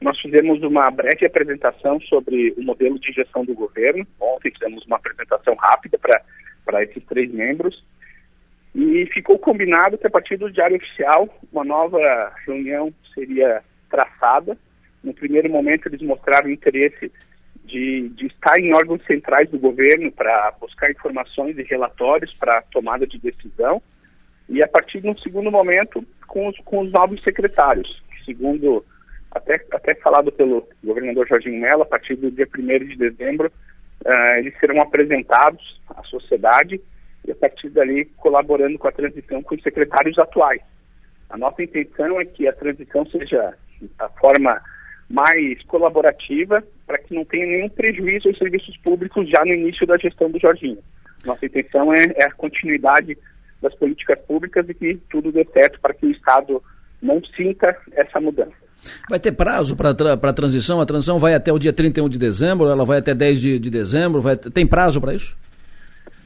nós 0.01 0.19
fizemos 0.19 0.63
uma 0.63 0.89
breve 0.89 1.27
apresentação 1.27 2.01
sobre 2.01 2.55
o 2.57 2.63
modelo 2.63 2.97
de 2.99 3.11
gestão 3.11 3.45
do 3.45 3.53
governo. 3.53 4.03
Ontem 4.19 4.51
fizemos 4.51 4.83
uma 4.87 4.95
apresentação 4.95 5.53
rápida 5.53 5.99
para 5.99 6.83
esses 6.83 7.03
três 7.05 7.31
membros. 7.31 7.83
E 8.73 9.05
ficou 9.13 9.37
combinado 9.37 9.99
que 9.99 10.07
a 10.07 10.09
partir 10.09 10.37
do 10.37 10.51
Diário 10.51 10.77
Oficial, 10.77 11.29
uma 11.53 11.63
nova 11.63 12.33
reunião 12.47 12.91
seria 13.13 13.61
traçada. 13.91 14.57
No 15.03 15.13
primeiro 15.13 15.51
momento, 15.51 15.87
eles 15.87 16.01
mostraram 16.01 16.49
interesse 16.49 17.11
de, 17.71 18.09
de 18.09 18.27
estar 18.27 18.59
em 18.59 18.73
órgãos 18.73 19.03
centrais 19.05 19.49
do 19.49 19.57
governo 19.57 20.11
para 20.11 20.53
buscar 20.59 20.91
informações 20.91 21.57
e 21.57 21.63
relatórios 21.63 22.33
para 22.35 22.61
tomada 22.63 23.07
de 23.07 23.17
decisão. 23.17 23.81
E 24.49 24.61
a 24.61 24.67
partir 24.67 24.99
de 24.99 25.07
um 25.07 25.17
segundo 25.17 25.49
momento, 25.49 26.05
com 26.27 26.49
os, 26.49 26.57
com 26.59 26.81
os 26.81 26.91
novos 26.91 27.23
secretários, 27.23 28.03
segundo 28.25 28.85
até, 29.31 29.65
até 29.71 29.95
falado 29.95 30.31
pelo 30.31 30.67
governador 30.83 31.25
Jorginho 31.27 31.61
Mello, 31.61 31.83
a 31.83 31.85
partir 31.85 32.15
do 32.15 32.29
dia 32.29 32.47
1 32.53 32.87
de 32.89 32.97
dezembro, 32.97 33.51
uh, 34.05 34.37
eles 34.39 34.53
serão 34.59 34.81
apresentados 34.81 35.81
à 35.89 36.03
sociedade 36.03 36.81
e 37.25 37.31
a 37.31 37.35
partir 37.35 37.69
dali 37.69 38.05
colaborando 38.17 38.77
com 38.77 38.89
a 38.89 38.91
transição 38.91 39.41
com 39.41 39.55
os 39.55 39.63
secretários 39.63 40.19
atuais. 40.19 40.61
A 41.29 41.37
nossa 41.37 41.63
intenção 41.63 42.19
é 42.19 42.25
que 42.25 42.45
a 42.45 42.53
transição 42.53 43.05
seja 43.05 43.53
a 43.97 44.09
forma 44.09 44.61
mais 45.11 45.61
colaborativa 45.63 46.63
para 46.87 46.97
que 46.97 47.13
não 47.13 47.25
tenha 47.25 47.45
nenhum 47.45 47.69
prejuízo 47.69 48.27
aos 48.27 48.37
serviços 48.37 48.75
públicos 48.77 49.29
já 49.29 49.43
no 49.45 49.53
início 49.53 49.85
da 49.85 49.97
gestão 49.97 50.29
do 50.29 50.39
Jorginho. 50.39 50.79
Nossa 51.25 51.45
intenção 51.45 51.93
é, 51.93 52.05
é 52.15 52.25
a 52.25 52.31
continuidade 52.31 53.17
das 53.61 53.73
políticas 53.75 54.19
públicas 54.27 54.67
e 54.67 54.73
que 54.73 54.99
tudo 55.09 55.31
dê 55.31 55.45
certo 55.53 55.79
para 55.79 55.93
que 55.93 56.05
o 56.05 56.11
Estado 56.11 56.61
não 57.01 57.21
sinta 57.35 57.75
essa 57.93 58.19
mudança. 58.19 58.53
Vai 59.09 59.19
ter 59.19 59.31
prazo 59.31 59.75
para 59.75 59.91
a 59.91 60.33
transição? 60.33 60.81
A 60.81 60.85
transição 60.85 61.19
vai 61.19 61.35
até 61.35 61.53
o 61.53 61.59
dia 61.59 61.71
31 61.71 62.09
de 62.09 62.17
dezembro, 62.17 62.67
ela 62.67 62.83
vai 62.83 62.97
até 62.97 63.13
10 63.13 63.39
de, 63.39 63.59
de 63.59 63.69
dezembro? 63.69 64.21
Vai, 64.21 64.35
tem 64.35 64.65
prazo 64.65 64.99
para 64.99 65.13
isso? 65.13 65.37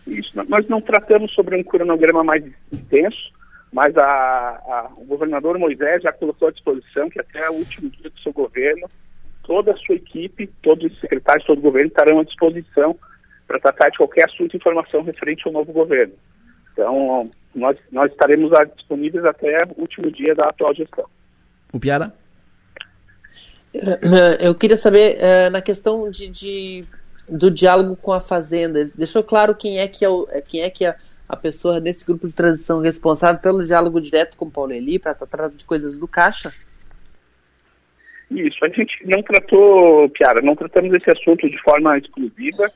Isso, 0.07 0.31
nós 0.47 0.67
não 0.67 0.79
tratamos 0.79 1.33
sobre 1.33 1.57
um 1.57 1.63
cronograma 1.63 2.23
mais 2.23 2.43
intenso, 2.71 3.31
mas 3.71 3.95
a, 3.97 4.03
a, 4.03 4.91
o 4.97 5.05
governador 5.05 5.57
Moisés 5.59 6.03
já 6.03 6.11
colocou 6.11 6.47
à 6.47 6.51
disposição 6.51 7.09
que 7.09 7.19
até 7.19 7.49
o 7.49 7.53
último 7.53 7.89
dia 7.89 8.09
do 8.09 8.19
seu 8.19 8.31
governo, 8.31 8.87
toda 9.43 9.71
a 9.71 9.77
sua 9.77 9.95
equipe, 9.95 10.47
todos 10.61 10.91
os 10.91 10.99
secretários, 10.99 11.45
todo 11.45 11.59
o 11.59 11.61
governo 11.61 11.89
estarão 11.89 12.19
à 12.19 12.23
disposição 12.23 12.97
para 13.47 13.59
tratar 13.59 13.89
de 13.89 13.97
qualquer 13.97 14.25
assunto 14.25 14.53
e 14.53 14.57
informação 14.57 15.03
referente 15.03 15.43
ao 15.45 15.53
novo 15.53 15.71
governo. 15.71 16.13
Então, 16.73 17.29
nós, 17.53 17.77
nós 17.91 18.11
estaremos 18.11 18.51
disponíveis 18.75 19.23
até 19.23 19.63
o 19.77 19.81
último 19.81 20.11
dia 20.11 20.35
da 20.35 20.49
atual 20.49 20.73
gestão. 20.73 21.05
O 21.71 21.79
Piara? 21.79 22.13
Eu 24.39 24.55
queria 24.55 24.77
saber, 24.77 25.17
eh, 25.19 25.49
na 25.49 25.61
questão 25.61 26.09
de, 26.09 26.29
de 26.29 26.85
do 27.27 27.49
diálogo 27.49 27.95
com 27.95 28.13
a 28.13 28.21
Fazenda. 28.21 28.89
Deixou 28.95 29.23
claro 29.23 29.55
quem 29.55 29.79
é 29.79 29.87
que 29.87 30.05
é, 30.05 30.09
o, 30.09 30.27
quem 30.47 30.61
é, 30.61 30.69
que 30.69 30.85
é 30.85 30.95
a 31.27 31.35
pessoa 31.35 31.81
desse 31.81 32.06
grupo 32.06 32.27
de 32.27 32.35
transição 32.35 32.80
responsável 32.80 33.41
pelo 33.41 33.65
diálogo 33.65 33.99
direto 33.99 34.38
com 34.38 34.45
o 34.45 34.52
Paulo 34.52 34.73
Eli 34.73 34.99
para 34.99 35.14
tratar 35.14 35.49
de 35.49 35.65
coisas 35.65 35.97
do 35.97 36.07
Caixa? 36.07 36.53
Isso, 38.30 38.64
a 38.64 38.69
gente 38.69 39.06
não 39.06 39.22
tratou, 39.22 40.10
Piara, 40.10 40.41
não 40.41 40.56
tratamos 40.56 40.93
esse 40.93 41.10
assunto 41.10 41.49
de 41.49 41.61
forma 41.61 41.97
exclusiva, 41.97 42.72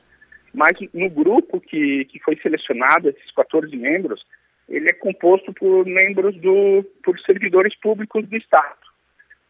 mas 0.54 0.76
no 0.94 1.10
grupo 1.10 1.60
que, 1.60 2.04
que 2.06 2.20
foi 2.20 2.36
selecionado, 2.36 3.08
esses 3.08 3.30
14 3.32 3.74
membros, 3.76 4.24
ele 4.68 4.88
é 4.88 4.92
composto 4.92 5.52
por 5.52 5.84
membros 5.84 6.36
do, 6.36 6.84
por 7.02 7.18
servidores 7.20 7.74
públicos 7.76 8.26
do 8.28 8.36
Estado. 8.36 8.78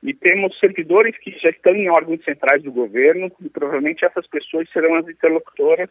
E 0.02 0.14
temos 0.14 0.58
servidores 0.58 1.16
que 1.18 1.30
já 1.38 1.50
estão 1.50 1.74
em 1.74 1.90
órgãos 1.90 2.24
centrais 2.24 2.62
do 2.62 2.72
governo 2.72 3.30
e 3.42 3.48
provavelmente 3.50 4.04
essas 4.04 4.26
pessoas 4.26 4.70
serão 4.72 4.94
as 4.94 5.06
interlocutoras 5.06 5.90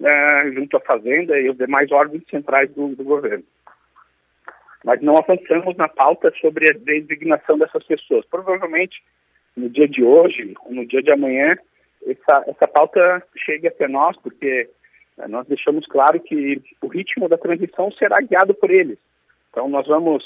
né, 0.00 0.50
junto 0.52 0.78
à 0.78 0.80
Fazenda 0.80 1.38
e 1.38 1.50
os 1.50 1.58
demais 1.58 1.92
órgãos 1.92 2.22
centrais 2.30 2.72
do, 2.72 2.88
do 2.96 3.04
governo. 3.04 3.44
Mas 4.82 5.02
não 5.02 5.14
avançamos 5.16 5.76
na 5.76 5.88
pauta 5.88 6.32
sobre 6.40 6.70
a 6.70 6.72
designação 6.72 7.58
dessas 7.58 7.84
pessoas. 7.84 8.24
Provavelmente 8.24 9.02
no 9.54 9.68
dia 9.68 9.86
de 9.86 10.02
hoje 10.02 10.54
ou 10.64 10.72
no 10.72 10.86
dia 10.86 11.02
de 11.02 11.12
amanhã 11.12 11.56
essa, 12.06 12.44
essa 12.46 12.66
pauta 12.66 13.22
chegue 13.36 13.68
até 13.68 13.86
nós, 13.86 14.16
porque 14.22 14.70
né, 15.18 15.26
nós 15.28 15.46
deixamos 15.46 15.86
claro 15.86 16.18
que 16.18 16.62
o 16.80 16.86
ritmo 16.86 17.28
da 17.28 17.36
transição 17.36 17.92
será 17.92 18.20
guiado 18.22 18.54
por 18.54 18.70
eles. 18.70 18.98
Então 19.50 19.68
nós 19.68 19.86
vamos 19.86 20.24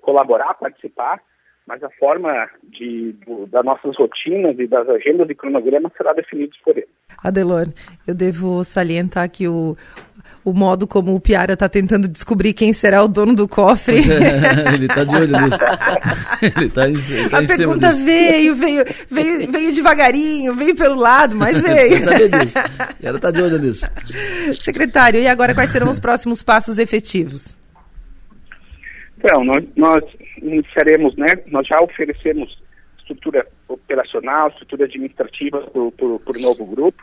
colaborar, 0.00 0.54
participar, 0.54 1.20
mas 1.66 1.82
a 1.82 1.90
forma 1.90 2.48
de, 2.64 3.12
do, 3.26 3.46
das 3.46 3.64
nossas 3.64 3.96
rotinas 3.96 4.58
e 4.58 4.66
das 4.66 4.88
agendas 4.88 5.28
e 5.30 5.34
cronogramas 5.34 5.92
será 5.96 6.12
definida 6.12 6.52
por 6.64 6.76
ele. 6.76 6.88
Adelor, 7.22 7.68
eu 8.06 8.14
devo 8.14 8.64
salientar 8.64 9.30
que 9.30 9.46
o, 9.46 9.76
o 10.44 10.52
modo 10.52 10.86
como 10.86 11.14
o 11.14 11.20
Piara 11.20 11.52
está 11.52 11.68
tentando 11.68 12.08
descobrir 12.08 12.54
quem 12.54 12.72
será 12.72 13.04
o 13.04 13.08
dono 13.08 13.34
do 13.34 13.46
cofre. 13.46 13.98
É, 13.98 14.74
ele 14.74 14.86
está 14.86 15.04
de 15.04 15.14
olho 15.14 15.40
nisso. 15.40 15.58
ele 16.42 16.70
tá 16.70 16.88
em, 16.88 17.28
tá 17.28 17.38
A 17.38 17.46
pergunta 17.46 17.92
veio, 17.92 18.56
veio, 18.56 18.84
veio, 19.10 19.52
veio 19.52 19.74
devagarinho, 19.74 20.54
veio 20.54 20.74
pelo 20.74 20.96
lado, 20.96 21.36
mas 21.36 21.60
veio. 21.62 22.02
saber 22.02 22.30
disso. 22.30 22.58
Ela 23.02 23.16
está 23.16 23.30
de 23.30 23.42
olho 23.42 23.58
nisso. 23.58 23.86
Secretário, 24.60 25.20
e 25.20 25.28
agora 25.28 25.54
quais 25.54 25.70
serão 25.70 25.90
os 25.90 26.00
próximos 26.00 26.42
passos 26.42 26.78
efetivos? 26.78 27.59
Então, 29.22 29.44
nós, 29.44 29.62
nós 29.76 30.02
iniciaremos, 30.38 31.14
né, 31.14 31.26
nós 31.48 31.66
já 31.66 31.78
oferecemos 31.78 32.58
estrutura 32.98 33.46
operacional, 33.68 34.48
estrutura 34.48 34.86
administrativa 34.86 35.60
para 35.60 35.78
o 35.78 36.40
novo 36.40 36.64
grupo 36.64 37.02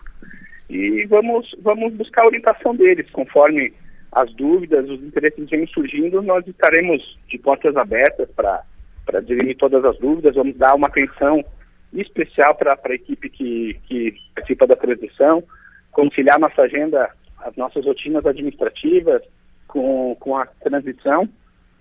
e 0.68 1.06
vamos, 1.06 1.56
vamos 1.62 1.94
buscar 1.94 2.24
a 2.24 2.28
orientação 2.28 2.76
deles, 2.76 3.08
conforme 3.12 3.72
as 4.12 4.34
dúvidas, 4.34 4.90
os 4.90 5.00
interesses 5.04 5.48
vêm 5.48 5.68
surgindo, 5.68 6.24
nós 6.24 6.46
estaremos 6.48 7.20
de 7.28 7.38
portas 7.38 7.78
abertas 7.78 8.28
para 8.32 9.22
dirimir 9.22 9.56
todas 9.56 9.86
as 9.86 9.98
dúvidas, 10.00 10.34
vamos 10.34 10.58
dar 10.58 10.74
uma 10.74 10.88
atenção 10.88 11.46
especial 11.94 12.56
para 12.56 12.80
a 12.84 12.96
equipe 12.96 13.30
que, 13.30 13.80
que 13.88 14.16
participa 14.34 14.66
da 14.66 14.76
transição, 14.76 15.44
conciliar 15.92 16.40
nossa 16.40 16.64
agenda, 16.64 17.12
as 17.38 17.56
nossas 17.56 17.86
rotinas 17.86 18.26
administrativas 18.26 19.22
com, 19.68 20.16
com 20.20 20.36
a 20.36 20.48
transição 20.48 21.30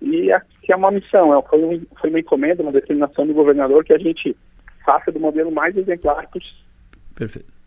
e 0.01 0.29
que 0.61 0.71
é 0.71 0.75
uma 0.75 0.91
missão, 0.91 1.37
é, 1.37 1.41
foi, 1.43 1.63
um, 1.63 1.81
foi 1.99 2.09
uma 2.09 2.19
encomenda, 2.19 2.61
uma 2.61 2.71
determinação 2.71 3.25
do 3.25 3.33
governador 3.33 3.83
que 3.83 3.93
a 3.93 3.97
gente 3.97 4.35
faça 4.85 5.11
do 5.11 5.19
modelo 5.19 5.51
mais 5.51 5.75
exemplar 5.75 6.27
possível. 6.29 6.57
Perfeito. 7.15 7.57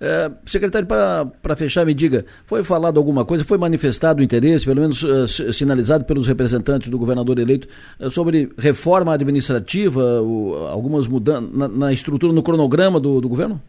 É, 0.00 0.30
secretário, 0.46 0.86
para 0.86 1.56
fechar, 1.56 1.84
me 1.84 1.94
diga, 1.94 2.24
foi 2.44 2.62
falado 2.62 2.98
alguma 2.98 3.24
coisa, 3.24 3.44
foi 3.44 3.58
manifestado 3.58 4.22
interesse, 4.22 4.66
pelo 4.66 4.80
menos 4.80 5.02
uh, 5.02 5.26
sinalizado 5.52 6.04
pelos 6.04 6.26
representantes 6.26 6.88
do 6.88 6.98
governador 6.98 7.38
eleito, 7.38 7.68
uh, 7.98 8.10
sobre 8.10 8.50
reforma 8.58 9.14
administrativa, 9.14 10.22
uh, 10.22 10.66
algumas 10.68 11.08
mudanças 11.08 11.52
na, 11.52 11.68
na, 11.68 11.92
estrutura, 11.92 12.32
no 12.32 12.42
cronograma 12.42 13.00
do, 13.00 13.20
do, 13.20 13.28
governo? 13.28 13.60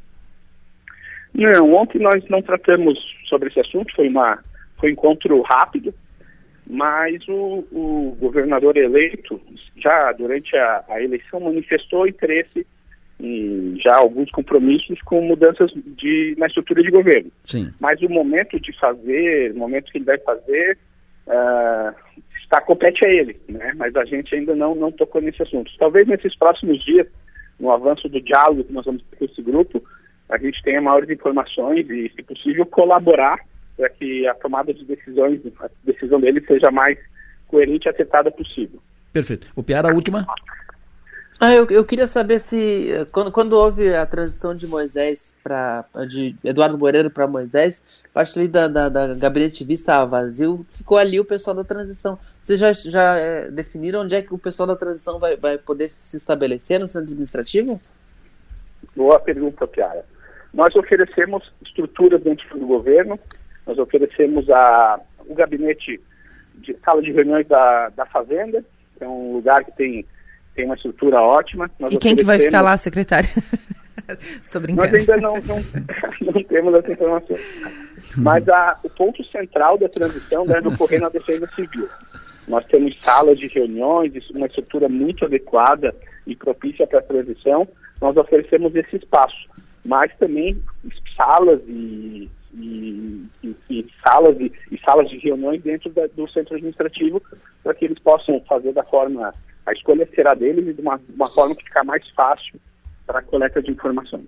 Não, 1.34 1.74
ontem 1.74 2.00
nós 2.00 2.24
não 2.30 2.42
tratamos 2.42 3.00
sobre 3.28 3.50
esse 3.50 3.60
assunto, 3.60 3.94
foi, 3.96 4.08
uma, 4.08 4.40
foi 4.80 4.90
um 4.90 4.94
encontro 4.94 5.42
rápido, 5.42 5.94
mas 6.68 7.28
o, 7.28 7.66
o 7.72 8.18
governador 8.20 8.78
eleito, 8.78 9.40
já 9.78 10.12
durante 10.14 10.56
a, 10.56 10.84
a, 10.88 11.02
eleição, 11.02 11.40
manifestou 11.40 12.08
interesse 12.08 12.66
em 13.20 13.78
já 13.80 13.98
alguns 13.98 14.32
compromissos 14.32 15.00
com 15.02 15.22
mudanças 15.22 15.72
de, 15.74 16.36
na 16.38 16.48
estrutura 16.48 16.82
de 16.82 16.90
governo. 16.90 17.32
Sim. 17.46 17.72
Mas 17.80 18.02
o 18.02 18.10
momento 18.10 18.60
de 18.60 18.78
fazer, 18.80 19.52
o 19.52 19.58
momento 19.58 19.92
que 19.92 19.98
ele 19.98 20.06
vai 20.06 20.18
fazer, 20.20 20.78
uh, 21.28 21.96
tá, 22.50 22.62
compete 22.62 23.06
a 23.06 23.10
ele, 23.10 23.40
né? 23.50 23.74
Mas 23.76 23.96
a 23.96 24.06
gente 24.06 24.34
ainda 24.34 24.56
não, 24.56 24.76
não 24.76 24.92
tocou 24.92 25.22
nesse 25.22 25.42
assunto. 25.42 25.72
Talvez 25.78 26.08
nesses 26.08 26.36
próximos 26.38 26.84
dias, 26.84 27.08
no 27.60 27.72
avanço 27.72 28.08
do 28.08 28.22
diálogo 28.22 28.64
que 28.64 28.74
nós 28.74 28.86
vamos 28.86 29.04
ter 29.04 29.18
com 29.18 29.26
esse 29.26 29.42
grupo, 29.42 29.84
a 30.30 30.38
gente 30.38 30.62
tenha 30.64 30.82
maiores 30.82 31.10
informações 31.10 31.90
e, 31.90 32.12
se 32.16 32.24
possível, 32.24 32.66
colaborar 32.66 33.40
para 33.84 33.90
que 33.90 34.26
a 34.26 34.34
tomada 34.34 34.74
de 34.74 34.86
decisões, 34.86 35.42
a 35.60 35.70
decisão 35.84 36.18
dele 36.22 36.40
seja 36.48 36.72
mais 36.72 36.98
coerente 37.48 37.86
e 37.86 37.90
acertada 37.90 38.32
possível. 38.32 38.82
Perfeito. 39.12 39.48
O 39.58 39.62
Piara, 39.62 39.92
a 39.92 39.94
última. 39.94 40.26
Ah, 41.38 41.54
eu, 41.54 41.68
eu 41.70 41.84
queria 41.84 42.08
saber 42.08 42.40
se 42.40 43.06
quando, 43.12 43.30
quando 43.30 43.54
houve 43.54 43.94
a 43.94 44.06
transição 44.06 44.56
de 44.56 44.66
Moisés 44.66 45.36
para 45.44 45.84
de 46.08 46.34
Eduardo 46.46 46.78
Moreira 46.78 47.10
para 47.10 47.28
Moisés, 47.28 47.84
parte 48.14 48.40
ali 48.40 48.48
da, 48.48 48.70
da, 48.70 48.88
da 48.88 49.14
gabinete 49.16 49.66
vista 49.66 49.92
estava 49.92 50.10
vazio, 50.10 50.66
ficou 50.78 50.98
ali 50.98 51.20
o 51.20 51.26
pessoal 51.26 51.54
da 51.54 51.66
transição. 51.66 52.18
Vocês 52.42 52.58
já, 52.58 52.72
já 52.72 53.18
é, 53.18 53.52
definiram 53.52 54.02
onde 54.02 54.16
é 54.16 54.22
que 54.22 54.34
o 54.34 54.38
pessoal 54.38 54.68
da 54.68 54.78
transição 54.78 55.20
vai, 55.20 55.36
vai 55.36 55.58
poder 55.58 55.92
se 56.00 56.16
estabelecer 56.16 56.80
no 56.80 56.88
centro 56.88 57.08
administrativo? 57.08 57.82
Boa 58.96 59.20
pergunta, 59.20 59.68
Piara. 59.68 60.06
Nós 60.54 60.74
oferecemos 60.76 61.52
estruturas 61.66 62.22
dentro 62.22 62.58
do 62.58 62.66
governo, 62.66 63.20
nós 63.66 63.78
oferecemos 63.78 64.50
a, 64.50 65.00
o 65.28 65.34
gabinete 65.34 66.00
de 66.56 66.76
sala 66.84 67.02
de 67.02 67.12
reuniões 67.12 67.48
da, 67.48 67.90
da 67.90 68.06
Fazenda, 68.06 68.64
é 69.00 69.08
um 69.08 69.34
lugar 69.34 69.64
que 69.64 69.72
tem, 69.74 70.06
tem 70.56 70.66
uma 70.66 70.76
estrutura 70.76 71.22
ótima. 71.22 71.70
Nós 71.80 71.92
e 71.92 71.98
quem 71.98 72.16
que 72.16 72.24
vai 72.24 72.40
ficar 72.40 72.62
lá, 72.62 72.78
secretário? 72.78 73.30
Estou 74.42 74.62
brincando. 74.62 74.92
Nós 74.92 74.94
ainda 74.94 75.18
não, 75.18 75.34
não, 75.34 75.64
não 76.34 76.44
temos 76.44 76.74
essa 76.76 76.92
informação. 76.92 77.38
Mas 78.18 78.48
a, 78.48 78.80
o 78.84 78.90
ponto 78.90 79.24
central 79.26 79.78
da 79.78 79.90
transição 79.90 80.46
deve 80.46 80.68
ocorrer 80.68 81.02
na 81.02 81.10
defesa 81.10 81.48
civil. 81.56 81.88
Nós 82.48 82.66
temos 82.66 82.98
salas 83.02 83.40
de 83.40 83.48
reuniões, 83.48 84.14
uma 84.32 84.48
estrutura 84.48 84.90
muito 84.90 85.26
adequada 85.26 85.96
e 86.28 86.36
propícia 86.36 86.86
para 86.86 87.00
a 87.00 87.04
transição. 87.04 87.68
Nós 88.02 88.16
oferecemos 88.18 88.76
esse 88.76 88.98
espaço, 88.98 89.50
mas 89.86 90.12
também 90.18 90.62
salas 91.16 91.62
e 91.68 92.30
e, 92.54 93.26
e, 93.44 93.56
e 93.70 93.86
salas 94.06 94.40
e, 94.40 94.52
e, 94.72 94.80
salas 94.80 95.10
de 95.10 95.18
reuniões 95.18 95.62
dentro 95.62 95.90
da, 95.90 96.08
do 96.08 96.28
centro 96.30 96.56
administrativo 96.56 97.22
para 97.64 97.74
que 97.74 97.86
eles 97.86 98.00
possam 98.00 98.40
fazer 98.48 98.74
da 98.74 98.84
forma 98.84 99.34
a 99.66 99.72
escolha 99.72 100.08
será 100.14 100.34
deles 100.34 100.68
e 100.68 100.74
de 100.74 100.82
uma, 100.82 101.00
uma 101.16 101.28
forma 101.28 101.56
que 101.56 101.64
ficar 101.64 101.84
mais 101.84 102.08
fácil 102.10 102.60
para 103.06 103.20
a 103.20 103.24
coleta 103.24 103.62
de 103.62 103.72
informações. 103.72 104.28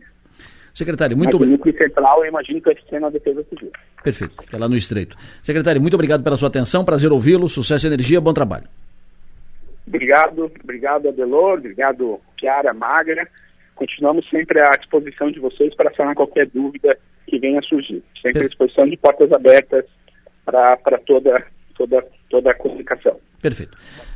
Secretário, 0.74 1.16
muito 1.16 1.36
obrigado. 1.36 1.58
Núcleo 1.58 1.78
central, 1.78 2.24
eu 2.24 2.30
imagino 2.30 2.62
que 2.62 2.74
vai 2.74 2.84
ser 2.90 3.00
na 3.00 3.10
defesa 3.10 3.46
civil. 3.50 3.72
Perfeito, 4.04 4.36
é 4.52 4.58
lá 4.58 4.68
no 4.68 4.76
Estreito. 4.76 5.16
Secretário, 5.42 5.82
muito 5.82 5.94
obrigado 5.94 6.24
pela 6.24 6.38
sua 6.38 6.50
atenção, 6.50 6.84
prazer 6.84 7.12
ouvi-lo, 7.12 7.48
sucesso 7.48 7.86
e 7.86 7.88
energia, 7.88 8.20
bom 8.20 8.34
trabalho. 8.34 8.68
Obrigado, 9.88 10.52
obrigado 10.64 11.08
Adelor, 11.08 11.60
obrigado 11.60 12.20
Chiara, 12.38 12.74
Magra. 12.74 13.28
Continuamos 13.76 14.28
sempre 14.30 14.62
à 14.62 14.72
disposição 14.72 15.30
de 15.32 15.40
vocês 15.40 15.76
para 15.76 15.94
sanar 15.94 16.16
qualquer 16.16 16.48
dúvida 16.48 16.98
que 17.28 17.38
venha 17.38 17.60
a 17.60 17.64
surgir. 17.64 18.02
Sempre 18.22 18.44
à 18.44 18.48
disposição 18.48 18.88
de 18.88 18.98
portas 18.98 19.32
abertas 19.32 19.86
para 20.46 20.98
toda, 21.06 21.46
toda, 21.76 22.06
toda 22.30 22.52
a 22.52 22.54
comunicação. 22.54 23.18
Perfeito. 23.42 23.76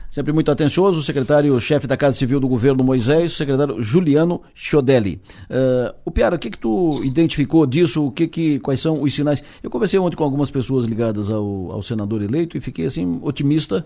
Sempre 0.10 0.34
muito 0.34 0.50
atencioso, 0.50 1.00
o 1.00 1.04
secretário-chefe 1.04 1.86
da 1.86 1.96
Casa 1.96 2.18
Civil 2.18 2.40
do 2.40 2.48
Governo 2.48 2.84
Moisés, 2.84 3.34
o 3.34 3.36
secretário 3.36 3.80
Juliano 3.80 4.42
Chodelli. 4.56 5.22
Uh, 5.50 5.94
o 6.04 6.10
Piara, 6.10 6.36
o 6.36 6.40
que 6.40 6.50
que 6.50 6.58
tu 6.58 7.00
identificou 7.04 7.68
disso? 7.68 8.08
O 8.08 8.12
que 8.12 8.28
que, 8.28 8.60
quais 8.60 8.80
são 8.80 9.04
os 9.04 9.14
sinais? 9.14 9.44
Eu 9.62 9.70
conversei 9.70 10.00
ontem 10.00 10.16
com 10.16 10.24
algumas 10.24 10.50
pessoas 10.50 10.86
ligadas 10.86 11.30
ao, 11.30 11.72
ao 11.72 11.84
senador 11.84 12.24
eleito 12.24 12.58
e 12.58 12.60
fiquei 12.60 12.88
assim 12.88 13.20
otimista 13.22 13.86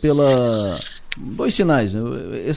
pela 0.00 0.78
dois 1.18 1.54
sinais. 1.54 1.94
Né? 1.94 2.00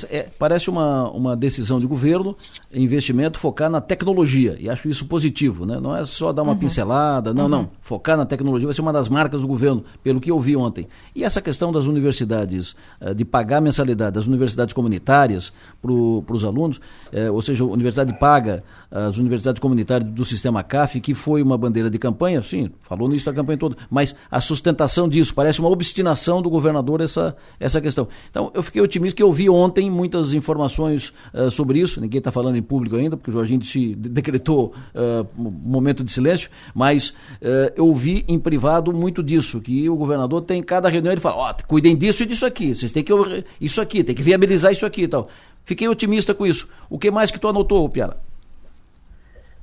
É, 0.10 0.30
parece 0.38 0.70
uma, 0.70 1.10
uma 1.12 1.36
decisão 1.36 1.80
de 1.80 1.88
governo, 1.88 2.36
investimento, 2.74 3.40
focar 3.40 3.70
na 3.70 3.82
tecnologia. 3.82 4.56
E 4.60 4.70
acho 4.70 4.88
isso 4.88 5.06
positivo. 5.06 5.66
Né? 5.66 5.80
Não 5.80 5.96
é 5.96 6.06
só 6.06 6.32
dar 6.32 6.44
uma 6.44 6.54
uhum. 6.54 6.60
pincelada, 6.60 7.34
não, 7.34 7.44
uhum. 7.44 7.50
não. 7.50 7.70
Focar 7.82 8.18
na 8.18 8.26
tecnologia 8.26 8.68
vai 8.68 8.74
ser 8.74 8.82
uma 8.82 8.94
das 8.94 9.10
marcas 9.10 9.42
do 9.42 9.48
governo, 9.48 9.84
pelo 10.04 10.20
que 10.20 10.32
eu 10.32 10.40
vi 10.40 10.56
ontem. 10.56 10.88
E 11.16 11.24
essa 11.24 11.42
questão 11.42 11.72
das 11.72 11.86
universidades, 11.86 12.76
uh, 13.02 13.14
de 13.14 13.26
pagar 13.26 13.62
mensalidade 13.62 14.16
das 14.16 14.28
universidades 14.28 14.74
comunitárias 14.74 15.52
para 15.82 15.92
os 15.92 16.46
alunos, 16.46 16.78
uh, 16.78 17.34
ou 17.34 17.42
seja, 17.42 17.64
a 17.64 17.68
universidade 17.68 18.14
paga 18.20 18.64
as 18.92 19.18
universidades 19.18 19.60
comunitárias 19.60 20.12
do 20.12 20.26
sistema 20.26 20.62
CAF, 20.64 21.00
que 21.00 21.14
foi 21.14 21.42
uma 21.42 21.58
bandeira 21.58 21.90
de 21.90 21.98
campanha, 21.98 22.44
sim, 22.44 22.70
falou 22.82 23.08
nisso 23.08 23.26
da 23.26 23.34
campanha 23.34 23.58
toda, 23.58 23.78
mas 23.90 24.14
a 24.30 24.42
sustentação 24.42 25.08
disso, 25.08 25.34
parece 25.34 25.62
uma 25.62 25.70
obstinação 25.70 26.42
do 26.42 26.50
governador 26.50 27.00
essa, 27.12 27.36
essa 27.60 27.82
questão. 27.82 28.08
Então, 28.30 28.52
eu 28.54 28.64
fiquei 28.64 28.82
otimista 28.82 29.16
que 29.16 29.24
eu 29.24 29.32
vi 29.32 29.50
ontem 29.50 29.90
muitas 29.90 30.34
informações 30.34 31.14
uh, 31.34 31.52
sobre 31.52 31.80
isso. 31.80 32.00
Ninguém 32.00 32.20
está 32.20 32.32
falando 32.32 32.56
em 32.56 32.62
público 32.62 32.96
ainda, 32.96 33.18
porque 33.18 33.30
o 33.30 33.34
Jorginho 33.34 33.64
se 33.64 33.94
decretou 33.96 34.74
uh, 34.96 35.28
momento 35.36 36.04
de 36.04 36.12
silêncio, 36.12 36.50
mas 36.74 37.10
uh, 37.10 37.74
eu 37.76 37.94
vi 37.94 38.26
em 38.28 38.40
privado 38.40 38.94
muito 38.94 39.22
disso, 39.22 39.60
que 39.62 39.90
o 39.90 39.96
governador 39.96 40.42
tem 40.42 40.64
cada 40.64 40.90
reunião 40.90 41.12
ele 41.12 41.22
fala, 41.22 41.36
ó, 41.36 41.52
oh, 41.52 41.68
cuidem 41.68 41.96
disso 41.96 42.24
e 42.24 42.26
disso 42.26 42.46
aqui, 42.46 42.76
vocês 42.76 42.92
têm 42.92 43.04
que 43.04 43.12
isso 43.60 43.82
aqui, 43.82 44.04
tem 44.04 44.16
que 44.16 44.24
viabilizar 44.24 44.72
isso 44.72 44.86
aqui 44.86 45.04
e 45.04 45.08
tal. 45.08 45.28
Fiquei 45.64 45.88
otimista 45.88 46.34
com 46.34 46.46
isso. 46.46 46.68
O 46.90 46.98
que 46.98 47.12
mais 47.12 47.30
que 47.30 47.40
tu 47.40 47.48
anotou, 47.48 47.88
Piara? 47.88 48.18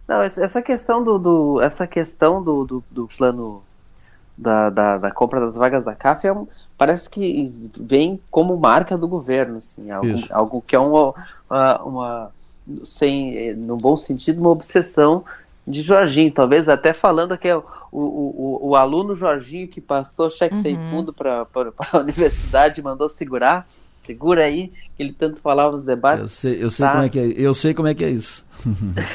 Não, 0.06 0.22
essa 0.22 0.62
questão 0.62 1.04
do, 1.04 1.18
do 1.18 1.60
essa 1.60 1.86
questão 1.86 2.42
do, 2.42 2.64
do, 2.64 2.84
do 2.90 3.08
plano 3.08 3.62
da, 4.38 4.70
da, 4.70 4.98
da, 4.98 5.10
compra 5.10 5.40
das 5.40 5.56
vagas 5.56 5.84
da 5.84 5.96
CAF 5.96 6.24
é 6.24 6.32
um, 6.32 6.46
parece 6.76 7.10
que 7.10 7.70
vem 7.76 8.20
como 8.30 8.56
marca 8.56 8.96
do 8.96 9.08
governo, 9.08 9.58
assim, 9.58 9.90
algo, 9.90 10.14
algo 10.30 10.64
que 10.64 10.76
é 10.76 10.78
uma, 10.78 11.12
uma, 11.84 12.30
sem, 12.84 13.52
no 13.56 13.76
bom 13.76 13.96
sentido, 13.96 14.40
uma 14.40 14.50
obsessão 14.50 15.24
de 15.66 15.82
Jorginho, 15.82 16.30
talvez 16.32 16.68
até 16.68 16.94
falando 16.94 17.36
que 17.36 17.48
é 17.48 17.56
o, 17.56 17.64
o, 17.90 18.58
o, 18.62 18.76
aluno 18.76 19.14
Jorginho 19.14 19.66
que 19.66 19.80
passou 19.80 20.30
cheque 20.30 20.54
uhum. 20.54 20.62
sem 20.62 20.76
fundo 20.90 21.12
para 21.12 21.46
a 21.92 21.98
universidade 21.98 22.80
e 22.80 22.84
mandou 22.84 23.08
segurar, 23.08 23.66
segura 24.06 24.44
aí, 24.44 24.72
que 24.96 25.02
ele 25.02 25.12
tanto 25.12 25.40
falava 25.40 25.72
nos 25.72 25.84
debates. 25.84 26.22
Eu 26.22 26.28
sei, 26.28 26.64
eu 26.64 26.70
sei, 26.70 26.86
tá? 26.86 26.92
como, 26.92 27.04
é 27.04 27.08
que 27.08 27.18
é, 27.18 27.24
eu 27.36 27.54
sei 27.54 27.74
como 27.74 27.88
é 27.88 27.94
que 27.94 28.04
é 28.04 28.10
isso. 28.10 28.44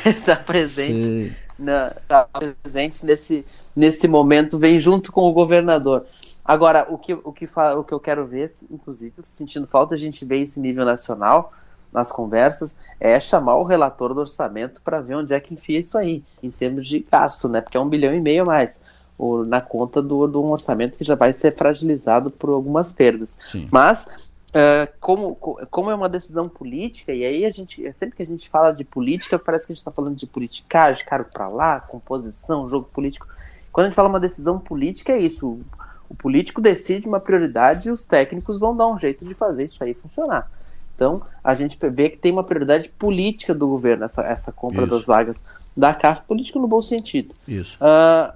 Está 0.05 0.35
presente, 0.45 1.35
na, 1.57 1.91
tá 2.07 2.27
presente 2.61 3.05
nesse, 3.05 3.45
nesse 3.75 4.07
momento, 4.07 4.57
vem 4.57 4.79
junto 4.79 5.11
com 5.11 5.21
o 5.29 5.33
governador. 5.33 6.05
Agora, 6.43 6.85
o 6.89 6.97
que, 6.97 7.13
o 7.13 7.31
que, 7.31 7.45
o 7.45 7.83
que 7.83 7.93
eu 7.93 7.99
quero 7.99 8.25
ver, 8.25 8.53
inclusive, 8.69 9.13
sentindo 9.23 9.67
falta, 9.67 9.95
a 9.95 9.97
gente 9.97 10.25
vê 10.25 10.41
esse 10.41 10.59
nível 10.59 10.83
nacional 10.83 11.53
nas 11.91 12.11
conversas, 12.11 12.75
é 12.99 13.19
chamar 13.19 13.55
o 13.57 13.63
relator 13.63 14.13
do 14.13 14.19
orçamento 14.19 14.81
para 14.81 14.99
ver 14.99 15.15
onde 15.15 15.33
é 15.33 15.39
que 15.39 15.53
enfia 15.53 15.79
isso 15.79 15.97
aí, 15.97 16.23
em 16.41 16.49
termos 16.49 16.87
de 16.87 16.99
gasto, 16.99 17.47
né? 17.47 17.61
Porque 17.61 17.77
é 17.77 17.79
um 17.79 17.87
bilhão 17.87 18.13
e 18.13 18.19
meio 18.19 18.41
a 18.41 18.45
mais 18.45 18.79
o, 19.17 19.43
na 19.43 19.61
conta 19.61 20.01
do, 20.01 20.27
do 20.27 20.43
um 20.43 20.51
orçamento 20.51 20.97
que 20.97 21.03
já 21.03 21.15
vai 21.15 21.33
ser 21.33 21.55
fragilizado 21.55 22.31
por 22.31 22.49
algumas 22.49 22.91
perdas. 22.91 23.37
Sim. 23.51 23.67
Mas 23.71 24.05
Uh, 24.53 24.85
como, 24.99 25.33
como 25.71 25.89
é 25.89 25.95
uma 25.95 26.07
decisão 26.07 26.47
política, 26.47 27.11
e 27.11 27.25
aí 27.25 27.43
a 27.43 27.49
gente, 27.49 27.81
sempre 27.93 28.15
que 28.15 28.21
a 28.21 28.25
gente 28.25 28.47
fala 28.47 28.71
de 28.71 28.83
política, 28.83 29.39
parece 29.39 29.65
que 29.65 29.71
a 29.71 29.73
gente 29.73 29.79
está 29.81 29.89
falando 29.89 30.15
de 30.15 30.27
politicagem, 30.27 31.03
caro 31.03 31.25
para 31.25 31.47
lá, 31.47 31.79
composição, 31.79 32.69
jogo 32.69 32.87
político. 32.93 33.25
Quando 33.73 33.87
a 33.87 33.89
gente 33.89 33.95
fala 33.95 34.07
uma 34.07 34.19
decisão 34.19 34.59
política, 34.59 35.11
é 35.11 35.17
isso. 35.17 35.59
O 36.07 36.13
político 36.13 36.61
decide 36.61 37.07
uma 37.07 37.19
prioridade 37.19 37.89
e 37.89 37.91
os 37.91 38.05
técnicos 38.05 38.59
vão 38.59 38.77
dar 38.77 38.87
um 38.87 38.99
jeito 38.99 39.25
de 39.25 39.33
fazer 39.33 39.65
isso 39.65 39.83
aí 39.83 39.95
funcionar. 39.95 40.49
Então, 40.95 41.23
a 41.43 41.55
gente 41.55 41.75
vê 41.89 42.09
que 42.09 42.17
tem 42.17 42.31
uma 42.31 42.43
prioridade 42.43 42.87
política 42.89 43.53
do 43.53 43.67
governo, 43.67 44.05
essa, 44.05 44.21
essa 44.21 44.51
compra 44.51 44.83
isso. 44.83 44.91
das 44.91 45.07
vagas 45.07 45.43
da 45.75 45.91
CAF, 45.91 46.21
política 46.21 46.59
no 46.59 46.67
bom 46.67 46.83
sentido. 46.83 47.33
Isso. 47.47 47.75
Uh, 47.81 48.31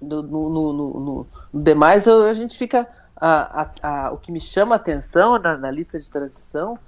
no, 0.00 0.22
no, 0.22 0.50
no, 0.50 1.00
no, 1.00 1.26
demais, 1.52 2.08
a 2.08 2.32
gente 2.32 2.56
fica. 2.56 2.88
A, 3.16 3.62
a, 3.62 4.06
a, 4.06 4.12
o 4.12 4.18
que 4.18 4.32
me 4.32 4.40
chama 4.40 4.74
a 4.74 4.76
atenção 4.76 5.38
na, 5.38 5.56
na 5.56 5.70
lista 5.70 6.00
de 6.00 6.10
transição 6.10 6.78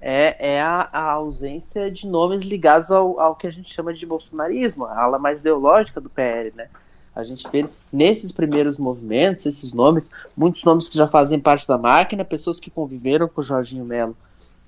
é, 0.00 0.54
é 0.54 0.62
a, 0.62 0.88
a, 0.90 1.10
ausência 1.12 1.90
de 1.90 2.06
nomes 2.06 2.40
ligados 2.40 2.90
ao, 2.90 3.20
ao, 3.20 3.36
que 3.36 3.46
a 3.46 3.50
gente 3.50 3.72
chama 3.72 3.92
de 3.92 4.06
bolsonarismo, 4.06 4.86
a 4.86 5.02
ala 5.02 5.18
mais 5.18 5.40
ideológica 5.40 6.00
do 6.00 6.08
PL, 6.08 6.52
né? 6.56 6.68
A 7.14 7.22
gente 7.22 7.48
vê 7.50 7.66
nesses 7.92 8.32
primeiros 8.32 8.76
movimentos, 8.76 9.46
esses 9.46 9.72
nomes, 9.72 10.08
muitos 10.36 10.64
nomes 10.64 10.88
que 10.88 10.98
já 10.98 11.06
fazem 11.06 11.38
parte 11.38 11.66
da 11.68 11.78
máquina, 11.78 12.24
pessoas 12.24 12.58
que 12.58 12.70
conviveram 12.70 13.28
com 13.28 13.40
o 13.40 13.44
Jorginho 13.44 13.84
Melo 13.84 14.16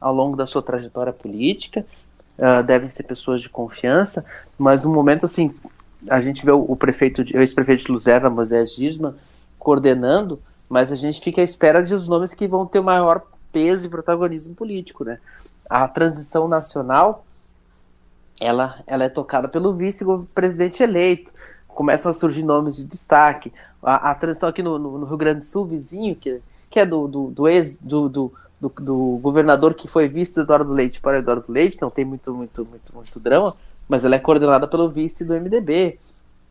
ao 0.00 0.14
longo 0.14 0.36
da 0.36 0.46
sua 0.46 0.62
trajetória 0.62 1.12
política, 1.12 1.84
uh, 2.38 2.62
devem 2.62 2.88
ser 2.88 3.02
pessoas 3.02 3.42
de 3.42 3.48
confiança, 3.48 4.24
mas 4.56 4.84
no 4.84 4.92
momento 4.92 5.26
assim, 5.26 5.52
a 6.08 6.20
gente 6.20 6.44
vê 6.44 6.52
o, 6.52 6.60
o 6.60 6.76
prefeito, 6.76 7.22
o 7.22 7.40
ex-prefeito 7.40 7.84
de 7.84 7.92
Luzerna, 7.92 8.30
Moisés 8.30 8.74
Gisman, 8.74 9.14
coordenando, 9.58 10.40
mas 10.68 10.92
a 10.92 10.94
gente 10.94 11.20
fica 11.20 11.40
à 11.40 11.44
espera 11.44 11.82
de 11.82 11.94
os 11.94 12.06
nomes 12.06 12.34
que 12.34 12.46
vão 12.46 12.66
ter 12.66 12.80
maior 12.80 13.22
peso 13.50 13.86
e 13.86 13.88
protagonismo 13.88 14.54
político, 14.54 15.04
né? 15.04 15.18
A 15.68 15.88
transição 15.88 16.46
nacional, 16.46 17.24
ela, 18.40 18.80
ela 18.86 19.04
é 19.04 19.08
tocada 19.08 19.48
pelo 19.48 19.74
vice-presidente 19.74 20.82
eleito, 20.82 21.32
começam 21.76 22.10
a 22.10 22.14
surgir 22.14 22.42
nomes 22.42 22.76
de 22.76 22.84
destaque. 22.84 23.52
a, 23.82 24.10
a 24.10 24.14
transição 24.14 24.48
aqui 24.48 24.62
no, 24.62 24.78
no, 24.78 24.98
no, 24.98 25.06
Rio 25.06 25.16
Grande 25.16 25.40
do 25.40 25.44
Sul, 25.44 25.66
vizinho, 25.66 26.16
que, 26.16 26.40
que 26.70 26.80
é 26.80 26.86
do, 26.86 27.06
do, 27.06 27.30
do 27.30 27.46
ex 27.46 27.76
do, 27.76 28.08
do, 28.08 28.32
do, 28.60 28.72
do, 28.80 29.18
governador 29.18 29.74
que 29.74 29.86
foi 29.86 30.08
vice 30.08 30.34
do 30.34 30.40
Eduardo 30.40 30.72
Leite 30.72 31.00
para 31.00 31.18
Eduardo 31.18 31.52
Leite, 31.52 31.78
não 31.80 31.90
tem 31.90 32.04
muito, 32.04 32.34
muito, 32.34 32.64
muito, 32.64 32.94
muito 32.94 33.20
drama, 33.20 33.54
mas 33.86 34.04
ela 34.04 34.16
é 34.16 34.18
coordenada 34.18 34.66
pelo 34.66 34.88
vice 34.88 35.24
do 35.24 35.34
MDB. 35.34 35.98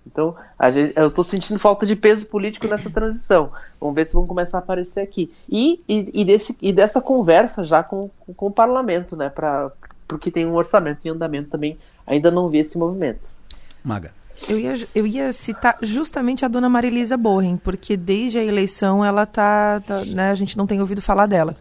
Então, 0.05 0.35
gente, 0.71 0.93
eu 0.95 1.07
estou 1.07 1.23
sentindo 1.23 1.59
falta 1.59 1.83
de 1.83 1.95
peso 1.95 2.27
político 2.27 2.67
nessa 2.67 2.91
transição. 2.91 3.51
Vamos 3.81 3.95
ver 3.95 4.05
se 4.05 4.13
vão 4.13 4.27
começar 4.27 4.59
a 4.59 4.59
aparecer 4.59 4.99
aqui. 4.99 5.33
E, 5.49 5.81
e, 5.89 6.21
e, 6.21 6.23
desse, 6.23 6.55
e 6.61 6.71
dessa 6.71 7.01
conversa 7.01 7.63
já 7.63 7.81
com, 7.81 8.11
com, 8.19 8.31
com 8.31 8.45
o 8.45 8.51
parlamento, 8.51 9.17
né? 9.17 9.29
Pra, 9.29 9.71
porque 10.07 10.29
tem 10.29 10.45
um 10.45 10.53
orçamento 10.53 11.07
em 11.07 11.09
andamento 11.09 11.49
também. 11.49 11.75
Ainda 12.05 12.29
não 12.29 12.49
vi 12.49 12.59
esse 12.59 12.77
movimento. 12.77 13.27
Maga. 13.83 14.13
Eu 14.47 14.59
ia, 14.59 14.73
eu 14.93 15.07
ia 15.07 15.31
citar 15.33 15.77
justamente 15.81 16.43
a 16.45 16.47
dona 16.47 16.69
Marilisa 16.69 17.17
Borren, 17.17 17.57
porque 17.57 17.95
desde 17.95 18.37
a 18.37 18.43
eleição 18.43 19.03
ela 19.03 19.25
tá, 19.25 19.81
tá 19.81 20.03
né, 20.05 20.29
a 20.29 20.35
gente 20.35 20.57
não 20.57 20.67
tem 20.67 20.81
ouvido 20.81 21.01
falar 21.01 21.25
dela. 21.25 21.55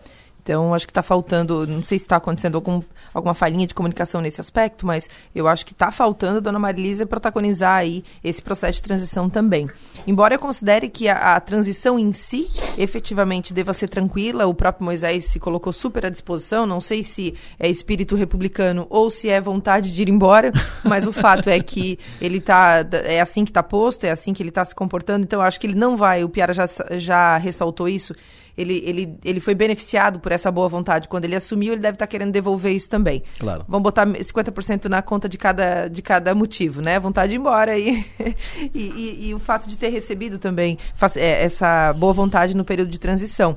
Então, 0.44 0.74
acho 0.74 0.86
que 0.86 0.90
está 0.90 1.02
faltando, 1.02 1.66
não 1.66 1.82
sei 1.82 1.98
se 1.98 2.04
está 2.04 2.16
acontecendo 2.16 2.56
algum, 2.56 2.82
alguma 3.14 3.32
falhinha 3.32 3.66
de 3.66 3.72
comunicação 3.72 4.20
nesse 4.20 4.42
aspecto, 4.42 4.86
mas 4.86 5.08
eu 5.34 5.48
acho 5.48 5.64
que 5.64 5.72
está 5.72 5.90
faltando 5.90 6.36
a 6.36 6.40
dona 6.40 6.58
Marilisa 6.58 7.06
protagonizar 7.06 7.78
aí 7.78 8.04
esse 8.22 8.42
processo 8.42 8.76
de 8.76 8.82
transição 8.82 9.30
também. 9.30 9.70
Embora 10.06 10.34
eu 10.34 10.38
considere 10.38 10.90
que 10.90 11.08
a, 11.08 11.34
a, 11.34 11.40
transição 11.40 11.98
em 11.98 12.12
si, 12.12 12.46
efetivamente, 12.76 13.54
deva 13.54 13.72
ser 13.72 13.88
tranquila, 13.88 14.46
o 14.46 14.52
próprio 14.52 14.84
Moisés 14.84 15.24
se 15.24 15.40
colocou 15.40 15.72
super 15.72 16.04
à 16.04 16.10
disposição, 16.10 16.66
não 16.66 16.78
sei 16.78 17.02
se 17.02 17.32
é 17.58 17.66
espírito 17.66 18.14
republicano 18.14 18.86
ou 18.90 19.10
se 19.10 19.30
é 19.30 19.40
vontade 19.40 19.94
de 19.94 20.02
ir 20.02 20.10
embora, 20.10 20.52
mas 20.84 21.06
o 21.06 21.12
fato 21.12 21.48
é 21.48 21.58
que 21.58 21.98
ele 22.20 22.38
tá, 22.38 22.84
é 23.04 23.18
assim 23.18 23.46
que 23.46 23.50
está 23.50 23.62
posto, 23.62 24.04
é 24.04 24.10
assim 24.10 24.34
que 24.34 24.42
ele 24.42 24.50
está 24.50 24.62
se 24.62 24.74
comportando, 24.74 25.24
então 25.24 25.40
acho 25.40 25.58
que 25.58 25.66
ele 25.66 25.74
não 25.74 25.96
vai, 25.96 26.22
o 26.22 26.28
Piara 26.28 26.52
já, 26.52 26.66
já 26.98 27.38
ressaltou 27.38 27.88
isso, 27.88 28.14
ele, 28.56 28.82
ele, 28.84 29.18
ele 29.24 29.40
foi 29.40 29.54
beneficiado 29.54 30.20
por 30.20 30.32
essa 30.32 30.50
boa 30.50 30.68
vontade. 30.68 31.08
Quando 31.08 31.24
ele 31.24 31.36
assumiu, 31.36 31.72
ele 31.72 31.80
deve 31.80 31.96
estar 31.96 32.06
tá 32.06 32.10
querendo 32.10 32.32
devolver 32.32 32.72
isso 32.72 32.88
também. 32.88 33.22
Claro. 33.38 33.64
Vamos 33.68 33.82
botar 33.82 34.06
50% 34.06 34.86
na 34.86 35.02
conta 35.02 35.28
de 35.28 35.36
cada, 35.36 35.88
de 35.88 36.02
cada 36.02 36.34
motivo, 36.34 36.80
né? 36.80 36.98
Vontade 36.98 37.30
de 37.30 37.36
ir 37.36 37.38
embora 37.38 37.76
e, 37.76 38.04
e, 38.72 38.80
e, 38.80 39.28
e 39.28 39.34
o 39.34 39.38
fato 39.38 39.68
de 39.68 39.76
ter 39.76 39.88
recebido 39.88 40.38
também 40.38 40.78
é, 41.16 41.44
essa 41.44 41.92
boa 41.92 42.12
vontade 42.12 42.56
no 42.56 42.64
período 42.64 42.90
de 42.90 42.98
transição. 42.98 43.56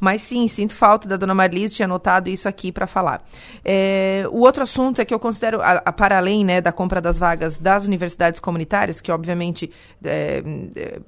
Mas 0.00 0.22
sim, 0.22 0.48
sinto 0.48 0.74
falta 0.74 1.08
da 1.08 1.16
dona 1.16 1.34
Marlise, 1.34 1.74
tinha 1.74 1.86
anotado 1.86 2.28
isso 2.28 2.48
aqui 2.48 2.72
para 2.72 2.86
falar. 2.86 3.24
É, 3.64 4.24
o 4.30 4.40
outro 4.40 4.62
assunto 4.62 5.00
é 5.00 5.04
que 5.04 5.14
eu 5.14 5.20
considero, 5.20 5.60
a, 5.60 5.82
a, 5.84 5.92
para 5.92 6.18
além 6.18 6.44
né, 6.44 6.60
da 6.60 6.72
compra 6.72 7.00
das 7.00 7.18
vagas 7.18 7.58
das 7.58 7.86
universidades 7.86 8.40
comunitárias, 8.40 9.00
que 9.00 9.12
obviamente 9.12 9.70
é, 10.04 10.42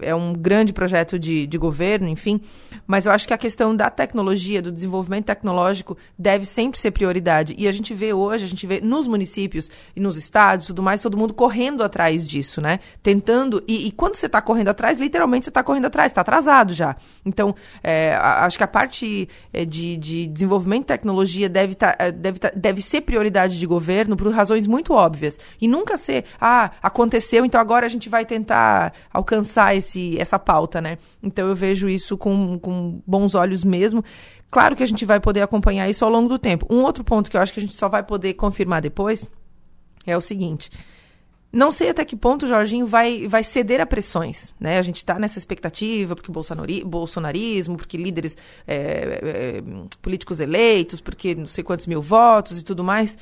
é 0.01 0.15
um 0.15 0.32
grande 0.32 0.73
projeto 0.73 1.19
de, 1.19 1.47
de 1.47 1.59
governo, 1.59 2.09
enfim, 2.09 2.40
mas 2.86 3.06
eu 3.06 3.12
acho 3.12 3.27
que 3.27 3.35
a 3.35 3.39
questão 3.39 3.74
da 3.74 3.90
tecnologia, 3.90 4.62
do 4.62 4.70
desenvolvimento 4.70 5.27
tecnológico, 5.27 5.97
deve 6.19 6.44
sempre 6.44 6.78
ser 6.78 6.90
prioridade. 6.90 7.55
E 7.59 7.66
a 7.66 7.73
gente 7.73 7.93
vê 7.93 8.12
hoje, 8.12 8.44
a 8.44 8.48
gente 8.48 8.66
vê 8.66 8.81
nos 8.81 9.06
municípios 9.06 9.70
e 9.94 10.01
nos 10.01 10.16
estados 10.16 10.69
tudo 10.69 10.82
mais, 10.82 11.01
todo 11.01 11.16
mundo 11.16 11.35
correndo 11.35 11.82
atrás 11.82 12.27
disso, 12.27 12.60
né? 12.60 12.78
Tentando. 13.02 13.62
E, 13.66 13.86
e 13.86 13.90
quando 13.90 14.15
você 14.15 14.27
está 14.27 14.40
correndo 14.40 14.69
atrás, 14.69 14.98
literalmente 14.98 15.44
você 15.44 15.51
está 15.51 15.62
correndo 15.62 15.86
atrás, 15.86 16.12
está 16.12 16.20
atrasado 16.20 16.74
já. 16.74 16.97
Então, 17.24 17.55
é, 17.82 18.15
acho 18.16 18.56
que 18.56 18.65
a 18.65 18.69
parte 18.79 19.29
é, 19.53 19.65
de, 19.65 19.97
de, 19.97 20.27
desenvolvimento 20.29 20.83
de 20.83 20.87
tecnologia 20.87 21.49
deve, 21.49 21.75
tá, 21.75 21.97
é, 21.99 22.13
deve, 22.13 22.39
tá, 22.39 22.53
deve 22.55 22.81
ser 22.81 23.01
prioridade 23.01 23.59
de 23.59 23.67
governo 23.67 24.17
por 24.17 24.31
razões 24.33 24.69
muito 24.69 24.93
óbvias. 24.93 25.39
E 25.61 25.67
nunca 25.67 25.97
ser, 25.97 26.25
ah, 26.41 26.71
aconteceu, 26.81 27.45
então 27.45 27.61
agora 27.61 27.87
a 27.87 27.89
gente 27.89 28.09
vai 28.09 28.25
tentar 28.25 28.93
alcançar 29.13 29.75
esse, 29.75 30.17
essa 30.21 30.39
pauta, 30.39 30.81
né? 30.81 30.97
Então 31.21 31.49
eu 31.49 31.57
vejo 31.57 31.89
isso 31.89 32.17
com, 32.17 32.57
com 32.61 33.03
bons 33.05 33.35
olhos 33.35 33.65
mesmo. 33.65 34.05
Claro 34.49 34.77
que 34.77 34.83
a 34.85 34.87
gente 34.87 35.05
vai 35.05 35.19
poder 35.19 35.43
acompanhar 35.43 35.91
isso 35.91 36.05
ao 36.05 36.11
longo 36.11 36.29
do 36.29 36.39
tempo. 36.39 36.65
Um 36.71 36.85
outro 36.85 37.03
ponto 37.03 37.29
que 37.29 37.37
eu 37.37 37.41
acho 37.41 37.53
que 37.53 37.59
a 37.59 37.63
gente 37.63 37.75
só 37.75 37.89
vai 37.89 38.05
poder 38.05 38.35
confirmar 38.35 38.81
depois 38.81 39.29
é 40.07 40.17
o 40.17 40.21
seguinte. 40.21 40.71
Não 41.51 41.73
sei 41.73 41.89
até 41.89 42.05
que 42.05 42.15
ponto 42.15 42.45
o 42.45 42.49
Jorginho 42.49 42.87
vai, 42.87 43.27
vai 43.27 43.43
ceder 43.43 43.81
a 43.81 43.87
pressões. 43.87 44.55
Né? 44.61 44.79
A 44.79 44.83
gente 44.83 44.97
está 44.97 45.19
nessa 45.19 45.39
expectativa, 45.39 46.15
porque 46.15 46.31
bolsonari, 46.31 46.85
bolsonarismo, 46.85 47.77
porque 47.77 47.97
líderes 47.97 48.37
é, 48.66 48.77
é, 49.23 49.62
políticos 50.03 50.41
eleitos, 50.41 51.01
porque 51.01 51.35
não 51.35 51.47
sei 51.47 51.65
quantos 51.65 51.87
mil 51.87 52.03
votos 52.03 52.61
e 52.61 52.65
tudo 52.65 52.85
mais. 52.85 53.16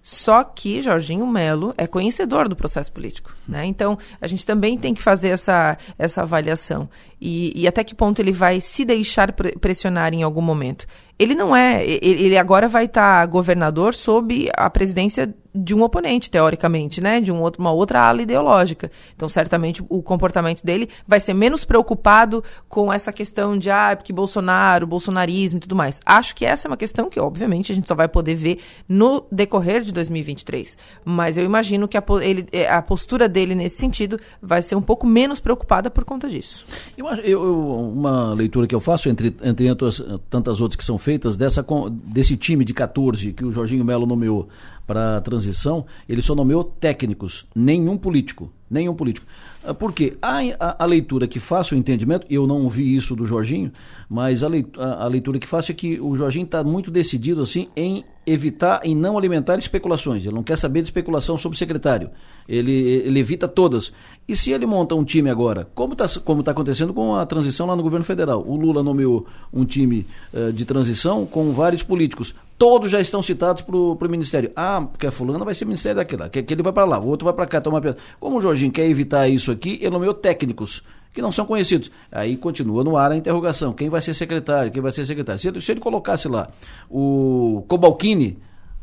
Só 0.00 0.42
que 0.42 0.82
Jorginho 0.82 1.24
Melo 1.26 1.72
é 1.78 1.86
conhecedor 1.86 2.48
do 2.48 2.56
processo 2.56 2.92
político. 2.92 3.36
Né? 3.46 3.66
Então, 3.66 3.96
a 4.20 4.26
gente 4.26 4.44
também 4.44 4.76
tem 4.76 4.92
que 4.94 5.02
fazer 5.02 5.28
essa, 5.28 5.78
essa 5.96 6.22
avaliação. 6.22 6.88
E, 7.20 7.52
e 7.54 7.68
até 7.68 7.84
que 7.84 7.94
ponto 7.94 8.20
ele 8.20 8.32
vai 8.32 8.60
se 8.60 8.84
deixar 8.84 9.32
pressionar 9.32 10.12
em 10.12 10.24
algum 10.24 10.42
momento. 10.42 10.86
Ele 11.16 11.36
não 11.36 11.54
é. 11.54 11.84
Ele 11.84 12.36
agora 12.36 12.68
vai 12.68 12.86
estar 12.86 13.20
tá 13.20 13.26
governador 13.26 13.94
sob 13.94 14.50
a 14.56 14.68
presidência 14.68 15.32
de 15.54 15.74
um 15.74 15.82
oponente, 15.82 16.30
teoricamente, 16.30 17.00
né? 17.00 17.20
De 17.20 17.30
um 17.30 17.40
outro, 17.40 17.60
uma 17.60 17.70
outra 17.70 18.00
ala 18.00 18.22
ideológica. 18.22 18.90
Então, 19.14 19.28
certamente, 19.28 19.84
o 19.88 20.02
comportamento 20.02 20.62
dele 20.62 20.88
vai 21.06 21.20
ser 21.20 21.34
menos 21.34 21.64
preocupado 21.64 22.42
com 22.68 22.92
essa 22.92 23.12
questão 23.12 23.58
de, 23.58 23.70
ah, 23.70 23.94
porque 23.94 24.12
Bolsonaro, 24.12 24.86
bolsonarismo 24.86 25.58
e 25.58 25.60
tudo 25.60 25.76
mais. 25.76 26.00
Acho 26.06 26.34
que 26.34 26.46
essa 26.46 26.66
é 26.66 26.70
uma 26.70 26.76
questão 26.76 27.10
que, 27.10 27.20
obviamente, 27.20 27.70
a 27.70 27.74
gente 27.74 27.86
só 27.86 27.94
vai 27.94 28.08
poder 28.08 28.34
ver 28.34 28.60
no 28.88 29.24
decorrer 29.30 29.82
de 29.82 29.92
2023. 29.92 30.78
Mas 31.04 31.36
eu 31.36 31.44
imagino 31.44 31.86
que 31.86 31.98
a, 31.98 32.04
ele, 32.22 32.46
é, 32.50 32.70
a 32.70 32.80
postura 32.80 33.28
dele 33.28 33.54
nesse 33.54 33.76
sentido 33.76 34.18
vai 34.40 34.62
ser 34.62 34.74
um 34.74 34.82
pouco 34.82 35.06
menos 35.06 35.38
preocupada 35.38 35.90
por 35.90 36.04
conta 36.04 36.30
disso. 36.30 36.64
Eu, 36.96 37.06
eu, 37.08 37.92
uma 37.94 38.32
leitura 38.32 38.66
que 38.66 38.74
eu 38.74 38.80
faço, 38.80 39.08
entre, 39.08 39.36
entre 39.42 39.66
tantas 40.30 40.60
outras 40.60 40.76
que 40.76 40.84
são 40.84 40.96
feitas, 40.96 41.36
dessa, 41.36 41.64
desse 42.06 42.36
time 42.36 42.64
de 42.64 42.72
14 42.72 43.32
que 43.32 43.44
o 43.44 43.52
Jorginho 43.52 43.84
Melo 43.84 44.06
nomeou 44.06 44.48
para 44.86 45.16
a 45.16 45.20
transição, 45.20 45.86
ele 46.08 46.22
só 46.22 46.34
nomeou 46.34 46.64
técnicos, 46.64 47.46
nenhum 47.54 47.96
político. 47.96 48.50
Nenhum 48.72 48.94
político. 48.94 49.26
Ah, 49.62 49.74
porque 49.74 50.16
a, 50.22 50.38
a, 50.58 50.84
a, 50.84 50.86
leitura 50.86 51.28
que 51.28 51.38
faço, 51.38 51.74
o 51.74 51.78
entendimento, 51.78 52.26
eu 52.30 52.46
não 52.46 52.62
ouvi 52.62 52.96
isso 52.96 53.14
do 53.14 53.26
Jorginho, 53.26 53.70
mas 54.08 54.42
a 54.42 54.48
leitura, 54.48 54.94
a 54.94 55.06
leitura 55.06 55.38
que 55.38 55.46
faço 55.46 55.70
é 55.70 55.74
que 55.74 56.00
o 56.00 56.16
Jorginho 56.16 56.46
está 56.46 56.64
muito 56.64 56.90
decidido 56.90 57.42
assim 57.42 57.68
em 57.76 58.02
evitar, 58.26 58.80
em 58.82 58.94
não 58.94 59.18
alimentar 59.18 59.58
especulações. 59.58 60.24
Ele 60.24 60.34
não 60.34 60.42
quer 60.42 60.56
saber 60.56 60.80
de 60.80 60.88
especulação 60.88 61.36
sobre 61.36 61.58
secretário. 61.58 62.10
Ele, 62.48 62.72
ele 62.72 63.20
evita 63.20 63.46
todas. 63.46 63.92
E 64.26 64.34
se 64.34 64.52
ele 64.52 64.64
monta 64.64 64.94
um 64.94 65.04
time 65.04 65.28
agora, 65.28 65.68
como 65.74 65.92
está 65.92 66.08
como 66.20 66.42
tá 66.42 66.52
acontecendo 66.52 66.94
com 66.94 67.14
a 67.14 67.26
transição 67.26 67.66
lá 67.66 67.76
no 67.76 67.82
governo 67.82 68.04
federal? 68.04 68.42
O 68.46 68.56
Lula 68.56 68.82
nomeou 68.82 69.26
um 69.52 69.64
time 69.66 70.06
uh, 70.32 70.52
de 70.52 70.64
transição 70.64 71.26
com 71.26 71.52
vários 71.52 71.82
políticos. 71.82 72.34
Todos 72.58 72.90
já 72.90 73.00
estão 73.00 73.22
citados 73.22 73.62
para 73.62 73.76
o 73.76 74.10
Ministério. 74.10 74.52
Ah, 74.54 74.86
porque 74.90 75.06
a 75.06 75.10
fulana 75.10 75.44
vai 75.44 75.54
ser 75.54 75.64
Ministério 75.64 75.96
daquela, 75.96 76.28
que, 76.28 76.42
que 76.42 76.54
ele 76.54 76.62
vai 76.62 76.72
para 76.72 76.84
lá, 76.84 76.98
o 76.98 77.06
outro 77.06 77.24
vai 77.24 77.34
para 77.34 77.46
cá, 77.46 77.60
toma 77.60 77.80
Como 78.20 78.38
o 78.38 78.42
Jorginho 78.42 78.70
quer 78.70 78.88
evitar 78.88 79.28
isso 79.28 79.50
aqui, 79.50 79.78
ele 79.80 79.90
nomeou 79.90 80.14
técnicos 80.14 80.82
que 81.12 81.20
não 81.20 81.30
são 81.30 81.44
conhecidos. 81.44 81.90
Aí 82.10 82.36
continua 82.36 82.82
no 82.82 82.96
ar 82.96 83.12
a 83.12 83.16
interrogação. 83.16 83.72
Quem 83.72 83.88
vai 83.88 84.00
ser 84.00 84.14
secretário? 84.14 84.72
Quem 84.72 84.80
vai 84.80 84.92
ser 84.92 85.04
secretário? 85.04 85.40
Se 85.40 85.48
ele, 85.48 85.60
se 85.60 85.72
ele 85.72 85.80
colocasse 85.80 86.26
lá 86.26 86.48
o 86.88 87.64
Cobalcini, 87.68 88.38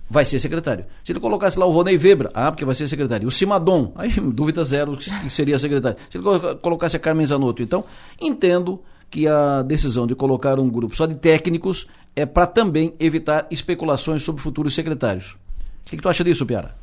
vai 0.09 0.25
ser 0.25 0.39
secretário. 0.39 0.85
Se 1.03 1.11
ele 1.11 1.19
colocasse 1.19 1.57
lá 1.57 1.65
o 1.65 1.71
Ronei 1.71 1.97
Weber, 1.97 2.29
ah, 2.33 2.51
porque 2.51 2.65
vai 2.65 2.75
ser 2.75 2.87
secretário. 2.87 3.27
O 3.27 3.31
Simadon, 3.31 3.91
aí 3.95 4.11
dúvida 4.31 4.63
zero 4.63 4.97
que 4.97 5.29
seria 5.29 5.59
secretário. 5.59 5.97
Se 6.09 6.17
ele 6.17 6.25
colocasse 6.61 6.95
a 6.95 6.99
Carmen 6.99 7.25
Zanotto, 7.25 7.61
então, 7.61 7.83
entendo 8.19 8.81
que 9.10 9.27
a 9.27 9.61
decisão 9.61 10.06
de 10.06 10.15
colocar 10.15 10.60
um 10.60 10.69
grupo 10.69 10.95
só 10.95 11.06
de 11.06 11.15
técnicos 11.15 11.88
é 12.15 12.26
para 12.26 12.45
também 12.45 12.94
evitar 12.99 13.48
especulações 13.49 14.23
sobre 14.23 14.41
futuros 14.41 14.76
secretários. 14.76 15.31
O 15.31 15.38
que, 15.86 15.98
que 15.98 16.03
tu 16.03 16.10
acha 16.10 16.23
disso, 16.23 16.45
Piara? 16.45 16.76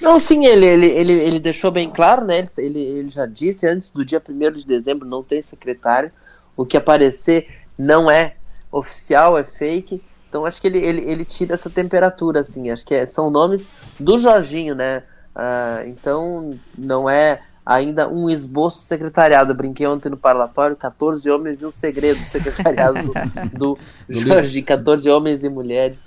Não, 0.00 0.20
sim, 0.20 0.44
ele, 0.44 0.66
ele, 0.66 0.86
ele, 0.86 1.12
ele 1.12 1.40
deixou 1.40 1.70
bem 1.70 1.90
claro, 1.90 2.24
né? 2.24 2.46
Ele, 2.58 2.80
ele 2.80 3.10
já 3.10 3.26
disse 3.26 3.66
antes 3.66 3.88
do 3.88 4.04
dia 4.04 4.22
1 4.26 4.52
de 4.52 4.66
dezembro 4.66 5.08
não 5.08 5.22
tem 5.22 5.40
secretário. 5.42 6.10
O 6.56 6.66
que 6.66 6.76
aparecer 6.76 7.48
não 7.78 8.10
é 8.10 8.36
oficial, 8.70 9.38
é 9.38 9.44
fake. 9.44 10.02
Então 10.28 10.44
acho 10.44 10.60
que 10.60 10.66
ele, 10.66 10.78
ele, 10.78 11.02
ele 11.10 11.24
tira 11.24 11.54
essa 11.54 11.70
temperatura, 11.70 12.40
assim. 12.40 12.70
Acho 12.70 12.84
que 12.84 12.94
é, 12.94 13.06
são 13.06 13.30
nomes 13.30 13.68
do 13.98 14.18
Jorginho, 14.18 14.74
né? 14.74 15.02
Ah, 15.34 15.82
então 15.86 16.58
não 16.76 17.08
é 17.08 17.42
ainda 17.66 18.08
um 18.08 18.30
esboço 18.30 18.78
secretariado. 18.78 19.50
Eu 19.50 19.56
brinquei 19.56 19.86
ontem 19.88 20.08
no 20.08 20.16
parlatório, 20.16 20.76
14 20.76 21.28
homens 21.28 21.60
e 21.60 21.66
um 21.66 21.72
segredo 21.72 22.20
secretariado 22.26 23.12
do, 23.52 23.76
do 24.08 24.20
Jorginho, 24.20 24.64
14 24.64 25.10
homens 25.10 25.42
e 25.42 25.48
mulheres 25.48 25.98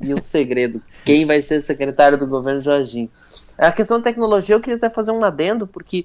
e 0.00 0.14
um 0.14 0.22
segredo. 0.22 0.80
Quem 1.04 1.26
vai 1.26 1.42
ser 1.42 1.60
secretário 1.62 2.16
do 2.16 2.26
governo 2.26 2.60
Jorginho? 2.60 3.10
A 3.58 3.72
questão 3.72 3.98
da 3.98 4.04
tecnologia, 4.04 4.54
eu 4.54 4.60
queria 4.60 4.76
até 4.76 4.88
fazer 4.88 5.10
um 5.10 5.24
adendo, 5.24 5.66
porque 5.66 6.04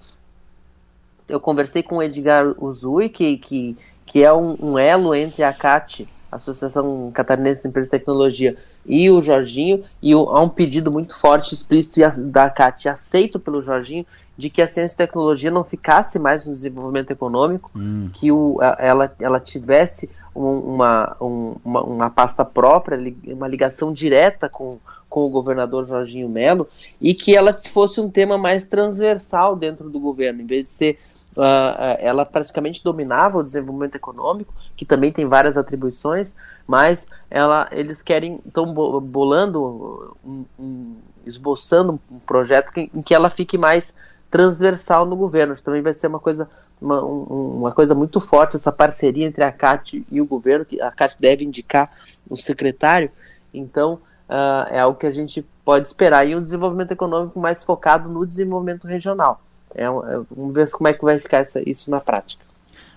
eu 1.29 1.39
conversei 1.39 1.83
com 1.83 1.97
o 1.97 2.03
Edgar 2.03 2.55
Uzui, 2.57 3.09
que, 3.09 3.37
que, 3.37 3.77
que 4.07 4.23
é 4.23 4.33
um, 4.33 4.57
um 4.59 4.79
elo 4.79 5.13
entre 5.13 5.43
a 5.43 5.53
CAT 5.53 6.07
Associação 6.35 7.11
Catarinense 7.13 7.61
de 7.61 7.67
Empresas 7.67 7.87
de 7.87 7.91
Tecnologia 7.91 8.57
e 8.85 9.09
o 9.09 9.21
Jorginho, 9.21 9.83
e 10.01 10.13
o, 10.15 10.29
há 10.29 10.41
um 10.41 10.49
pedido 10.49 10.91
muito 10.91 11.15
forte, 11.15 11.53
explícito 11.53 12.03
a, 12.03 12.09
da 12.09 12.49
CAT, 12.49 12.89
aceito 12.89 13.39
pelo 13.39 13.61
Jorginho, 13.61 14.05
de 14.37 14.49
que 14.49 14.61
a 14.61 14.67
ciência 14.67 14.95
e 14.95 14.97
tecnologia 14.97 15.51
não 15.51 15.63
ficasse 15.63 16.17
mais 16.17 16.45
no 16.45 16.53
desenvolvimento 16.53 17.11
econômico, 17.11 17.69
Hum. 17.75 18.09
que 18.11 18.31
o, 18.31 18.57
ela, 18.79 19.13
ela 19.19 19.39
tivesse 19.39 20.09
um- 20.35 20.59
uma, 20.73 21.15
um- 21.21 21.55
uma, 21.63 21.81
uma 21.83 22.09
pasta 22.09 22.43
própria, 22.43 22.97
uma 23.27 23.47
ligação 23.47 23.93
direta 23.93 24.49
com, 24.49 24.79
com 25.07 25.25
o 25.25 25.29
governador 25.29 25.85
Jorginho 25.85 26.27
Melo, 26.27 26.67
e 26.99 27.13
que 27.13 27.35
ela 27.35 27.53
fosse 27.71 28.01
um 28.01 28.09
tema 28.09 28.35
mais 28.37 28.65
transversal 28.65 29.55
dentro 29.55 29.89
do 29.89 29.99
governo, 29.99 30.41
em 30.41 30.45
vez 30.45 30.65
de 30.67 30.71
ser. 30.71 30.99
ah, 31.35 31.97
ela 31.99 32.25
praticamente 32.25 32.83
dominava 32.83 33.39
o 33.39 33.43
desenvolvimento 33.43 33.95
econômico, 33.95 34.53
que 34.75 34.85
também 34.85 35.11
tem 35.11 35.25
várias 35.25 35.57
atribuições, 35.57 36.31
mas 36.67 37.07
ela, 37.29 37.67
eles 37.71 38.03
querem 38.03 38.39
estão 38.45 38.71
bolando, 39.01 40.15
um- 40.23 40.45
um- 40.59 40.95
esboçando 41.25 41.99
um 42.11 42.19
projeto 42.19 42.71
que- 42.71 42.89
em 42.93 43.01
que 43.01 43.15
ela 43.15 43.29
fique 43.31 43.57
mais 43.57 43.95
transversal 44.33 45.05
no 45.05 45.15
governo. 45.15 45.55
Também 45.61 45.83
vai 45.83 45.93
ser 45.93 46.07
uma 46.07 46.19
coisa 46.19 46.49
uma, 46.81 47.05
um- 47.05 47.57
uma 47.59 47.71
coisa 47.71 47.93
muito 47.93 48.19
forte 48.19 48.55
essa 48.55 48.71
parceria 48.71 49.27
entre 49.27 49.43
a 49.43 49.51
CAT 49.51 50.03
e 50.11 50.19
o 50.19 50.25
governo, 50.25 50.65
que 50.65 50.81
a 50.81 50.91
CAT 50.91 51.15
deve 51.19 51.45
indicar 51.45 51.91
o 52.27 52.35
secretário. 52.35 53.11
Então 53.53 53.99
ah, 54.27 54.67
é 54.71 54.79
algo 54.79 54.97
que 54.97 55.05
a 55.05 55.11
gente 55.11 55.45
pode 55.63 55.85
esperar 55.87 56.27
e 56.27 56.35
um 56.35 56.41
desenvolvimento 56.41 56.91
econômico 56.91 57.39
mais 57.39 57.63
focado 57.63 58.09
no 58.09 58.25
desenvolvimento 58.25 58.87
regional. 58.87 59.39
É, 59.75 59.83
é- 59.83 59.87
vamos 60.31 60.53
ver 60.55 60.69
como 60.71 60.87
é 60.87 60.93
que 60.93 61.03
vai 61.05 61.19
ficar 61.19 61.37
essa- 61.37 61.61
isso 61.69 61.91
na 61.91 61.99
prática. 61.99 62.43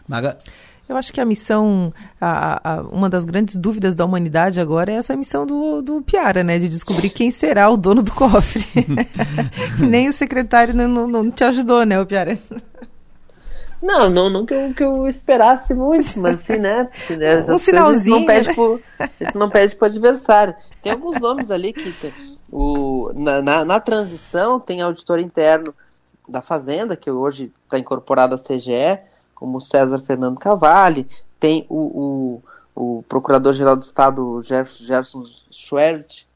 Maga. 0.08 0.38
Eu 0.88 0.96
acho 0.96 1.12
que 1.12 1.20
a 1.20 1.24
missão, 1.24 1.92
a- 2.20 2.60
a- 2.62 2.80
uma 2.82 3.10
das 3.10 3.24
grandes 3.24 3.56
dúvidas 3.56 3.94
da 3.96 4.04
humanidade 4.04 4.60
agora 4.60 4.92
é 4.92 4.94
essa 4.94 5.16
missão 5.16 5.44
do, 5.44 5.82
do 5.82 6.00
Piara, 6.02 6.44
né? 6.44 6.58
De 6.60 6.68
descobrir 6.68 7.10
quem 7.10 7.30
será 7.30 7.68
o 7.68 7.76
dono 7.76 8.02
do 8.02 8.12
cofre. 8.12 8.64
Nem 9.80 10.08
o 10.08 10.12
secretário 10.12 10.72
não, 10.74 10.86
não, 10.86 11.06
não 11.08 11.30
te 11.30 11.42
ajudou, 11.44 11.84
né, 11.84 12.00
o 12.00 12.06
Piara? 12.06 12.38
Não, 13.82 14.08
não, 14.08 14.30
não 14.30 14.46
que 14.46 14.54
eu, 14.54 14.74
que 14.74 14.82
eu 14.82 15.06
esperasse 15.08 15.74
muito, 15.74 16.18
mas 16.18 16.36
assim, 16.36 16.56
né? 16.58 16.88
Um 17.48 17.58
sinalzinho, 17.58 18.20
Não 18.20 18.26
pede 18.26 18.48
né? 18.48 18.54
pro, 18.54 18.80
isso 19.20 19.38
não 19.38 19.50
pede 19.50 19.76
pro 19.76 19.86
adversário. 19.86 20.54
Tem 20.82 20.92
alguns 20.92 21.20
nomes 21.20 21.50
ali 21.50 21.72
que 21.72 21.92
tem, 21.92 22.12
o, 22.50 23.10
na, 23.14 23.42
na, 23.42 23.64
na 23.64 23.80
transição 23.80 24.58
tem 24.58 24.80
auditor 24.80 25.18
interno 25.20 25.74
da 26.28 26.40
Fazenda, 26.40 26.96
que 26.96 27.10
hoje 27.10 27.52
está 27.64 27.78
incorporado 27.78 28.34
à 28.34 28.38
CGE, 28.38 28.98
como 29.36 29.60
César 29.60 30.00
Fernando 30.00 30.38
Cavalli, 30.40 31.06
tem 31.38 31.64
o, 31.68 32.40
o, 32.74 32.98
o 32.98 33.02
Procurador-Geral 33.08 33.76
do 33.76 33.82
Estado, 33.82 34.40
Gerson, 34.42 35.24
Schwertz, 35.50 36.26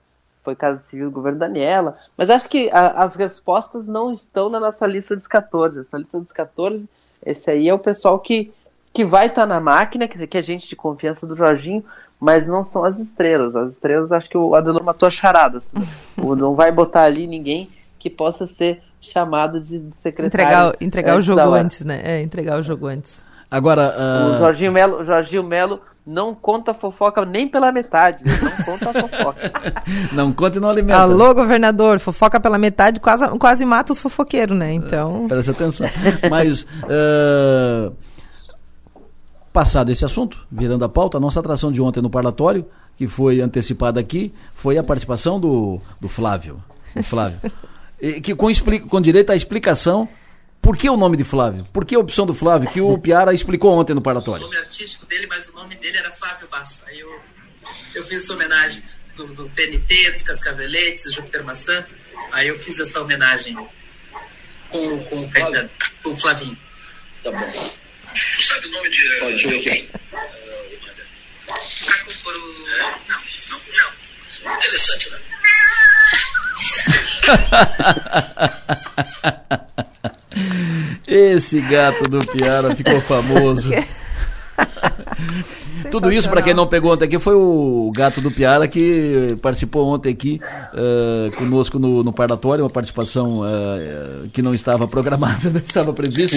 foi 0.44 0.54
Casa 0.54 0.78
Civil 0.78 1.06
do 1.06 1.14
governo 1.14 1.38
Daniela, 1.38 1.96
mas 2.16 2.30
acho 2.30 2.48
que 2.48 2.70
a- 2.70 3.02
as 3.02 3.16
respostas 3.16 3.86
não 3.88 4.12
estão 4.12 4.48
na 4.48 4.60
nossa 4.60 4.86
lista 4.86 5.16
dos 5.16 5.26
14. 5.26 5.80
Essa 5.80 5.98
lista 5.98 6.20
dos 6.20 6.32
14, 6.32 6.88
esse 7.24 7.50
aí 7.50 7.68
é 7.68 7.74
o 7.74 7.78
pessoal 7.78 8.18
que, 8.18 8.52
que 8.92 9.04
vai 9.04 9.26
estar 9.26 9.46
na 9.46 9.60
máquina, 9.60 10.06
que, 10.06 10.26
que 10.26 10.38
é 10.38 10.42
gente 10.42 10.68
de 10.68 10.76
confiança 10.76 11.26
do 11.26 11.34
Jorginho, 11.34 11.84
mas 12.18 12.46
não 12.46 12.62
são 12.62 12.84
as 12.84 12.98
estrelas. 12.98 13.56
As 13.56 13.72
estrelas, 13.72 14.12
acho 14.12 14.28
que 14.28 14.36
o 14.38 14.54
Adelor 14.54 14.82
matou 14.82 15.06
a 15.06 15.10
charada. 15.10 15.62
Não 16.16 16.54
vai 16.54 16.70
botar 16.70 17.04
ali 17.04 17.26
ninguém 17.26 17.70
que 18.00 18.08
possa 18.08 18.46
ser 18.46 18.82
chamado 18.98 19.60
de 19.60 19.78
secretário. 19.78 20.26
Entregar, 20.26 20.76
entregar 20.80 21.18
o 21.18 21.22
jogo 21.22 21.52
antes, 21.52 21.84
né? 21.84 22.00
É, 22.02 22.22
entregar 22.22 22.58
o 22.58 22.62
jogo 22.62 22.86
antes. 22.86 23.22
Agora, 23.50 23.94
O 23.96 24.32
ah, 24.32 24.36
Jorginho 24.38 24.72
Melo, 24.72 25.00
o 25.00 25.04
Jorginho 25.04 25.42
Melo 25.42 25.80
não 26.06 26.34
conta 26.34 26.72
fofoca 26.72 27.24
nem 27.26 27.46
pela 27.46 27.70
metade, 27.70 28.24
ele 28.24 28.38
não 28.40 28.64
conta 28.64 28.90
a 28.90 29.08
fofoca. 29.08 29.52
não 30.12 30.32
conta 30.32 30.56
e 30.56 30.60
não 30.60 30.70
alimenta. 30.70 31.00
Alô, 31.00 31.34
governador, 31.34 32.00
fofoca 32.00 32.40
pela 32.40 32.56
metade, 32.56 33.00
quase, 33.00 33.28
quase 33.38 33.64
mata 33.66 33.92
os 33.92 34.00
fofoqueiros, 34.00 34.56
né? 34.56 34.72
Então. 34.72 35.26
Presta 35.28 35.50
atenção. 35.50 35.88
Mas, 36.30 36.66
ah, 36.84 37.92
passado 39.52 39.92
esse 39.92 40.04
assunto, 40.06 40.38
virando 40.50 40.84
a 40.84 40.88
pauta, 40.88 41.18
a 41.18 41.20
nossa 41.20 41.38
atração 41.38 41.70
de 41.70 41.82
ontem 41.82 42.00
no 42.00 42.08
parlatório, 42.08 42.64
que 42.96 43.06
foi 43.06 43.40
antecipada 43.40 44.00
aqui, 44.00 44.32
foi 44.54 44.78
a 44.78 44.82
participação 44.82 45.38
do, 45.38 45.80
do 46.00 46.08
Flávio. 46.08 46.62
O 46.96 47.02
Flávio. 47.02 47.38
Que 48.22 48.34
com, 48.34 48.48
com 48.88 49.00
direito 49.00 49.30
à 49.30 49.36
explicação. 49.36 50.08
Por 50.62 50.76
que 50.76 50.88
o 50.90 50.96
nome 50.96 51.16
de 51.16 51.24
Flávio? 51.24 51.64
Por 51.72 51.84
que 51.86 51.94
a 51.94 51.98
opção 51.98 52.26
do 52.26 52.34
Flávio? 52.34 52.70
Que 52.70 52.80
o 52.80 52.96
Piara 53.00 53.32
explicou 53.32 53.72
ontem 53.72 53.94
no 53.94 54.00
o 54.00 54.02
parlatório. 54.02 54.44
nome 54.44 54.56
artístico 54.58 55.06
dele, 55.06 55.26
mas 55.26 55.48
o 55.48 55.52
nome 55.52 55.74
dele 55.76 55.96
era 55.98 56.10
Flávio 56.10 56.48
Basso. 56.48 56.82
Aí 56.86 57.00
eu, 57.00 57.20
eu 57.94 58.04
fiz 58.04 58.24
essa 58.24 58.34
homenagem 58.34 58.82
do, 59.16 59.26
do 59.28 59.48
TNT, 59.48 60.12
dos 60.12 60.22
Cascaveletes, 60.22 61.12
Júpiter 61.14 61.44
Maçã. 61.44 61.84
Aí 62.32 62.48
eu 62.48 62.58
fiz 62.58 62.78
essa 62.78 63.00
homenagem 63.00 63.54
com, 64.68 65.04
com 65.04 65.22
o 65.24 65.30
Caetano, 65.30 65.70
com 66.02 66.10
o 66.10 66.16
Flavinho. 66.16 66.56
Tá 67.24 67.30
bom. 67.32 67.52
Tu 68.12 68.42
sabe 68.42 68.66
o 68.66 68.70
nome 68.70 68.90
de. 68.90 69.02
Eu 69.18 69.36
ver 69.38 69.56
aqui. 69.58 69.90
É, 71.48 72.82
não, 73.08 73.18
não, 73.48 73.58
não. 73.58 74.09
Interessante, 74.44 75.10
né? 75.10 75.18
Esse 81.06 81.60
gato 81.60 82.04
do 82.04 82.20
Piara 82.20 82.74
ficou 82.74 83.00
famoso. 83.00 83.70
Tudo 85.90 86.12
isso, 86.12 86.28
para 86.28 86.42
quem 86.42 86.54
não 86.54 86.66
pegou 86.66 86.92
ontem 86.92 87.06
aqui, 87.06 87.18
foi 87.18 87.34
o 87.34 87.90
gato 87.94 88.20
do 88.20 88.30
Piara 88.30 88.68
que 88.68 89.36
participou 89.42 89.86
ontem 89.88 90.10
aqui 90.10 90.40
eh, 90.74 91.28
conosco 91.36 91.78
no, 91.78 92.04
no 92.04 92.12
parlatório, 92.12 92.62
uma 92.64 92.70
participação 92.70 93.42
eh, 93.44 94.26
que 94.32 94.40
não 94.42 94.54
estava 94.54 94.86
programada, 94.86 95.48
não 95.50 95.60
estava 95.60 95.92
prevista. 95.92 96.36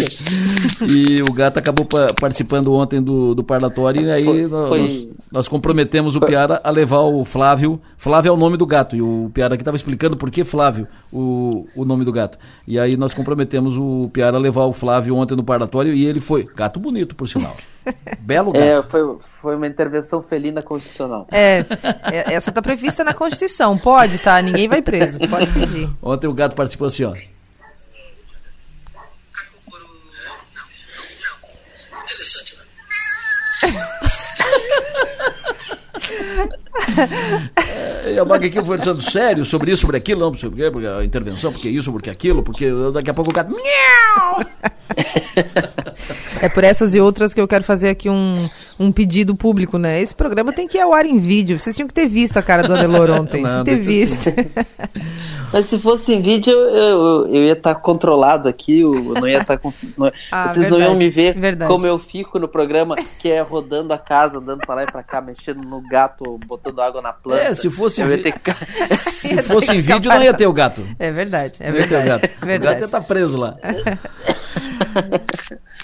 E 0.88 1.22
o 1.22 1.32
gato 1.34 1.58
acabou 1.60 1.86
pa- 1.86 2.14
participando 2.20 2.74
ontem 2.74 3.02
do, 3.02 3.36
do 3.36 3.44
parlatório 3.44 4.02
e 4.02 4.12
aí 4.12 4.26
Foi- 4.26 4.48
nós, 4.48 4.68
foi- 4.70 4.82
nós- 4.82 5.08
nós 5.32 5.48
comprometemos 5.48 6.16
o 6.16 6.22
Piara 6.22 6.60
a 6.64 6.70
levar 6.72 7.02
o 7.02 7.24
Flávio. 7.26 7.80
Flávio 7.98 8.30
é 8.30 8.32
o 8.32 8.38
nome 8.38 8.58
do 8.58 8.66
gato, 8.66 8.96
e 8.96 9.02
o 9.02 9.30
Piara 9.34 9.54
aqui 9.56 9.62
estava 9.62 9.78
explicando 9.78 10.16
por 10.18 10.32
que 10.32 10.44
Flávio, 10.44 10.88
o, 11.14 11.68
o 11.76 11.86
nome 11.86 12.04
do 12.04 12.12
gato. 12.12 12.40
E 12.68 12.80
aí 12.80 12.98
nós 12.98 13.14
comprometemos 13.14 13.78
o 13.78 14.10
Piara 14.12 14.36
a 14.36 14.40
levar 14.40 14.66
o 14.66 14.74
Flávio 14.74 15.16
ontem 15.16 15.36
no 15.36 15.44
parlatório 15.44 15.94
e 15.94 16.06
ele 16.06 16.20
foi. 16.20 16.50
Gato 16.56 16.80
bonito, 16.80 17.16
por 17.16 17.30
sinal. 17.30 17.56
Belo 18.20 18.52
gato. 18.52 18.64
É, 18.64 18.82
foi, 18.82 19.18
foi 19.20 19.56
uma 19.56 19.68
intervenção 19.68 20.24
felina 20.24 20.64
constitucional. 20.64 21.28
É, 21.32 21.64
é, 22.12 22.34
essa 22.34 22.52
tá 22.52 22.62
prevista 22.62 23.04
na 23.04 23.14
Constituição. 23.14 23.78
Pode, 23.78 24.18
tá? 24.18 24.42
Ninguém 24.42 24.68
vai 24.68 24.82
preso. 24.82 25.20
Pode 25.30 25.52
pedir. 25.52 25.90
Ontem 26.02 26.28
o 26.28 26.34
gato 26.34 26.56
participou 26.56 26.88
assim, 26.88 27.04
ó. 27.04 27.14
Né? 38.04 38.14
E 38.14 38.20
a 38.20 38.26
Maga 38.26 38.48
aqui 38.48 38.60
conversando 38.60 39.02
sério 39.02 39.46
sobre 39.46 39.72
isso, 39.72 39.82
sobre 39.82 39.98
aquilo, 39.98 40.20
não, 40.22 40.38
sobre 40.38 40.62
o 40.62 40.66
quê, 40.66 40.72
porque 40.72 40.88
a 40.88 41.04
intervenção, 41.04 41.52
porque 41.52 41.70
isso, 41.70 41.92
porque 41.92 42.10
aquilo, 42.10 42.44
porque 42.44 42.70
daqui 42.94 43.10
a 43.10 43.14
pouco 43.14 43.32
o 43.32 43.34
gato. 43.34 43.52
Miau! 43.52 44.46
É 46.42 46.50
por 46.50 46.64
essas 46.64 46.94
e 46.94 47.00
outras 47.00 47.34
que 47.34 47.40
eu 47.40 47.48
quero 47.48 47.64
fazer 47.64 47.90
aqui 47.90 48.10
um, 48.10 48.34
um 48.80 48.92
pedido 48.92 49.36
público, 49.36 49.78
né? 49.78 50.02
Esse 50.02 50.14
programa 50.14 50.52
tem 50.52 50.68
que 50.68 50.78
ir 50.78 50.82
ao 50.82 50.94
ar 50.94 51.06
em 51.06 51.18
vídeo. 51.18 51.58
Vocês 51.58 51.76
tinham 51.76 51.88
que 51.88 51.94
ter 51.94 52.08
visto 52.08 52.38
a 52.38 52.44
cara 52.44 52.64
do 52.64 52.74
Adelor 52.74 53.10
ontem. 53.18 53.42
Não, 53.42 53.64
Tinham 53.64 53.64
que 53.64 53.72
ter 53.72 53.82
visto. 53.82 54.30
Mas 55.54 55.68
se 55.68 55.78
fosse 55.78 56.14
em 56.14 56.22
vídeo, 56.22 56.52
eu, 56.52 56.70
eu, 56.72 57.28
eu 57.28 57.44
ia 57.44 57.54
estar 57.54 57.76
controlado 57.76 58.50
aqui, 58.50 58.82
eu 58.82 58.92
não 58.92 59.28
ia 59.28 59.42
estar 59.42 59.58
conseguindo. 59.58 59.94
Ah, 60.32 60.48
vocês 60.48 60.68
não 60.68 60.80
iam 60.80 60.98
verdade, 60.98 61.06
me 61.06 61.10
ver 61.10 61.40
verdade. 61.40 61.72
como 61.72 61.86
eu 61.86 62.00
fico 62.00 62.40
no 62.40 62.48
programa, 62.48 62.96
que 63.20 63.30
é 63.30 63.42
rodando 63.42 63.94
a 63.94 63.98
casa, 63.98 64.40
andando 64.40 64.62
pra 64.62 64.76
lá 64.76 64.84
e 64.84 64.86
pra 64.88 65.04
cá, 65.04 65.22
mexendo 65.22 65.62
no 65.64 65.80
gato, 65.82 66.40
botando 66.48 66.80
água 66.82 67.02
na 67.02 67.14
planta. 67.14 67.44
É, 67.44 67.54
se 67.54 67.70
fosse 67.70 67.93
eu 68.02 68.10
ia 68.10 68.24
ter 68.24 68.32
que... 68.34 68.96
Se 68.98 69.42
fosse 69.44 69.74
em 69.74 69.82
vídeo, 69.82 70.10
não 70.10 70.22
ia 70.22 70.34
ter 70.34 70.48
o 70.48 70.54
gato. 70.54 70.88
É 71.00 71.12
verdade, 71.12 71.58
é 71.60 71.72
ter 71.72 71.78
o 71.78 71.88
verdade. 71.88 72.08
gato. 72.08 72.24
O 72.42 72.46
verdade. 72.46 72.64
gato 72.72 72.80
ia 72.80 72.86
estar 72.86 73.02
preso 73.02 73.38
lá. 73.38 73.56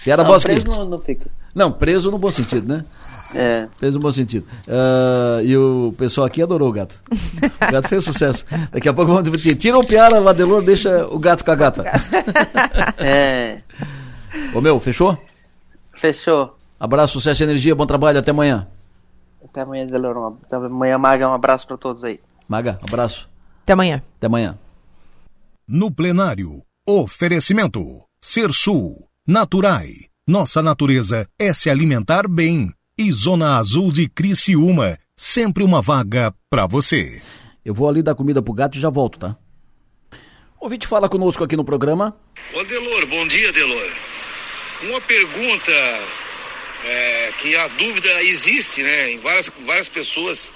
Piara 0.03 0.23
Não, 0.23 0.30
Bosque. 0.30 0.52
preso 0.52 0.65
não, 0.65 0.86
não 0.86 0.98
fica. 0.98 1.26
Não, 1.53 1.72
preso 1.72 2.11
no 2.11 2.18
bom 2.18 2.31
sentido, 2.31 2.68
né? 2.68 2.86
É. 3.36 3.68
Preso 3.80 3.95
no 3.95 4.02
bom 4.02 4.11
sentido. 4.11 4.45
Ah, 4.68 5.40
e 5.44 5.56
o 5.57 5.94
pessoal 5.98 6.27
aqui 6.27 6.41
adorou 6.41 6.69
o 6.69 6.72
gato. 6.72 7.02
O 7.11 7.72
gato 7.72 7.88
fez 7.88 8.03
sucesso. 8.03 8.45
Daqui 8.72 8.88
a 8.88 8.94
pouco 8.94 9.11
vamos 9.14 9.30
dizer, 9.31 9.56
tira 9.56 9.77
o 9.77 9.86
Piara, 9.86 10.22
o 10.22 10.27
Adelor, 10.27 10.61
deixa 10.64 11.06
o 11.07 11.19
gato 11.19 11.44
com 11.44 11.52
a 11.52 11.56
gata. 11.56 11.84
É. 12.98 13.60
Ô 14.53 14.61
meu, 14.61 14.80
fechou? 14.80 15.18
Fechou. 15.94 16.56
Abraço, 16.80 17.14
sucesso 17.14 17.44
e 17.44 17.45
energia, 17.45 17.76
bom 17.76 17.86
trabalho, 17.86 18.19
até 18.19 18.31
amanhã. 18.31 18.68
Até 19.44 19.61
amanhã, 19.61 19.86
Delorão. 19.88 20.38
Até 20.44 20.56
amanhã, 20.56 20.98
Maga. 20.98 21.30
Um 21.30 21.34
abraço 21.34 21.66
pra 21.68 21.78
todos 21.78 22.03
aí. 22.03 22.20
Maga, 22.48 22.80
abraço. 22.88 23.30
Até 23.64 23.74
amanhã. 23.74 24.03
Até 24.18 24.28
amanhã. 24.28 24.57
No 25.68 25.91
plenário, 25.91 26.64
oferecimento. 26.88 27.82
Ser 28.22 28.52
Sul, 28.53 29.07
Naturai. 29.28 29.90
Nossa 30.28 30.61
natureza 30.61 31.28
é 31.40 31.53
se 31.53 31.70
alimentar 31.70 32.28
bem. 32.28 32.72
e 32.98 33.11
Zona 33.11 33.57
Azul 33.57 33.91
de 33.91 34.10
Criciúma. 34.10 34.98
Sempre 35.16 35.64
uma 35.64 35.82
vaga 35.82 36.34
para 36.49 36.68
você. 36.68 37.22
Eu 37.64 37.74
vou 37.74 37.88
ali 37.88 38.02
dar 38.03 38.16
comida 38.16 38.41
pro 38.41 38.53
gato 38.53 38.78
e 38.78 38.82
já 38.82 38.90
volto, 38.90 39.18
tá? 39.20 39.36
Ouvinte 40.60 40.86
fala 40.88 41.07
conosco 41.07 41.44
aqui 41.44 41.56
no 41.56 41.64
programa. 41.64 42.16
Ô 42.53 42.64
Delor, 42.64 43.07
bom 43.07 43.26
dia, 43.28 43.53
Delor. 43.53 43.90
Uma 44.90 45.02
pergunta 45.02 45.72
é, 46.85 47.34
que 47.38 47.56
a 47.56 47.68
dúvida 47.68 48.23
existe, 48.23 48.84
né, 48.84 49.11
em 49.11 49.19
várias, 49.19 49.51
várias 49.60 49.89
pessoas 49.89 50.51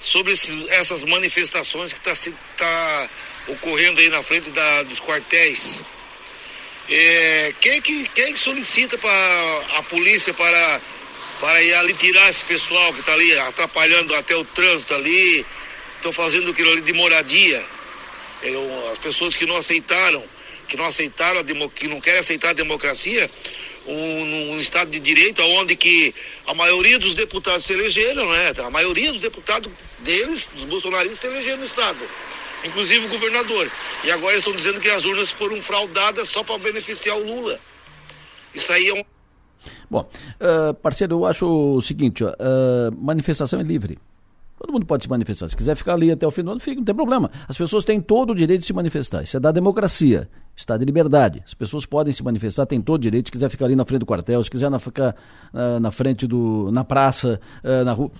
sobre 0.00 0.32
esses, 0.32 0.70
essas 0.70 1.04
manifestações 1.04 1.92
que 1.92 1.98
está 1.98 2.32
tá 2.56 3.10
ocorrendo 3.48 4.00
aí 4.00 4.08
na 4.08 4.22
frente 4.22 4.50
da, 4.50 4.82
dos 4.84 5.00
quartéis. 5.00 5.84
É, 6.88 7.54
quem, 7.60 7.80
que, 7.82 8.08
quem 8.14 8.34
solicita 8.34 8.98
para 8.98 9.60
a 9.76 9.82
polícia 9.84 10.34
para, 10.34 10.80
para 11.40 11.62
ir 11.62 11.74
ali 11.74 11.94
tirar 11.94 12.28
esse 12.30 12.44
pessoal 12.44 12.92
que 12.94 13.00
está 13.00 13.12
ali 13.12 13.38
atrapalhando 13.38 14.14
até 14.16 14.34
o 14.34 14.44
trânsito 14.44 14.94
ali, 14.94 15.46
estão 15.96 16.12
fazendo 16.12 16.50
aquilo 16.50 16.72
ali 16.72 16.80
de 16.80 16.92
moradia? 16.94 17.64
É, 18.42 18.90
as 18.92 18.98
pessoas 18.98 19.36
que 19.36 19.46
não 19.46 19.56
aceitaram, 19.56 20.24
que 20.66 20.76
não 20.76 20.84
aceitaram, 20.86 21.44
que 21.74 21.86
não 21.86 22.00
querem 22.00 22.20
aceitar 22.20 22.50
a 22.50 22.54
democracia, 22.54 23.30
um, 23.86 24.52
um, 24.52 24.60
Estado 24.60 24.90
de 24.90 25.00
Direito 25.00 25.42
onde 25.42 25.76
que 25.76 26.14
a 26.46 26.54
maioria 26.54 26.98
dos 26.98 27.14
deputados 27.14 27.64
se 27.64 27.72
elegeram, 27.72 28.28
né? 28.30 28.52
A 28.64 28.70
maioria 28.70 29.12
dos 29.12 29.22
deputados 29.22 29.70
deles, 30.00 30.50
dos 30.54 30.64
bolsonaristas, 30.64 31.18
se 31.18 31.26
elegeram 31.26 31.58
no 31.58 31.64
Estado. 31.64 31.98
Inclusive 32.64 33.06
o 33.06 33.08
governador. 33.08 33.70
E 34.04 34.10
agora 34.10 34.36
estão 34.36 34.52
dizendo 34.52 34.80
que 34.80 34.90
as 34.90 35.04
urnas 35.04 35.30
foram 35.30 35.60
fraudadas 35.62 36.28
só 36.28 36.44
para 36.44 36.58
beneficiar 36.58 37.16
o 37.16 37.24
Lula. 37.24 37.58
Isso 38.54 38.72
aí 38.72 38.88
é 38.88 38.94
um. 38.94 39.04
Bom, 39.90 40.08
uh, 40.40 40.74
parceiro, 40.74 41.14
eu 41.14 41.26
acho 41.26 41.46
o 41.46 41.80
seguinte, 41.80 42.22
uh, 42.24 42.34
manifestação 42.98 43.60
é 43.60 43.62
livre. 43.62 43.98
Todo 44.60 44.74
mundo 44.74 44.84
pode 44.84 45.04
se 45.04 45.08
manifestar. 45.08 45.48
Se 45.48 45.56
quiser 45.56 45.74
ficar 45.74 45.94
ali 45.94 46.10
até 46.10 46.26
o 46.26 46.30
fim 46.30 46.44
do 46.44 46.50
ano, 46.50 46.60
fica, 46.60 46.76
não 46.76 46.84
tem 46.84 46.94
problema. 46.94 47.30
As 47.48 47.56
pessoas 47.56 47.82
têm 47.82 47.98
todo 47.98 48.32
o 48.32 48.34
direito 48.34 48.60
de 48.60 48.66
se 48.66 48.74
manifestar. 48.74 49.22
Isso 49.22 49.38
é 49.38 49.40
da 49.40 49.50
democracia, 49.50 50.28
Estado 50.54 50.80
de 50.80 50.84
liberdade. 50.84 51.42
As 51.46 51.54
pessoas 51.54 51.86
podem 51.86 52.12
se 52.12 52.22
manifestar, 52.22 52.66
têm 52.66 52.82
todo 52.82 52.96
o 52.96 53.02
direito. 53.02 53.28
Se 53.28 53.32
quiser 53.32 53.48
ficar 53.48 53.64
ali 53.64 53.74
na 53.74 53.86
frente 53.86 54.00
do 54.00 54.06
quartel, 54.06 54.44
se 54.44 54.50
quiser 54.50 54.70
na, 54.70 54.78
ficar 54.78 55.16
uh, 55.54 55.80
na 55.80 55.90
frente 55.90 56.26
do. 56.26 56.70
na 56.70 56.84
praça, 56.84 57.40
uh, 57.64 57.84
na 57.86 57.92
rua. 57.94 58.10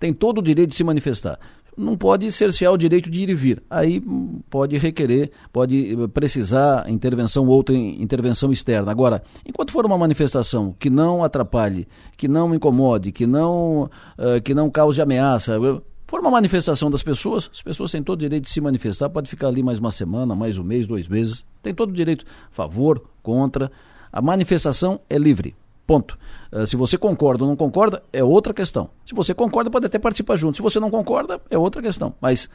Tem 0.00 0.12
todo 0.12 0.38
o 0.38 0.42
direito 0.42 0.70
de 0.70 0.74
se 0.74 0.82
manifestar 0.82 1.38
não 1.76 1.96
pode 1.96 2.30
cercear 2.30 2.72
o 2.72 2.78
direito 2.78 3.10
de 3.10 3.20
ir 3.20 3.30
e 3.30 3.34
vir. 3.34 3.62
Aí 3.68 4.02
hum, 4.06 4.40
pode 4.48 4.76
requerer, 4.78 5.30
pode 5.52 5.92
eh, 5.92 6.08
precisar 6.08 6.88
intervenção 6.90 7.46
outra 7.46 7.74
intervenção 7.74 8.52
externa. 8.52 8.90
Agora, 8.90 9.22
enquanto 9.46 9.72
for 9.72 9.84
uma 9.84 9.98
manifestação 9.98 10.74
que 10.78 10.88
não 10.88 11.22
atrapalhe, 11.24 11.86
que 12.16 12.28
não 12.28 12.54
incomode, 12.54 13.12
que 13.12 13.26
não, 13.26 13.84
uh, 14.18 14.40
que 14.42 14.54
não 14.54 14.70
cause 14.70 15.00
ameaça, 15.00 15.54
eh, 15.54 15.80
for 16.06 16.20
uma 16.20 16.30
manifestação 16.30 16.90
das 16.90 17.02
pessoas, 17.02 17.50
as 17.52 17.62
pessoas 17.62 17.90
têm 17.90 18.02
todo 18.02 18.18
o 18.18 18.22
direito 18.22 18.44
de 18.44 18.50
se 18.50 18.60
manifestar, 18.60 19.08
pode 19.10 19.28
ficar 19.28 19.48
ali 19.48 19.62
mais 19.62 19.78
uma 19.78 19.90
semana, 19.90 20.34
mais 20.34 20.58
um 20.58 20.64
mês, 20.64 20.86
dois 20.86 21.08
meses, 21.08 21.44
tem 21.62 21.74
todo 21.74 21.90
o 21.90 21.94
direito, 21.94 22.24
favor, 22.50 23.02
contra. 23.22 23.70
A 24.12 24.22
manifestação 24.22 25.00
é 25.10 25.18
livre. 25.18 25.56
Ponto. 25.86 26.18
Uh, 26.50 26.66
se 26.66 26.76
você 26.76 26.96
concorda 26.96 27.44
ou 27.44 27.48
não 27.48 27.56
concorda, 27.56 28.02
é 28.12 28.24
outra 28.24 28.54
questão. 28.54 28.90
Se 29.04 29.14
você 29.14 29.34
concorda, 29.34 29.70
pode 29.70 29.86
até 29.86 29.98
participar 29.98 30.36
junto. 30.36 30.56
Se 30.56 30.62
você 30.62 30.80
não 30.80 30.90
concorda, 30.90 31.40
é 31.50 31.58
outra 31.58 31.82
questão. 31.82 32.14
Mas 32.20 32.48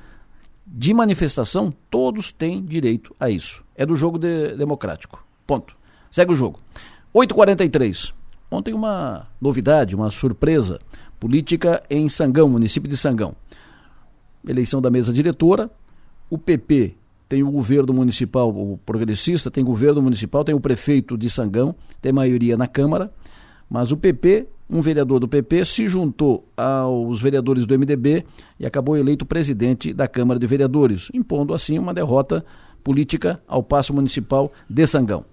de 0.65 0.93
manifestação, 0.93 1.73
todos 1.89 2.31
têm 2.31 2.63
direito 2.63 3.15
a 3.19 3.29
isso. 3.29 3.63
É 3.75 3.85
do 3.85 3.95
jogo 3.95 4.17
de, 4.17 4.55
democrático. 4.55 5.23
Ponto. 5.45 5.75
Segue 6.11 6.31
o 6.31 6.35
jogo. 6.35 6.59
8h43. 7.13 8.13
Ontem 8.51 8.73
uma 8.73 9.27
novidade, 9.39 9.95
uma 9.95 10.09
surpresa 10.09 10.79
política 11.19 11.83
em 11.89 12.09
Sangão, 12.09 12.49
município 12.49 12.89
de 12.89 12.97
Sangão. 12.97 13.35
Eleição 14.47 14.81
da 14.81 14.89
mesa 14.89 15.13
diretora. 15.13 15.69
O 16.29 16.37
PP 16.37 16.95
tem 17.27 17.43
o 17.43 17.51
governo 17.51 17.93
municipal, 17.93 18.49
o 18.49 18.79
progressista, 18.83 19.51
tem 19.51 19.63
governo 19.63 20.01
municipal, 20.01 20.43
tem 20.43 20.55
o 20.55 20.59
prefeito 20.59 21.15
de 21.15 21.29
Sangão, 21.29 21.75
tem 22.01 22.11
maioria 22.11 22.57
na 22.57 22.67
Câmara, 22.67 23.11
mas 23.69 23.91
o 23.91 23.97
PP, 23.97 24.47
um 24.69 24.81
vereador 24.81 25.19
do 25.19 25.27
PP, 25.27 25.63
se 25.65 25.87
juntou 25.87 26.47
aos 26.57 27.21
vereadores 27.21 27.65
do 27.65 27.77
MDB 27.77 28.25
e 28.59 28.65
acabou 28.65 28.97
eleito 28.97 29.25
presidente 29.25 29.93
da 29.93 30.07
Câmara 30.07 30.39
de 30.39 30.47
Vereadores, 30.47 31.09
impondo 31.13 31.53
assim 31.53 31.77
uma 31.77 31.93
derrota 31.93 32.43
política 32.83 33.41
ao 33.47 33.61
passo 33.61 33.93
municipal 33.93 34.51
de 34.69 34.87
Sangão. 34.87 35.23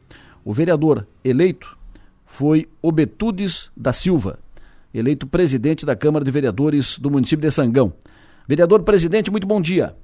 O 0.45 0.53
vereador 0.53 1.07
eleito 1.25 1.77
foi 2.27 2.69
Obetudes 2.83 3.71
da 3.77 3.93
Silva, 3.93 4.39
eleito 4.93 5.27
presidente 5.27 5.87
da 5.87 5.97
Câmara 5.97 6.25
de 6.25 6.31
Vereadores 6.31 6.99
do 6.99 7.11
município 7.11 7.43
de 7.43 7.51
Sangão. 7.51 7.93
Vereador 8.47 8.83
presidente, 8.83 9.31
muito 9.31 9.47
bom 9.47 9.61
dia. 9.61 9.95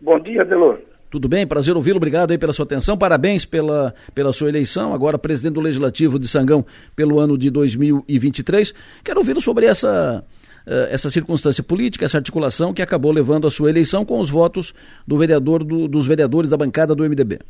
Bom 0.00 0.18
dia, 0.18 0.44
Delor. 0.44 0.80
Tudo 1.10 1.28
bem? 1.28 1.44
Prazer 1.44 1.74
ouvi-lo. 1.74 1.96
Obrigado 1.96 2.30
aí 2.30 2.38
pela 2.38 2.52
sua 2.52 2.64
atenção. 2.64 2.96
Parabéns 2.96 3.44
pela, 3.44 3.92
pela 4.14 4.32
sua 4.32 4.48
eleição, 4.48 4.94
agora 4.94 5.18
presidente 5.18 5.54
do 5.54 5.60
Legislativo 5.60 6.20
de 6.20 6.28
Sangão 6.28 6.64
pelo 6.94 7.18
ano 7.18 7.36
de 7.36 7.50
2023. 7.50 8.72
Quero 9.02 9.18
ouvi-lo 9.18 9.40
sobre 9.40 9.66
essa, 9.66 10.24
eh, 10.64 10.88
essa 10.92 11.10
circunstância 11.10 11.64
política, 11.64 12.04
essa 12.04 12.16
articulação 12.16 12.72
que 12.72 12.80
acabou 12.80 13.10
levando 13.10 13.48
a 13.48 13.50
sua 13.50 13.70
eleição 13.70 14.04
com 14.04 14.20
os 14.20 14.30
votos 14.30 14.72
do 15.04 15.18
vereador, 15.18 15.64
do, 15.64 15.88
dos 15.88 16.06
vereadores 16.06 16.48
da 16.48 16.56
bancada 16.56 16.94
do 16.94 17.02
MDB. 17.02 17.40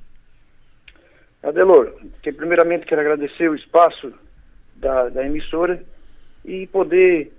Adelor, 1.42 1.92
que 2.22 2.32
primeiramente 2.32 2.86
quero 2.86 3.02
agradecer 3.02 3.50
o 3.50 3.54
espaço 3.54 4.10
da, 4.76 5.10
da 5.10 5.26
emissora 5.26 5.82
e 6.46 6.66
poder 6.66 7.30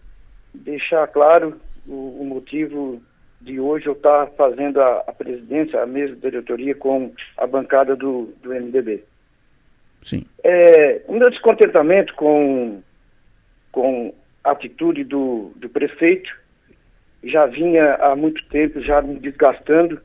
deixar 0.53 1.07
claro 1.07 1.60
o, 1.88 2.22
o 2.22 2.26
motivo 2.26 3.02
de 3.41 3.59
hoje 3.59 3.88
eu 3.88 3.93
estar 3.93 4.27
tá 4.27 4.31
fazendo 4.34 4.81
a, 4.81 5.03
a, 5.07 5.13
presidência, 5.13 5.81
a 5.81 5.85
mesa 5.85 6.13
de 6.13 6.22
diretoria 6.22 6.76
com 6.76 7.11
a 7.38 7.47
bancada 7.47 7.95
do, 7.95 8.34
do 8.41 8.49
MDB. 8.49 9.03
Sim. 10.03 10.26
É, 10.43 11.01
o 11.07 11.13
meu 11.13 11.30
descontentamento 11.30 12.13
com, 12.15 12.81
com 13.72 14.13
a 14.43 14.51
atitude 14.51 15.03
do, 15.03 15.51
do 15.55 15.69
prefeito 15.69 16.30
já 17.23 17.45
vinha 17.45 17.95
há 17.95 18.15
muito 18.15 18.43
tempo 18.47 18.81
já 18.81 19.01
me 19.01 19.19
desgastando 19.19 20.01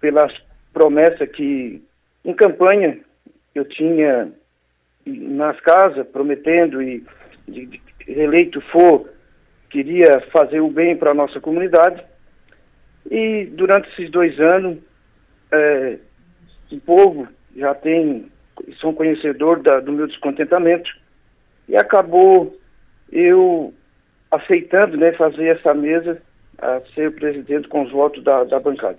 pelas 0.00 0.32
promessas 0.72 1.28
que 1.30 1.82
em 2.24 2.34
campanha 2.34 2.98
eu 3.54 3.64
tinha 3.64 4.30
nas 5.06 5.58
casas 5.60 6.06
prometendo 6.08 6.82
e 6.82 7.02
de, 7.46 7.66
de 7.66 7.80
eleito 8.06 8.60
for 8.72 9.08
queria 9.70 10.20
fazer 10.30 10.60
o 10.60 10.70
bem 10.70 10.96
para 10.96 11.12
a 11.12 11.14
nossa 11.14 11.40
comunidade 11.40 12.02
e 13.10 13.46
durante 13.46 13.88
esses 13.90 14.10
dois 14.10 14.38
anos, 14.38 14.78
é, 15.50 15.98
o 16.70 16.80
povo 16.80 17.26
já 17.56 17.74
tem, 17.74 18.30
são 18.80 18.92
conhecedor 18.92 19.62
da, 19.62 19.80
do 19.80 19.92
meu 19.92 20.06
descontentamento 20.06 20.90
e 21.68 21.76
acabou 21.76 22.56
eu 23.10 23.72
aceitando 24.30 24.96
né, 24.96 25.12
fazer 25.12 25.56
essa 25.56 25.72
mesa 25.72 26.20
a 26.58 26.80
ser 26.94 27.08
o 27.08 27.12
presidente 27.12 27.68
com 27.68 27.82
os 27.82 27.90
votos 27.90 28.22
da, 28.22 28.44
da 28.44 28.60
bancada. 28.60 28.98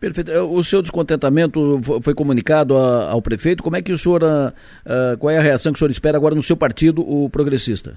Perfeito. 0.00 0.30
É, 0.30 0.40
o 0.40 0.62
seu 0.64 0.80
descontentamento 0.80 1.80
foi 2.02 2.14
comunicado 2.14 2.74
ao 2.76 3.20
prefeito. 3.20 3.62
Como 3.62 3.76
é 3.76 3.82
que 3.82 3.92
o 3.92 3.98
senhor, 3.98 4.22
uh, 4.24 5.18
qual 5.18 5.30
é 5.30 5.36
a 5.36 5.42
reação 5.42 5.72
que 5.72 5.76
o 5.76 5.78
senhor 5.78 5.90
espera 5.90 6.16
agora 6.16 6.34
no 6.34 6.42
seu 6.42 6.56
partido, 6.56 7.02
o 7.02 7.28
progressista? 7.28 7.96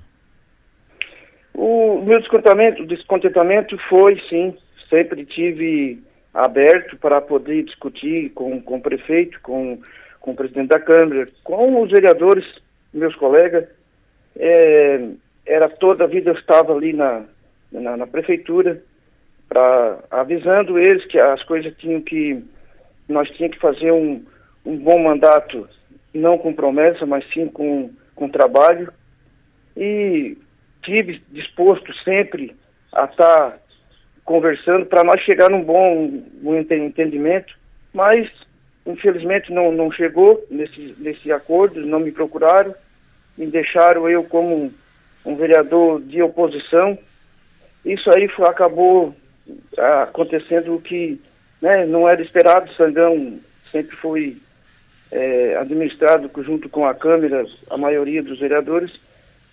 O 1.65 2.02
meu 2.02 2.19
descontentamento, 2.19 2.85
descontentamento 2.85 3.77
foi, 3.88 4.19
sim, 4.27 4.53
sempre 4.90 5.26
tive 5.26 5.98
aberto 6.34 6.98
para 6.98 7.22
poder 7.22 7.64
discutir 7.64 8.31
com, 8.31 8.61
com 8.61 8.76
o 8.76 8.81
prefeito, 8.81 9.40
com, 9.41 9.80
com 10.19 10.31
o 10.31 10.35
presidente 10.35 10.68
da 10.68 10.80
Câmara, 10.81 11.26
com 11.41 11.81
os 11.81 11.90
vereadores, 11.90 12.44
meus 12.94 13.15
colegas. 13.15 13.65
É, 14.35 15.07
era 15.45 15.69
toda 15.69 16.03
a 16.03 16.07
vida 16.07 16.31
eu 16.31 16.35
estava 16.35 16.76
ali 16.76 16.91
na, 16.91 17.23
na, 17.72 17.95
na 17.95 18.07
prefeitura, 18.07 18.84
pra, 19.48 19.99
avisando 20.11 20.77
eles 20.77 21.06
que 21.06 21.18
as 21.18 21.41
coisas 21.44 21.73
tinham 21.77 22.02
que. 22.02 22.44
Nós 23.07 23.30
tínhamos 23.30 23.56
que 23.56 23.61
fazer 23.61 23.94
um, 23.94 24.22
um 24.65 24.76
bom 24.76 25.02
mandato, 25.02 25.69
não 26.14 26.38
com 26.38 26.52
promessa, 26.52 27.06
mas 27.06 27.23
sim 27.34 27.48
com, 27.48 27.90
com 28.15 28.27
trabalho. 28.27 28.91
E 29.77 30.38
tive 30.84 31.22
disposto 31.30 31.94
sempre 32.04 32.56
a 32.94 33.06
estar 33.06 33.58
conversando 34.24 34.86
para 34.86 35.04
nós 35.04 35.22
chegar 35.22 35.50
num 35.50 35.64
bom 35.64 36.24
um 36.44 36.56
entendimento, 36.58 37.54
mas 37.94 38.30
infelizmente 38.86 39.52
não, 39.52 39.72
não 39.72 39.92
chegou 39.92 40.46
nesse, 40.50 40.96
nesse 40.98 41.32
acordo, 41.32 41.86
não 41.86 42.00
me 42.00 42.12
procuraram, 42.12 42.74
me 43.38 43.48
deixaram 43.48 44.10
eu 44.10 44.24
como 44.24 44.56
um, 44.56 44.74
um 45.26 45.36
vereador 45.36 46.02
de 46.02 46.22
oposição. 46.22 46.98
Isso 47.84 48.10
aí 48.12 48.28
foi, 48.28 48.48
acabou 48.48 49.16
ah, 49.78 50.04
acontecendo 50.04 50.76
o 50.76 50.82
que 50.82 51.20
né, 51.62 51.86
não 51.86 52.08
era 52.08 52.22
esperado, 52.22 52.74
Sangão 52.74 53.40
sempre 53.72 53.96
foi 53.96 54.38
é, 55.12 55.56
administrado 55.58 56.30
junto 56.44 56.68
com 56.70 56.86
a 56.86 56.94
Câmara, 56.94 57.46
a 57.70 57.78
maioria 57.78 58.22
dos 58.22 58.40
vereadores, 58.40 58.92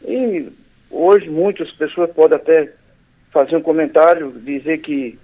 E 0.06 0.50
hoje 0.90 1.30
muitas 1.30 1.70
pessoas 1.70 2.10
podem 2.10 2.36
até 2.36 2.72
fazer 3.30 3.56
um 3.56 3.62
comentário, 3.62 4.32
dizer 4.32 4.78
que, 4.78 5.18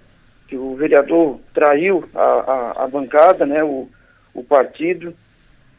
que 0.47 0.55
o 0.55 0.75
vereador 0.75 1.39
traiu 1.53 2.07
a, 2.15 2.21
a, 2.21 2.83
a 2.85 2.87
bancada, 2.87 3.45
né, 3.45 3.63
o, 3.63 3.89
o 4.33 4.43
partido, 4.43 5.13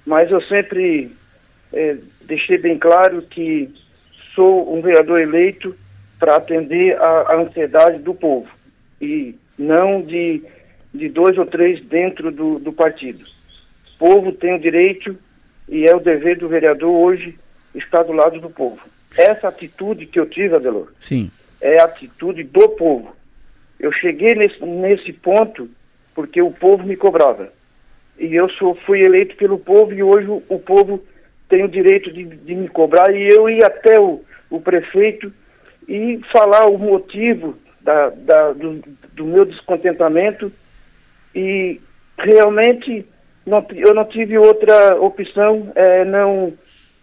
mas 0.05 0.31
eu 0.31 0.41
sempre 0.43 1.11
é, 1.73 1.97
deixei 2.23 2.59
bem 2.59 2.79
claro 2.79 3.23
que 3.23 3.73
sou 4.35 4.75
um 4.75 4.81
vereador 4.81 5.21
eleito 5.21 5.75
para 6.19 6.37
atender 6.37 6.97
a, 7.01 7.05
a, 7.05 7.37
ansiedade 7.37 7.99
do 7.99 8.15
povo 8.15 8.49
e 9.01 9.35
não 9.59 10.03
de, 10.03 10.43
de 10.93 11.09
dois 11.09 11.39
ou 11.39 11.47
três 11.47 11.83
dentro 11.85 12.31
do, 12.31 12.59
do 12.59 12.73
partido. 12.73 13.25
O 13.95 13.99
povo 13.99 14.33
tem 14.33 14.55
o 14.55 14.61
direito 14.61 15.17
e 15.69 15.87
é 15.87 15.95
o 15.95 16.01
dever 16.01 16.39
do 16.39 16.49
vereador 16.49 16.91
hoje 16.91 17.39
estar 17.75 18.03
do 18.03 18.13
lado 18.13 18.41
do 18.41 18.51
povo. 18.51 18.81
Essa 19.17 19.49
atitude 19.49 20.07
que 20.07 20.19
eu 20.19 20.27
tive, 20.27 20.55
Adelor, 20.55 20.89
Sim. 21.01 21.31
é 21.61 21.79
a 21.79 21.85
atitude 21.85 22.43
do 22.45 22.69
povo. 22.71 23.15
Eu 23.79 23.93
cheguei 23.93 24.35
nesse, 24.35 24.65
nesse 24.65 25.13
ponto 25.13 25.69
porque 26.15 26.43
o 26.43 26.51
povo 26.51 26.85
me 26.85 26.97
cobrava. 26.97 27.53
E 28.19 28.35
eu 28.35 28.49
sou, 28.51 28.75
fui 28.75 29.01
eleito 29.01 29.37
pelo 29.37 29.59
povo 29.59 29.95
e 29.95 30.03
hoje 30.03 30.27
o, 30.27 30.43
o 30.49 30.59
povo 30.59 31.03
tem 31.49 31.65
o 31.65 31.69
direito 31.69 32.13
de, 32.13 32.25
de, 32.25 32.55
me 32.55 32.69
cobrar. 32.69 33.15
E 33.15 33.29
eu 33.29 33.49
ia 33.49 33.69
até 33.69 34.01
o, 34.01 34.23
o 34.51 34.61
prefeito 34.61 35.33
e 35.89 36.21
falar 36.33 36.67
o 36.67 36.77
motivo 36.77 37.57
da, 37.81 38.11
da, 38.11 38.53
do, 38.53 38.83
do 39.13 39.25
meu 39.25 39.45
descontentamento. 39.45 40.53
E 41.35 41.81
realmente 42.19 43.07
não, 43.47 43.65
eu 43.75 43.95
não 43.95 44.05
tive 44.05 44.37
outra 44.37 45.01
opção, 45.01 45.71
é, 45.75 46.05
não 46.05 46.53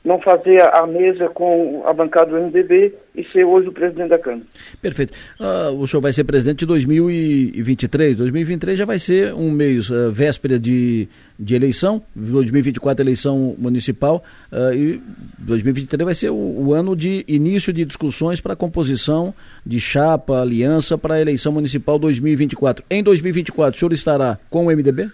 não 0.06 0.22
fazer 0.22 0.62
a 0.62 0.86
mesa 0.86 1.28
com 1.30 1.84
a 1.84 1.92
bancada 1.92 2.30
do 2.30 2.38
MDB 2.38 2.94
e 3.16 3.24
ser 3.32 3.44
hoje 3.44 3.70
o 3.70 3.72
presidente 3.72 4.10
da 4.10 4.20
Câmara. 4.20 4.44
Perfeito. 4.80 5.12
Uh, 5.40 5.82
o 5.82 5.88
senhor 5.88 6.00
vai 6.00 6.14
ser 6.14 6.24
presidente 6.24 6.60
de 6.60 6.68
2023. 6.68 8.16
2023 8.16 8.78
já 8.78 8.86
vai 8.86 9.00
ser 9.00 9.34
um 9.34 9.50
mês, 9.50 9.90
uh, 9.90 10.12
véspera 10.12 10.60
de, 10.60 11.10
de 11.40 11.56
eleição, 11.56 12.04
2024 12.16 13.04
eleição 13.04 13.56
municipal 13.58 14.24
uh, 14.52 14.72
e 14.76 15.02
2023 15.40 16.06
vai 16.06 16.14
ser 16.14 16.30
o, 16.30 16.36
o, 16.36 16.74
ano 16.74 16.96
de 16.96 17.26
início 17.28 17.74
de 17.74 17.84
discussões 17.84 18.40
para 18.40 18.54
a 18.54 18.56
composição 18.56 19.34
de 19.66 19.80
chapa, 19.80 20.40
aliança 20.40 21.00
para 21.00 21.16
a 21.16 21.22
eleição 21.22 21.52
municipal 21.52 21.98
2024. 21.98 22.86
Em 22.92 23.02
2024, 23.02 23.76
o 23.76 23.80
senhor 23.80 23.94
estará 23.94 24.38
com 24.52 24.68
o 24.68 24.70
MDB? 24.70 25.10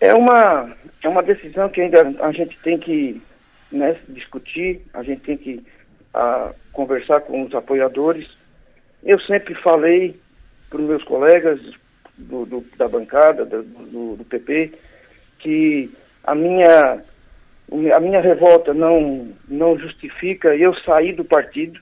É 0.00 0.12
uma 0.12 0.70
é 1.04 1.08
uma 1.08 1.22
decisão 1.22 1.68
que 1.68 1.82
ainda 1.82 2.14
a 2.20 2.32
gente 2.32 2.58
tem 2.60 2.78
que 2.78 3.20
né, 3.70 3.96
discutir, 4.08 4.80
a 4.92 5.02
gente 5.02 5.20
tem 5.20 5.36
que 5.36 5.62
a, 6.14 6.52
conversar 6.72 7.20
com 7.20 7.42
os 7.42 7.54
apoiadores. 7.54 8.26
Eu 9.02 9.20
sempre 9.20 9.54
falei 9.54 10.18
para 10.70 10.80
os 10.80 10.88
meus 10.88 11.04
colegas 11.04 11.60
do, 12.16 12.46
do, 12.46 12.64
da 12.78 12.88
bancada, 12.88 13.44
do, 13.44 14.16
do, 14.16 14.24
PP, 14.24 14.72
que 15.38 15.90
a 16.22 16.34
minha, 16.34 17.02
a 17.94 18.00
minha 18.00 18.20
revolta 18.20 18.72
não, 18.72 19.28
não 19.46 19.78
justifica 19.78 20.56
eu 20.56 20.74
sair 20.80 21.12
do 21.12 21.24
partido, 21.24 21.78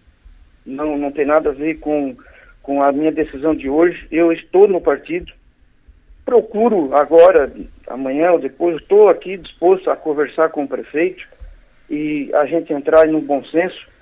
não, 0.66 0.99
não 0.99 1.12
tem 1.12 1.27
nada 1.27 1.51
a 1.51 1.55
ver 1.55 1.78
com, 1.78 2.16
com 2.61 2.82
a 2.82 2.90
minha 2.90 3.12
decisão 3.12 3.55
de 3.55 3.69
hoje. 3.69 4.05
Eu 4.11 4.32
estou 4.32 4.66
no 4.66 4.81
partido, 4.81 5.32
procuro 6.24 6.94
agora, 6.97 7.53
amanhã 7.86 8.32
ou 8.32 8.38
depois, 8.38 8.76
estou 8.76 9.09
aqui 9.09 9.36
disposto 9.36 9.90
a 9.90 9.96
conversar 9.96 10.50
com 10.50 10.64
o 10.64 10.68
prefeito 10.68 11.26
e 11.88 12.30
a 12.34 12.46
gente 12.46 12.72
entrar 12.72 13.06
no 13.06 13.20
bom 13.20 13.44
senso 13.44 13.92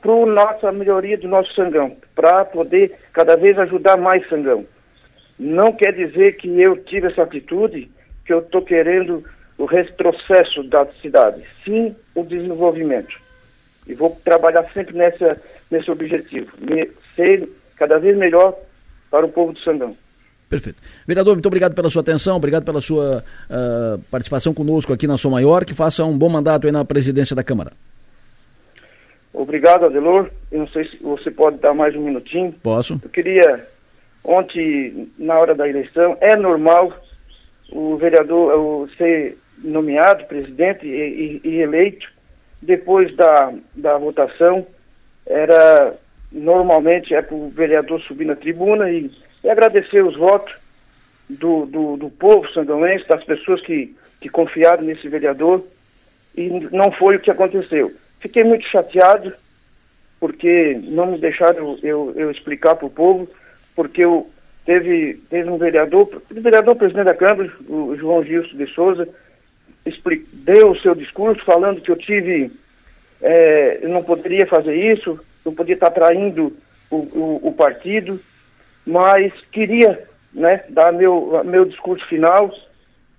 para 0.00 0.12
a 0.12 0.26
nossa 0.26 0.72
melhoria 0.72 1.18
do 1.18 1.26
nosso 1.26 1.52
Sangão, 1.54 1.96
para 2.14 2.44
poder 2.44 2.94
cada 3.12 3.36
vez 3.36 3.58
ajudar 3.58 3.96
mais 3.96 4.26
Sangão. 4.28 4.64
Não 5.38 5.72
quer 5.72 5.92
dizer 5.92 6.36
que 6.36 6.48
eu 6.60 6.76
tive 6.84 7.08
essa 7.08 7.24
atitude, 7.24 7.90
que 8.24 8.32
eu 8.32 8.38
estou 8.38 8.62
querendo 8.62 9.24
o 9.58 9.64
retrocesso 9.64 10.62
da 10.64 10.86
cidade, 11.02 11.42
sim 11.64 11.94
o 12.14 12.22
desenvolvimento. 12.22 13.20
E 13.86 13.94
vou 13.94 14.10
trabalhar 14.24 14.64
sempre 14.72 14.96
nessa, 14.96 15.40
nesse 15.70 15.90
objetivo, 15.90 16.52
ser 17.14 17.48
cada 17.76 17.98
vez 17.98 18.16
melhor 18.16 18.56
para 19.10 19.26
o 19.26 19.32
povo 19.32 19.52
do 19.52 19.60
Sangão. 19.60 19.96
Perfeito. 20.48 20.80
Vereador, 21.06 21.34
muito 21.34 21.46
obrigado 21.46 21.74
pela 21.74 21.90
sua 21.90 22.02
atenção, 22.02 22.36
obrigado 22.36 22.64
pela 22.64 22.80
sua 22.80 23.24
uh, 23.50 23.98
participação 24.10 24.54
conosco 24.54 24.92
aqui 24.92 25.06
na 25.06 25.18
Sou 25.18 25.30
Maior, 25.30 25.64
que 25.64 25.74
faça 25.74 26.04
um 26.04 26.16
bom 26.16 26.28
mandato 26.28 26.66
aí 26.66 26.72
na 26.72 26.84
presidência 26.84 27.34
da 27.34 27.42
Câmara. 27.42 27.72
Obrigado, 29.32 29.84
Adelor. 29.84 30.30
Eu 30.50 30.60
não 30.60 30.68
sei 30.68 30.88
se 30.88 30.96
você 30.98 31.30
pode 31.30 31.58
dar 31.58 31.74
mais 31.74 31.94
um 31.94 32.00
minutinho. 32.00 32.54
Posso. 32.62 32.98
Eu 33.02 33.10
queria, 33.10 33.66
ontem, 34.24 35.10
na 35.18 35.38
hora 35.38 35.54
da 35.54 35.68
eleição, 35.68 36.16
é 36.20 36.36
normal 36.36 36.92
o 37.70 37.96
vereador 37.96 38.54
o, 38.58 38.88
ser 38.96 39.36
nomeado 39.62 40.24
presidente 40.24 40.86
e, 40.86 41.40
e, 41.44 41.48
e 41.48 41.60
eleito. 41.60 42.06
Depois 42.62 43.14
da, 43.16 43.52
da 43.74 43.98
votação, 43.98 44.66
era 45.26 45.94
normalmente 46.32 47.14
é 47.14 47.20
para 47.20 47.34
o 47.34 47.50
vereador 47.50 48.00
subir 48.02 48.24
na 48.24 48.36
tribuna 48.36 48.90
e 48.90 49.10
e 49.46 49.50
agradecer 49.50 50.04
os 50.04 50.16
votos 50.16 50.52
do, 51.30 51.66
do, 51.66 51.96
do 51.96 52.10
povo 52.10 52.50
sandoense, 52.50 53.06
das 53.06 53.22
pessoas 53.22 53.60
que, 53.60 53.94
que 54.20 54.28
confiaram 54.28 54.82
nesse 54.82 55.08
vereador, 55.08 55.62
e 56.36 56.50
não 56.72 56.90
foi 56.90 57.14
o 57.14 57.20
que 57.20 57.30
aconteceu. 57.30 57.92
Fiquei 58.18 58.42
muito 58.42 58.66
chateado, 58.66 59.32
porque 60.18 60.76
não 60.82 61.12
me 61.12 61.18
deixaram 61.18 61.78
eu, 61.80 62.12
eu 62.16 62.28
explicar 62.28 62.74
para 62.74 62.86
o 62.86 62.90
povo, 62.90 63.28
porque 63.76 64.04
eu, 64.04 64.28
teve, 64.64 65.14
teve 65.30 65.48
um 65.48 65.58
vereador, 65.58 66.10
o 66.28 66.40
vereador 66.40 66.74
presidente 66.74 67.04
da 67.04 67.14
Câmara, 67.14 67.48
o 67.68 67.94
João 67.94 68.24
Gilson 68.24 68.56
de 68.56 68.66
Souza, 68.74 69.08
deu 70.32 70.72
o 70.72 70.80
seu 70.80 70.92
discurso 70.92 71.44
falando 71.44 71.80
que 71.80 71.90
eu 71.92 71.96
tive, 71.96 72.50
é, 73.22 73.78
eu 73.80 73.90
não 73.90 74.02
poderia 74.02 74.44
fazer 74.44 74.74
isso, 74.74 75.20
eu 75.44 75.52
podia 75.52 75.76
estar 75.76 75.92
traindo 75.92 76.52
o, 76.90 76.96
o, 76.96 77.40
o 77.44 77.52
partido, 77.52 78.20
mas 78.86 79.32
queria 79.50 80.06
né, 80.32 80.64
dar 80.68 80.92
meu, 80.92 81.42
meu 81.44 81.64
discurso 81.64 82.06
final 82.06 82.52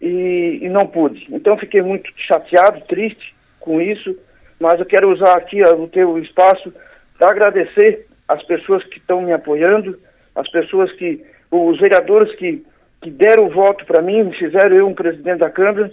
e, 0.01 0.59
e, 0.61 0.69
não 0.69 0.87
pude. 0.87 1.27
Então 1.29 1.57
fiquei 1.57 1.81
muito 1.81 2.09
chateado, 2.15 2.81
triste 2.87 3.35
com 3.59 3.81
isso, 3.81 4.17
mas 4.59 4.79
eu 4.79 4.85
quero 4.85 5.11
usar 5.11 5.35
aqui 5.35 5.61
o 5.63 5.87
teu 5.87 6.17
espaço 6.19 6.73
para 7.17 7.31
agradecer 7.31 8.07
as 8.27 8.41
pessoas 8.43 8.83
que 8.85 8.97
estão 8.99 9.21
me 9.21 9.33
apoiando, 9.33 9.99
as 10.35 10.49
pessoas 10.49 10.91
que, 10.93 11.23
os 11.51 11.79
vereadores 11.79 12.33
que, 12.35 12.63
que 13.01 13.09
deram 13.09 13.47
o 13.47 13.51
voto 13.51 13.85
para 13.85 14.01
mim, 14.01 14.23
me 14.23 14.35
fizeram 14.35 14.75
eu 14.75 14.87
um 14.87 14.93
presidente 14.93 15.39
da 15.39 15.49
Câmara 15.49 15.91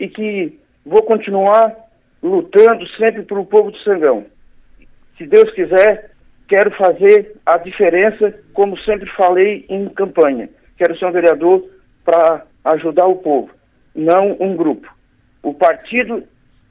e 0.00 0.08
que 0.08 0.58
vou 0.84 1.02
continuar 1.02 1.74
lutando 2.22 2.86
sempre 2.96 3.22
para 3.22 3.38
o 3.38 3.46
povo 3.46 3.70
do 3.70 3.78
Sangão. 3.78 4.26
Se 5.18 5.26
Deus 5.26 5.50
quiser, 5.52 6.10
quero 6.48 6.70
fazer 6.72 7.36
a 7.44 7.58
diferença, 7.58 8.34
como 8.52 8.78
sempre 8.78 9.08
falei 9.10 9.64
em 9.68 9.88
campanha. 9.88 10.48
Quero 10.76 10.96
ser 10.98 11.06
um 11.06 11.12
vereador 11.12 11.64
para 12.04 12.44
ajudar 12.64 13.06
o 13.06 13.16
povo, 13.16 13.50
não 13.94 14.36
um 14.40 14.56
grupo. 14.56 14.88
O 15.42 15.54
partido 15.54 16.22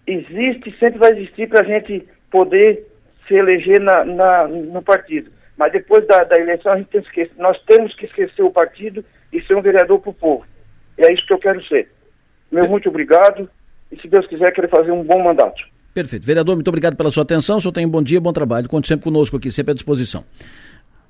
existe, 0.06 0.78
sempre 0.80 1.00
vai 1.00 1.12
existir 1.12 1.48
para 1.50 1.62
a 1.62 1.64
gente 1.64 2.08
poder 2.30 2.86
se 3.28 3.34
eleger 3.34 3.80
na, 3.80 4.06
na, 4.06 4.48
no 4.48 4.82
partido. 4.82 5.32
Mas 5.58 5.72
depois 5.72 6.06
da, 6.08 6.24
da 6.24 6.38
eleição, 6.38 6.74
a 6.74 6.78
gente 6.78 6.90
tem 6.90 7.02
que 7.02 7.08
esquecer, 7.08 7.34
nós 7.38 7.62
temos 7.64 7.96
que 7.96 8.06
esquecer 8.06 8.44
o 8.44 8.52
partido 8.52 9.04
e 9.32 9.42
ser 9.42 9.56
um 9.56 9.62
vereador 9.62 10.00
para 10.00 10.10
o 10.10 10.14
povo. 10.14 10.46
E 10.98 11.06
é 11.06 11.14
isso 11.14 11.26
que 11.26 11.34
eu 11.34 11.40
quero 11.40 11.64
ser. 11.66 11.90
Meu 12.52 12.70
muito 12.70 12.90
obrigado 12.90 13.50
e, 13.92 14.00
se 14.00 14.08
Deus 14.08 14.28
quiser, 14.28 14.52
quero 14.54 14.70
fazer 14.70 14.92
um 14.92 15.04
bom 15.04 15.24
mandato. 15.24 15.64
Perfeito. 15.96 16.26
Vereador, 16.26 16.56
muito 16.56 16.68
obrigado 16.68 16.98
pela 16.98 17.10
sua 17.10 17.24
atenção. 17.24 17.56
O 17.56 17.62
senhor 17.62 17.72
tem 17.72 17.86
um 17.86 17.90
bom 17.90 18.04
dia, 18.04 18.20
bom 18.20 18.34
trabalho. 18.34 18.68
Conte 18.68 18.86
sempre 18.86 19.06
conosco 19.06 19.38
aqui, 19.38 19.50
sempre 19.50 19.72
à 19.72 19.74
disposição. 19.74 20.26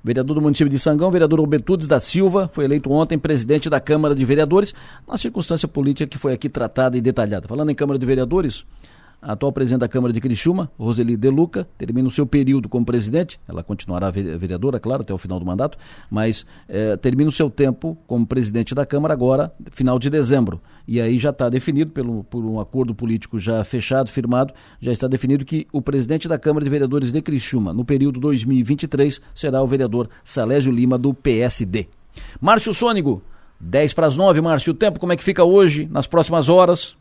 Vereador 0.02 0.34
do 0.34 0.40
município 0.40 0.70
de 0.70 0.78
Sangão, 0.78 1.10
vereador 1.10 1.40
Albertudes 1.40 1.88
da 1.88 1.98
Silva, 1.98 2.48
foi 2.52 2.66
eleito 2.66 2.92
ontem 2.92 3.18
presidente 3.18 3.68
da 3.68 3.80
Câmara 3.80 4.14
de 4.14 4.24
Vereadores, 4.24 4.72
na 5.08 5.18
circunstância 5.18 5.66
política 5.66 6.06
que 6.06 6.16
foi 6.16 6.32
aqui 6.32 6.48
tratada 6.48 6.96
e 6.96 7.00
detalhada. 7.00 7.48
Falando 7.48 7.70
em 7.70 7.74
Câmara 7.74 7.98
de 7.98 8.06
Vereadores, 8.06 8.64
a 9.20 9.32
atual 9.32 9.52
presidente 9.52 9.80
da 9.80 9.88
Câmara 9.88 10.12
de 10.12 10.20
Criciúma, 10.20 10.70
Roseli 10.78 11.16
De 11.16 11.30
Luca, 11.30 11.66
termina 11.76 12.08
o 12.08 12.10
seu 12.10 12.26
período 12.26 12.68
como 12.68 12.84
presidente. 12.84 13.40
Ela 13.48 13.62
continuará 13.62 14.10
vereadora, 14.10 14.78
claro, 14.78 15.02
até 15.02 15.12
o 15.12 15.18
final 15.18 15.38
do 15.38 15.46
mandato, 15.46 15.78
mas 16.10 16.46
é, 16.68 16.96
termina 16.96 17.28
o 17.28 17.32
seu 17.32 17.50
tempo 17.50 17.96
como 18.06 18.26
presidente 18.26 18.74
da 18.74 18.86
Câmara 18.86 19.14
agora, 19.14 19.52
final 19.72 19.98
de 19.98 20.10
dezembro. 20.10 20.60
E 20.86 21.00
aí 21.00 21.18
já 21.18 21.30
está 21.30 21.48
definido, 21.48 21.90
pelo, 21.90 22.24
por 22.24 22.44
um 22.44 22.60
acordo 22.60 22.94
político 22.94 23.38
já 23.38 23.62
fechado, 23.64 24.10
firmado, 24.10 24.52
já 24.80 24.92
está 24.92 25.08
definido 25.08 25.44
que 25.44 25.66
o 25.72 25.82
presidente 25.82 26.28
da 26.28 26.38
Câmara 26.38 26.64
de 26.64 26.70
Vereadores 26.70 27.10
de 27.10 27.20
Criciúma, 27.20 27.72
no 27.72 27.84
período 27.84 28.20
2023, 28.20 29.20
será 29.34 29.62
o 29.62 29.66
vereador 29.66 30.08
Salésio 30.22 30.70
Lima, 30.70 30.96
do 30.96 31.12
PSD. 31.12 31.88
Márcio 32.40 32.72
Sônigo, 32.72 33.22
10 33.60 33.94
para 33.94 34.06
as 34.06 34.16
9, 34.16 34.40
Márcio. 34.40 34.72
O 34.72 34.76
tempo, 34.76 35.00
como 35.00 35.12
é 35.12 35.16
que 35.16 35.24
fica 35.24 35.44
hoje, 35.44 35.88
nas 35.90 36.06
próximas 36.06 36.48
horas? 36.48 36.96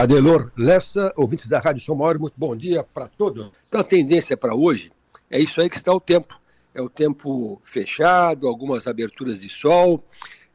Adelor 0.00 0.50
Lessa, 0.56 1.12
ouvintes 1.16 1.46
da 1.46 1.60
Rádio 1.60 1.84
São 1.84 1.94
Maior, 1.94 2.18
muito 2.18 2.34
bom 2.36 2.56
dia 2.56 2.82
para 2.82 3.06
todos. 3.06 3.52
Então 3.68 3.80
a 3.80 3.84
tendência 3.84 4.36
para 4.36 4.52
hoje 4.52 4.90
é 5.30 5.38
isso 5.38 5.60
aí 5.60 5.70
que 5.70 5.76
está 5.76 5.92
o 5.94 6.00
tempo. 6.00 6.36
É 6.74 6.82
o 6.82 6.88
tempo 6.88 7.60
fechado, 7.62 8.48
algumas 8.48 8.88
aberturas 8.88 9.38
de 9.38 9.48
sol, 9.48 10.04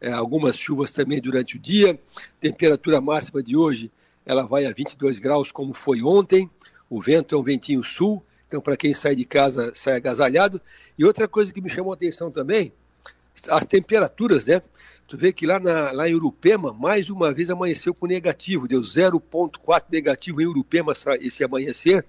é, 0.02 0.11
algumas 0.11 0.57
chuvas 0.57 0.91
também 0.91 1.22
durante 1.22 1.56
o 1.56 1.60
dia. 1.60 1.98
Temperatura 2.38 2.99
máxima 2.99 3.41
de 3.41 3.56
hoje 3.56 3.90
ela 4.26 4.45
vai 4.45 4.66
a 4.66 4.74
22 4.74 5.20
graus 5.20 5.53
como 5.53 5.74
foi 5.74 6.03
ontem. 6.03 6.49
O 6.90 7.02
vento 7.02 7.34
é 7.34 7.38
um 7.38 7.44
ventinho 7.44 7.82
sul, 7.82 8.22
então 8.45 8.60
para 8.60 8.76
quem 8.76 8.94
sai 8.94 9.16
de 9.16 9.24
casa 9.24 9.72
sai 9.74 9.95
agasalhado. 9.95 10.61
E 10.98 11.06
outra 11.06 11.30
coisa 11.30 11.53
que 11.53 11.61
me 11.61 11.70
chamou 11.70 11.94
a 11.94 11.95
atenção 11.95 12.30
também, 12.30 12.74
as 13.48 13.66
temperaturas, 13.66 14.48
né? 14.48 14.61
Tu 15.10 15.18
vê 15.18 15.34
que 15.34 15.48
lá, 15.48 15.60
na, 15.60 15.91
lá 15.91 16.07
em 16.07 16.14
Urupema, 16.14 16.72
mais 16.72 17.10
uma 17.10 17.34
vez 17.34 17.49
amanheceu 17.49 17.95
com 17.95 18.06
negativo, 18.06 18.68
deu 18.68 18.80
0,4 18.80 19.86
negativo 19.91 20.40
em 20.40 20.45
Urupema 20.45 20.94
esse 21.19 21.44
amanhecer. 21.44 22.06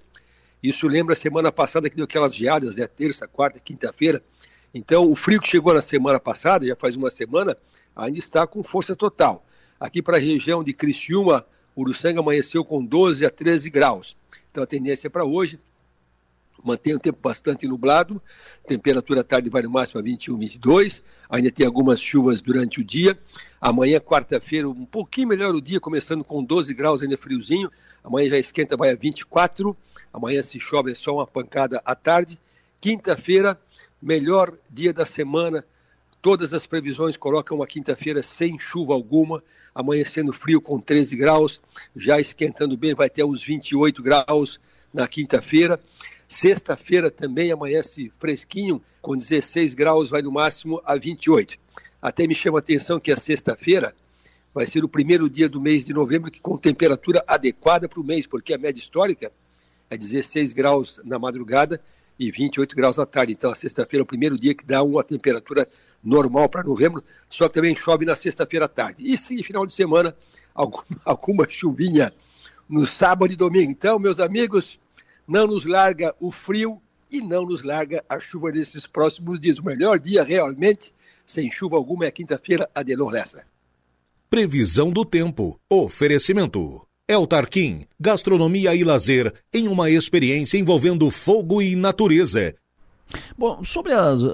Isso 0.63 0.87
lembra 0.87 1.15
a 1.15 1.17
semana 1.17 1.51
passada 1.51 1.89
que 1.89 1.97
deu 1.97 2.05
aquelas 2.05 2.37
geadas, 2.37 2.77
né? 2.77 2.87
Terça, 2.87 3.27
quarta, 3.27 3.59
quinta-feira. 3.59 4.23
Então, 4.75 5.11
o 5.11 5.17
frio 5.17 5.41
que 5.41 5.49
chegou 5.49 5.73
na 5.73 5.81
semana 5.81 6.21
passada, 6.21 6.67
já 6.67 6.77
faz 6.77 6.95
uma 6.95 7.11
semana, 7.11 7.57
ainda 7.97 8.19
está 8.19 8.47
com 8.47 8.63
força 8.63 8.95
total. 8.95 9.47
Aqui 9.81 10.03
para 10.03 10.19
a 10.19 10.21
região 10.21 10.63
de 10.63 10.75
Criciúma, 10.75 11.47
Uruçanga 11.75 12.21
amanheceu 12.21 12.63
com 12.63 12.85
12 12.85 13.25
a 13.25 13.31
13 13.31 13.71
graus. 13.71 14.15
Então, 14.51 14.63
a 14.63 14.67
tendência 14.67 15.09
para 15.09 15.25
hoje 15.25 15.59
mantém 16.65 16.95
o 16.95 16.99
tempo 16.99 17.19
bastante 17.23 17.67
nublado, 17.67 18.21
temperatura 18.67 19.25
tarde 19.25 19.51
vai 19.51 19.63
no 19.63 19.71
máximo 19.71 20.01
a 20.01 20.03
21, 20.03 20.39
22, 20.39 21.03
ainda 21.29 21.51
tem 21.51 21.67
algumas 21.67 22.01
chuvas 22.01 22.41
durante 22.41 22.81
o 22.81 22.85
dia. 22.85 23.19
Amanhã, 23.61 23.99
quarta-feira, 24.01 24.69
um 24.69 24.87
pouquinho 24.87 25.29
melhor 25.29 25.55
o 25.55 25.61
dia, 25.61 25.81
começando 25.81 26.25
com 26.25 26.43
12 26.43 26.73
graus, 26.75 27.03
ainda 27.03 27.17
friozinho. 27.17 27.71
Amanhã 28.03 28.31
já 28.31 28.39
esquenta, 28.39 28.77
vai 28.77 28.91
a 28.91 28.95
24. 28.95 29.77
Amanhã, 30.13 30.43
se 30.43 30.59
chove, 30.59 30.93
é 30.93 30.95
só 30.95 31.15
uma 31.15 31.27
pancada 31.27 31.81
à 31.85 31.95
tarde. 31.95 32.39
Quinta-feira, 32.81 33.61
melhor 34.01 34.57
dia 34.71 34.93
da 34.93 35.05
semana. 35.05 35.65
Todas 36.23 36.53
as 36.53 36.67
previsões 36.67 37.17
colocam 37.17 37.57
uma 37.59 37.67
quinta-feira 37.67 38.23
sem 38.23 38.59
chuva 38.59 38.93
alguma, 38.93 39.43
amanhecendo 39.75 40.33
frio 40.33 40.61
com 40.61 40.79
13 40.79 41.17
graus, 41.17 41.61
já 41.97 42.21
esquentando 42.21 42.77
bem, 42.77 42.95
vai 42.95 43.09
ter 43.09 43.25
uns 43.25 43.43
28 43.43 44.03
graus 44.03 44.61
na 44.93 45.07
quinta-feira. 45.07 45.81
Sexta-feira 46.33 47.11
também 47.11 47.51
amanhece 47.51 48.13
fresquinho, 48.17 48.81
com 49.03 49.17
16 49.17 49.75
graus, 49.75 50.11
vai 50.11 50.23
no 50.23 50.31
máximo 50.31 50.81
a 50.85 50.95
28. 50.95 51.59
Até 52.01 52.25
me 52.25 52.37
chama 52.37 52.59
a 52.59 52.61
atenção 52.61 53.01
que 53.01 53.11
a 53.11 53.17
sexta-feira 53.17 53.93
vai 54.55 54.65
ser 54.65 54.85
o 54.85 54.89
primeiro 54.89 55.29
dia 55.29 55.49
do 55.49 55.61
mês 55.61 55.85
de 55.85 55.93
novembro 55.93 56.31
que 56.31 56.41
com 56.41 56.57
temperatura 56.57 57.25
adequada 57.27 57.89
para 57.89 58.01
o 58.01 58.05
mês, 58.05 58.29
porque 58.29 58.55
a 58.55 58.59
média 58.59 58.79
histórica 58.79 59.33
é 59.91 59.97
16 59.97 60.53
graus 60.53 61.01
na 61.05 61.19
madrugada 61.19 61.83
e 62.17 62.31
28 62.31 62.77
graus 62.77 63.01
à 63.01 63.05
tarde. 63.05 63.33
Então 63.33 63.51
a 63.51 63.55
sexta-feira 63.57 64.03
é 64.03 64.05
o 64.05 64.07
primeiro 64.07 64.39
dia 64.39 64.55
que 64.55 64.65
dá 64.65 64.85
uma 64.85 65.03
temperatura 65.03 65.67
normal 66.03 66.49
para 66.49 66.63
novembro, 66.63 67.03
só 67.29 67.49
que 67.49 67.55
também 67.55 67.75
chove 67.75 68.07
na 68.07 68.15
sexta-feira 68.15 68.67
à 68.67 68.69
tarde. 68.69 69.03
E 69.05 69.19
sim, 69.19 69.43
final 69.43 69.67
de 69.67 69.75
semana, 69.75 70.15
alguma 71.05 71.51
chuvinha 71.51 72.13
no 72.69 72.87
sábado 72.87 73.33
e 73.33 73.37
domingo. 73.37 73.73
Então, 73.73 73.99
meus 73.99 74.21
amigos, 74.21 74.79
não 75.31 75.47
nos 75.47 75.65
larga 75.65 76.13
o 76.19 76.33
frio 76.33 76.83
e 77.09 77.21
não 77.21 77.47
nos 77.47 77.63
larga 77.63 78.05
a 78.09 78.19
chuva 78.19 78.51
nesses 78.51 78.85
próximos 78.85 79.39
dias. 79.39 79.59
O 79.59 79.65
melhor 79.65 80.01
dia 80.01 80.25
realmente, 80.25 80.93
sem 81.25 81.49
chuva 81.49 81.77
alguma, 81.77 82.05
é 82.05 82.11
quinta-feira, 82.11 82.69
Adelor 82.75 83.13
Lessa. 83.13 83.45
Previsão 84.29 84.91
do 84.91 85.05
tempo. 85.05 85.61
Oferecimento. 85.71 86.85
El 87.07 87.29
Tarquim, 87.29 87.87
gastronomia 87.99 88.75
e 88.75 88.83
lazer 88.83 89.33
em 89.55 89.69
uma 89.69 89.89
experiência 89.89 90.59
envolvendo 90.59 91.09
fogo 91.13 91.63
e 91.63 91.77
natureza. 91.77 92.57
Bom, 93.39 93.63
sobre 93.65 93.93
as, 93.93 94.25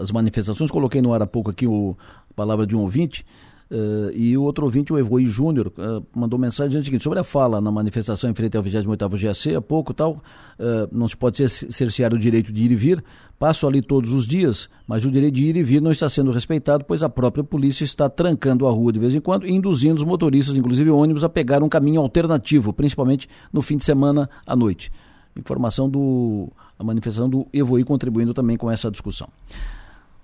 as 0.00 0.10
manifestações, 0.10 0.70
coloquei 0.70 1.02
no 1.02 1.12
ar 1.12 1.20
há 1.20 1.26
pouco 1.26 1.50
aqui 1.50 1.66
o, 1.66 1.94
a 2.30 2.34
palavra 2.34 2.66
de 2.66 2.74
um 2.74 2.80
ouvinte. 2.80 3.24
Uh, 3.70 4.10
e 4.14 4.36
o 4.36 4.42
outro 4.42 4.64
ouvinte, 4.64 4.92
o 4.92 4.98
Evoi 4.98 5.26
Júnior, 5.26 5.70
uh, 5.76 6.04
mandou 6.14 6.38
mensagem 6.38 6.70
dizendo 6.70 6.82
o 6.82 6.86
seguinte, 6.86 7.04
sobre 7.04 7.18
a 7.18 7.24
fala 7.24 7.60
na 7.60 7.70
manifestação 7.70 8.30
em 8.30 8.34
frente 8.34 8.56
ao 8.56 8.62
28º 8.62 9.20
GAC, 9.20 9.56
há 9.56 9.60
pouco 9.60 9.92
tal, 9.92 10.12
uh, 10.12 10.88
não 10.90 11.06
se 11.06 11.14
pode 11.14 11.46
cercear 11.46 12.14
o 12.14 12.18
direito 12.18 12.50
de 12.50 12.64
ir 12.64 12.70
e 12.70 12.74
vir, 12.74 13.04
passo 13.38 13.66
ali 13.66 13.82
todos 13.82 14.10
os 14.10 14.26
dias, 14.26 14.70
mas 14.86 15.04
o 15.04 15.10
direito 15.10 15.34
de 15.34 15.44
ir 15.44 15.56
e 15.56 15.62
vir 15.62 15.82
não 15.82 15.90
está 15.90 16.08
sendo 16.08 16.32
respeitado, 16.32 16.82
pois 16.86 17.02
a 17.02 17.10
própria 17.10 17.44
polícia 17.44 17.84
está 17.84 18.08
trancando 18.08 18.66
a 18.66 18.70
rua 18.70 18.90
de 18.90 18.98
vez 18.98 19.14
em 19.14 19.20
quando 19.20 19.46
e 19.46 19.52
induzindo 19.52 19.96
os 19.96 20.04
motoristas, 20.04 20.56
inclusive 20.56 20.88
ônibus, 20.90 21.22
a 21.22 21.28
pegar 21.28 21.62
um 21.62 21.68
caminho 21.68 22.00
alternativo, 22.00 22.72
principalmente 22.72 23.28
no 23.52 23.60
fim 23.60 23.76
de 23.76 23.84
semana 23.84 24.30
à 24.46 24.56
noite. 24.56 24.90
Informação 25.36 25.90
do 25.90 26.50
a 26.78 26.84
manifestação 26.84 27.28
do 27.28 27.46
Evoi 27.52 27.84
contribuindo 27.84 28.32
também 28.32 28.56
com 28.56 28.70
essa 28.70 28.90
discussão. 28.90 29.28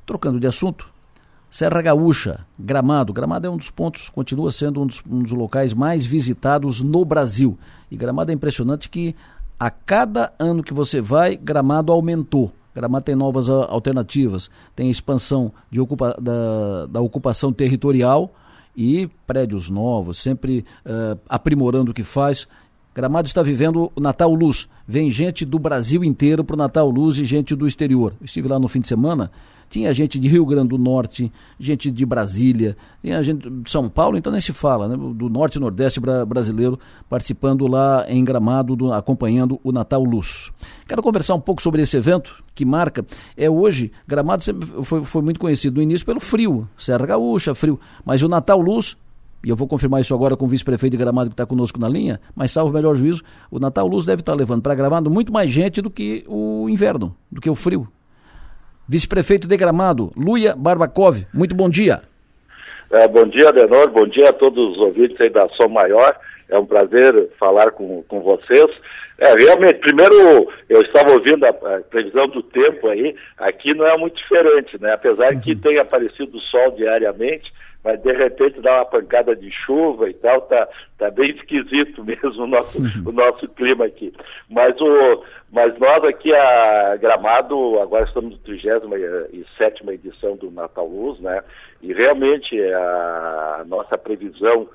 Trocando 0.07 0.39
de 0.39 0.47
assunto, 0.47 0.94
Serra 1.55 1.81
Gaúcha, 1.81 2.41
Gramado. 2.59 3.13
Gramado 3.13 3.47
é 3.47 3.51
um 3.51 3.57
dos 3.57 3.71
pontos, 3.71 4.09
continua 4.09 4.51
sendo 4.51 4.83
um 4.83 4.87
dos, 4.89 5.01
um 5.09 5.23
dos, 5.23 5.31
locais 5.31 5.73
mais 5.73 6.05
visitados 6.05 6.81
no 6.81 7.05
Brasil. 7.05 7.57
E 7.89 7.97
Gramado 7.97 8.33
é 8.33 8.35
impressionante 8.35 8.91
que 8.91 9.15
a 9.57 9.71
cada 9.71 10.33
ano 10.37 10.65
que 10.65 10.75
você 10.75 11.01
vai, 11.01 11.37
Gramado 11.37 11.93
aumentou. 11.93 12.51
Gramado 12.75 13.05
tem 13.05 13.15
novas 13.15 13.49
uh, 13.49 13.67
alternativas, 13.69 14.51
tem 14.75 14.91
expansão 14.91 15.53
de 15.71 15.81
ocupa, 15.81 16.17
da, 16.21 16.87
da 16.87 17.01
ocupação 17.01 17.53
territorial 17.53 18.35
e 18.77 19.09
prédios 19.25 19.71
novos, 19.71 20.19
sempre 20.19 20.65
uh, 20.85 21.17
aprimorando 21.29 21.93
o 21.93 21.95
que 21.95 22.03
faz. 22.03 22.49
Gramado 22.93 23.29
está 23.29 23.45
vivendo 23.45 23.93
o 23.95 24.01
Natal 24.01 24.35
Luz. 24.35 24.69
Vem 24.89 25.09
gente 25.09 25.45
do 25.45 25.61
Brasil 25.61 26.03
inteiro 26.03 26.43
para 26.43 26.55
o 26.55 26.59
Natal 26.59 26.91
Luz 26.91 27.17
e 27.17 27.25
gente 27.25 27.55
do 27.55 27.65
exterior. 27.65 28.13
estive 28.25 28.49
lá 28.49 28.59
no 28.59 28.67
fim 28.67 28.81
de 28.81 28.89
semana 28.89 29.31
tinha 29.69 29.93
gente 29.93 30.19
de 30.19 30.29
Rio 30.29 30.45
Grande 30.47 30.69
do 30.69 30.79
Norte, 30.79 31.33
gente 31.59 31.91
de 31.91 32.07
Brasília, 32.07 32.77
tinha 33.03 33.23
gente 33.23 33.49
de 33.49 33.71
São 33.71 33.89
Paulo, 33.89 34.17
então 34.17 34.33
nem 34.33 34.41
se 34.41 34.53
fala, 34.53 34.89
né? 34.89 34.97
do 34.97 35.29
Norte 35.29 35.57
e 35.57 35.61
Nordeste 35.61 36.01
brasileiro 36.01 36.79
participando 37.09 37.67
lá 37.67 38.05
em 38.09 38.25
Gramado, 38.25 38.77
do, 38.77 38.93
acompanhando 38.93 39.61
o 39.63 39.73
Natal 39.73 40.03
Luz. 40.03 40.51
Quero 40.87 41.03
conversar 41.03 41.35
um 41.35 41.41
pouco 41.41 41.63
sobre 41.63 41.83
esse 41.83 41.97
evento 41.97 42.43
que 42.55 42.65
marca. 42.65 43.05
É 43.37 43.49
hoje, 43.49 43.93
Gramado 44.07 44.45
sempre 44.45 44.67
foi, 44.85 45.05
foi 45.05 45.23
muito 45.23 45.41
conhecido 45.41 45.77
no 45.77 45.83
início 45.83 46.05
pelo 46.05 46.21
frio, 46.21 46.69
Serra 46.79 47.07
Gaúcha, 47.07 47.55
frio, 47.55 47.79
mas 48.05 48.23
o 48.23 48.29
Natal 48.29 48.61
Luz 48.61 48.97
e 49.45 49.51
eu 49.51 49.57
vou 49.57 49.69
confirmar 49.69 50.01
isso 50.01 50.15
agora 50.15 50.37
com 50.37 50.47
o 50.47 50.49
vice-prefeito 50.49 50.93
de 50.93 50.97
Gramado 50.97 51.29
que 51.29 51.35
está 51.35 51.45
conosco 51.45 51.79
na 51.79 51.87
linha, 51.87 52.19
mas 52.35 52.51
salvo 52.51 52.71
o 52.71 52.75
melhor 52.75 52.97
juízo, 52.97 53.23
o 53.51 53.59
Natal 53.59 53.87
Luz 53.87 54.07
deve 54.07 54.23
estar 54.23 54.33
tá 54.33 54.39
levando 54.39 54.63
para 54.63 54.75
Gramado 54.75 55.11
muito 55.11 55.31
mais 55.31 55.51
gente 55.51 55.83
do 55.83 55.91
que 55.91 56.25
o 56.27 56.67
inverno, 56.71 57.15
do 57.31 57.43
que 57.43 57.51
o 57.51 57.55
frio. 57.55 57.87
Vice-prefeito 58.87 59.49
de 59.49 59.57
Gramado, 59.57 60.11
Luia 60.15 60.55
Barbakov, 60.55 61.27
muito 61.33 61.55
bom 61.55 61.71
dia. 61.71 62.03
É, 62.91 63.09
bom 63.09 63.27
dia, 63.27 63.49
Adenor, 63.49 63.91
bom 63.91 64.07
dia 64.07 64.29
a 64.29 64.33
todos 64.33 64.73
os 64.73 64.79
ouvintes 64.79 65.19
aí 65.21 65.31
da 65.31 65.49
Som 65.51 65.69
Maior. 65.69 66.15
É 66.51 66.59
um 66.59 66.67
prazer 66.67 67.31
falar 67.41 67.71
com, 67.71 68.03
com 68.03 68.21
vocês. 68.21 68.67
É, 69.19 69.33
realmente, 69.35 69.81
primeiro 69.81 70.53
eu 70.69 70.83
estava 70.83 71.13
ouvindo 71.13 71.47
a, 71.47 71.49
a, 71.49 71.81
previsão 71.89 72.29
do 72.29 72.43
tempo 72.43 72.89
aí, 72.89 73.17
aqui 73.39 73.73
não 73.73 73.87
é 73.87 73.97
muito 73.97 74.17
diferente, 74.17 74.79
né? 74.81 74.93
Apesar 74.93 75.33
uhum. 75.33 75.41
que 75.41 75.57
tenha 75.57 75.81
aparecido 75.81 76.39
sol 76.41 76.73
diariamente, 76.73 77.51
mas 77.85 78.01
de 78.01 78.13
repente 78.13 78.61
dá 78.63 78.77
uma 78.77 78.87
pancada 78.87 79.37
de 79.37 79.51
chuva 79.51 80.09
e 80.09 80.15
tal, 80.15 80.41
tá, 80.43 80.67
tá 80.99 81.11
bem 81.11 81.31
esquisito 81.31 82.03
mesmo 82.05 82.43
o 82.43 82.47
nosso, 82.47 82.79
o 83.07 83.13
nosso 83.13 83.47
clima 83.49 83.85
aqui. 83.85 84.13
Mas, 84.49 84.81
o, 84.81 85.23
mas 85.53 85.79
nós 85.79 86.03
aqui 86.05 86.35
a 86.35 86.97
Gramado, 86.97 87.79
agora 87.81 88.05
estamos 88.05 88.33
na 88.33 88.39
37 88.39 89.85
edição 89.91 90.37
do 90.37 90.51
Natal 90.51 90.89
Luz, 90.89 91.21
né? 91.21 91.43
E 91.83 91.93
realmente 91.93 92.59
a 92.59 93.65
nossa 93.67 93.99
previsão 93.99 94.67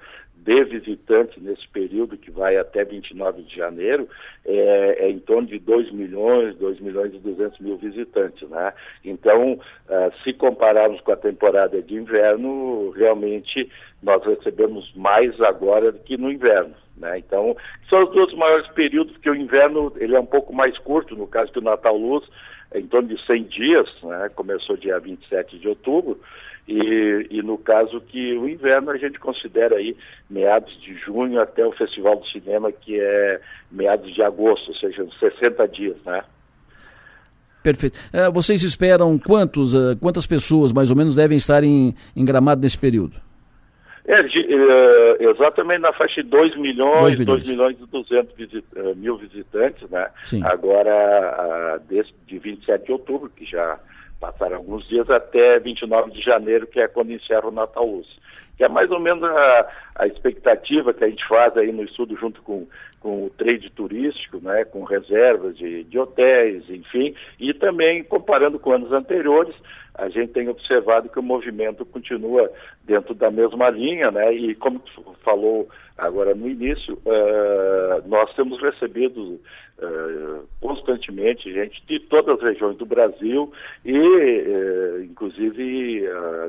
de 0.50 0.64
visitantes 0.64 1.42
nesse 1.42 1.68
período, 1.68 2.18
que 2.18 2.32
vai 2.32 2.58
até 2.58 2.84
29 2.84 3.44
de 3.44 3.56
janeiro, 3.56 4.10
é, 4.44 5.06
é 5.06 5.10
em 5.10 5.20
torno 5.20 5.48
de 5.48 5.60
2 5.60 5.92
milhões, 5.92 6.56
2 6.58 6.80
milhões 6.80 7.14
e 7.14 7.20
200 7.20 7.60
mil 7.60 7.78
visitantes. 7.78 8.50
Né? 8.50 8.74
Então, 9.06 9.54
uh, 9.54 10.24
se 10.24 10.34
compararmos 10.34 11.00
com 11.02 11.12
a 11.12 11.18
temporada 11.18 11.80
de 11.82 11.94
inverno, 11.94 12.90
realmente 12.92 13.70
nós 14.02 14.24
recebemos 14.26 14.92
mais 14.96 15.40
agora 15.42 15.92
do 15.92 16.00
que 16.00 16.18
no 16.18 16.32
inverno. 16.32 16.74
Né? 16.98 17.20
Então, 17.20 17.56
são 17.88 18.04
os 18.04 18.12
dois 18.12 18.34
maiores 18.34 18.68
períodos, 18.70 19.14
porque 19.14 19.30
o 19.30 19.36
inverno 19.36 19.94
ele 19.98 20.16
é 20.16 20.20
um 20.20 20.26
pouco 20.26 20.54
mais 20.54 20.76
curto, 20.80 21.16
no 21.16 21.28
caso 21.28 21.52
do 21.54 21.62
Natal 21.62 21.96
Luz, 21.96 22.28
é 22.72 22.80
em 22.80 22.88
torno 22.88 23.08
de 23.08 23.24
100 23.26 23.44
dias, 23.44 23.88
né? 24.04 24.30
começou 24.36 24.78
dia 24.78 25.00
27 25.00 25.60
de 25.60 25.68
outubro, 25.68 26.20
e, 26.70 27.28
e, 27.32 27.42
no 27.42 27.58
caso 27.58 28.00
que 28.00 28.38
o 28.38 28.48
inverno 28.48 28.92
a 28.92 28.98
gente 28.98 29.20
considera 29.20 29.78
aí 29.78 29.98
meados 30.30 30.72
de 30.82 30.94
junho 31.00 31.42
até 31.42 31.66
o 31.66 31.72
Festival 31.72 32.18
do 32.18 32.28
Cinema, 32.28 32.72
que 32.72 33.00
é 33.00 33.42
meados 33.72 34.14
de 34.14 34.22
agosto, 34.22 34.68
ou 34.70 34.76
seja, 34.76 35.04
60 35.20 35.68
dias, 35.68 35.98
né? 36.06 36.24
Perfeito. 37.64 37.98
Uh, 38.14 38.32
vocês 38.32 38.62
esperam 38.62 39.18
quantos, 39.18 39.74
uh, 39.74 39.98
quantas 40.00 40.28
pessoas 40.28 40.72
mais 40.72 40.92
ou 40.92 40.96
menos 40.96 41.16
devem 41.16 41.38
estar 41.38 41.64
em, 41.64 41.96
em 42.16 42.24
Gramado 42.24 42.62
nesse 42.62 42.78
período? 42.78 43.18
É, 44.06 44.22
de, 44.22 44.40
uh, 44.40 45.32
exatamente 45.32 45.82
na 45.82 45.94
faixa 45.94 46.22
de 46.22 46.30
2 46.30 46.56
milhões, 46.58 47.16
2 47.16 47.18
milhões, 47.18 47.42
2 47.42 47.50
milhões 47.50 47.78
e 47.82 47.86
200 47.88 48.36
visit, 48.36 48.66
mil 48.96 49.18
visitantes, 49.18 49.90
né? 49.90 50.08
Sim. 50.24 50.44
Agora, 50.44 51.80
uh, 51.80 51.88
desde, 51.90 52.14
de 52.28 52.38
27 52.38 52.86
de 52.86 52.92
outubro, 52.92 53.30
que 53.36 53.44
já 53.44 53.80
passaram 54.20 54.58
alguns 54.58 54.88
dias, 54.88 55.10
até 55.10 55.60
29 55.60 56.12
de 56.12 56.22
janeiro, 56.22 56.68
que 56.68 56.80
é 56.80 56.88
quando 56.88 57.12
encerra 57.12 57.48
o 57.48 57.52
Natal 57.52 57.86
Luz. 57.86 58.08
Que 58.58 58.66
é 58.66 58.68
mais 58.68 58.92
ou 58.92 59.00
menos 59.00 59.24
a, 59.24 59.68
a 59.96 60.08
expectativa 60.08 60.94
que 60.94 61.04
a 61.04 61.10
gente 61.10 61.26
faz 61.28 61.56
aí 61.56 61.72
no 61.72 61.84
estudo 61.84 62.16
junto 62.18 62.42
com, 62.42 62.68
com 63.00 63.26
o 63.26 63.30
trade 63.30 63.70
turístico, 63.70 64.40
né? 64.42 64.66
Com 64.66 64.84
reservas 64.84 65.58
de, 65.58 65.86
de 65.86 65.98
hotéis, 65.98 66.70
enfim, 66.70 67.16
e 67.40 67.54
também 67.54 68.04
comparando 68.04 68.60
com 68.60 68.74
anos 68.74 68.92
anteriores, 68.92 69.56
a 70.00 70.10
gente 70.10 70.32
tem 70.32 70.48
observado 70.48 71.10
que 71.10 71.20
o 71.20 71.24
movimento 71.24 71.86
continua 71.86 72.52
dentro 72.86 73.14
da 73.14 73.30
mesma 73.30 73.70
linha, 73.70 74.10
né? 74.12 74.34
E 74.34 74.56
como 74.56 74.82
falou 75.24 75.68
agora 75.98 76.34
no 76.34 76.48
início, 76.48 76.96
uh, 77.06 78.08
nós 78.08 78.34
temos 78.36 78.62
recebido 78.62 79.40
uh, 79.80 80.48
constantemente 80.62 81.52
gente 81.52 81.84
de 81.86 82.00
todas 82.00 82.38
as 82.38 82.44
regiões 82.44 82.78
do 82.78 82.86
Brasil 82.86 83.52
e, 83.84 83.98
uh, 83.98 85.04
inclusive, 85.04 86.08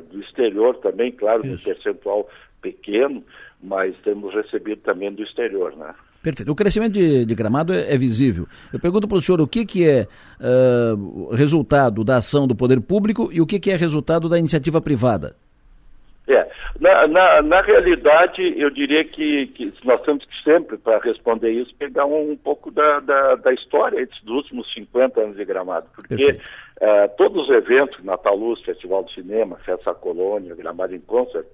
do 0.09 0.21
exterior 0.21 0.77
também, 0.77 1.11
claro, 1.11 1.45
um 1.45 1.57
percentual 1.57 2.29
pequeno, 2.61 3.23
mas 3.61 3.95
temos 4.03 4.33
recebido 4.33 4.81
também 4.81 5.11
do 5.11 5.23
exterior, 5.23 5.75
né? 5.75 5.93
Perfeito. 6.21 6.51
O 6.51 6.55
crescimento 6.55 6.93
de, 6.93 7.25
de 7.25 7.35
gramado 7.35 7.73
é, 7.73 7.93
é, 7.93 7.97
visível. 7.97 8.47
Eu 8.71 8.79
pergunto 8.79 9.07
para 9.07 9.17
o 9.17 9.21
senhor 9.21 9.41
o 9.41 9.47
que, 9.47 9.65
que 9.65 9.87
é 9.87 10.07
uh, 10.39 11.33
resultado 11.33 12.03
da 12.03 12.17
ação 12.17 12.47
do 12.47 12.55
poder 12.55 12.79
público 12.79 13.29
e 13.31 13.41
o 13.41 13.45
que, 13.45 13.59
que 13.59 13.71
é 13.71 13.75
resultado 13.75 14.29
da 14.29 14.37
iniciativa 14.37 14.79
privada. 14.79 15.35
É, 16.27 16.47
na, 16.79 17.07
na, 17.07 17.41
na 17.41 17.61
realidade, 17.61 18.53
eu 18.55 18.69
diria 18.69 19.03
que, 19.03 19.47
que, 19.47 19.73
nós 19.83 20.01
temos 20.03 20.23
que 20.23 20.43
sempre, 20.43 20.77
para 20.77 20.99
responder 20.99 21.49
isso, 21.49 21.73
pegar 21.75 22.05
um, 22.05 22.31
um 22.31 22.37
pouco 22.37 22.69
da, 22.69 22.99
da, 22.99 23.35
da, 23.35 23.53
história 23.53 24.07
dos 24.23 24.35
últimos 24.35 24.71
50 24.73 25.19
anos 25.19 25.35
de 25.35 25.43
Gramado, 25.43 25.87
porque 25.95 26.29
uh, 26.31 27.09
todos 27.17 27.49
os 27.49 27.49
eventos, 27.49 28.03
Natal 28.03 28.35
Luz, 28.35 28.61
Festival 28.61 29.03
do 29.03 29.11
Cinema, 29.11 29.57
Festa 29.65 29.93
Colônia, 29.95 30.55
Gramado 30.55 30.95
em 30.95 30.99
Concert, 30.99 31.45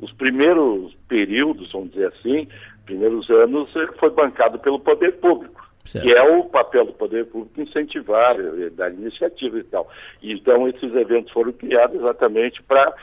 os 0.00 0.12
primeiros 0.12 0.94
períodos, 1.08 1.72
vamos 1.72 1.90
dizer 1.90 2.08
assim, 2.08 2.48
primeiros 2.88 3.28
anos 3.28 3.70
eh, 3.76 3.86
foi 3.98 4.10
bancado 4.10 4.58
pelo 4.58 4.80
poder 4.80 5.12
público, 5.20 5.62
certo. 5.84 6.04
que 6.04 6.12
é 6.12 6.22
o 6.22 6.44
papel 6.44 6.86
do 6.86 6.94
poder 6.94 7.26
público 7.26 7.60
incentivar, 7.60 8.34
eh, 8.40 8.70
dar 8.70 8.90
iniciativa 8.90 9.58
e 9.58 9.64
tal. 9.64 9.86
Então 10.22 10.66
esses 10.66 10.94
eventos 10.94 11.30
foram 11.30 11.52
criados 11.52 12.00
exatamente 12.00 12.62
para 12.62 12.94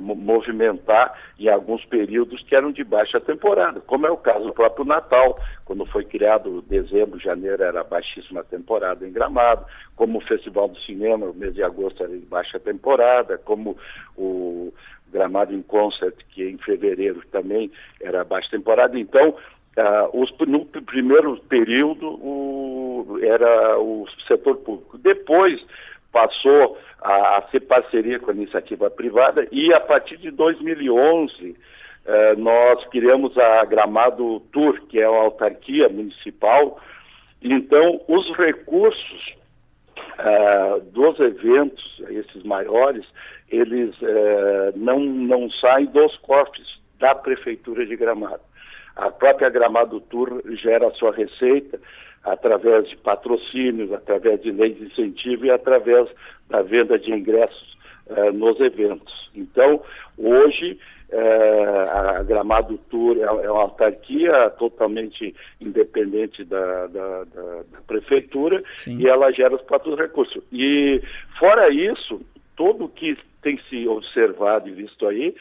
movimentar 0.00 1.14
em 1.38 1.46
alguns 1.48 1.84
períodos 1.84 2.42
que 2.44 2.56
eram 2.56 2.72
de 2.72 2.82
baixa 2.82 3.20
temporada, 3.20 3.80
como 3.80 4.06
é 4.06 4.10
o 4.10 4.16
caso 4.16 4.46
do 4.46 4.54
próprio 4.54 4.86
Natal, 4.86 5.38
quando 5.66 5.84
foi 5.84 6.04
criado 6.04 6.62
dezembro, 6.62 7.20
janeiro 7.20 7.62
era 7.62 7.84
baixíssima 7.84 8.42
temporada 8.42 9.06
em 9.06 9.12
Gramado, 9.12 9.66
como 9.94 10.18
o 10.18 10.22
Festival 10.22 10.68
do 10.68 10.80
Cinema, 10.80 11.26
o 11.26 11.34
mês 11.34 11.54
de 11.54 11.62
agosto 11.62 12.02
era 12.02 12.12
de 12.12 12.24
baixa 12.24 12.58
temporada, 12.58 13.36
como 13.36 13.76
o 14.16 14.72
Gramado 15.12 15.54
em 15.54 15.62
Concert, 15.62 16.14
que 16.30 16.48
em 16.48 16.58
fevereiro 16.58 17.22
também 17.30 17.70
era 18.00 18.24
baixa 18.24 18.50
temporada. 18.50 18.98
Então, 18.98 19.30
uh, 19.30 20.20
os, 20.20 20.32
no 20.46 20.64
primeiro 20.64 21.36
período 21.48 22.08
o, 22.08 23.18
era 23.22 23.78
o 23.78 24.06
setor 24.26 24.56
público. 24.56 24.98
Depois 24.98 25.60
passou 26.10 26.78
a, 27.00 27.38
a, 27.38 27.42
ser 27.50 27.60
parceria 27.60 28.18
com 28.18 28.30
a 28.30 28.34
iniciativa 28.34 28.90
privada 28.90 29.46
e 29.50 29.72
a 29.72 29.80
partir 29.80 30.18
de 30.18 30.30
2011 30.30 31.32
uh, 31.50 31.56
eh, 32.04 32.34
nós 32.36 32.84
criamos 32.88 33.36
a 33.38 33.64
Gramado 33.64 34.40
Tour, 34.52 34.80
que 34.88 35.00
é 35.00 35.08
uma 35.08 35.22
autarquia 35.22 35.88
municipal. 35.88 36.80
Então, 37.40 38.00
os 38.08 38.36
recursos 38.36 39.41
uh, 40.22 40.80
dos 40.92 41.18
eventos, 41.20 42.02
esses 42.08 42.42
maiores, 42.44 43.04
eles 43.50 43.94
é, 44.02 44.72
não, 44.76 45.00
não 45.00 45.50
saem 45.50 45.86
dos 45.86 46.16
cofres 46.18 46.66
da 46.98 47.14
Prefeitura 47.14 47.84
de 47.84 47.96
Gramado. 47.96 48.40
A 48.96 49.10
própria 49.10 49.50
Gramado 49.50 50.00
Tour 50.00 50.42
gera 50.56 50.88
a 50.88 50.92
sua 50.92 51.12
receita 51.12 51.78
através 52.24 52.88
de 52.88 52.96
patrocínios, 52.96 53.92
através 53.92 54.40
de 54.42 54.52
leis 54.52 54.76
de 54.76 54.84
incentivo 54.84 55.46
e 55.46 55.50
através 55.50 56.08
da 56.48 56.62
venda 56.62 56.98
de 56.98 57.10
ingressos 57.12 57.76
é, 58.08 58.30
nos 58.30 58.58
eventos. 58.60 59.30
Então, 59.34 59.82
hoje, 60.16 60.78
é, 61.12 61.90
a 61.90 62.22
Gramado 62.22 62.78
Tour 62.90 63.18
é, 63.18 63.20
é, 63.20 63.50
uma 63.50 63.62
autarquia 63.62 64.50
totalmente 64.58 65.34
independente 65.60 66.42
da, 66.42 66.86
da, 66.86 67.24
da, 67.24 67.62
da 67.70 67.80
Prefeitura 67.86 68.62
Sim. 68.82 68.98
e 68.98 69.06
ela 69.06 69.30
gera 69.30 69.54
os 69.54 69.62
próprios 69.62 69.98
recursos. 69.98 70.42
E, 70.50 71.02
fora 71.38 71.68
isso, 71.68 72.20
tudo 72.56 72.88
que 72.88 73.16
tem 73.42 73.60
se 73.68 73.86
observado 73.86 74.68
e 74.68 74.72
visto 74.72 75.06
aí 75.06 75.34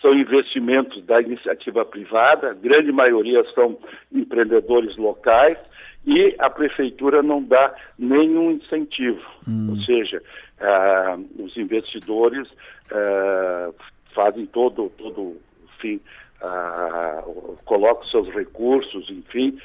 são 0.00 0.14
investimentos 0.14 1.04
da 1.04 1.20
iniciativa 1.20 1.84
privada, 1.84 2.50
a 2.50 2.54
grande 2.54 2.92
maioria 2.92 3.42
são 3.52 3.76
empreendedores 4.12 4.96
locais 4.96 5.58
e 6.06 6.36
a 6.38 6.48
prefeitura 6.48 7.20
não 7.20 7.42
dá 7.42 7.74
nenhum 7.98 8.52
incentivo. 8.52 9.20
Hum. 9.48 9.70
Ou 9.70 9.76
seja, 9.78 10.22
uh, 10.60 11.42
os 11.42 11.56
investidores 11.56 12.48
uh, 12.92 13.74
fazem 14.16 14.46
todo, 14.46 14.90
todo 14.98 15.36
enfim, 15.76 16.00
uh, 16.42 17.56
colocam 17.64 18.04
seus 18.08 18.28
recursos, 18.30 19.08
enfim, 19.10 19.58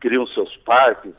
criam 0.00 0.26
seus 0.28 0.56
parques, 0.58 1.12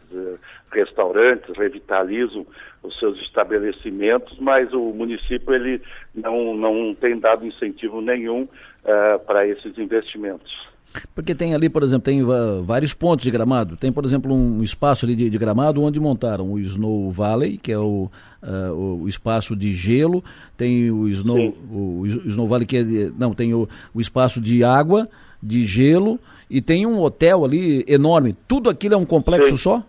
restaurantes, 0.72 1.56
revitalizam 1.58 2.46
os 2.84 2.98
seus 3.00 3.20
estabelecimentos, 3.22 4.38
mas 4.40 4.74
o 4.74 4.94
município 4.94 5.54
ele 5.54 5.82
não, 6.14 6.54
não 6.56 6.96
tem 6.96 7.20
dado 7.20 7.46
incentivo 7.46 8.02
nenhum 8.02 8.44
uh, 8.44 9.20
para 9.26 9.48
esses 9.48 9.78
investimentos. 9.78 10.75
Porque 11.14 11.36
tem 11.36 11.54
ali, 11.54 11.70
por 11.70 11.84
exemplo, 11.84 12.04
tem 12.04 12.22
vários 12.64 12.94
pontos 12.94 13.24
de 13.24 13.32
gramado. 13.32 13.76
Tem, 13.76 13.92
por 13.92 14.06
exemplo, 14.06 14.34
um 14.34 14.64
espaço 14.64 15.06
ali 15.06 15.16
de, 15.16 15.30
de 15.30 15.38
gramado 15.38 15.82
onde 15.82 16.00
montaram 16.00 16.52
o 16.52 16.60
Snow 16.60 17.12
Valley, 17.12 17.58
que 17.58 17.72
é 17.72 17.78
o, 17.78 18.10
uh, 18.44 19.02
o 19.02 19.08
espaço 19.08 19.56
de 19.56 19.76
gelo. 19.76 20.24
Tem 20.58 20.90
o 20.92 21.08
Snow, 21.10 21.54
o, 21.70 22.02
o, 22.02 22.08
Snow 22.08 22.48
Valley, 22.48 22.66
que 22.66 22.78
é 22.78 22.84
de, 22.84 23.14
não, 23.18 23.34
tem 23.34 23.54
o, 23.54 23.68
o 23.94 24.00
espaço 24.00 24.40
de 24.40 24.64
água, 24.64 25.10
de 25.42 25.66
gelo, 25.66 26.20
e 26.50 26.62
tem 26.62 26.86
um 26.86 27.02
hotel 27.02 27.44
ali 27.44 27.84
enorme. 27.88 28.36
Tudo 28.48 28.70
aquilo 28.70 28.96
é 28.96 28.98
um 28.98 29.06
complexo 29.06 29.58
Sim. 29.58 29.64
só? 29.64 29.84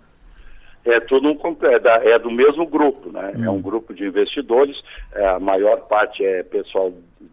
é 0.87 1.01
tudo 1.01 1.29
um, 1.29 1.57
é, 1.65 2.11
é 2.13 2.19
do 2.19 2.31
mesmo 2.31 2.67
grupo, 2.67 3.11
né? 3.11 3.33
Hum. 3.37 3.45
É 3.45 3.51
um 3.51 3.61
grupo 3.61 3.93
de 3.93 4.05
investidores, 4.05 4.77
é, 5.15 5.27
a 5.27 5.41
maior 5.41 5.81
parte 5.89 6.25
é 6.25 6.43
pessoal 6.45 6.93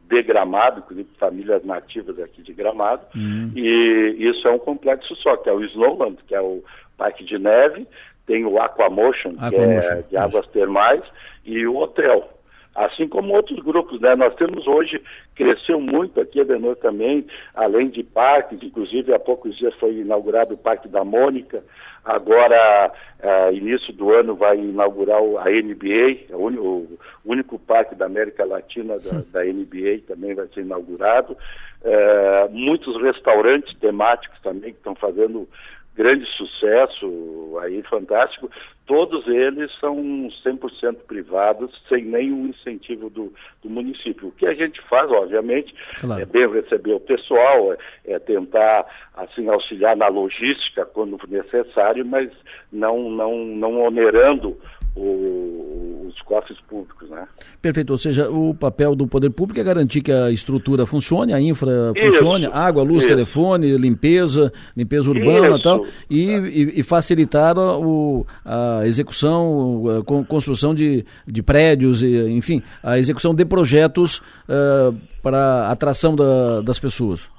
de 0.10 0.24
Gramado, 0.24 0.80
inclusive 0.80 1.10
famílias 1.18 1.64
nativas 1.64 2.20
aqui 2.20 2.42
de 2.42 2.54
Gramado, 2.54 3.06
hum. 3.16 3.52
e 3.56 4.16
isso 4.20 4.48
é 4.48 4.52
um 4.52 4.60
complexo 4.60 5.16
só, 5.16 5.38
que 5.38 5.50
é 5.50 5.54
o 5.54 5.64
Snowland, 5.64 6.18
que 6.28 6.36
é 6.36 6.42
o 6.42 6.64
parque 6.98 7.24
de 7.24 7.38
neve, 7.38 7.88
tem 8.26 8.46
o 8.46 8.62
Aquamotion, 8.62 9.34
que 9.34 9.56
é 9.56 10.02
de 10.10 10.18
águas 10.18 10.48
termais, 10.48 11.02
e 11.46 11.66
o 11.66 11.78
hotel. 11.78 12.30
Assim 12.76 13.08
como 13.08 13.34
outros 13.34 13.60
grupos, 13.60 14.02
né? 14.02 14.16
Nós 14.16 14.34
temos 14.36 14.66
hoje, 14.66 15.00
cresceu 15.36 15.80
muito 15.80 16.20
aqui, 16.20 16.42
Adenor 16.42 16.76
também, 16.78 17.26
além 17.54 17.90
de 17.90 18.02
parques, 18.04 18.64
inclusive 18.64 19.14
há 19.14 19.20
poucos 19.20 19.56
dias 19.58 19.76
foi 19.76 19.98
inaugurado 19.98 20.56
o 20.56 20.58
Parque 20.58 20.88
da 20.88 21.04
Mônica, 21.04 21.64
Agora, 22.06 22.92
uh, 23.24 23.54
início 23.54 23.94
do 23.94 24.12
ano, 24.12 24.36
vai 24.36 24.58
inaugurar 24.58 25.20
a 25.20 25.50
NBA, 25.50 26.36
o, 26.36 26.48
o 26.48 26.98
único 27.24 27.58
parque 27.58 27.96
da 27.96 28.06
América 28.06 28.44
Latina 28.44 29.00
da, 29.00 29.22
da 29.32 29.46
NBA 29.46 30.02
também 30.06 30.36
vai 30.36 30.48
ser 30.48 30.62
inaugurado. 30.62 31.38
Uh, 31.82 32.50
muitos 32.52 33.02
restaurantes 33.02 33.74
temáticos 33.80 34.40
também 34.42 34.72
que 34.72 34.80
estão 34.80 34.96
fazendo 34.96 35.48
grande 35.96 36.26
sucesso, 36.36 37.58
aí 37.62 37.82
fantástico, 37.84 38.50
todos 38.86 39.28
eles 39.28 39.72
são 39.80 39.96
100% 39.96 40.98
privados, 41.08 41.72
sem 41.88 42.04
nenhum 42.04 42.48
incentivo 42.48 43.10
do, 43.10 43.32
do, 43.62 43.70
município. 43.70 44.28
O 44.28 44.32
que 44.32 44.46
a 44.46 44.54
gente 44.54 44.82
faz, 44.90 45.10
obviamente, 45.12 45.74
claro. 46.00 46.22
é 46.22 46.26
bem 46.26 46.52
receber 46.52 46.94
o 46.94 47.00
pessoal, 47.00 47.74
é, 47.74 47.78
é, 48.06 48.20
tentar 48.20 48.86
assim 49.16 49.48
auxiliar 49.48 49.96
na 49.96 50.08
logística 50.08 50.86
quando 50.86 51.20
necessário, 51.28 52.06
mas 52.06 52.30
não, 52.72 53.10
não, 53.10 53.46
não 53.46 53.82
onerando 53.82 54.58
o, 54.96 56.06
os 56.08 56.22
cofres 56.22 56.60
públicos, 56.70 57.10
né? 57.10 57.26
Perfeito, 57.62 57.90
ou 57.92 57.98
seja, 57.98 58.30
o 58.30 58.54
papel 58.54 58.96
do 58.96 59.08
poder 59.08 59.30
público 59.32 59.60
é 59.60 59.64
garantir 59.64 60.02
que 60.02 60.12
a 60.12 60.30
estrutura 60.30 60.86
funcione, 60.86 61.34
a 61.34 61.40
infra 61.42 61.92
funcione, 61.98 62.46
Isso, 62.46 62.54
água, 62.56 62.84
luz, 62.84 63.00
isso. 63.04 63.08
telefone, 63.08 63.76
limpeza, 63.78 64.52
limpeza 64.78 65.10
urbana 65.10 65.56
Isso. 65.56 65.62
tal, 65.62 65.86
e, 66.10 66.30
e- 66.32 66.80
e 66.80 66.84
facilitar 66.84 67.58
a, 67.58 67.78
o- 67.78 68.26
a 68.46 68.82
execução, 68.86 69.84
a 70.00 70.04
con- 70.04 70.24
construção 70.24 70.76
de, 70.76 71.06
de 71.28 71.42
prédios, 71.42 72.04
e, 72.04 72.30
enfim, 72.30 72.62
a 72.84 72.98
execução 73.00 73.34
de 73.34 73.46
projetos 73.46 74.22
ah, 74.48 74.92
para 75.22 75.70
atração 75.72 76.16
da- 76.16 76.62
das 76.62 76.78
pessoas. 76.80 77.32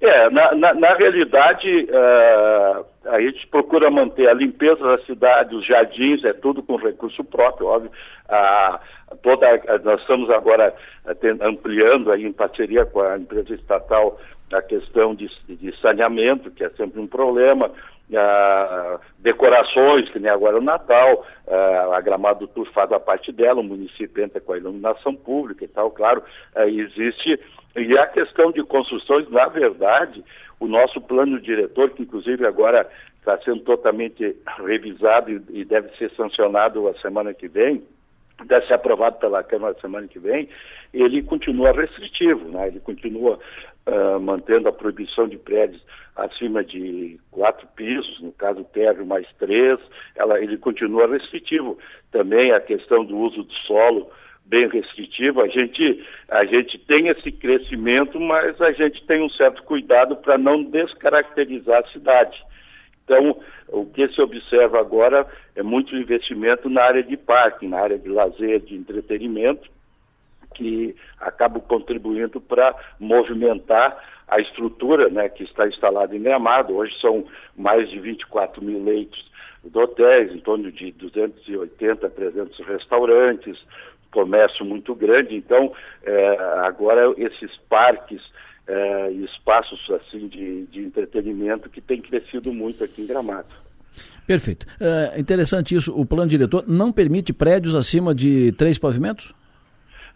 É, 0.00 0.30
na, 0.30 0.54
na, 0.54 0.74
na 0.74 0.94
realidade, 0.94 1.68
eh, 1.90 2.76
a 3.06 3.20
gente 3.20 3.46
procura 3.46 3.90
manter 3.90 4.28
a 4.28 4.34
limpeza 4.34 4.82
da 4.82 4.98
cidade, 5.04 5.54
os 5.54 5.66
jardins, 5.66 6.22
é 6.24 6.32
tudo 6.32 6.62
com 6.62 6.76
recurso 6.76 7.24
próprio, 7.24 7.66
óbvio. 7.68 7.90
Ah, 8.28 8.78
toda, 9.22 9.46
a- 9.48 9.78
nós 9.78 10.00
estamos 10.02 10.28
agora 10.30 10.74
eh, 11.06 11.36
ampliando 11.40 12.12
aí 12.12 12.24
em 12.26 12.32
parceria 12.32 12.84
com 12.84 13.00
a 13.00 13.16
empresa 13.18 13.54
estatal 13.54 14.18
a 14.52 14.60
questão 14.60 15.14
de, 15.14 15.28
de 15.48 15.74
saneamento, 15.80 16.50
que 16.50 16.64
é 16.64 16.70
sempre 16.70 17.00
um 17.00 17.06
problema. 17.06 17.70
Ah, 18.14 18.98
decorações, 19.20 20.08
que 20.10 20.18
nem 20.18 20.30
agora 20.30 20.58
o 20.58 20.62
Natal, 20.62 21.24
ah, 21.48 21.96
a 21.96 22.00
Gramado 22.00 22.48
Tour 22.48 22.66
faz 22.72 22.90
a 22.92 22.98
parte 23.00 23.30
dela, 23.32 23.60
o 23.60 23.64
município 23.64 24.22
entra 24.22 24.40
com 24.40 24.52
a 24.52 24.58
iluminação 24.58 25.14
pública 25.14 25.64
e 25.64 25.68
tal, 25.68 25.90
claro, 25.90 26.22
ah, 26.54 26.66
existe. 26.66 27.38
E 27.76 27.96
a 27.96 28.06
questão 28.08 28.50
de 28.50 28.62
construções, 28.64 29.30
na 29.30 29.46
verdade, 29.46 30.24
o 30.60 30.68
nosso 30.68 31.00
plano 31.00 31.40
diretor, 31.40 31.90
que 31.90 32.02
inclusive 32.02 32.46
agora 32.46 32.88
está 33.18 33.38
sendo 33.38 33.60
totalmente 33.60 34.36
revisado 34.62 35.42
e, 35.50 35.64
deve 35.64 35.88
ser 35.96 36.10
sancionado 36.12 36.86
a 36.86 36.94
semana 37.00 37.34
que 37.34 37.48
vem, 37.48 37.82
deve 38.44 38.66
ser 38.66 38.74
aprovado 38.74 39.18
pela 39.18 39.42
Câmara 39.42 39.76
semana 39.80 40.06
que 40.06 40.18
vem, 40.18 40.48
ele 40.92 41.22
continua 41.22 41.72
restritivo, 41.72 42.48
né? 42.48 42.68
ele 42.68 42.80
continua 42.80 43.38
ah, 43.86 44.18
mantendo 44.18 44.68
a 44.68 44.72
proibição 44.72 45.26
de 45.26 45.36
prédios 45.36 45.82
acima 46.16 46.62
de 46.62 47.18
quatro 47.30 47.66
pisos, 47.74 48.20
no 48.20 48.32
caso 48.32 48.64
térreo 48.64 49.06
mais 49.06 49.26
três, 49.38 49.78
ela, 50.14 50.40
ele 50.40 50.56
continua 50.58 51.06
restritivo. 51.06 51.78
Também 52.10 52.52
a 52.52 52.60
questão 52.60 53.04
do 53.04 53.16
uso 53.16 53.42
do 53.42 53.52
solo 53.66 54.10
bem 54.50 54.68
restritivo, 54.68 55.40
a 55.40 55.46
gente, 55.46 56.04
a 56.28 56.44
gente 56.44 56.76
tem 56.80 57.06
esse 57.06 57.30
crescimento, 57.30 58.18
mas 58.18 58.60
a 58.60 58.72
gente 58.72 59.02
tem 59.06 59.22
um 59.22 59.30
certo 59.30 59.62
cuidado 59.62 60.16
para 60.16 60.36
não 60.36 60.64
descaracterizar 60.64 61.84
a 61.84 61.88
cidade. 61.92 62.36
Então, 63.04 63.40
o 63.68 63.86
que 63.86 64.08
se 64.08 64.20
observa 64.20 64.80
agora 64.80 65.24
é 65.54 65.62
muito 65.62 65.94
investimento 65.96 66.68
na 66.68 66.82
área 66.82 67.02
de 67.02 67.16
parque, 67.16 67.66
na 67.68 67.78
área 67.78 67.98
de 67.98 68.08
lazer, 68.08 68.60
de 68.60 68.74
entretenimento, 68.74 69.70
que 70.56 70.96
acabam 71.20 71.62
contribuindo 71.62 72.40
para 72.40 72.74
movimentar 72.98 73.96
a 74.26 74.40
estrutura 74.40 75.08
né, 75.08 75.28
que 75.28 75.44
está 75.44 75.68
instalada 75.68 76.14
em 76.16 76.22
Gramado. 76.22 76.74
Hoje 76.74 76.92
são 77.00 77.24
mais 77.56 77.88
de 77.88 78.00
24 78.00 78.62
mil 78.62 78.82
leitos 78.82 79.30
de 79.64 79.78
hotéis, 79.78 80.32
em 80.32 80.38
torno 80.38 80.72
de 80.72 80.90
280 80.92 82.06
a 82.06 82.10
300 82.10 82.66
restaurantes, 82.66 83.58
comércio 84.10 84.64
muito 84.64 84.94
grande. 84.94 85.34
Então, 85.34 85.72
eh, 86.02 86.36
agora 86.64 87.12
esses 87.16 87.56
parques 87.68 88.20
eh, 88.66 89.12
e 89.12 89.24
espaços 89.24 89.80
assim 89.90 90.28
de, 90.28 90.66
de 90.66 90.80
entretenimento 90.80 91.68
que 91.68 91.80
tem 91.80 92.00
crescido 92.00 92.52
muito 92.52 92.84
aqui 92.84 93.02
em 93.02 93.06
Gramado. 93.06 93.48
Perfeito. 94.26 94.66
É 94.80 95.18
interessante 95.18 95.74
isso, 95.74 95.92
o 95.92 96.06
plano 96.06 96.30
diretor 96.30 96.62
não 96.68 96.92
permite 96.92 97.32
prédios 97.32 97.74
acima 97.74 98.14
de 98.14 98.52
três 98.52 98.78
pavimentos? 98.78 99.34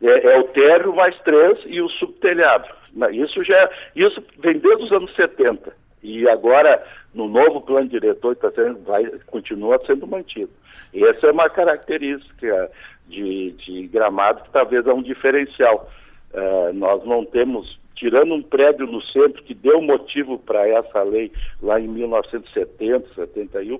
É, 0.00 0.34
é 0.34 0.38
o 0.38 0.44
térreo 0.44 0.94
mais 0.94 1.18
três 1.22 1.58
e 1.66 1.80
o 1.80 1.88
subtelhado. 1.88 2.68
Isso 3.12 3.44
já 3.44 3.70
isso 3.96 4.22
vem 4.38 4.58
desde 4.58 4.84
os 4.84 4.92
anos 4.92 5.14
70 5.16 5.72
e 6.02 6.28
agora 6.28 6.84
no 7.12 7.28
novo 7.28 7.60
plano 7.62 7.88
diretor 7.88 8.32
está 8.32 8.50
sendo 8.52 8.78
vai 8.84 9.04
continua 9.26 9.78
sendo 9.84 10.06
mantido. 10.06 10.50
E 10.92 11.02
essa 11.04 11.26
é 11.26 11.32
uma 11.32 11.48
característica 11.48 12.70
de, 13.06 13.52
de 13.52 13.86
Gramado 13.88 14.42
que 14.42 14.50
talvez 14.50 14.86
é 14.86 14.92
um 14.92 15.02
diferencial. 15.02 15.90
Eh, 16.32 16.72
nós 16.72 17.04
não 17.04 17.24
temos 17.24 17.78
tirando 17.94 18.34
um 18.34 18.42
prédio 18.42 18.86
no 18.86 19.00
centro 19.02 19.42
que 19.44 19.54
deu 19.54 19.80
motivo 19.80 20.38
para 20.38 20.68
essa 20.68 21.02
lei 21.02 21.32
lá 21.62 21.80
em 21.80 21.86
1970, 21.86 23.14
71, 23.14 23.78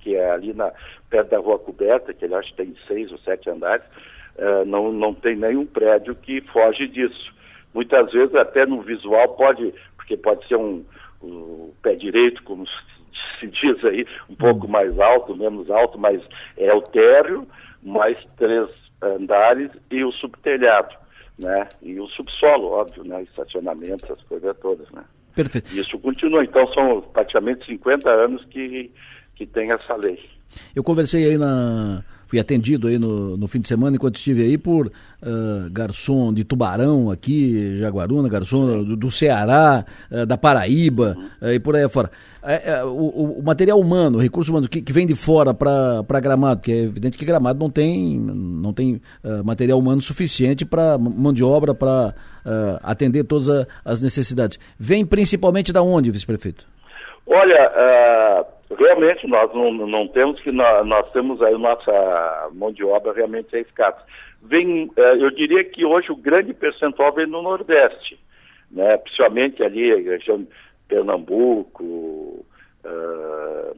que 0.00 0.14
é 0.14 0.30
ali 0.30 0.52
na 0.52 0.72
perto 1.10 1.30
da 1.30 1.38
Rua 1.38 1.58
Coberta, 1.58 2.14
que 2.14 2.24
ele 2.24 2.34
acho 2.34 2.50
que 2.50 2.62
tem 2.62 2.74
seis 2.86 3.10
ou 3.10 3.18
sete 3.18 3.50
andares, 3.50 3.84
eh, 4.36 4.64
não, 4.64 4.92
não 4.92 5.12
tem 5.12 5.36
nenhum 5.36 5.66
prédio 5.66 6.14
que 6.14 6.40
foge 6.52 6.86
disso. 6.86 7.34
Muitas 7.74 8.12
vezes 8.12 8.34
até 8.34 8.64
no 8.64 8.80
visual 8.82 9.28
pode, 9.30 9.74
porque 9.96 10.16
pode 10.16 10.46
ser 10.46 10.56
um, 10.56 10.84
um 11.22 11.72
pé 11.82 11.94
direito, 11.94 12.42
como 12.44 12.64
se 13.40 13.46
diz 13.48 13.84
aí, 13.84 14.06
um 14.30 14.34
pouco 14.36 14.68
mais 14.68 14.98
alto, 14.98 15.36
menos 15.36 15.68
alto, 15.70 15.98
mas 15.98 16.22
é 16.56 16.72
o 16.72 16.82
térreo, 16.82 17.46
mais 17.82 18.16
três 18.36 18.68
andares 19.02 19.70
e 19.90 20.04
o 20.04 20.12
subtelhado, 20.12 20.94
né? 21.38 21.68
E 21.82 21.98
o 22.00 22.06
subsolo, 22.08 22.68
óbvio, 22.68 23.04
né? 23.04 23.22
Estacionamento, 23.22 24.04
essas 24.04 24.22
coisas 24.24 24.56
todas, 24.58 24.90
né? 24.90 25.04
Perfeito. 25.34 25.72
Isso 25.72 25.98
continua, 25.98 26.42
então 26.42 26.66
são 26.72 27.00
praticamente 27.00 27.64
50 27.66 28.10
anos 28.10 28.44
que, 28.46 28.90
que 29.36 29.46
tem 29.46 29.70
essa 29.70 29.94
lei. 29.94 30.18
Eu 30.74 30.82
conversei 30.82 31.24
aí 31.30 31.38
na. 31.38 32.02
Fui 32.28 32.38
atendido 32.38 32.88
aí 32.88 32.98
no, 32.98 33.36
no 33.38 33.48
fim 33.48 33.58
de 33.58 33.66
semana 33.66 33.96
enquanto 33.96 34.16
estive 34.16 34.42
aí 34.42 34.58
por 34.58 34.92
ah, 35.22 35.66
garçom 35.72 36.30
de 36.32 36.44
Tubarão 36.44 37.10
aqui, 37.10 37.78
Jaguaruna, 37.78 38.28
garçom 38.28 38.84
do, 38.84 38.96
do 38.96 39.10
Ceará, 39.10 39.82
ah, 40.12 40.24
da 40.26 40.36
Paraíba 40.36 41.16
ah, 41.40 41.52
e 41.54 41.58
por 41.58 41.74
aí 41.74 41.84
afora. 41.84 42.10
É, 42.42 42.72
é, 42.72 42.84
o, 42.84 43.38
o- 43.38 43.42
material 43.42 43.80
humano, 43.80 44.18
o 44.18 44.20
recurso 44.20 44.50
humano 44.52 44.68
que, 44.68 44.80
que 44.82 44.92
vem 44.92 45.06
de 45.06 45.14
fora 45.14 45.52
para 45.54 46.20
Gramado, 46.20 46.60
que 46.60 46.70
é 46.70 46.82
evidente 46.82 47.16
que 47.18 47.24
Gramado 47.24 47.58
não 47.58 47.70
tem, 47.70 48.18
não 48.20 48.72
tem 48.72 49.00
material 49.44 49.78
humano 49.78 50.00
suficiente 50.02 50.64
para 50.64 50.96
mão 50.98 51.32
de 51.32 51.42
obra 51.42 51.74
para 51.74 52.14
atender 52.82 53.24
todas 53.24 53.48
a- 53.50 53.66
as 53.84 54.00
necessidades. 54.00 54.58
Vem 54.78 55.04
principalmente 55.04 55.72
da 55.72 55.82
onde, 55.82 56.10
vice-prefeito? 56.10 56.64
Olha, 57.26 58.46
realmente 58.76 59.26
nós 59.26 59.52
não, 59.54 59.72
não 59.72 60.08
temos 60.08 60.40
que 60.40 60.52
nós, 60.52 60.86
nós 60.86 61.10
temos 61.12 61.40
aí 61.42 61.56
nossa 61.56 62.48
mão 62.52 62.72
de 62.72 62.84
obra 62.84 63.12
realmente 63.12 63.54
é 63.56 63.60
escassa. 63.60 64.02
Vem, 64.42 64.90
ah, 64.96 65.16
eu 65.16 65.30
diria 65.30 65.64
que 65.64 65.84
hoje 65.84 66.12
o 66.12 66.16
grande 66.16 66.52
percentual 66.52 67.12
vem 67.12 67.26
no 67.26 67.42
Nordeste, 67.42 68.18
né? 68.70 68.96
Principalmente 68.98 69.62
ali 69.62 70.02
região 70.02 70.46
Pernambuco, 70.86 72.44
ah, 72.84 73.72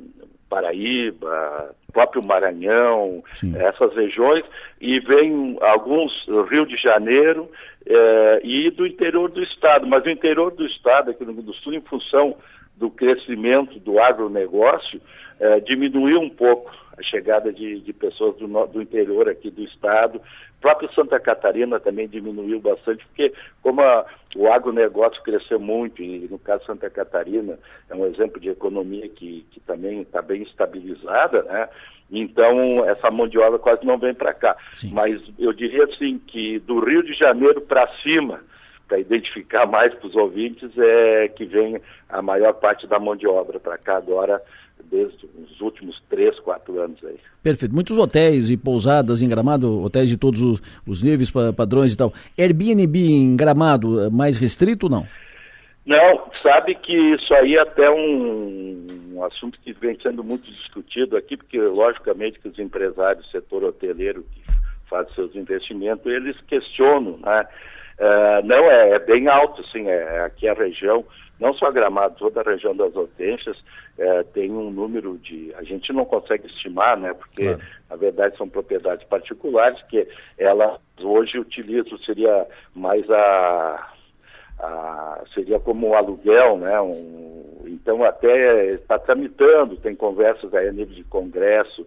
Paraíba, 0.48 1.74
próprio 1.92 2.22
Maranhão, 2.24 3.22
essas 3.56 3.94
regiões, 3.94 4.44
e 4.80 4.98
vem 4.98 5.56
alguns 5.60 6.12
Rio 6.50 6.66
de 6.66 6.76
Janeiro 6.76 7.48
eh, 7.86 8.40
e 8.42 8.70
do 8.70 8.86
interior 8.86 9.30
do 9.30 9.42
estado. 9.42 9.86
Mas 9.86 10.04
o 10.04 10.10
interior 10.10 10.50
do 10.50 10.66
estado, 10.66 11.10
aqui 11.10 11.24
no 11.24 11.32
Rio 11.32 11.42
do 11.42 11.54
Sul, 11.54 11.74
em 11.74 11.80
função 11.80 12.36
do 12.80 12.90
crescimento 12.90 13.78
do 13.78 14.00
agronegócio, 14.00 15.00
eh, 15.38 15.60
diminuiu 15.60 16.18
um 16.20 16.30
pouco 16.30 16.72
a 16.98 17.02
chegada 17.02 17.52
de, 17.52 17.80
de 17.80 17.92
pessoas 17.92 18.36
do, 18.38 18.46
do 18.66 18.82
interior 18.82 19.28
aqui 19.28 19.50
do 19.50 19.62
estado. 19.62 20.20
Próprio 20.60 20.92
Santa 20.94 21.18
Catarina 21.20 21.78
também 21.78 22.08
diminuiu 22.08 22.58
bastante, 22.60 23.04
porque 23.06 23.32
como 23.62 23.80
a- 23.82 24.04
o 24.34 24.50
agronegócio 24.52 25.22
cresceu 25.22 25.60
muito, 25.60 26.02
e 26.02 26.26
no 26.30 26.38
caso 26.38 26.64
Santa 26.64 26.90
Catarina 26.90 27.58
é 27.88 27.94
um 27.94 28.06
exemplo 28.06 28.40
de 28.40 28.48
economia 28.48 29.08
que, 29.08 29.46
que 29.50 29.60
também 29.60 30.00
está 30.02 30.20
bem 30.22 30.42
estabilizada, 30.42 31.42
né? 31.42 31.68
Então, 32.12 32.84
essa 32.88 33.08
mão 33.10 33.28
de 33.28 33.38
obra 33.38 33.58
quase 33.58 33.86
não 33.86 33.96
vem 33.96 34.12
para 34.12 34.34
cá. 34.34 34.56
Mas 34.92 35.20
eu 35.38 35.52
diria 35.52 35.84
assim 35.84 36.18
que 36.26 36.58
do 36.60 36.80
Rio 36.80 37.04
de 37.04 37.14
Janeiro 37.14 37.60
para 37.60 37.86
cima, 38.02 38.40
para 38.90 38.98
identificar 38.98 39.66
mais 39.66 39.94
para 39.94 40.08
os 40.08 40.16
ouvintes, 40.16 40.68
é 40.76 41.28
que 41.28 41.44
vem 41.44 41.80
a 42.08 42.20
maior 42.20 42.52
parte 42.54 42.88
da 42.88 42.98
mão 42.98 43.14
de 43.14 43.24
obra 43.24 43.60
para 43.60 43.78
cá 43.78 43.96
agora, 43.96 44.42
desde 44.90 45.26
os 45.26 45.60
últimos 45.60 46.02
três, 46.10 46.36
quatro 46.40 46.80
anos 46.80 46.98
aí. 47.04 47.14
Perfeito. 47.40 47.72
Muitos 47.72 47.96
hotéis 47.96 48.50
e 48.50 48.56
pousadas 48.56 49.22
em 49.22 49.28
Gramado, 49.28 49.80
hotéis 49.84 50.08
de 50.08 50.16
todos 50.16 50.42
os, 50.42 50.60
os 50.84 51.02
níveis, 51.02 51.30
pa- 51.30 51.52
padrões 51.52 51.92
e 51.92 51.96
tal. 51.96 52.12
Airbnb 52.36 52.98
em 52.98 53.36
Gramado, 53.36 54.00
é 54.00 54.10
mais 54.10 54.38
restrito 54.38 54.86
ou 54.86 54.90
não? 54.90 55.06
Não, 55.86 56.28
sabe 56.42 56.74
que 56.74 56.92
isso 57.14 57.32
aí 57.34 57.54
é 57.54 57.60
até 57.60 57.88
um, 57.88 58.86
um 59.12 59.24
assunto 59.24 59.56
que 59.62 59.72
vem 59.72 59.96
sendo 60.02 60.24
muito 60.24 60.50
discutido 60.50 61.16
aqui, 61.16 61.36
porque 61.36 61.60
logicamente 61.60 62.40
que 62.40 62.48
os 62.48 62.58
empresários 62.58 63.24
do 63.24 63.30
setor 63.30 63.62
hoteleiro 63.62 64.24
que 64.34 64.42
fazem 64.88 65.14
seus 65.14 65.36
investimentos, 65.36 66.04
eles 66.06 66.36
questionam, 66.48 67.18
né? 67.18 67.46
Uh, 68.00 68.46
não, 68.46 68.64
é, 68.70 68.92
é, 68.92 68.98
bem 68.98 69.28
alto, 69.28 69.62
sim, 69.68 69.86
é, 69.86 70.24
aqui 70.24 70.48
a 70.48 70.54
região, 70.54 71.04
não 71.38 71.52
só 71.52 71.70
Gramado, 71.70 72.16
toda 72.18 72.40
a 72.40 72.44
região 72.44 72.74
das 72.74 72.96
Hortênsias 72.96 73.62
é, 73.98 74.22
tem 74.22 74.50
um 74.50 74.70
número 74.70 75.18
de, 75.18 75.52
a 75.54 75.62
gente 75.62 75.92
não 75.92 76.06
consegue 76.06 76.46
estimar, 76.46 76.96
né, 76.96 77.12
porque 77.12 77.42
claro. 77.42 77.60
na 77.90 77.96
verdade 77.96 78.38
são 78.38 78.48
propriedades 78.48 79.06
particulares 79.06 79.82
que 79.82 80.08
elas 80.38 80.80
hoje 80.98 81.38
utilizam, 81.38 81.98
seria 81.98 82.46
mais 82.74 83.04
a, 83.10 83.92
a 84.60 85.22
seria 85.34 85.60
como 85.60 85.88
um 85.88 85.94
aluguel, 85.94 86.56
né, 86.56 86.80
um, 86.80 87.64
então 87.66 88.02
até 88.02 88.72
está 88.72 88.98
tramitando, 88.98 89.76
tem 89.76 89.94
conversas 89.94 90.54
aí 90.54 90.68
a 90.68 90.72
nível 90.72 90.94
de 90.94 91.04
Congresso, 91.04 91.86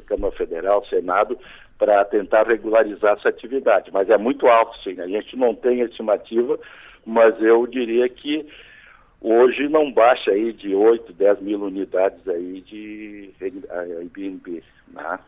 Câmara 0.00 0.32
Federal, 0.34 0.84
Senado, 0.86 1.38
para 1.78 2.04
tentar 2.04 2.46
regularizar 2.46 3.16
essa 3.18 3.28
atividade. 3.28 3.90
Mas 3.92 4.08
é 4.08 4.16
muito 4.16 4.46
alto, 4.46 4.76
sim. 4.82 5.00
A 5.00 5.06
gente 5.06 5.36
não 5.36 5.54
tem 5.54 5.80
estimativa, 5.80 6.58
mas 7.04 7.40
eu 7.40 7.66
diria 7.66 8.08
que 8.08 8.46
hoje 9.20 9.68
não 9.68 9.92
baixa 9.92 10.30
aí 10.30 10.52
de 10.52 10.74
8, 10.74 11.12
10 11.12 11.40
mil 11.40 11.62
unidades 11.62 12.26
aí 12.28 12.60
de 12.60 13.30
Airbnb. 13.40 14.62
Né? 14.92 15.18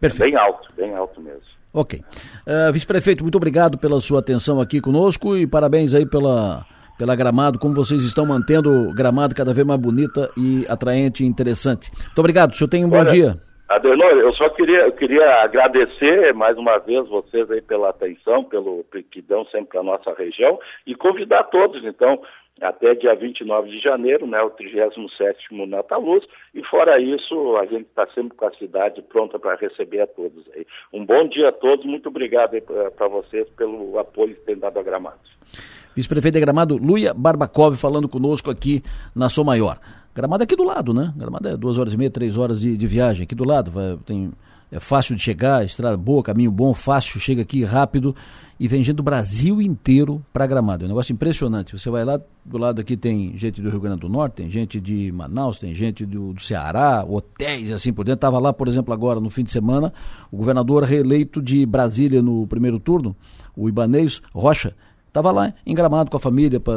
Perfeito. 0.00 0.30
Bem 0.30 0.40
alto, 0.40 0.68
bem 0.76 0.94
alto 0.94 1.20
mesmo. 1.20 1.42
Ok. 1.72 2.00
Uh, 2.46 2.72
Vice-prefeito, 2.72 3.24
muito 3.24 3.36
obrigado 3.36 3.78
pela 3.78 4.00
sua 4.00 4.20
atenção 4.20 4.60
aqui 4.60 4.80
conosco 4.80 5.36
e 5.36 5.46
parabéns 5.46 5.94
aí 5.94 6.06
pela, 6.06 6.64
pela 6.96 7.16
Gramado, 7.16 7.58
como 7.58 7.74
vocês 7.74 8.02
estão 8.02 8.24
mantendo 8.24 8.70
o 8.70 8.94
Gramado 8.94 9.34
cada 9.34 9.52
vez 9.52 9.66
mais 9.66 9.80
bonita 9.80 10.30
e 10.36 10.64
atraente 10.68 11.24
e 11.24 11.26
interessante. 11.26 11.90
Muito 11.96 12.18
obrigado, 12.18 12.52
o 12.52 12.54
senhor 12.54 12.68
tem 12.68 12.84
um 12.84 12.92
Olha, 12.92 13.04
bom 13.04 13.10
dia. 13.10 13.40
Adenor, 13.68 14.12
eu 14.12 14.32
só 14.34 14.50
queria, 14.50 14.80
eu 14.80 14.92
queria 14.92 15.42
agradecer 15.42 16.34
mais 16.34 16.56
uma 16.58 16.78
vez 16.78 17.08
vocês 17.08 17.50
aí 17.50 17.62
pela 17.62 17.88
atenção, 17.88 18.44
pelo 18.44 18.84
que 19.10 19.22
dão 19.22 19.46
sempre 19.46 19.78
a 19.78 19.82
nossa 19.82 20.12
região 20.12 20.58
e 20.86 20.94
convidar 20.94 21.44
todos, 21.44 21.82
então, 21.82 22.20
até 22.60 22.94
dia 22.94 23.14
29 23.14 23.70
de 23.70 23.80
janeiro, 23.80 24.26
né, 24.26 24.40
o 24.42 24.50
37º 24.50 25.66
Nataluz, 25.66 26.24
e 26.54 26.62
fora 26.64 27.00
isso, 27.00 27.56
a 27.56 27.64
gente 27.64 27.86
está 27.86 28.06
sempre 28.08 28.36
com 28.36 28.46
a 28.46 28.54
cidade 28.54 29.00
pronta 29.00 29.38
para 29.38 29.56
receber 29.56 30.02
a 30.02 30.06
todos 30.06 30.44
aí. 30.54 30.66
Um 30.92 31.04
bom 31.04 31.26
dia 31.26 31.48
a 31.48 31.52
todos, 31.52 31.86
muito 31.86 32.10
obrigado 32.10 32.60
para 32.94 33.08
vocês 33.08 33.48
pelo 33.56 33.98
apoio 33.98 34.34
que 34.34 34.42
têm 34.42 34.58
dado 34.58 34.78
a 34.78 34.82
Gramado. 34.82 35.18
Vice-prefeito 35.96 36.34
de 36.34 36.40
Gramado, 36.40 36.76
Luia 36.76 37.14
Barbakov, 37.14 37.76
falando 37.76 38.08
conosco 38.10 38.50
aqui 38.50 38.82
na 39.16 39.30
Sou 39.30 39.44
Maior. 39.44 39.78
Gramado 40.14 40.42
é 40.42 40.44
aqui 40.44 40.54
do 40.54 40.62
lado, 40.62 40.94
né? 40.94 41.12
Gramado 41.16 41.48
é 41.48 41.56
duas 41.56 41.76
horas 41.76 41.92
e 41.92 41.96
meia, 41.96 42.10
três 42.10 42.36
horas 42.36 42.60
de, 42.60 42.76
de 42.76 42.86
viagem 42.86 43.24
aqui 43.24 43.34
do 43.34 43.44
lado. 43.44 43.72
Vai, 43.72 43.98
tem, 44.06 44.32
é 44.70 44.78
fácil 44.78 45.16
de 45.16 45.22
chegar, 45.22 45.64
estrada 45.64 45.96
boa, 45.96 46.22
caminho 46.22 46.52
bom, 46.52 46.72
fácil, 46.72 47.18
chega 47.18 47.42
aqui 47.42 47.64
rápido 47.64 48.14
e 48.58 48.68
vem 48.68 48.84
gente 48.84 48.96
do 48.96 49.02
Brasil 49.02 49.60
inteiro 49.60 50.24
para 50.32 50.46
Gramado. 50.46 50.84
É 50.84 50.86
um 50.86 50.88
negócio 50.88 51.12
impressionante. 51.12 51.76
Você 51.76 51.90
vai 51.90 52.04
lá, 52.04 52.20
do 52.44 52.58
lado 52.58 52.80
aqui 52.80 52.96
tem 52.96 53.36
gente 53.36 53.60
do 53.60 53.68
Rio 53.68 53.80
Grande 53.80 54.02
do 54.02 54.08
Norte, 54.08 54.34
tem 54.34 54.48
gente 54.48 54.80
de 54.80 55.10
Manaus, 55.10 55.58
tem 55.58 55.74
gente 55.74 56.06
do, 56.06 56.32
do 56.32 56.40
Ceará, 56.40 57.04
hotéis 57.06 57.72
assim 57.72 57.92
por 57.92 58.04
dentro. 58.04 58.18
Estava 58.18 58.38
lá, 58.38 58.52
por 58.52 58.68
exemplo, 58.68 58.94
agora 58.94 59.18
no 59.18 59.30
fim 59.30 59.42
de 59.42 59.50
semana, 59.50 59.92
o 60.30 60.36
governador 60.36 60.84
reeleito 60.84 61.42
de 61.42 61.66
Brasília 61.66 62.22
no 62.22 62.46
primeiro 62.46 62.78
turno, 62.78 63.16
o 63.56 63.68
Ibanez 63.68 64.22
Rocha, 64.32 64.76
Estava 65.14 65.30
lá 65.30 65.54
em 65.64 65.72
Gramado 65.76 66.10
com 66.10 66.16
a 66.16 66.20
família, 66.20 66.58
pra, 66.58 66.74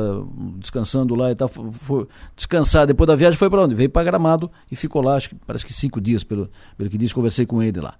descansando 0.59 1.15
lá 1.15 1.31
e 1.31 1.35
tal. 1.35 1.49
Foi, 1.49 2.07
descansar 2.35 2.85
depois 2.85 3.07
da 3.07 3.15
viagem 3.15 3.35
foi 3.35 3.49
para 3.49 3.63
onde? 3.63 3.73
Veio 3.73 3.89
para 3.89 4.03
Gramado 4.03 4.51
e 4.71 4.75
ficou 4.75 5.01
lá, 5.01 5.15
acho 5.15 5.29
que 5.29 5.35
parece 5.35 5.65
que 5.65 5.73
cinco 5.73 5.99
dias, 5.99 6.23
pelo, 6.23 6.47
pelo 6.77 6.87
que 6.87 6.99
disse, 6.99 7.15
conversei 7.15 7.47
com 7.47 7.63
ele 7.63 7.81
lá. 7.81 7.95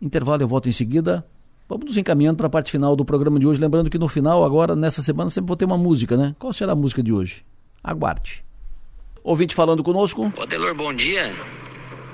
Intervalo, 0.00 0.42
eu 0.42 0.48
volto 0.48 0.70
em 0.70 0.72
seguida. 0.72 1.22
Vamos 1.68 1.84
nos 1.84 1.98
encaminhando 1.98 2.38
para 2.38 2.46
a 2.46 2.50
parte 2.50 2.70
final 2.70 2.96
do 2.96 3.04
programa 3.04 3.38
de 3.38 3.46
hoje. 3.46 3.60
Lembrando 3.60 3.90
que 3.90 3.98
no 3.98 4.08
final, 4.08 4.42
agora, 4.42 4.74
nessa 4.74 5.02
semana, 5.02 5.28
sempre 5.28 5.48
vou 5.48 5.56
ter 5.56 5.66
uma 5.66 5.76
música, 5.76 6.16
né? 6.16 6.34
Qual 6.38 6.50
será 6.50 6.72
a 6.72 6.76
música 6.76 7.02
de 7.02 7.12
hoje? 7.12 7.44
Aguarde. 7.84 8.42
Ouvinte 9.22 9.54
falando 9.54 9.84
conosco. 9.84 10.32
Ô, 10.34 10.46
Delor, 10.46 10.74
bom 10.74 10.94
dia. 10.94 11.30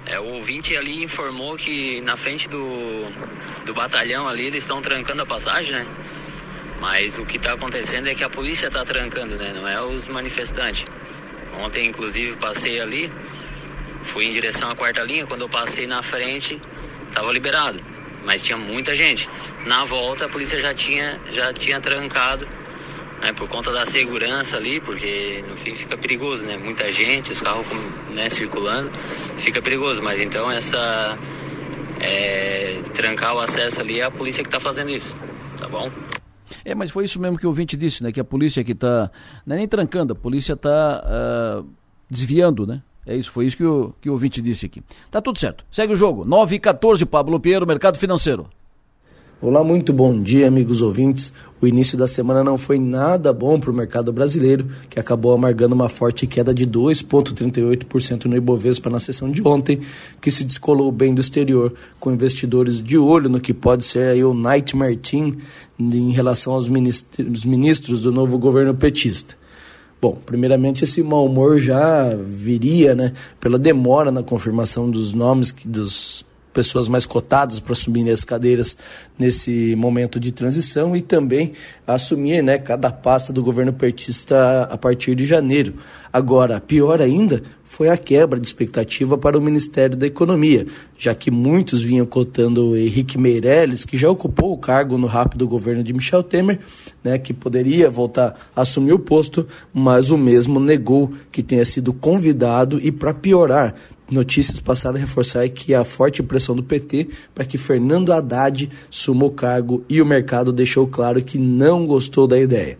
É, 0.06 0.18
o 0.18 0.34
ouvinte 0.34 0.76
ali 0.76 1.04
informou 1.04 1.56
que 1.56 2.00
na 2.00 2.16
frente 2.16 2.48
do, 2.48 2.58
do 3.64 3.72
batalhão 3.72 4.26
ali 4.26 4.46
eles 4.46 4.64
estão 4.64 4.82
trancando 4.82 5.22
a 5.22 5.26
passagem, 5.26 5.74
né? 5.74 5.86
Mas 6.82 7.16
o 7.16 7.24
que 7.24 7.36
está 7.36 7.52
acontecendo 7.52 8.09
é 8.09 8.14
que 8.14 8.24
a 8.24 8.28
polícia 8.28 8.66
está 8.66 8.84
trancando, 8.84 9.36
né? 9.36 9.52
Não 9.54 9.68
é 9.68 9.80
os 9.80 10.09
manifestantes. 10.09 10.84
Ontem, 11.60 11.86
inclusive, 11.86 12.34
passei 12.36 12.80
ali, 12.80 13.09
fui 14.02 14.26
em 14.26 14.32
direção 14.32 14.68
à 14.68 14.74
quarta 14.74 15.00
linha. 15.04 15.24
Quando 15.24 15.42
eu 15.42 15.48
passei 15.48 15.86
na 15.86 16.02
frente, 16.02 16.60
estava 17.09 17.30
liberado, 17.30 17.80
mas 18.24 18.42
tinha 18.42 18.59
muita 18.59 18.96
gente. 18.96 19.30
Na 19.64 19.84
volta, 19.84 20.24
a 20.24 20.28
polícia 20.28 20.59
já 20.59 20.74
tinha, 20.74 21.20
já 21.30 21.52
tinha 21.52 21.80
trancado, 21.80 22.48
né? 23.20 23.32
Por 23.32 23.46
conta 23.46 23.70
da 23.70 23.86
segurança 23.86 24.56
ali, 24.56 24.80
porque 24.80 25.44
no 25.48 25.56
fim 25.56 25.76
fica 25.76 25.96
perigoso, 25.96 26.44
né? 26.44 26.56
Muita 26.56 26.90
gente, 26.90 27.30
os 27.30 27.40
carros 27.40 27.64
né, 28.10 28.28
circulando, 28.28 28.90
fica 29.38 29.62
perigoso. 29.62 30.02
Mas 30.02 30.18
então 30.18 30.50
essa 30.50 31.16
é, 32.00 32.80
trancar 32.92 33.36
o 33.36 33.38
acesso 33.38 33.80
ali 33.80 34.00
é 34.00 34.04
a 34.04 34.10
polícia 34.10 34.42
que 34.42 34.48
está 34.48 34.59
fazendo 34.59 34.90
isso, 34.90 35.14
tá 35.56 35.68
bom? 35.68 35.88
É, 36.64 36.74
mas 36.74 36.90
foi 36.90 37.05
isso 37.05 37.20
mesmo 37.20 37.39
que 37.39 37.47
o 37.47 37.51
ouvinte 37.51 37.76
disse, 37.76 38.02
né? 38.02 38.12
Que 38.12 38.20
a 38.20 38.24
polícia 38.24 38.62
que 38.62 38.72
está. 38.72 39.10
Não 39.47 39.55
é 39.56 39.59
nem 39.59 39.68
trancando, 39.68 40.12
a 40.12 40.16
polícia 40.16 40.55
está 40.55 41.02
uh, 41.05 41.64
ah, 41.64 41.64
desviando, 42.10 42.66
né? 42.66 42.82
É 43.05 43.16
isso, 43.16 43.30
foi 43.32 43.47
isso 43.47 43.56
que 43.56 43.64
o, 43.64 43.94
que 44.01 44.09
o 44.09 44.12
ouvinte 44.12 44.40
disse 44.40 44.66
aqui. 44.66 44.82
Tá 45.10 45.20
tudo 45.20 45.39
certo. 45.39 45.64
Segue 45.70 45.93
o 45.93 45.97
jogo. 45.97 46.24
9 46.24 46.55
e 46.55 46.59
14, 46.59 47.05
Pablo 47.05 47.40
Pinheiro, 47.40 47.66
Mercado 47.66 47.98
Financeiro. 47.98 48.48
Olá, 49.44 49.64
muito 49.64 49.93
bom 49.93 50.23
dia, 50.23 50.47
amigos 50.47 50.81
ouvintes. 50.81 51.32
O 51.60 51.66
início 51.66 51.98
da 51.98 52.06
semana 52.06 52.44
não 52.44 52.56
foi 52.56 52.78
nada 52.78 53.32
bom 53.32 53.59
para 53.59 53.73
o 53.73 53.74
mercado 53.74 54.12
brasileiro, 54.12 54.69
que 54.89 55.01
acabou 55.01 55.32
amargando 55.32 55.74
uma 55.74 55.89
forte 55.89 56.28
queda 56.28 56.55
de 56.55 56.64
2,38% 56.64 58.27
no 58.27 58.36
Ibovespa 58.36 58.89
na 58.89 59.01
sessão 59.01 59.28
de 59.28 59.43
ontem, 59.43 59.81
que 60.20 60.31
se 60.31 60.44
descolou 60.44 60.93
bem 60.93 61.12
do 61.12 61.20
exterior, 61.20 61.74
com 61.98 62.12
investidores 62.12 62.81
de 62.81 62.97
olho 62.97 63.28
no 63.28 63.40
que 63.40 63.52
pode 63.52 63.85
ser 63.85 64.10
aí 64.10 64.23
o 64.23 64.32
Nightmare 64.32 64.97
Team 64.97 65.36
em 65.77 66.12
relação 66.12 66.52
aos 66.52 66.69
ministros, 66.69 67.44
ministros 67.44 68.01
do 68.01 68.12
novo 68.12 68.39
governo 68.39 68.73
petista. 68.73 69.35
Bom, 70.01 70.16
primeiramente 70.24 70.85
esse 70.85 71.02
mau 71.02 71.27
humor 71.27 71.59
já 71.59 72.14
viria, 72.14 72.94
né, 72.94 73.12
pela 73.40 73.59
demora 73.59 74.12
na 74.12 74.23
confirmação 74.23 74.89
dos 74.89 75.12
nomes 75.12 75.52
dos 75.64 76.24
pessoas 76.52 76.88
mais 76.88 77.06
cotadas 77.06 77.60
para 77.60 77.72
assumir 77.72 78.10
as 78.10 78.24
cadeiras 78.24 78.76
nesse 79.18 79.74
momento 79.76 80.20
de 80.20 80.32
transição 80.32 80.94
e 80.96 81.00
também 81.00 81.52
assumir 81.86 82.42
né, 82.42 82.58
cada 82.58 82.90
pasta 82.90 83.32
do 83.32 83.42
governo 83.42 83.72
petista 83.72 84.62
a 84.70 84.76
partir 84.76 85.14
de 85.14 85.26
janeiro. 85.26 85.74
Agora, 86.12 86.60
pior 86.60 87.00
ainda 87.00 87.42
foi 87.64 87.88
a 87.88 87.96
quebra 87.96 88.38
de 88.38 88.46
expectativa 88.46 89.16
para 89.16 89.38
o 89.38 89.40
Ministério 89.40 89.96
da 89.96 90.06
Economia, 90.06 90.66
já 90.98 91.14
que 91.14 91.30
muitos 91.30 91.82
vinham 91.82 92.04
cotando 92.04 92.76
Henrique 92.76 93.16
Meirelles, 93.16 93.86
que 93.86 93.96
já 93.96 94.10
ocupou 94.10 94.52
o 94.52 94.58
cargo 94.58 94.98
no 94.98 95.06
rápido 95.06 95.48
governo 95.48 95.82
de 95.82 95.92
Michel 95.94 96.22
Temer, 96.22 96.58
né, 97.02 97.16
que 97.16 97.32
poderia 97.32 97.88
voltar 97.88 98.50
a 98.54 98.60
assumir 98.60 98.92
o 98.92 98.98
posto, 98.98 99.46
mas 99.72 100.10
o 100.10 100.18
mesmo 100.18 100.60
negou 100.60 101.12
que 101.30 101.42
tenha 101.42 101.64
sido 101.64 101.94
convidado 101.94 102.78
e, 102.78 102.92
para 102.92 103.14
piorar, 103.14 103.74
notícias 104.12 104.60
passaram 104.60 104.97
a 104.97 105.01
reforçar 105.01 105.48
que 105.48 105.74
a 105.74 105.84
forte 105.84 106.22
pressão 106.22 106.55
do 106.55 106.62
PT 106.62 107.09
para 107.34 107.44
que 107.44 107.59
Fernando 107.59 108.12
Haddad 108.12 108.70
suma 108.90 109.24
o 109.24 109.30
cargo 109.30 109.84
e 109.89 110.01
o 110.01 110.06
mercado 110.06 110.52
deixou 110.52 110.86
claro 110.86 111.22
que 111.22 111.39
não 111.39 111.86
gostou 111.86 112.26
da 112.26 112.39
ideia. 112.39 112.78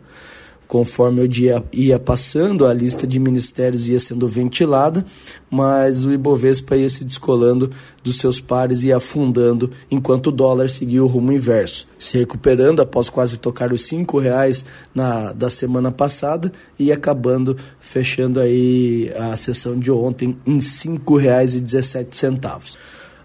Conforme 0.73 1.21
o 1.21 1.29
dia 1.29 1.63
ia 1.71 1.99
passando, 1.99 2.65
a 2.65 2.73
lista 2.73 3.07
de 3.07 3.19
ministérios 3.19 3.91
ia 3.91 4.01
sendo 4.01 4.27
ventilada, 4.27 5.05
mas 5.51 6.03
o 6.03 6.11
Ibovespa 6.11 6.75
ia 6.75 6.89
se 6.89 7.05
descolando 7.05 7.71
dos 8.03 8.17
seus 8.17 8.41
pares 8.41 8.83
e 8.83 8.91
afundando, 8.91 9.71
enquanto 9.91 10.29
o 10.29 10.33
dólar 10.33 10.71
seguia 10.71 11.05
o 11.05 11.07
rumo 11.07 11.31
inverso, 11.31 11.87
se 11.99 12.17
recuperando 12.17 12.81
após 12.81 13.11
quase 13.11 13.37
tocar 13.37 13.71
os 13.71 13.85
cinco 13.85 14.19
reais 14.19 14.65
na, 14.95 15.35
da 15.35 15.51
semana 15.51 15.93
passada 15.93 16.51
e 16.79 16.91
acabando 16.91 17.55
fechando 17.79 18.41
aí 18.41 19.13
a 19.15 19.37
sessão 19.37 19.79
de 19.79 19.91
ontem 19.91 20.39
em 20.47 20.59
dezessete 21.61 22.17
centavos. 22.17 22.79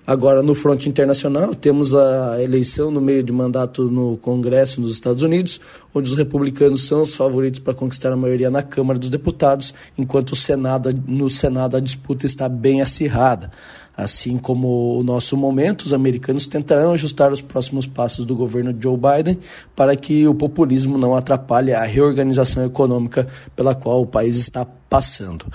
Agora, 0.07 0.41
no 0.41 0.55
fronte 0.55 0.87
internacional, 0.87 1.53
temos 1.53 1.93
a 1.93 2.41
eleição 2.41 2.89
no 2.89 3.01
meio 3.01 3.21
de 3.21 3.33
mandato 3.33 3.91
no 3.91 4.15
Congresso 4.15 4.79
nos 4.79 4.93
Estados 4.93 5.21
Unidos, 5.21 5.59
onde 5.93 6.09
os 6.09 6.17
republicanos 6.17 6.87
são 6.87 7.01
os 7.01 7.13
favoritos 7.13 7.59
para 7.59 7.73
conquistar 7.73 8.13
a 8.13 8.15
maioria 8.15 8.49
na 8.49 8.63
Câmara 8.63 8.97
dos 8.97 9.09
Deputados, 9.09 9.73
enquanto 9.97 10.31
o 10.31 10.35
Senado, 10.35 10.93
no 11.05 11.29
Senado 11.29 11.75
a 11.75 11.81
disputa 11.81 12.25
está 12.25 12.47
bem 12.47 12.81
acirrada. 12.81 13.51
Assim 13.97 14.37
como 14.37 14.97
o 14.97 15.03
nosso 15.03 15.35
momento, 15.35 15.81
os 15.81 15.91
americanos 15.91 16.47
tentarão 16.47 16.93
ajustar 16.93 17.33
os 17.33 17.41
próximos 17.41 17.85
passos 17.85 18.23
do 18.25 18.33
governo 18.33 18.73
Joe 18.79 18.95
Biden 18.95 19.37
para 19.75 19.93
que 19.97 20.25
o 20.25 20.33
populismo 20.33 20.97
não 20.97 21.17
atrapalhe 21.17 21.73
a 21.73 21.83
reorganização 21.83 22.63
econômica 22.63 23.27
pela 23.57 23.75
qual 23.75 24.03
o 24.03 24.07
país 24.07 24.37
está 24.37 24.65
passando. 24.89 25.47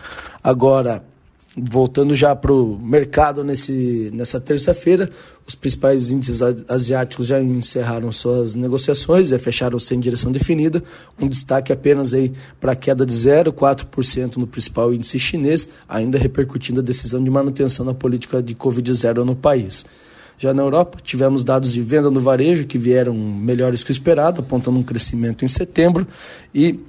Agora, 0.45 1.03
voltando 1.57 2.15
já 2.15 2.35
para 2.35 2.53
o 2.53 2.79
mercado 2.79 3.45
nesse, 3.45 4.11
nessa 4.13 4.41
terça-feira, 4.41 5.11
os 5.47 5.55
principais 5.55 6.11
índices 6.11 6.41
asiáticos 6.69 7.27
já 7.27 7.41
encerraram 7.41 8.11
suas 8.11 8.55
negociações, 8.55 9.33
e 9.33 9.39
fecharam 9.39 9.79
sem 9.79 10.01
direção 10.01 10.33
definida. 10.33 10.83
Um 11.21 11.29
destaque 11.29 11.73
apenas 11.73 12.13
para 12.61 12.73
a 12.73 12.77
queda 12.77 13.05
de 13.05 13.13
0,4% 13.13 14.37
no 14.37 14.47
principal 14.47 14.95
índice 14.95 15.19
chinês, 15.19 15.69
ainda 15.89 16.19
repercutindo 16.19 16.81
a 16.81 16.83
decisão 16.83 17.23
de 17.23 17.31
manutenção 17.31 17.85
da 17.85 17.93
política 17.93 18.43
de 18.43 18.55
Covid-0 18.55 19.25
no 19.25 19.37
país. 19.37 19.85
Já 20.39 20.53
na 20.53 20.63
Europa, 20.63 20.99
tivemos 21.03 21.45
dados 21.45 21.73
de 21.73 21.81
venda 21.81 22.11
no 22.11 22.19
varejo 22.19 22.67
que 22.67 22.79
vieram 22.79 23.15
melhores 23.15 23.85
que 23.85 23.91
o 23.91 23.93
esperado, 23.93 24.41
apontando 24.41 24.79
um 24.79 24.83
crescimento 24.83 25.45
em 25.45 25.49
setembro 25.49 26.07
e 26.55 26.81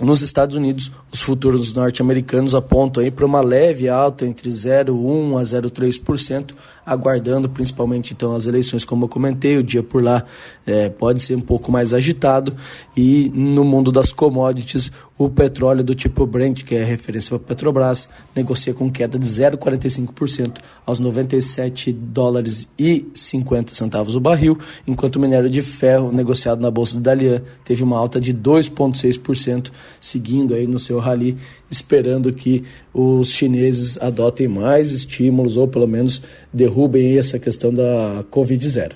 nos 0.00 0.22
Estados 0.22 0.56
Unidos, 0.56 0.90
os 1.12 1.20
futuros 1.20 1.72
norte-americanos 1.72 2.54
apontam 2.54 3.02
para 3.10 3.26
uma 3.26 3.40
leve 3.40 3.88
alta 3.88 4.26
entre 4.26 4.50
0,1% 4.50 5.38
a 5.38 5.42
0,3%, 5.42 6.54
aguardando 6.84 7.48
principalmente 7.48 8.12
então 8.12 8.34
as 8.34 8.46
eleições, 8.46 8.84
como 8.84 9.04
eu 9.04 9.08
comentei, 9.08 9.56
o 9.56 9.62
dia 9.62 9.82
por 9.82 10.02
lá 10.02 10.24
é, 10.66 10.88
pode 10.88 11.22
ser 11.22 11.34
um 11.34 11.40
pouco 11.40 11.70
mais 11.70 11.92
agitado. 11.94 12.54
E 12.96 13.30
no 13.34 13.64
mundo 13.64 13.92
das 13.92 14.12
commodities 14.12 14.90
o 15.24 15.30
petróleo 15.30 15.84
do 15.84 15.94
tipo 15.94 16.26
Brent, 16.26 16.64
que 16.64 16.74
é 16.74 16.82
referência 16.82 17.38
para 17.38 17.46
Petrobras, 17.46 18.08
negocia 18.34 18.74
com 18.74 18.90
queda 18.90 19.18
de 19.18 19.26
0,45% 19.26 20.58
aos 20.84 20.98
97 20.98 21.92
dólares 21.92 22.68
e 22.78 23.06
50 23.14 23.74
centavos 23.74 24.16
o 24.16 24.20
barril, 24.20 24.58
enquanto 24.86 25.16
o 25.16 25.20
minério 25.20 25.48
de 25.48 25.60
ferro 25.60 26.10
negociado 26.10 26.60
na 26.60 26.70
bolsa 26.70 26.94
do 26.94 27.00
Dalian 27.00 27.42
teve 27.64 27.82
uma 27.82 27.98
alta 27.98 28.20
de 28.20 28.34
2,6%, 28.34 29.70
seguindo 30.00 30.54
aí 30.54 30.66
no 30.66 30.78
seu 30.78 30.98
rally, 30.98 31.36
esperando 31.72 32.32
que 32.32 32.64
os 32.92 33.30
chineses 33.30 33.96
adotem 34.00 34.46
mais 34.46 34.92
estímulos 34.92 35.56
ou 35.56 35.66
pelo 35.66 35.88
menos 35.88 36.22
derrubem 36.52 37.18
essa 37.18 37.38
questão 37.38 37.72
da 37.72 38.22
Covid-0. 38.30 38.92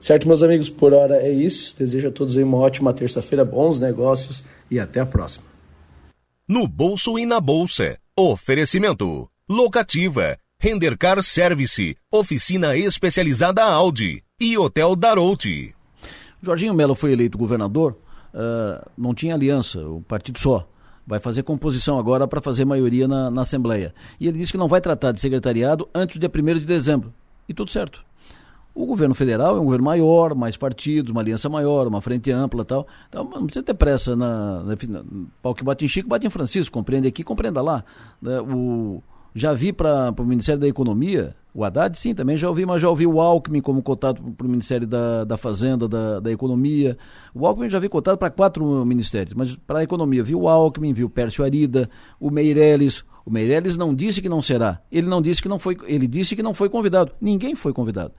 Certo, 0.00 0.28
meus 0.28 0.42
amigos, 0.42 0.70
por 0.70 0.92
hora 0.92 1.16
é 1.16 1.32
isso. 1.32 1.74
Desejo 1.78 2.08
a 2.08 2.10
todos 2.10 2.36
uma 2.36 2.58
ótima 2.58 2.92
terça-feira, 2.92 3.44
bons 3.44 3.80
negócios 3.80 4.44
e 4.70 4.78
até 4.78 5.00
a 5.00 5.06
próxima. 5.06 5.46
No 6.46 6.68
bolso 6.68 7.18
e 7.18 7.26
na 7.26 7.40
bolsa. 7.40 7.98
Oferecimento. 8.16 9.28
Locativa. 9.48 10.36
Rendercar 10.58 11.22
Service. 11.22 11.96
Oficina 12.12 12.76
especializada 12.76 13.64
Audi. 13.64 14.22
E 14.40 14.56
Hotel 14.56 14.94
Darouti. 14.94 15.74
Jorginho 16.42 16.74
Melo 16.74 16.94
foi 16.94 17.12
eleito 17.12 17.38
governador. 17.38 17.96
Uh, 18.34 18.84
não 18.96 19.14
tinha 19.14 19.34
aliança, 19.34 19.80
o 19.88 20.02
partido 20.02 20.38
só. 20.38 20.68
Vai 21.06 21.20
fazer 21.20 21.42
composição 21.42 21.98
agora 21.98 22.26
para 22.26 22.40
fazer 22.40 22.64
maioria 22.64 23.06
na, 23.06 23.30
na 23.30 23.42
Assembleia. 23.42 23.94
E 24.18 24.26
ele 24.26 24.38
disse 24.38 24.52
que 24.52 24.58
não 24.58 24.68
vai 24.68 24.80
tratar 24.80 25.12
de 25.12 25.20
secretariado 25.20 25.88
antes 25.94 26.16
do 26.16 26.20
dia 26.20 26.30
1 26.30 26.60
de 26.60 26.66
dezembro. 26.66 27.12
E 27.48 27.52
tudo 27.52 27.70
certo. 27.70 28.02
O 28.74 28.86
governo 28.86 29.14
federal 29.14 29.56
é 29.56 29.60
um 29.60 29.64
governo 29.64 29.84
maior, 29.84 30.34
mais 30.34 30.56
partidos, 30.56 31.12
uma 31.12 31.20
aliança 31.20 31.48
maior, 31.48 31.86
uma 31.86 32.00
frente 32.00 32.30
ampla 32.32 32.64
tal. 32.64 32.86
Então 33.08 33.22
não 33.22 33.46
precisa 33.46 33.64
ter 33.64 33.74
pressa. 33.74 34.16
Na, 34.16 34.64
na, 34.64 34.74
na 34.74 35.04
pau 35.40 35.54
que 35.54 35.62
bate 35.62 35.84
em 35.84 35.88
Chico, 35.88 36.08
bate 36.08 36.26
em 36.26 36.30
Francisco. 36.30 36.72
Compreende 36.72 37.06
aqui, 37.06 37.22
compreenda 37.22 37.62
lá. 37.62 37.84
Né, 38.20 38.40
o, 38.40 39.00
já 39.34 39.52
vi 39.52 39.72
para 39.72 40.14
o 40.16 40.24
Ministério 40.24 40.60
da 40.60 40.68
Economia, 40.68 41.34
o 41.52 41.64
Haddad 41.64 41.98
sim, 41.98 42.14
também 42.14 42.36
já 42.36 42.48
ouvi, 42.48 42.64
mas 42.64 42.80
já 42.80 42.88
ouvi 42.88 43.06
o 43.06 43.20
Alckmin 43.20 43.60
como 43.60 43.82
cotado 43.82 44.22
para 44.32 44.46
o 44.46 44.50
Ministério 44.50 44.86
da, 44.86 45.24
da 45.24 45.36
Fazenda, 45.36 45.88
da, 45.88 46.20
da 46.20 46.32
Economia. 46.32 46.96
O 47.34 47.46
Alckmin 47.46 47.68
já 47.68 47.78
vi 47.78 47.88
cotado 47.88 48.16
para 48.16 48.30
quatro 48.30 48.84
ministérios, 48.84 49.34
mas 49.34 49.56
para 49.56 49.80
a 49.80 49.82
Economia 49.82 50.22
viu 50.22 50.42
o 50.42 50.48
Alckmin, 50.48 50.92
viu 50.92 51.06
o 51.06 51.10
Pércio 51.10 51.44
Arida, 51.44 51.90
o 52.18 52.30
Meirelles. 52.30 53.04
O 53.24 53.30
Meirelles 53.30 53.76
não 53.76 53.94
disse 53.94 54.20
que 54.22 54.28
não 54.28 54.42
será. 54.42 54.80
Ele 54.90 55.08
não 55.08 55.20
disse 55.20 55.42
que 55.42 55.48
não 55.48 55.58
foi, 55.58 55.76
ele 55.86 56.06
disse 56.06 56.36
que 56.36 56.42
não 56.42 56.54
foi 56.54 56.68
convidado. 56.68 57.12
Ninguém 57.20 57.54
foi 57.54 57.72
convidado. 57.72 58.12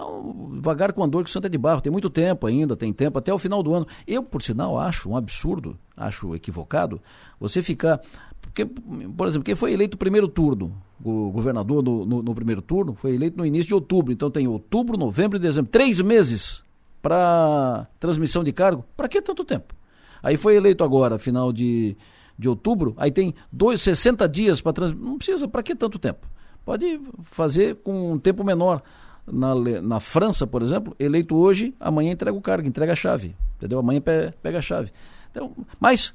Então, 0.00 0.50
devagar 0.54 0.94
com 0.94 1.04
a 1.04 1.06
dor 1.06 1.24
que 1.24 1.30
o 1.30 1.32
Santa 1.32 1.46
é 1.46 1.50
de 1.50 1.58
Barro, 1.58 1.82
tem 1.82 1.92
muito 1.92 2.08
tempo 2.08 2.46
ainda, 2.46 2.74
tem 2.74 2.92
tempo 2.92 3.18
até 3.18 3.32
o 3.32 3.38
final 3.38 3.62
do 3.62 3.74
ano. 3.74 3.86
Eu, 4.06 4.22
por 4.22 4.42
sinal, 4.42 4.78
acho 4.78 5.10
um 5.10 5.16
absurdo, 5.16 5.78
acho 5.96 6.34
equivocado, 6.34 7.00
você 7.38 7.62
ficar. 7.62 8.00
Porque, 8.40 8.64
por 8.64 9.28
exemplo, 9.28 9.44
quem 9.44 9.54
foi 9.54 9.72
eleito 9.72 9.96
primeiro 9.96 10.28
turno, 10.28 10.74
o 11.02 11.30
governador 11.30 11.82
no, 11.82 12.04
no, 12.04 12.22
no, 12.22 12.34
primeiro 12.34 12.60
turno, 12.60 12.94
foi 12.94 13.14
eleito 13.14 13.36
no 13.36 13.46
início 13.46 13.68
de 13.68 13.74
outubro. 13.74 14.12
Então 14.12 14.30
tem 14.30 14.48
outubro, 14.48 14.96
novembro 14.96 15.38
e 15.38 15.40
dezembro. 15.40 15.70
Três 15.70 16.00
meses 16.00 16.62
para 17.00 17.86
transmissão 17.98 18.42
de 18.44 18.52
cargo. 18.52 18.84
Para 18.96 19.08
que 19.08 19.22
tanto 19.22 19.44
tempo? 19.44 19.74
Aí 20.22 20.36
foi 20.36 20.56
eleito 20.56 20.84
agora, 20.84 21.18
final 21.18 21.52
de, 21.52 21.96
de 22.38 22.48
outubro, 22.48 22.94
aí 22.96 23.10
tem 23.10 23.34
dois, 23.50 23.80
60 23.80 24.28
dias 24.28 24.60
para 24.60 24.72
transmitir. 24.72 25.06
Não 25.06 25.16
precisa, 25.16 25.48
para 25.48 25.62
que 25.62 25.74
tanto 25.74 25.98
tempo? 25.98 26.26
Pode 26.64 27.00
fazer 27.22 27.76
com 27.76 28.12
um 28.12 28.18
tempo 28.18 28.44
menor 28.44 28.82
na, 29.26 29.54
na 29.80 30.00
França, 30.00 30.46
por 30.46 30.62
exemplo, 30.62 30.94
eleito 30.98 31.36
hoje, 31.36 31.74
amanhã 31.80 32.12
entrega 32.12 32.36
o 32.36 32.40
cargo, 32.40 32.68
entrega 32.68 32.92
a 32.92 32.96
chave. 32.96 33.34
Entendeu? 33.56 33.78
Amanhã 33.78 34.00
pe, 34.00 34.32
pega 34.42 34.58
a 34.58 34.62
chave. 34.62 34.92
Então, 35.30 35.52
mas 35.78 36.14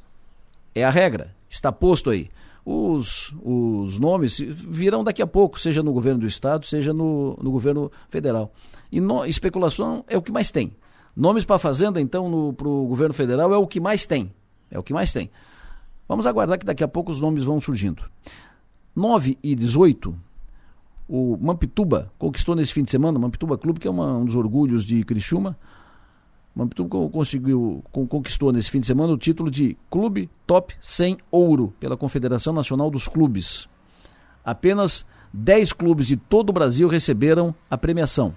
é 0.76 0.84
a 0.84 0.90
regra, 0.90 1.34
está 1.50 1.72
posto 1.72 2.10
aí. 2.10 2.30
Os, 2.66 3.34
os 3.42 3.98
nomes 3.98 4.40
virão 4.40 5.04
daqui 5.04 5.22
a 5.22 5.28
pouco, 5.28 5.60
seja 5.60 5.82
no 5.82 5.94
governo 5.94 6.20
do 6.20 6.28
Estado, 6.28 6.66
seja 6.66 6.94
no, 6.94 7.38
no 7.42 7.52
governo 7.52 7.92
federal. 8.10 8.52
E 8.92 9.00
no, 9.00 9.26
especulação 9.26 10.04
é 10.08 10.18
o 10.18 10.22
que 10.22 10.32
mais 10.32 10.52
tem. 10.52 10.76
Nomes 11.16 11.46
para 11.46 11.56
a 11.56 11.60
Fazenda, 11.60 12.02
então, 12.02 12.54
para 12.54 12.68
o 12.68 12.88
governo 12.88 13.14
federal 13.14 13.54
é 13.54 13.58
o 13.58 13.66
que 13.66 13.80
mais 13.80 14.06
tem. 14.06 14.34
É 14.70 14.78
o 14.78 14.84
que 14.84 14.94
mais 14.94 15.14
tem. 15.14 15.32
Vamos 16.08 16.26
aguardar 16.26 16.60
que 16.60 16.66
daqui 16.66 16.84
a 16.84 16.88
pouco 16.88 17.12
os 17.12 17.20
nomes 17.20 17.44
vão 17.44 17.62
surgindo. 17.62 18.04
9 18.96 19.38
e 19.42 19.56
18 19.56 20.16
o 21.08 21.38
Mampituba 21.40 22.12
conquistou 22.18 22.56
nesse 22.56 22.74
fim 22.74 22.84
de 22.84 22.90
semana, 22.90 23.18
o 23.18 23.22
Mampituba 23.22 23.58
Clube, 23.58 23.80
que 23.80 23.88
é 23.88 23.92
uma, 23.92 24.18
um 24.18 24.26
dos 24.26 24.36
orgulhos 24.36 24.84
de 24.84 25.04
Criciúma. 25.04 25.58
Mampituba 26.56 27.10
conseguiu, 27.10 27.84
conquistou 27.92 28.54
nesse 28.54 28.72
fim 28.72 28.80
de 28.80 28.88
semana 28.88 29.12
o 29.12 29.18
título 29.18 29.52
de 29.52 29.78
Clube 29.92 30.30
Top 30.48 30.74
100 30.80 31.18
Ouro 31.30 31.74
pela 31.82 31.98
Confederação 31.98 32.54
Nacional 32.54 32.90
dos 32.90 33.10
Clubes. 33.10 33.68
Apenas 34.44 35.06
10 35.34 35.74
clubes 35.74 36.08
de 36.08 36.16
todo 36.16 36.52
o 36.52 36.54
Brasil 36.54 36.88
receberam 36.88 37.54
a 37.70 37.78
premiação. 37.78 38.34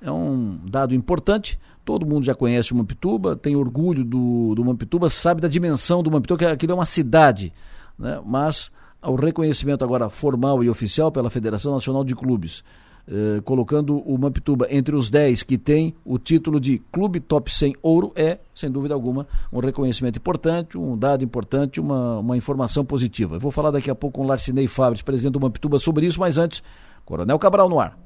É 0.00 0.10
um 0.10 0.60
dado 0.64 0.94
importante. 0.94 1.58
Todo 1.84 2.06
mundo 2.06 2.24
já 2.24 2.34
conhece 2.34 2.72
o 2.72 2.76
Mampituba, 2.76 3.34
tem 3.34 3.56
orgulho 3.56 4.04
do, 4.04 4.54
do 4.54 4.64
Mampituba, 4.64 5.10
sabe 5.10 5.40
da 5.40 5.48
dimensão 5.48 6.00
do 6.00 6.12
Mampituba, 6.12 6.38
que 6.38 6.44
aquilo 6.44 6.72
é 6.72 6.74
uma 6.76 6.86
cidade. 6.86 7.52
Né? 7.98 8.22
Mas 8.24 8.70
ao 9.00 9.16
reconhecimento 9.16 9.84
agora 9.84 10.08
formal 10.08 10.62
e 10.62 10.70
oficial 10.70 11.10
pela 11.10 11.28
Federação 11.28 11.72
Nacional 11.72 12.04
de 12.04 12.14
Clubes, 12.14 12.62
eh, 13.08 13.40
colocando 13.44 13.98
o 13.98 14.16
Mampituba 14.16 14.66
entre 14.70 14.94
os 14.94 15.10
10 15.10 15.42
que 15.42 15.58
tem 15.58 15.94
o 16.04 16.18
título 16.18 16.60
de 16.60 16.78
Clube 16.92 17.20
Top 17.20 17.52
100 17.52 17.76
Ouro, 17.82 18.12
é, 18.14 18.38
sem 18.54 18.70
dúvida 18.70 18.94
alguma, 18.94 19.26
um 19.52 19.58
reconhecimento 19.58 20.18
importante, 20.18 20.78
um 20.78 20.96
dado 20.96 21.24
importante, 21.24 21.80
uma, 21.80 22.18
uma 22.18 22.36
informação 22.36 22.84
positiva. 22.84 23.36
Eu 23.36 23.40
vou 23.40 23.50
falar 23.50 23.70
daqui 23.70 23.90
a 23.90 23.94
pouco 23.94 24.18
com 24.18 24.24
o 24.24 24.28
Larcinei 24.28 24.66
Fabres, 24.66 25.02
presidente 25.02 25.32
do 25.32 25.40
Mampituba, 25.40 25.78
sobre 25.78 26.06
isso, 26.06 26.20
mas 26.20 26.38
antes, 26.38 26.62
Coronel 27.04 27.38
Cabral 27.38 27.68
no 27.68 27.80
ar. 27.80 27.98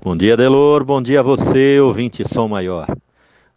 Bom 0.00 0.16
dia, 0.16 0.36
Delor. 0.36 0.84
Bom 0.84 1.02
dia 1.02 1.20
a 1.20 1.22
você, 1.24 1.80
ouvinte 1.80 2.22
Som 2.26 2.48
Maior. 2.48 2.86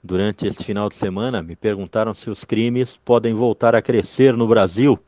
Durante 0.03 0.48
este 0.48 0.65
final 0.65 0.90
de 0.90 0.95
semana, 0.95 1.44
me 1.44 1.56
perguntaram 1.56 2.14
se 2.15 2.28
os 2.28 2.44
crimes 2.44 2.98
podem 2.98 3.36
voltar 3.36 3.76
a 3.76 3.82
crescer 3.82 4.36
no 4.36 4.48
Brasil 4.48 4.99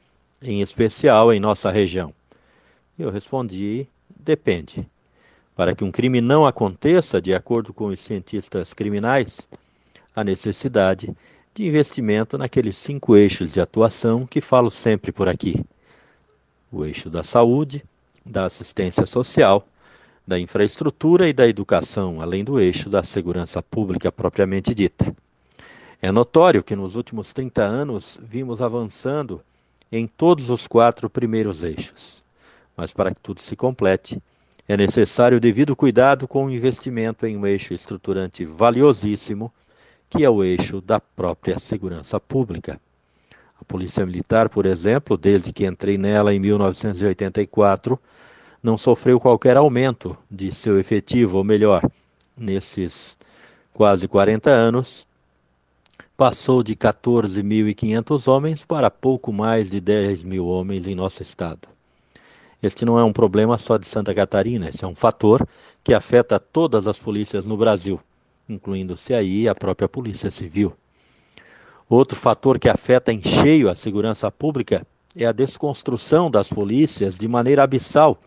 em 0.43 0.61
especial 0.61 1.33
em 1.33 1.39
nossa 1.39 1.71
região? 1.71 2.13
Eu 2.99 3.09
respondi: 3.09 3.87
depende. 4.23 4.87
Para 5.55 5.75
que 5.75 5.83
um 5.83 5.91
crime 5.91 6.19
não 6.21 6.45
aconteça, 6.45 7.21
de 7.21 7.33
acordo 7.33 7.73
com 7.73 7.87
os 7.87 8.01
cientistas 8.01 8.73
criminais, 8.73 9.47
há 10.15 10.23
necessidade 10.23 11.15
de 11.53 11.67
investimento 11.67 12.37
naqueles 12.37 12.77
cinco 12.77 13.15
eixos 13.15 13.53
de 13.53 13.61
atuação 13.61 14.25
que 14.25 14.41
falo 14.41 14.71
sempre 14.71 15.11
por 15.11 15.27
aqui: 15.27 15.63
o 16.71 16.83
eixo 16.83 17.09
da 17.09 17.23
saúde, 17.23 17.83
da 18.25 18.45
assistência 18.45 19.05
social, 19.05 19.67
da 20.25 20.39
infraestrutura 20.39 21.29
e 21.29 21.33
da 21.33 21.47
educação, 21.47 22.21
além 22.21 22.43
do 22.43 22.59
eixo 22.59 22.89
da 22.89 23.03
segurança 23.03 23.61
pública 23.61 24.11
propriamente 24.11 24.73
dita. 24.73 25.13
É 26.01 26.11
notório 26.11 26.63
que 26.63 26.75
nos 26.75 26.95
últimos 26.95 27.31
30 27.31 27.61
anos 27.61 28.19
vimos 28.21 28.61
avançando 28.61 29.41
em 29.91 30.07
todos 30.07 30.49
os 30.49 30.67
quatro 30.67 31.09
primeiros 31.09 31.63
eixos. 31.63 32.22
Mas 32.75 32.93
para 32.93 33.13
que 33.13 33.21
tudo 33.21 33.41
se 33.41 33.55
complete, 33.55 34.21
é 34.67 34.77
necessário 34.77 35.37
o 35.37 35.41
devido 35.41 35.75
cuidado 35.75 36.27
com 36.27 36.45
o 36.45 36.51
investimento 36.51 37.25
em 37.25 37.37
um 37.37 37.45
eixo 37.45 37.73
estruturante 37.73 38.45
valiosíssimo, 38.45 39.51
que 40.09 40.23
é 40.23 40.29
o 40.29 40.43
eixo 40.43 40.79
da 40.79 40.99
própria 40.99 41.59
segurança 41.59 42.19
pública. 42.19 42.79
A 43.59 43.65
Polícia 43.65 44.05
Militar, 44.05 44.49
por 44.49 44.65
exemplo, 44.65 45.17
desde 45.17 45.51
que 45.51 45.65
entrei 45.65 45.97
nela 45.97 46.33
em 46.33 46.39
1984, 46.39 47.99
não 48.61 48.77
sofreu 48.77 49.19
qualquer 49.19 49.57
aumento 49.57 50.17
de 50.29 50.53
seu 50.53 50.79
efetivo, 50.79 51.37
ou 51.37 51.43
melhor, 51.43 51.81
nesses 52.37 53.17
quase 53.73 54.07
40 54.07 54.49
anos, 54.49 55.05
passou 56.15 56.63
de 56.63 56.75
14.500 56.75 58.27
homens 58.31 58.63
para 58.63 58.89
pouco 58.89 59.33
mais 59.33 59.69
de 59.69 59.81
10 59.81 60.23
mil 60.23 60.45
homens 60.47 60.87
em 60.87 60.95
nosso 60.95 61.21
estado. 61.21 61.67
Este 62.63 62.85
não 62.85 62.97
é 62.97 63.03
um 63.03 63.11
problema 63.11 63.57
só 63.57 63.75
de 63.75 63.85
Santa 63.85 64.15
Catarina, 64.15 64.69
esse 64.69 64.85
é 64.85 64.87
um 64.87 64.95
fator 64.95 65.45
que 65.83 65.93
afeta 65.93 66.39
todas 66.39 66.87
as 66.87 66.97
polícias 66.97 67.45
no 67.45 67.57
Brasil, 67.57 67.99
incluindo-se 68.47 69.13
aí 69.13 69.49
a 69.49 69.53
própria 69.53 69.89
Polícia 69.89 70.31
Civil. 70.31 70.71
Outro 71.89 72.17
fator 72.17 72.57
que 72.57 72.69
afeta 72.69 73.11
em 73.11 73.21
cheio 73.21 73.69
a 73.69 73.75
segurança 73.75 74.31
pública 74.31 74.87
é 75.13 75.25
a 75.25 75.33
desconstrução 75.33 76.31
das 76.31 76.47
polícias 76.47 77.17
de 77.17 77.27
maneira 77.27 77.63
abissal, 77.63 78.17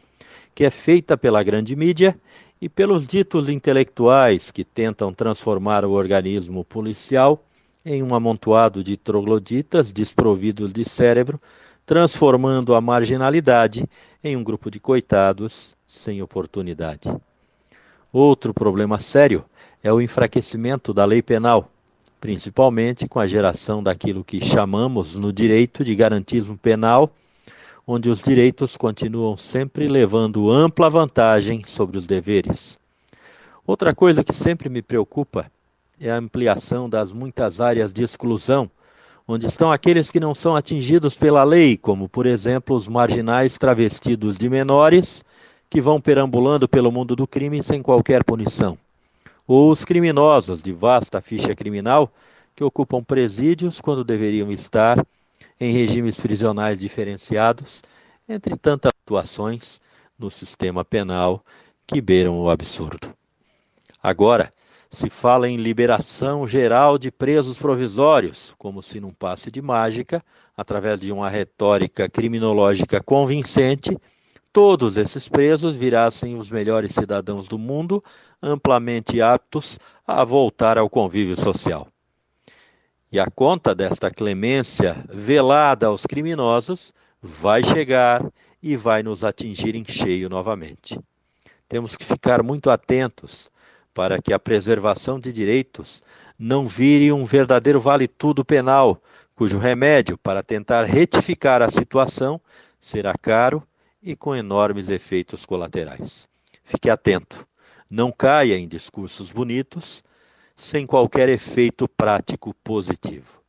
que 0.54 0.64
é 0.64 0.70
feita 0.70 1.16
pela 1.16 1.42
grande 1.42 1.74
mídia 1.74 2.14
e 2.60 2.68
pelos 2.68 3.06
ditos 3.06 3.48
intelectuais 3.48 4.50
que 4.50 4.64
tentam 4.64 5.14
transformar 5.14 5.82
o 5.82 5.92
organismo 5.92 6.62
policial 6.62 7.42
em 7.82 8.02
um 8.02 8.14
amontoado 8.14 8.84
de 8.84 8.98
trogloditas 8.98 9.94
desprovidos 9.94 10.74
de 10.74 10.86
cérebro, 10.86 11.40
transformando 11.86 12.74
a 12.74 12.80
marginalidade 12.80 13.88
em 14.26 14.36
um 14.36 14.42
grupo 14.42 14.70
de 14.70 14.80
coitados 14.80 15.76
sem 15.86 16.20
oportunidade. 16.20 17.08
Outro 18.12 18.52
problema 18.52 18.98
sério 18.98 19.44
é 19.82 19.92
o 19.92 20.00
enfraquecimento 20.00 20.92
da 20.92 21.04
lei 21.04 21.22
penal, 21.22 21.70
principalmente 22.20 23.06
com 23.06 23.20
a 23.20 23.26
geração 23.26 23.82
daquilo 23.82 24.24
que 24.24 24.44
chamamos 24.44 25.14
no 25.14 25.32
direito 25.32 25.84
de 25.84 25.94
garantismo 25.94 26.56
penal, 26.58 27.10
onde 27.86 28.10
os 28.10 28.22
direitos 28.22 28.76
continuam 28.76 29.36
sempre 29.36 29.86
levando 29.86 30.50
ampla 30.50 30.90
vantagem 30.90 31.62
sobre 31.64 31.96
os 31.96 32.06
deveres. 32.06 32.78
Outra 33.66 33.94
coisa 33.94 34.24
que 34.24 34.32
sempre 34.32 34.68
me 34.68 34.82
preocupa 34.82 35.50
é 36.00 36.10
a 36.10 36.16
ampliação 36.16 36.88
das 36.88 37.12
muitas 37.12 37.60
áreas 37.60 37.92
de 37.92 38.02
exclusão 38.02 38.70
onde 39.26 39.46
estão 39.46 39.72
aqueles 39.72 40.10
que 40.10 40.20
não 40.20 40.34
são 40.34 40.54
atingidos 40.54 41.16
pela 41.16 41.42
lei, 41.42 41.76
como, 41.76 42.08
por 42.08 42.26
exemplo, 42.26 42.76
os 42.76 42.86
marginais 42.86 43.58
travestidos 43.58 44.38
de 44.38 44.48
menores 44.48 45.24
que 45.68 45.80
vão 45.80 46.00
perambulando 46.00 46.68
pelo 46.68 46.92
mundo 46.92 47.16
do 47.16 47.26
crime 47.26 47.62
sem 47.62 47.82
qualquer 47.82 48.22
punição, 48.22 48.78
ou 49.46 49.70
os 49.70 49.84
criminosos 49.84 50.62
de 50.62 50.72
vasta 50.72 51.20
ficha 51.20 51.54
criminal 51.54 52.10
que 52.54 52.62
ocupam 52.62 53.02
presídios 53.02 53.80
quando 53.80 54.04
deveriam 54.04 54.52
estar 54.52 55.04
em 55.60 55.72
regimes 55.72 56.18
prisionais 56.18 56.78
diferenciados, 56.78 57.82
entre 58.28 58.56
tantas 58.56 58.92
atuações 59.02 59.80
no 60.18 60.30
sistema 60.30 60.84
penal 60.84 61.44
que 61.86 62.00
beiram 62.00 62.40
o 62.40 62.48
absurdo. 62.48 63.12
Agora, 64.02 64.52
se 64.90 65.10
fala 65.10 65.48
em 65.48 65.56
liberação 65.56 66.46
geral 66.46 66.98
de 66.98 67.10
presos 67.10 67.58
provisórios, 67.58 68.54
como 68.58 68.82
se 68.82 69.00
num 69.00 69.12
passe 69.12 69.50
de 69.50 69.60
mágica, 69.60 70.24
através 70.56 71.00
de 71.00 71.12
uma 71.12 71.28
retórica 71.28 72.08
criminológica 72.08 73.02
convincente, 73.02 73.96
todos 74.52 74.96
esses 74.96 75.28
presos 75.28 75.76
virassem 75.76 76.38
os 76.38 76.50
melhores 76.50 76.94
cidadãos 76.94 77.46
do 77.46 77.58
mundo, 77.58 78.02
amplamente 78.42 79.20
aptos 79.20 79.78
a 80.06 80.24
voltar 80.24 80.78
ao 80.78 80.88
convívio 80.88 81.38
social. 81.38 81.88
E 83.10 83.20
a 83.20 83.30
conta 83.30 83.74
desta 83.74 84.10
clemência 84.10 84.96
velada 85.08 85.86
aos 85.86 86.06
criminosos 86.06 86.92
vai 87.20 87.62
chegar 87.62 88.24
e 88.62 88.76
vai 88.76 89.02
nos 89.02 89.24
atingir 89.24 89.74
em 89.74 89.84
cheio 89.84 90.28
novamente. 90.28 90.98
Temos 91.68 91.96
que 91.96 92.04
ficar 92.04 92.42
muito 92.42 92.70
atentos 92.70 93.50
para 93.96 94.20
que 94.20 94.34
a 94.34 94.38
preservação 94.38 95.18
de 95.18 95.32
direitos 95.32 96.02
não 96.38 96.66
vire 96.66 97.10
um 97.10 97.24
verdadeiro 97.24 97.80
vale-tudo 97.80 98.44
penal, 98.44 99.02
cujo 99.34 99.56
remédio 99.56 100.18
para 100.18 100.42
tentar 100.42 100.84
retificar 100.84 101.62
a 101.62 101.70
situação 101.70 102.38
será 102.78 103.14
caro 103.14 103.66
e 104.02 104.14
com 104.14 104.36
enormes 104.36 104.90
efeitos 104.90 105.46
colaterais. 105.46 106.28
Fique 106.62 106.90
atento, 106.90 107.48
não 107.88 108.12
caia 108.12 108.58
em 108.58 108.68
discursos 108.68 109.32
bonitos 109.32 110.04
sem 110.54 110.86
qualquer 110.86 111.30
efeito 111.30 111.88
prático 111.88 112.52
positivo. 112.62 113.40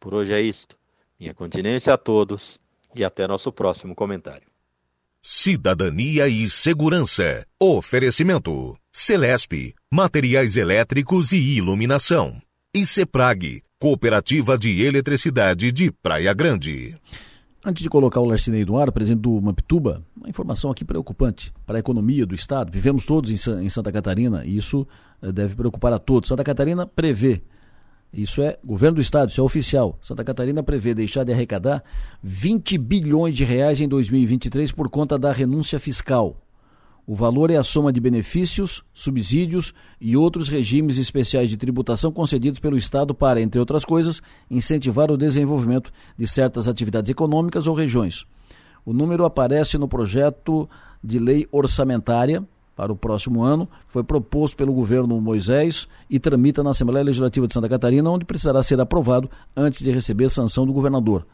Por 0.00 0.14
hoje 0.14 0.32
é 0.32 0.40
isto. 0.40 0.78
Minha 1.20 1.34
continência 1.34 1.92
a 1.92 1.98
todos 1.98 2.58
e 2.94 3.04
até 3.04 3.28
nosso 3.28 3.52
próximo 3.52 3.94
comentário. 3.94 4.48
Cidadania 5.20 6.26
e 6.26 6.48
Segurança. 6.48 7.46
Oferecimento. 7.60 8.78
Celesp, 8.96 9.74
Materiais 9.92 10.56
Elétricos 10.56 11.32
e 11.32 11.56
Iluminação. 11.56 12.40
E 12.72 12.86
Ceprag, 12.86 13.60
Cooperativa 13.76 14.56
de 14.56 14.84
Eletricidade 14.84 15.72
de 15.72 15.90
Praia 15.90 16.32
Grande. 16.32 16.96
Antes 17.66 17.82
de 17.82 17.90
colocar 17.90 18.20
o 18.20 18.24
Larcinei 18.24 18.64
no 18.64 18.78
ar, 18.78 18.92
presidente 18.92 19.22
do 19.22 19.40
Mapituba, 19.42 20.04
uma 20.16 20.28
informação 20.28 20.70
aqui 20.70 20.84
preocupante 20.84 21.52
para 21.66 21.76
a 21.76 21.80
economia 21.80 22.24
do 22.24 22.36
Estado. 22.36 22.70
Vivemos 22.70 23.04
todos 23.04 23.32
em 23.32 23.68
Santa 23.68 23.90
Catarina 23.90 24.44
e 24.44 24.56
isso 24.56 24.86
eh, 25.20 25.32
deve 25.32 25.56
preocupar 25.56 25.92
a 25.92 25.98
todos. 25.98 26.28
Santa 26.28 26.44
Catarina 26.44 26.86
prevê, 26.86 27.42
isso 28.12 28.40
é 28.40 28.60
governo 28.64 28.94
do 28.94 29.02
Estado, 29.02 29.30
isso 29.30 29.40
é 29.40 29.44
oficial. 29.44 29.98
Santa 30.00 30.22
Catarina 30.22 30.62
prevê 30.62 30.94
deixar 30.94 31.24
de 31.24 31.32
arrecadar 31.32 31.82
20 32.22 32.78
bilhões 32.78 33.36
de 33.36 33.42
reais 33.42 33.80
em 33.80 33.88
2023 33.88 34.70
por 34.70 34.88
conta 34.88 35.18
da 35.18 35.32
renúncia 35.32 35.80
fiscal. 35.80 36.43
O 37.06 37.14
valor 37.14 37.50
é 37.50 37.56
a 37.56 37.62
soma 37.62 37.92
de 37.92 38.00
benefícios, 38.00 38.82
subsídios 38.94 39.74
e 40.00 40.16
outros 40.16 40.48
regimes 40.48 40.96
especiais 40.96 41.50
de 41.50 41.56
tributação 41.56 42.10
concedidos 42.10 42.58
pelo 42.58 42.78
Estado 42.78 43.14
para, 43.14 43.42
entre 43.42 43.60
outras 43.60 43.84
coisas, 43.84 44.22
incentivar 44.50 45.10
o 45.10 45.16
desenvolvimento 45.16 45.92
de 46.16 46.26
certas 46.26 46.66
atividades 46.66 47.10
econômicas 47.10 47.66
ou 47.66 47.74
regiões. 47.74 48.24
O 48.86 48.94
número 48.94 49.26
aparece 49.26 49.76
no 49.76 49.86
projeto 49.86 50.68
de 51.02 51.18
lei 51.18 51.46
orçamentária 51.52 52.42
para 52.74 52.90
o 52.90 52.96
próximo 52.96 53.42
ano, 53.42 53.66
que 53.66 53.92
foi 53.92 54.02
proposto 54.02 54.56
pelo 54.56 54.72
governo 54.72 55.20
Moisés 55.20 55.86
e 56.08 56.18
tramita 56.18 56.62
na 56.62 56.70
Assembleia 56.70 57.04
Legislativa 57.04 57.46
de 57.46 57.52
Santa 57.52 57.68
Catarina, 57.68 58.10
onde 58.10 58.24
precisará 58.24 58.62
ser 58.62 58.80
aprovado 58.80 59.30
antes 59.54 59.80
de 59.80 59.90
receber 59.90 60.30
sanção 60.30 60.66
do 60.66 60.72
governador. 60.72 61.26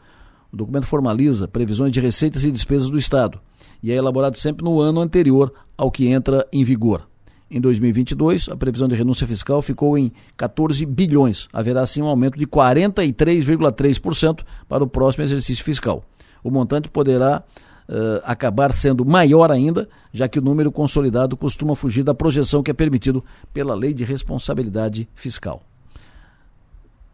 O 0.51 0.57
documento 0.57 0.85
formaliza 0.85 1.47
previsões 1.47 1.91
de 1.91 2.01
receitas 2.01 2.43
e 2.43 2.51
despesas 2.51 2.89
do 2.89 2.97
Estado 2.97 3.39
e 3.81 3.91
é 3.91 3.95
elaborado 3.95 4.37
sempre 4.37 4.63
no 4.63 4.79
ano 4.79 4.99
anterior 4.99 5.53
ao 5.77 5.89
que 5.89 6.07
entra 6.07 6.47
em 6.51 6.63
vigor. 6.63 7.07
Em 7.49 7.59
2022, 7.59 8.47
a 8.49 8.55
previsão 8.55 8.87
de 8.87 8.95
renúncia 8.95 9.27
fiscal 9.27 9.61
ficou 9.61 9.97
em 9.97 10.11
14 10.37 10.85
bilhões. 10.85 11.49
Haverá 11.51 11.81
assim 11.81 12.01
um 12.01 12.07
aumento 12.07 12.37
de 12.37 12.47
43,3% 12.47 14.45
para 14.69 14.83
o 14.83 14.87
próximo 14.87 15.23
exercício 15.23 15.63
fiscal. 15.63 16.03
O 16.43 16.49
montante 16.49 16.89
poderá 16.89 17.43
uh, 17.89 18.21
acabar 18.23 18.71
sendo 18.71 19.03
maior 19.03 19.51
ainda, 19.51 19.89
já 20.13 20.29
que 20.29 20.39
o 20.39 20.41
número 20.41 20.71
consolidado 20.71 21.35
costuma 21.35 21.75
fugir 21.75 22.03
da 22.03 22.13
projeção 22.13 22.63
que 22.63 22.71
é 22.71 22.73
permitido 22.73 23.23
pela 23.53 23.75
Lei 23.75 23.93
de 23.93 24.05
Responsabilidade 24.05 25.09
Fiscal. 25.13 25.61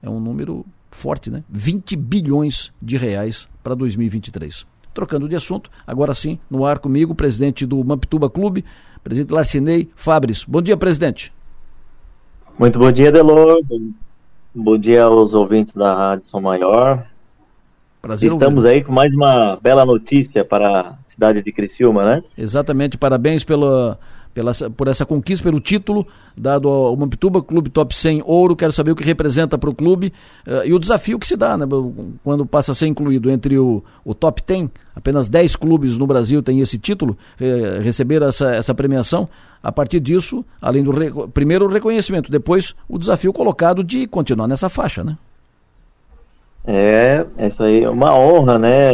É 0.04 0.10
um 0.10 0.20
número 0.20 0.64
forte, 0.92 1.30
né? 1.30 1.44
20 1.50 1.96
bilhões 1.96 2.72
de 2.82 2.98
reais 2.98 3.48
para 3.64 3.76
2023. 3.76 4.66
Trocando 4.94 5.30
de 5.30 5.36
assunto, 5.36 5.70
agora 5.86 6.14
sim, 6.16 6.40
no 6.50 6.66
ar 6.66 6.80
comigo, 6.80 7.14
o 7.14 7.16
presidente 7.16 7.66
do 7.66 7.84
Mampituba 7.84 8.30
Clube, 8.30 8.66
presidente 9.04 9.32
Larcinei 9.32 9.90
Fabris. 9.96 10.44
Bom 10.44 10.62
dia, 10.62 10.76
presidente. 10.76 11.32
Muito 12.58 12.80
bom 12.80 12.92
dia, 12.92 13.12
Delor. 13.12 13.62
Bom 14.56 14.78
dia 14.78 15.04
aos 15.04 15.36
ouvintes 15.36 15.74
da 15.74 15.94
Rádio 15.94 16.26
São 16.30 16.42
Maior. 16.42 17.06
Prazer 18.02 18.32
Estamos 18.32 18.64
ouvir. 18.64 18.76
aí 18.76 18.84
com 18.84 18.92
mais 18.92 19.14
uma 19.14 19.58
bela 19.62 19.86
notícia 19.86 20.44
para 20.44 20.80
a 20.80 20.98
cidade 21.06 21.44
de 21.44 21.52
Criciúma, 21.52 22.04
né? 22.04 22.24
Exatamente, 22.38 22.98
parabéns 22.98 23.44
pela 23.44 24.00
pela, 24.38 24.54
por 24.54 24.88
essa 24.88 25.04
conquista, 25.04 25.44
pelo 25.44 25.60
título 25.60 26.06
dado 26.38 26.70
ao 26.70 26.96
Mampituba, 26.96 27.42
Clube 27.42 27.72
Top 27.72 27.96
100 27.96 28.22
Ouro. 28.24 28.56
Quero 28.56 28.72
saber 28.72 28.92
o 28.92 28.96
que 28.96 29.04
representa 29.04 29.58
para 29.58 29.68
o 29.68 29.74
clube 29.74 30.14
uh, 30.48 30.64
e 30.64 30.76
o 30.76 30.78
desafio 30.78 31.18
que 31.18 31.26
se 31.26 31.36
dá 31.36 31.58
né, 31.58 31.66
quando 32.24 32.46
passa 32.46 32.72
a 32.72 32.76
ser 32.76 32.86
incluído 32.86 33.32
entre 33.32 33.58
o, 33.58 33.84
o 34.06 34.14
Top 34.14 34.44
10. 34.46 34.70
Apenas 34.96 35.28
10 35.28 35.56
clubes 35.56 35.98
no 35.98 36.06
Brasil 36.06 36.44
têm 36.44 36.60
esse 36.60 36.78
título, 36.78 37.18
eh, 37.40 37.80
receber 37.84 38.24
essa, 38.24 38.56
essa 38.56 38.74
premiação. 38.74 39.30
A 39.62 39.72
partir 39.72 40.00
disso, 40.00 40.44
além 40.60 40.84
do 40.84 40.90
re, 40.90 41.12
primeiro 41.32 41.66
o 41.66 41.70
reconhecimento, 41.70 42.32
depois 42.32 42.74
o 42.90 42.98
desafio 42.98 43.32
colocado 43.32 43.84
de 43.84 44.08
continuar 44.08 44.48
nessa 44.48 44.70
faixa, 44.70 45.04
né? 45.04 45.16
É, 46.66 47.26
isso 47.40 47.62
aí 47.62 47.84
é 47.84 47.90
uma 47.90 48.16
honra, 48.16 48.58
né? 48.58 48.90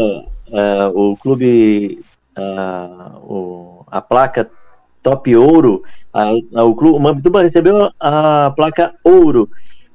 É, 0.51 0.85
o 0.93 1.15
clube, 1.15 2.03
uh, 2.37 3.17
o, 3.19 3.85
a 3.89 4.01
placa 4.01 4.49
top 5.03 5.35
ouro, 5.35 5.83
a, 6.13 6.23
a, 6.55 6.63
o, 6.63 6.73
clube, 6.73 7.05
o 7.05 7.37
recebeu 7.37 7.91
a 7.99 8.51
placa 8.55 8.95
ouro, 9.03 9.49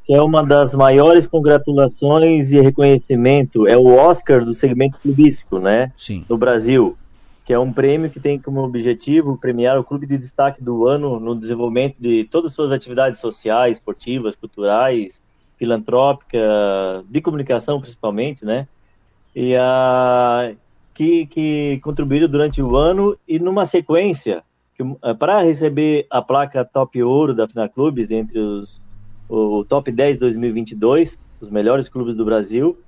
que 0.05 0.15
é 0.15 0.23
uma 0.23 0.45
das 0.45 0.75
maiores 0.75 1.27
congratulações 1.27 2.53
e 2.53 2.61
reconhecimento, 2.61 3.67
é 3.67 3.77
o 3.77 3.97
Oscar 3.97 4.45
do 4.45 4.55
segmento 4.55 4.99
clubístico, 4.99 5.59
né? 5.59 5.91
Sim. 5.97 6.25
No 6.29 6.37
Brasil, 6.37 6.97
que 7.45 7.53
é 7.53 7.59
um 7.59 7.73
prêmio 7.73 8.11
que 8.11 8.21
tem 8.21 8.39
como 8.39 8.63
objetivo 8.63 9.39
premiar 9.39 9.79
o 9.79 9.85
clube 9.85 10.07
de 10.07 10.19
destaque 10.19 10.63
do 10.63 10.87
ano 10.87 11.19
no 11.19 11.35
desenvolvimento 11.35 11.97
de 11.99 12.25
todas 12.25 12.49
as 12.49 12.55
suas 12.55 12.71
atividades 12.71 13.19
sociais, 13.19 13.77
esportivas, 13.77 14.37
culturais, 14.37 15.25
filantrópicas, 15.59 16.43
de 17.09 17.21
comunicação 17.21 17.81
principalmente, 17.81 18.45
né? 18.45 18.69
E 19.35 19.57
a 19.57 20.53
que, 20.95 21.27
que 21.27 21.81
contribuíram 21.83 22.29
durante 22.29 22.61
o 22.61 22.77
ano 22.77 23.17
e 23.27 23.39
numa 23.39 23.65
sequência, 23.65 24.43
eh, 24.79 25.15
para 25.15 25.43
receber 25.43 26.07
a 26.11 26.23
placa 26.23 26.65
Top 26.65 27.03
Ouro 27.03 27.35
da 27.35 27.49
Fina 27.49 27.69
Clubes 27.69 28.11
entre 28.11 28.39
os 28.39 28.81
o 29.29 29.65
Top 29.65 29.91
10 29.91 30.19
2022, 30.19 31.19
os 31.41 31.51
melhores 31.51 31.89
clubes 31.89 32.15
do 32.15 32.25
Brasil, 32.25 32.79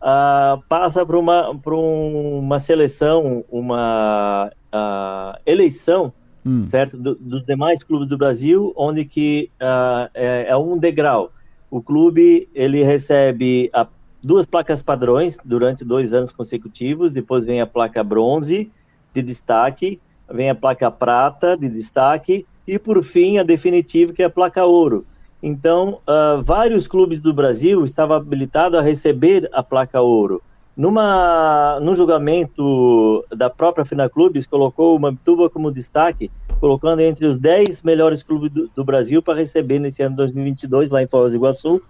uh, 0.00 0.60
passa 0.68 1.04
por 1.04 1.16
uma, 1.16 1.54
por 1.58 1.74
uma 1.74 2.58
seleção, 2.58 3.44
uma 3.50 4.50
uh, 4.72 5.38
eleição, 5.44 6.12
hum. 6.44 6.62
certo, 6.62 6.96
do, 6.96 7.14
dos 7.14 7.44
demais 7.44 7.84
clubes 7.84 8.08
do 8.08 8.16
Brasil, 8.16 8.72
onde 8.76 9.04
que 9.04 9.50
uh, 9.60 10.08
é, 10.14 10.46
é, 10.48 10.56
um 10.56 10.78
degrau. 10.78 11.30
O 11.70 11.82
clube 11.82 12.48
ele 12.54 12.82
recebe 12.82 13.70
a, 13.72 13.86
duas 14.22 14.46
placas 14.46 14.82
padrões 14.82 15.38
durante 15.44 15.84
dois 15.84 16.12
anos 16.12 16.32
consecutivos, 16.32 17.12
depois 17.12 17.44
vem 17.44 17.60
a 17.60 17.66
placa 17.66 18.02
bronze 18.02 18.70
de 19.12 19.22
destaque, 19.22 20.00
vem 20.32 20.50
a 20.50 20.54
placa 20.54 20.90
prata 20.90 21.56
de 21.56 21.68
destaque 21.68 22.46
e 22.66 22.78
por 22.78 23.02
fim 23.02 23.38
a 23.38 23.42
definitiva 23.42 24.12
que 24.12 24.22
é 24.22 24.26
a 24.26 24.30
placa 24.30 24.64
ouro. 24.64 25.04
Então, 25.42 26.00
uh, 26.06 26.42
vários 26.42 26.86
clubes 26.86 27.20
do 27.20 27.32
Brasil 27.32 27.82
estavam 27.82 28.16
habilitados 28.16 28.78
a 28.78 28.82
receber 28.82 29.48
a 29.52 29.62
placa 29.62 30.00
ouro. 30.00 30.42
Numa, 30.76 31.78
no 31.80 31.94
julgamento 31.94 33.24
da 33.36 33.50
própria 33.50 33.84
Fina 33.84 34.08
Clubes, 34.08 34.46
colocou 34.46 34.96
o 34.96 35.00
Mambituba 35.00 35.50
como 35.50 35.70
destaque, 35.70 36.30
colocando 36.60 37.00
entre 37.00 37.26
os 37.26 37.38
10 37.38 37.82
melhores 37.82 38.22
clubes 38.22 38.50
do, 38.50 38.70
do 38.74 38.84
Brasil 38.84 39.22
para 39.22 39.34
receber 39.34 39.78
nesse 39.78 40.02
ano 40.02 40.16
2022, 40.16 40.90
lá 40.90 41.02
em 41.02 41.08
Foz 41.08 41.32
do 41.32 41.36
Iguaçu, 41.36 41.82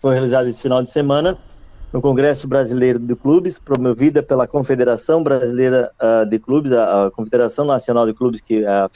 foi 0.00 0.12
realizado 0.12 0.46
esse 0.46 0.62
final 0.62 0.82
de 0.82 0.90
semana, 0.90 1.36
no 1.92 2.02
Congresso 2.02 2.46
Brasileiro 2.46 2.98
de 2.98 3.14
Clubes, 3.14 3.58
promovida 3.58 4.22
pela 4.22 4.46
Confederação 4.46 5.22
Brasileira 5.22 5.90
uh, 6.00 6.28
de 6.28 6.38
Clubes, 6.38 6.72
a, 6.72 7.06
a, 7.06 7.10
Confederação 7.10 7.64
Nacional 7.64 8.06
de 8.06 8.12
Clubes, 8.12 8.40
que 8.40 8.64
é 8.64 8.68
a 8.68 8.90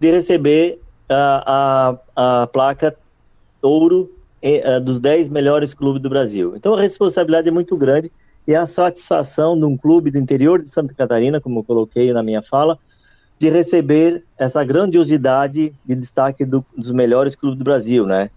de 0.00 0.10
receber 0.10 0.80
uh, 1.08 1.14
a, 1.46 1.96
a 2.16 2.46
placa 2.48 2.96
ouro 3.62 4.10
uh, 4.42 4.80
dos 4.80 4.98
10 4.98 5.28
melhores 5.28 5.72
clubes 5.72 6.02
do 6.02 6.10
Brasil. 6.10 6.54
Então 6.56 6.74
a 6.74 6.80
responsabilidade 6.80 7.48
é 7.48 7.52
muito 7.52 7.76
grande 7.76 8.10
e 8.46 8.54
a 8.54 8.66
satisfação 8.66 9.56
de 9.56 9.64
um 9.64 9.76
clube 9.76 10.10
do 10.10 10.18
interior 10.18 10.60
de 10.60 10.68
Santa 10.68 10.92
Catarina, 10.92 11.40
como 11.40 11.60
eu 11.60 11.64
coloquei 11.64 12.12
na 12.12 12.22
minha 12.22 12.42
fala, 12.42 12.78
de 13.38 13.48
receber 13.48 14.22
essa 14.36 14.62
grandiosidade 14.64 15.74
de 15.84 15.94
destaque 15.94 16.44
do, 16.44 16.64
dos 16.76 16.90
melhores 16.90 17.34
clubes 17.34 17.58
do 17.58 17.64
Brasil, 17.64 18.06
né? 18.06 18.30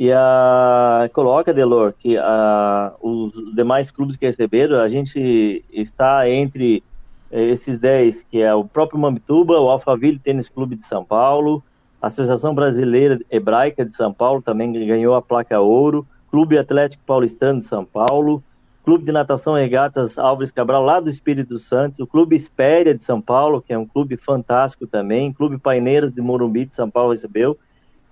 E 0.00 0.12
a 0.12 1.10
coloca, 1.12 1.52
Delor, 1.52 1.92
que 1.92 2.16
a, 2.16 2.94
os 3.02 3.32
demais 3.52 3.90
clubes 3.90 4.16
que 4.16 4.24
receberam, 4.26 4.78
a 4.78 4.86
gente 4.86 5.64
está 5.72 6.30
entre 6.30 6.84
eh, 7.32 7.46
esses 7.46 7.80
10, 7.80 8.22
que 8.22 8.40
é 8.40 8.54
o 8.54 8.64
próprio 8.64 8.96
Mambituba, 8.96 9.58
o 9.58 9.68
Alphaville 9.68 10.20
Tênis 10.20 10.48
Clube 10.48 10.76
de 10.76 10.84
São 10.84 11.04
Paulo, 11.04 11.64
a 12.00 12.06
Associação 12.06 12.54
Brasileira 12.54 13.18
Hebraica 13.28 13.84
de 13.84 13.90
São 13.90 14.12
Paulo 14.12 14.40
também 14.40 14.72
ganhou 14.72 15.16
a 15.16 15.20
placa 15.20 15.58
ouro. 15.58 16.06
Clube 16.30 16.56
Atlético 16.56 17.02
Paulistano 17.04 17.58
de 17.58 17.64
São 17.64 17.84
Paulo. 17.84 18.40
Clube 18.84 19.04
de 19.04 19.10
Natação 19.10 19.54
Regatas 19.54 20.16
Álvares 20.16 20.52
Cabral, 20.52 20.84
lá 20.84 21.00
do 21.00 21.10
Espírito 21.10 21.56
Santo. 21.56 22.04
O 22.04 22.06
Clube 22.06 22.36
Espéria 22.36 22.94
de 22.94 23.02
São 23.02 23.20
Paulo, 23.20 23.60
que 23.60 23.72
é 23.72 23.78
um 23.78 23.84
clube 23.84 24.16
fantástico 24.16 24.86
também. 24.86 25.32
Clube 25.32 25.58
Paineiras 25.58 26.14
de 26.14 26.22
Morumbi 26.22 26.66
de 26.66 26.74
São 26.74 26.88
Paulo 26.88 27.10
recebeu. 27.10 27.58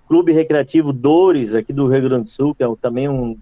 Clube 0.07 0.31
Recreativo 0.31 0.93
Dores, 0.93 1.53
aqui 1.53 1.73
do 1.73 1.87
Rio 1.87 2.03
Grande 2.03 2.23
do 2.23 2.27
Sul, 2.27 2.55
que 2.55 2.63
é 2.63 2.67
também 2.81 3.09
um, 3.09 3.37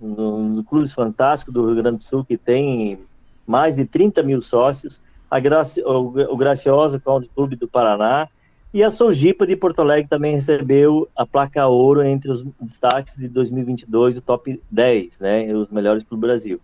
um, 0.00 0.58
um 0.58 0.62
clube 0.62 0.88
fantástico 0.88 1.50
do 1.50 1.66
Rio 1.66 1.76
Grande 1.76 1.98
do 1.98 2.02
Sul, 2.02 2.24
que 2.24 2.36
tem 2.36 2.98
mais 3.46 3.76
de 3.76 3.84
30 3.84 4.22
mil 4.22 4.40
sócios. 4.40 5.00
Graci, 5.42 5.80
o, 5.82 6.32
o 6.32 6.36
Graciosa, 6.36 6.98
que 6.98 7.08
é 7.08 7.12
o 7.12 7.22
Clube 7.34 7.56
do 7.56 7.68
Paraná 7.68 8.28
e 8.72 8.84
a 8.84 8.90
Sojipa 8.90 9.44
de 9.44 9.56
Porto 9.56 9.80
Alegre 9.80 10.08
também 10.08 10.34
recebeu 10.34 11.08
a 11.16 11.26
placa 11.26 11.66
ouro 11.66 12.04
entre 12.04 12.30
os 12.30 12.44
destaques 12.60 13.16
de 13.16 13.26
2022, 13.26 14.18
o 14.18 14.20
top 14.20 14.62
10, 14.70 15.18
né, 15.18 15.52
os 15.52 15.68
melhores 15.70 16.04
para 16.04 16.14
o 16.14 16.18
Brasil. 16.18 16.60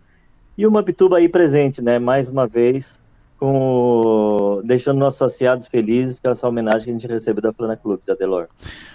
E 0.56 0.64
o 0.64 0.70
Mapituba 0.70 1.16
aí 1.16 1.28
presente, 1.28 1.82
né, 1.82 1.98
mais 1.98 2.28
uma 2.28 2.46
vez, 2.46 3.00
com 3.38 4.62
deixando 4.64 4.98
nossos 4.98 5.20
associados 5.20 5.66
felizes 5.66 6.18
com 6.18 6.30
essa 6.30 6.46
homenagem 6.48 6.84
que 6.84 6.90
a 6.90 6.92
gente 6.92 7.06
recebeu 7.06 7.42
da 7.42 7.52
Plana 7.52 7.76
Clube, 7.76 8.02
da 8.06 8.14
Delor. 8.14 8.46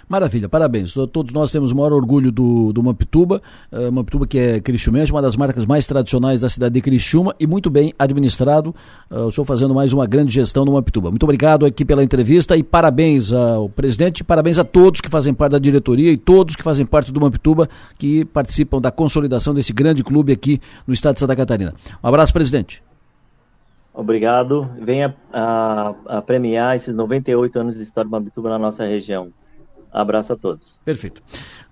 Maravilha, 0.08 0.48
parabéns. 0.48 0.94
Todos 1.12 1.32
nós 1.32 1.50
temos 1.52 1.72
o 1.72 1.76
maior 1.76 1.92
orgulho 1.92 2.32
do, 2.32 2.72
do 2.72 2.82
Mampituba, 2.82 3.40
uh, 3.70 3.90
Mampituba 3.90 4.26
que 4.26 4.38
é 4.38 4.60
cristiumense, 4.60 5.12
uma 5.12 5.22
das 5.22 5.36
marcas 5.36 5.64
mais 5.64 5.86
tradicionais 5.86 6.40
da 6.40 6.48
cidade 6.48 6.74
de 6.74 6.80
Criciúma 6.80 7.34
e 7.38 7.46
muito 7.46 7.70
bem 7.70 7.94
administrado. 7.98 8.74
Uh, 9.10 9.26
o 9.26 9.32
senhor 9.32 9.44
fazendo 9.44 9.74
mais 9.74 9.92
uma 9.92 10.06
grande 10.06 10.32
gestão 10.32 10.64
do 10.64 10.72
Mampituba. 10.72 11.10
Muito 11.10 11.22
obrigado 11.22 11.64
aqui 11.64 11.84
pela 11.84 12.02
entrevista 12.02 12.56
e 12.56 12.62
parabéns 12.62 13.32
ao 13.32 13.68
presidente, 13.68 14.24
parabéns 14.24 14.58
a 14.58 14.64
todos 14.64 15.00
que 15.00 15.08
fazem 15.08 15.32
parte 15.32 15.52
da 15.52 15.58
diretoria 15.58 16.10
e 16.10 16.16
todos 16.16 16.56
que 16.56 16.62
fazem 16.62 16.84
parte 16.84 17.12
do 17.12 17.20
Mampituba 17.20 17.68
que 17.98 18.24
participam 18.24 18.80
da 18.80 18.90
consolidação 18.90 19.54
desse 19.54 19.72
grande 19.72 20.02
clube 20.02 20.32
aqui 20.32 20.60
no 20.86 20.92
estado 20.92 21.14
de 21.14 21.20
Santa 21.20 21.36
Catarina. 21.36 21.74
Um 22.02 22.08
abraço, 22.08 22.32
presidente. 22.32 22.82
Obrigado. 23.94 24.70
Venha 24.80 25.14
a, 25.32 25.94
a, 26.06 26.22
premiar 26.22 26.74
esses 26.74 26.94
98 26.94 27.58
anos 27.58 27.74
de 27.74 27.82
história 27.82 28.08
do 28.08 28.12
Mambituba 28.12 28.48
na 28.48 28.58
nossa 28.58 28.84
região. 28.86 29.32
Abraço 29.92 30.32
a 30.32 30.36
todos. 30.36 30.80
Perfeito. 30.84 31.22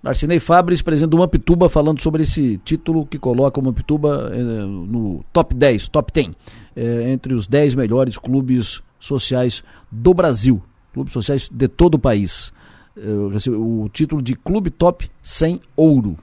Narcinei 0.03 0.39
Fabres, 0.39 0.81
presidente 0.83 1.09
do 1.09 1.17
Mampituba, 1.17 1.67
falando 1.67 2.01
sobre 2.01 2.21
esse 2.21 2.59
título 2.59 3.05
que 3.05 3.17
coloca 3.17 3.59
o 3.59 3.63
Mampituba 3.63 4.31
eh, 4.31 4.37
no 4.37 5.25
top 5.33 5.55
10, 5.55 5.87
top 5.87 6.11
10, 6.13 6.29
eh, 6.75 7.11
entre 7.11 7.33
os 7.33 7.47
10 7.47 7.73
melhores 7.73 8.17
clubes 8.19 8.83
sociais 8.99 9.63
do 9.91 10.13
Brasil, 10.13 10.61
clubes 10.93 11.13
sociais 11.13 11.49
de 11.51 11.67
todo 11.67 11.95
o 11.95 11.99
país. 11.99 12.53
Eh, 12.95 13.49
o 13.49 13.89
título 13.89 14.21
de 14.21 14.35
Clube 14.35 14.69
Top 14.69 15.09
100 15.23 15.59
Ouro. 15.75 16.17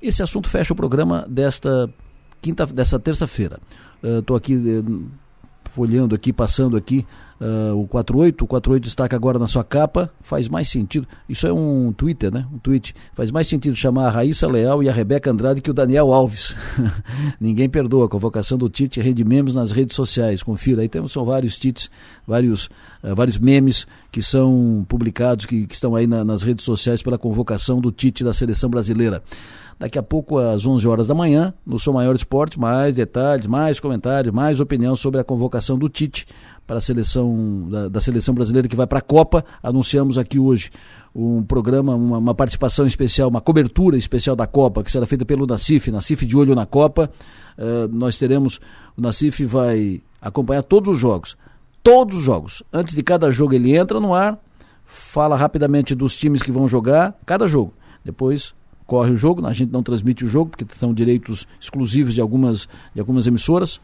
Esse 0.00 0.22
assunto 0.22 0.48
fecha 0.48 0.72
o 0.72 0.76
programa 0.76 1.26
desta 1.28 1.90
quinta, 2.40 2.66
dessa 2.66 2.98
terça-feira. 2.98 3.58
Estou 4.18 4.34
uh, 4.34 4.38
aqui 4.38 4.54
uh, 4.54 5.04
folheando 5.74 6.14
aqui, 6.14 6.32
passando 6.32 6.76
aqui 6.76 7.04
uh, 7.40 7.78
o 7.78 7.86
48. 7.88 8.44
O 8.44 8.46
48 8.46 8.84
destaca 8.84 9.16
agora 9.16 9.38
na 9.38 9.48
sua 9.48 9.64
capa. 9.64 10.10
Faz 10.20 10.48
mais 10.48 10.68
sentido. 10.68 11.06
Isso 11.28 11.46
é 11.46 11.52
um 11.52 11.92
Twitter, 11.92 12.32
né? 12.32 12.46
Um 12.52 12.58
tweet. 12.58 12.94
Faz 13.12 13.30
mais 13.30 13.48
sentido 13.48 13.74
chamar 13.74 14.06
a 14.06 14.10
Raíssa 14.10 14.46
Leal 14.46 14.82
e 14.82 14.88
a 14.88 14.92
Rebeca 14.92 15.30
Andrade 15.30 15.60
que 15.60 15.70
o 15.70 15.74
Daniel 15.74 16.12
Alves. 16.12 16.54
Ninguém 17.40 17.68
perdoa. 17.68 18.06
A 18.06 18.08
convocação 18.08 18.56
do 18.56 18.68
Tite 18.68 19.00
rende 19.00 19.24
memes 19.24 19.54
nas 19.54 19.72
redes 19.72 19.96
sociais. 19.96 20.42
Confira. 20.42 20.82
Aí 20.82 20.88
temos 20.88 21.12
são 21.12 21.24
vários 21.24 21.58
tweets, 21.58 21.90
vários, 22.26 22.66
uh, 23.02 23.14
vários 23.14 23.38
memes 23.38 23.86
que 24.12 24.22
são 24.22 24.86
publicados, 24.88 25.44
que, 25.44 25.66
que 25.66 25.74
estão 25.74 25.96
aí 25.96 26.06
na, 26.06 26.24
nas 26.24 26.42
redes 26.42 26.64
sociais 26.64 27.02
pela 27.02 27.18
convocação 27.18 27.80
do 27.80 27.90
Tite 27.90 28.22
da 28.22 28.32
seleção 28.32 28.70
brasileira. 28.70 29.22
Daqui 29.78 29.98
a 29.98 30.02
pouco, 30.02 30.38
às 30.38 30.66
11 30.66 30.86
horas 30.86 31.06
da 31.06 31.14
manhã, 31.14 31.52
no 31.66 31.78
Sou 31.78 31.92
Maior 31.92 32.14
Esporte, 32.14 32.58
mais 32.58 32.94
detalhes, 32.94 33.46
mais 33.46 33.80
comentários, 33.80 34.32
mais 34.32 34.60
opinião 34.60 34.94
sobre 34.94 35.20
a 35.20 35.24
convocação 35.24 35.76
do 35.76 35.88
Tite 35.88 36.26
para 36.66 36.78
a 36.78 36.80
seleção 36.80 37.68
da, 37.68 37.88
da 37.88 38.00
seleção 38.00 38.34
brasileira 38.34 38.68
que 38.68 38.76
vai 38.76 38.86
para 38.86 38.98
a 38.98 39.02
Copa. 39.02 39.44
Anunciamos 39.62 40.16
aqui 40.16 40.38
hoje 40.38 40.70
um 41.14 41.42
programa, 41.42 41.94
uma, 41.94 42.18
uma, 42.18 42.34
participação 42.34 42.86
especial, 42.86 43.28
uma 43.28 43.40
cobertura 43.40 43.96
especial 43.96 44.34
da 44.34 44.46
Copa, 44.46 44.82
que 44.82 44.90
será 44.90 45.06
feita 45.06 45.24
pelo 45.24 45.46
Nacif, 45.46 45.90
Nacif 45.90 46.24
de 46.24 46.36
olho 46.36 46.54
na 46.54 46.66
Copa. 46.66 47.10
Uh, 47.58 47.88
nós 47.92 48.16
teremos, 48.16 48.60
o 48.96 49.00
Nacif 49.00 49.44
vai 49.44 50.02
acompanhar 50.20 50.62
todos 50.62 50.94
os 50.94 50.98
jogos. 50.98 51.36
Todos 51.82 52.18
os 52.18 52.24
jogos. 52.24 52.62
Antes 52.72 52.94
de 52.94 53.02
cada 53.02 53.30
jogo 53.30 53.54
ele 53.54 53.76
entra 53.76 54.00
no 54.00 54.14
ar, 54.14 54.38
fala 54.84 55.36
rapidamente 55.36 55.94
dos 55.94 56.16
times 56.16 56.42
que 56.42 56.50
vão 56.50 56.66
jogar, 56.66 57.18
cada 57.26 57.46
jogo. 57.46 57.74
Depois 58.04 58.54
corre 58.86 59.10
o 59.10 59.16
jogo, 59.16 59.44
a 59.46 59.52
gente 59.52 59.72
não 59.72 59.82
transmite 59.82 60.24
o 60.24 60.28
jogo, 60.28 60.50
porque 60.50 60.66
são 60.76 60.92
direitos 60.92 61.46
exclusivos 61.60 62.14
de 62.14 62.20
algumas, 62.20 62.68
de 62.94 63.00
algumas 63.00 63.26
emissoras. 63.26 63.80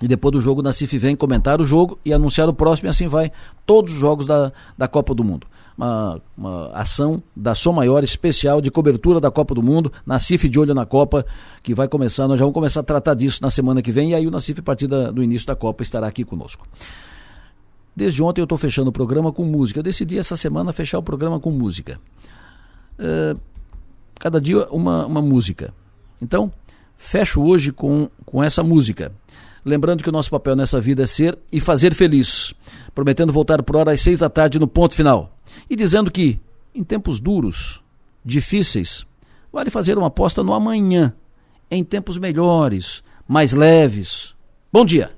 E 0.00 0.06
depois 0.06 0.32
do 0.32 0.40
jogo, 0.40 0.62
na 0.62 0.72
CIF 0.72 0.96
vem 0.96 1.16
comentar 1.16 1.60
o 1.60 1.64
jogo 1.64 1.98
e 2.04 2.12
anunciar 2.12 2.48
o 2.48 2.54
próximo, 2.54 2.88
e 2.88 2.90
assim 2.90 3.08
vai 3.08 3.32
todos 3.66 3.92
os 3.92 3.98
jogos 3.98 4.26
da, 4.26 4.52
da 4.76 4.86
Copa 4.86 5.12
do 5.12 5.24
Mundo. 5.24 5.46
Uma, 5.76 6.20
uma 6.36 6.70
ação 6.72 7.22
da 7.34 7.54
Som 7.54 7.72
Maior 7.72 8.04
especial 8.04 8.60
de 8.60 8.70
cobertura 8.70 9.20
da 9.20 9.30
Copa 9.30 9.54
do 9.54 9.62
Mundo, 9.62 9.92
na 10.06 10.18
CIF 10.18 10.48
de 10.48 10.58
olho 10.58 10.74
na 10.74 10.86
Copa, 10.86 11.26
que 11.62 11.74
vai 11.74 11.88
começar, 11.88 12.28
nós 12.28 12.38
já 12.38 12.44
vamos 12.44 12.54
começar 12.54 12.80
a 12.80 12.84
tratar 12.84 13.14
disso 13.14 13.40
na 13.42 13.50
semana 13.50 13.82
que 13.82 13.90
vem, 13.90 14.10
e 14.10 14.14
aí 14.14 14.26
o 14.26 14.30
Nacif, 14.30 14.60
a 14.60 14.62
partir 14.62 14.86
da, 14.86 15.10
do 15.10 15.22
início 15.22 15.46
da 15.46 15.56
Copa, 15.56 15.82
estará 15.82 16.06
aqui 16.06 16.24
conosco. 16.24 16.66
Desde 17.98 18.22
ontem 18.22 18.40
eu 18.40 18.44
estou 18.44 18.56
fechando 18.56 18.90
o 18.90 18.92
programa 18.92 19.32
com 19.32 19.44
música. 19.44 19.80
Eu 19.80 19.82
decidi 19.82 20.16
essa 20.16 20.36
semana 20.36 20.72
fechar 20.72 21.00
o 21.00 21.02
programa 21.02 21.40
com 21.40 21.50
música. 21.50 21.98
Uh, 22.96 23.36
cada 24.18 24.40
dia 24.40 24.66
uma, 24.70 25.06
uma 25.06 25.22
música. 25.22 25.72
Então, 26.20 26.52
fecho 26.96 27.42
hoje 27.42 27.72
com, 27.72 28.08
com 28.24 28.42
essa 28.42 28.62
música. 28.62 29.12
Lembrando 29.64 30.02
que 30.02 30.08
o 30.08 30.12
nosso 30.12 30.30
papel 30.30 30.56
nessa 30.56 30.80
vida 30.80 31.02
é 31.02 31.06
ser 31.06 31.38
e 31.52 31.60
fazer 31.60 31.94
feliz. 31.94 32.54
Prometendo 32.94 33.32
voltar 33.32 33.62
por 33.62 33.76
hora 33.76 33.92
às 33.92 34.00
seis 34.00 34.20
da 34.20 34.30
tarde 34.30 34.58
no 34.58 34.66
ponto 34.66 34.94
final. 34.94 35.36
E 35.68 35.76
dizendo 35.76 36.10
que, 36.10 36.40
em 36.74 36.82
tempos 36.82 37.20
duros, 37.20 37.82
difíceis, 38.24 39.04
vale 39.52 39.70
fazer 39.70 39.98
uma 39.98 40.08
aposta 40.08 40.42
no 40.42 40.54
amanhã. 40.54 41.12
Em 41.70 41.84
tempos 41.84 42.18
melhores, 42.18 43.02
mais 43.26 43.52
leves. 43.52 44.34
Bom 44.72 44.80
Bom 44.80 44.86
dia. 44.86 45.17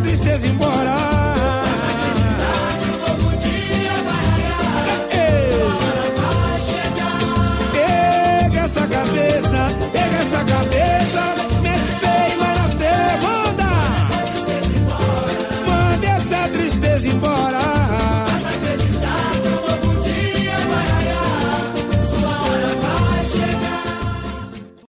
tristeza 0.00 0.46
embora. 0.46 1.17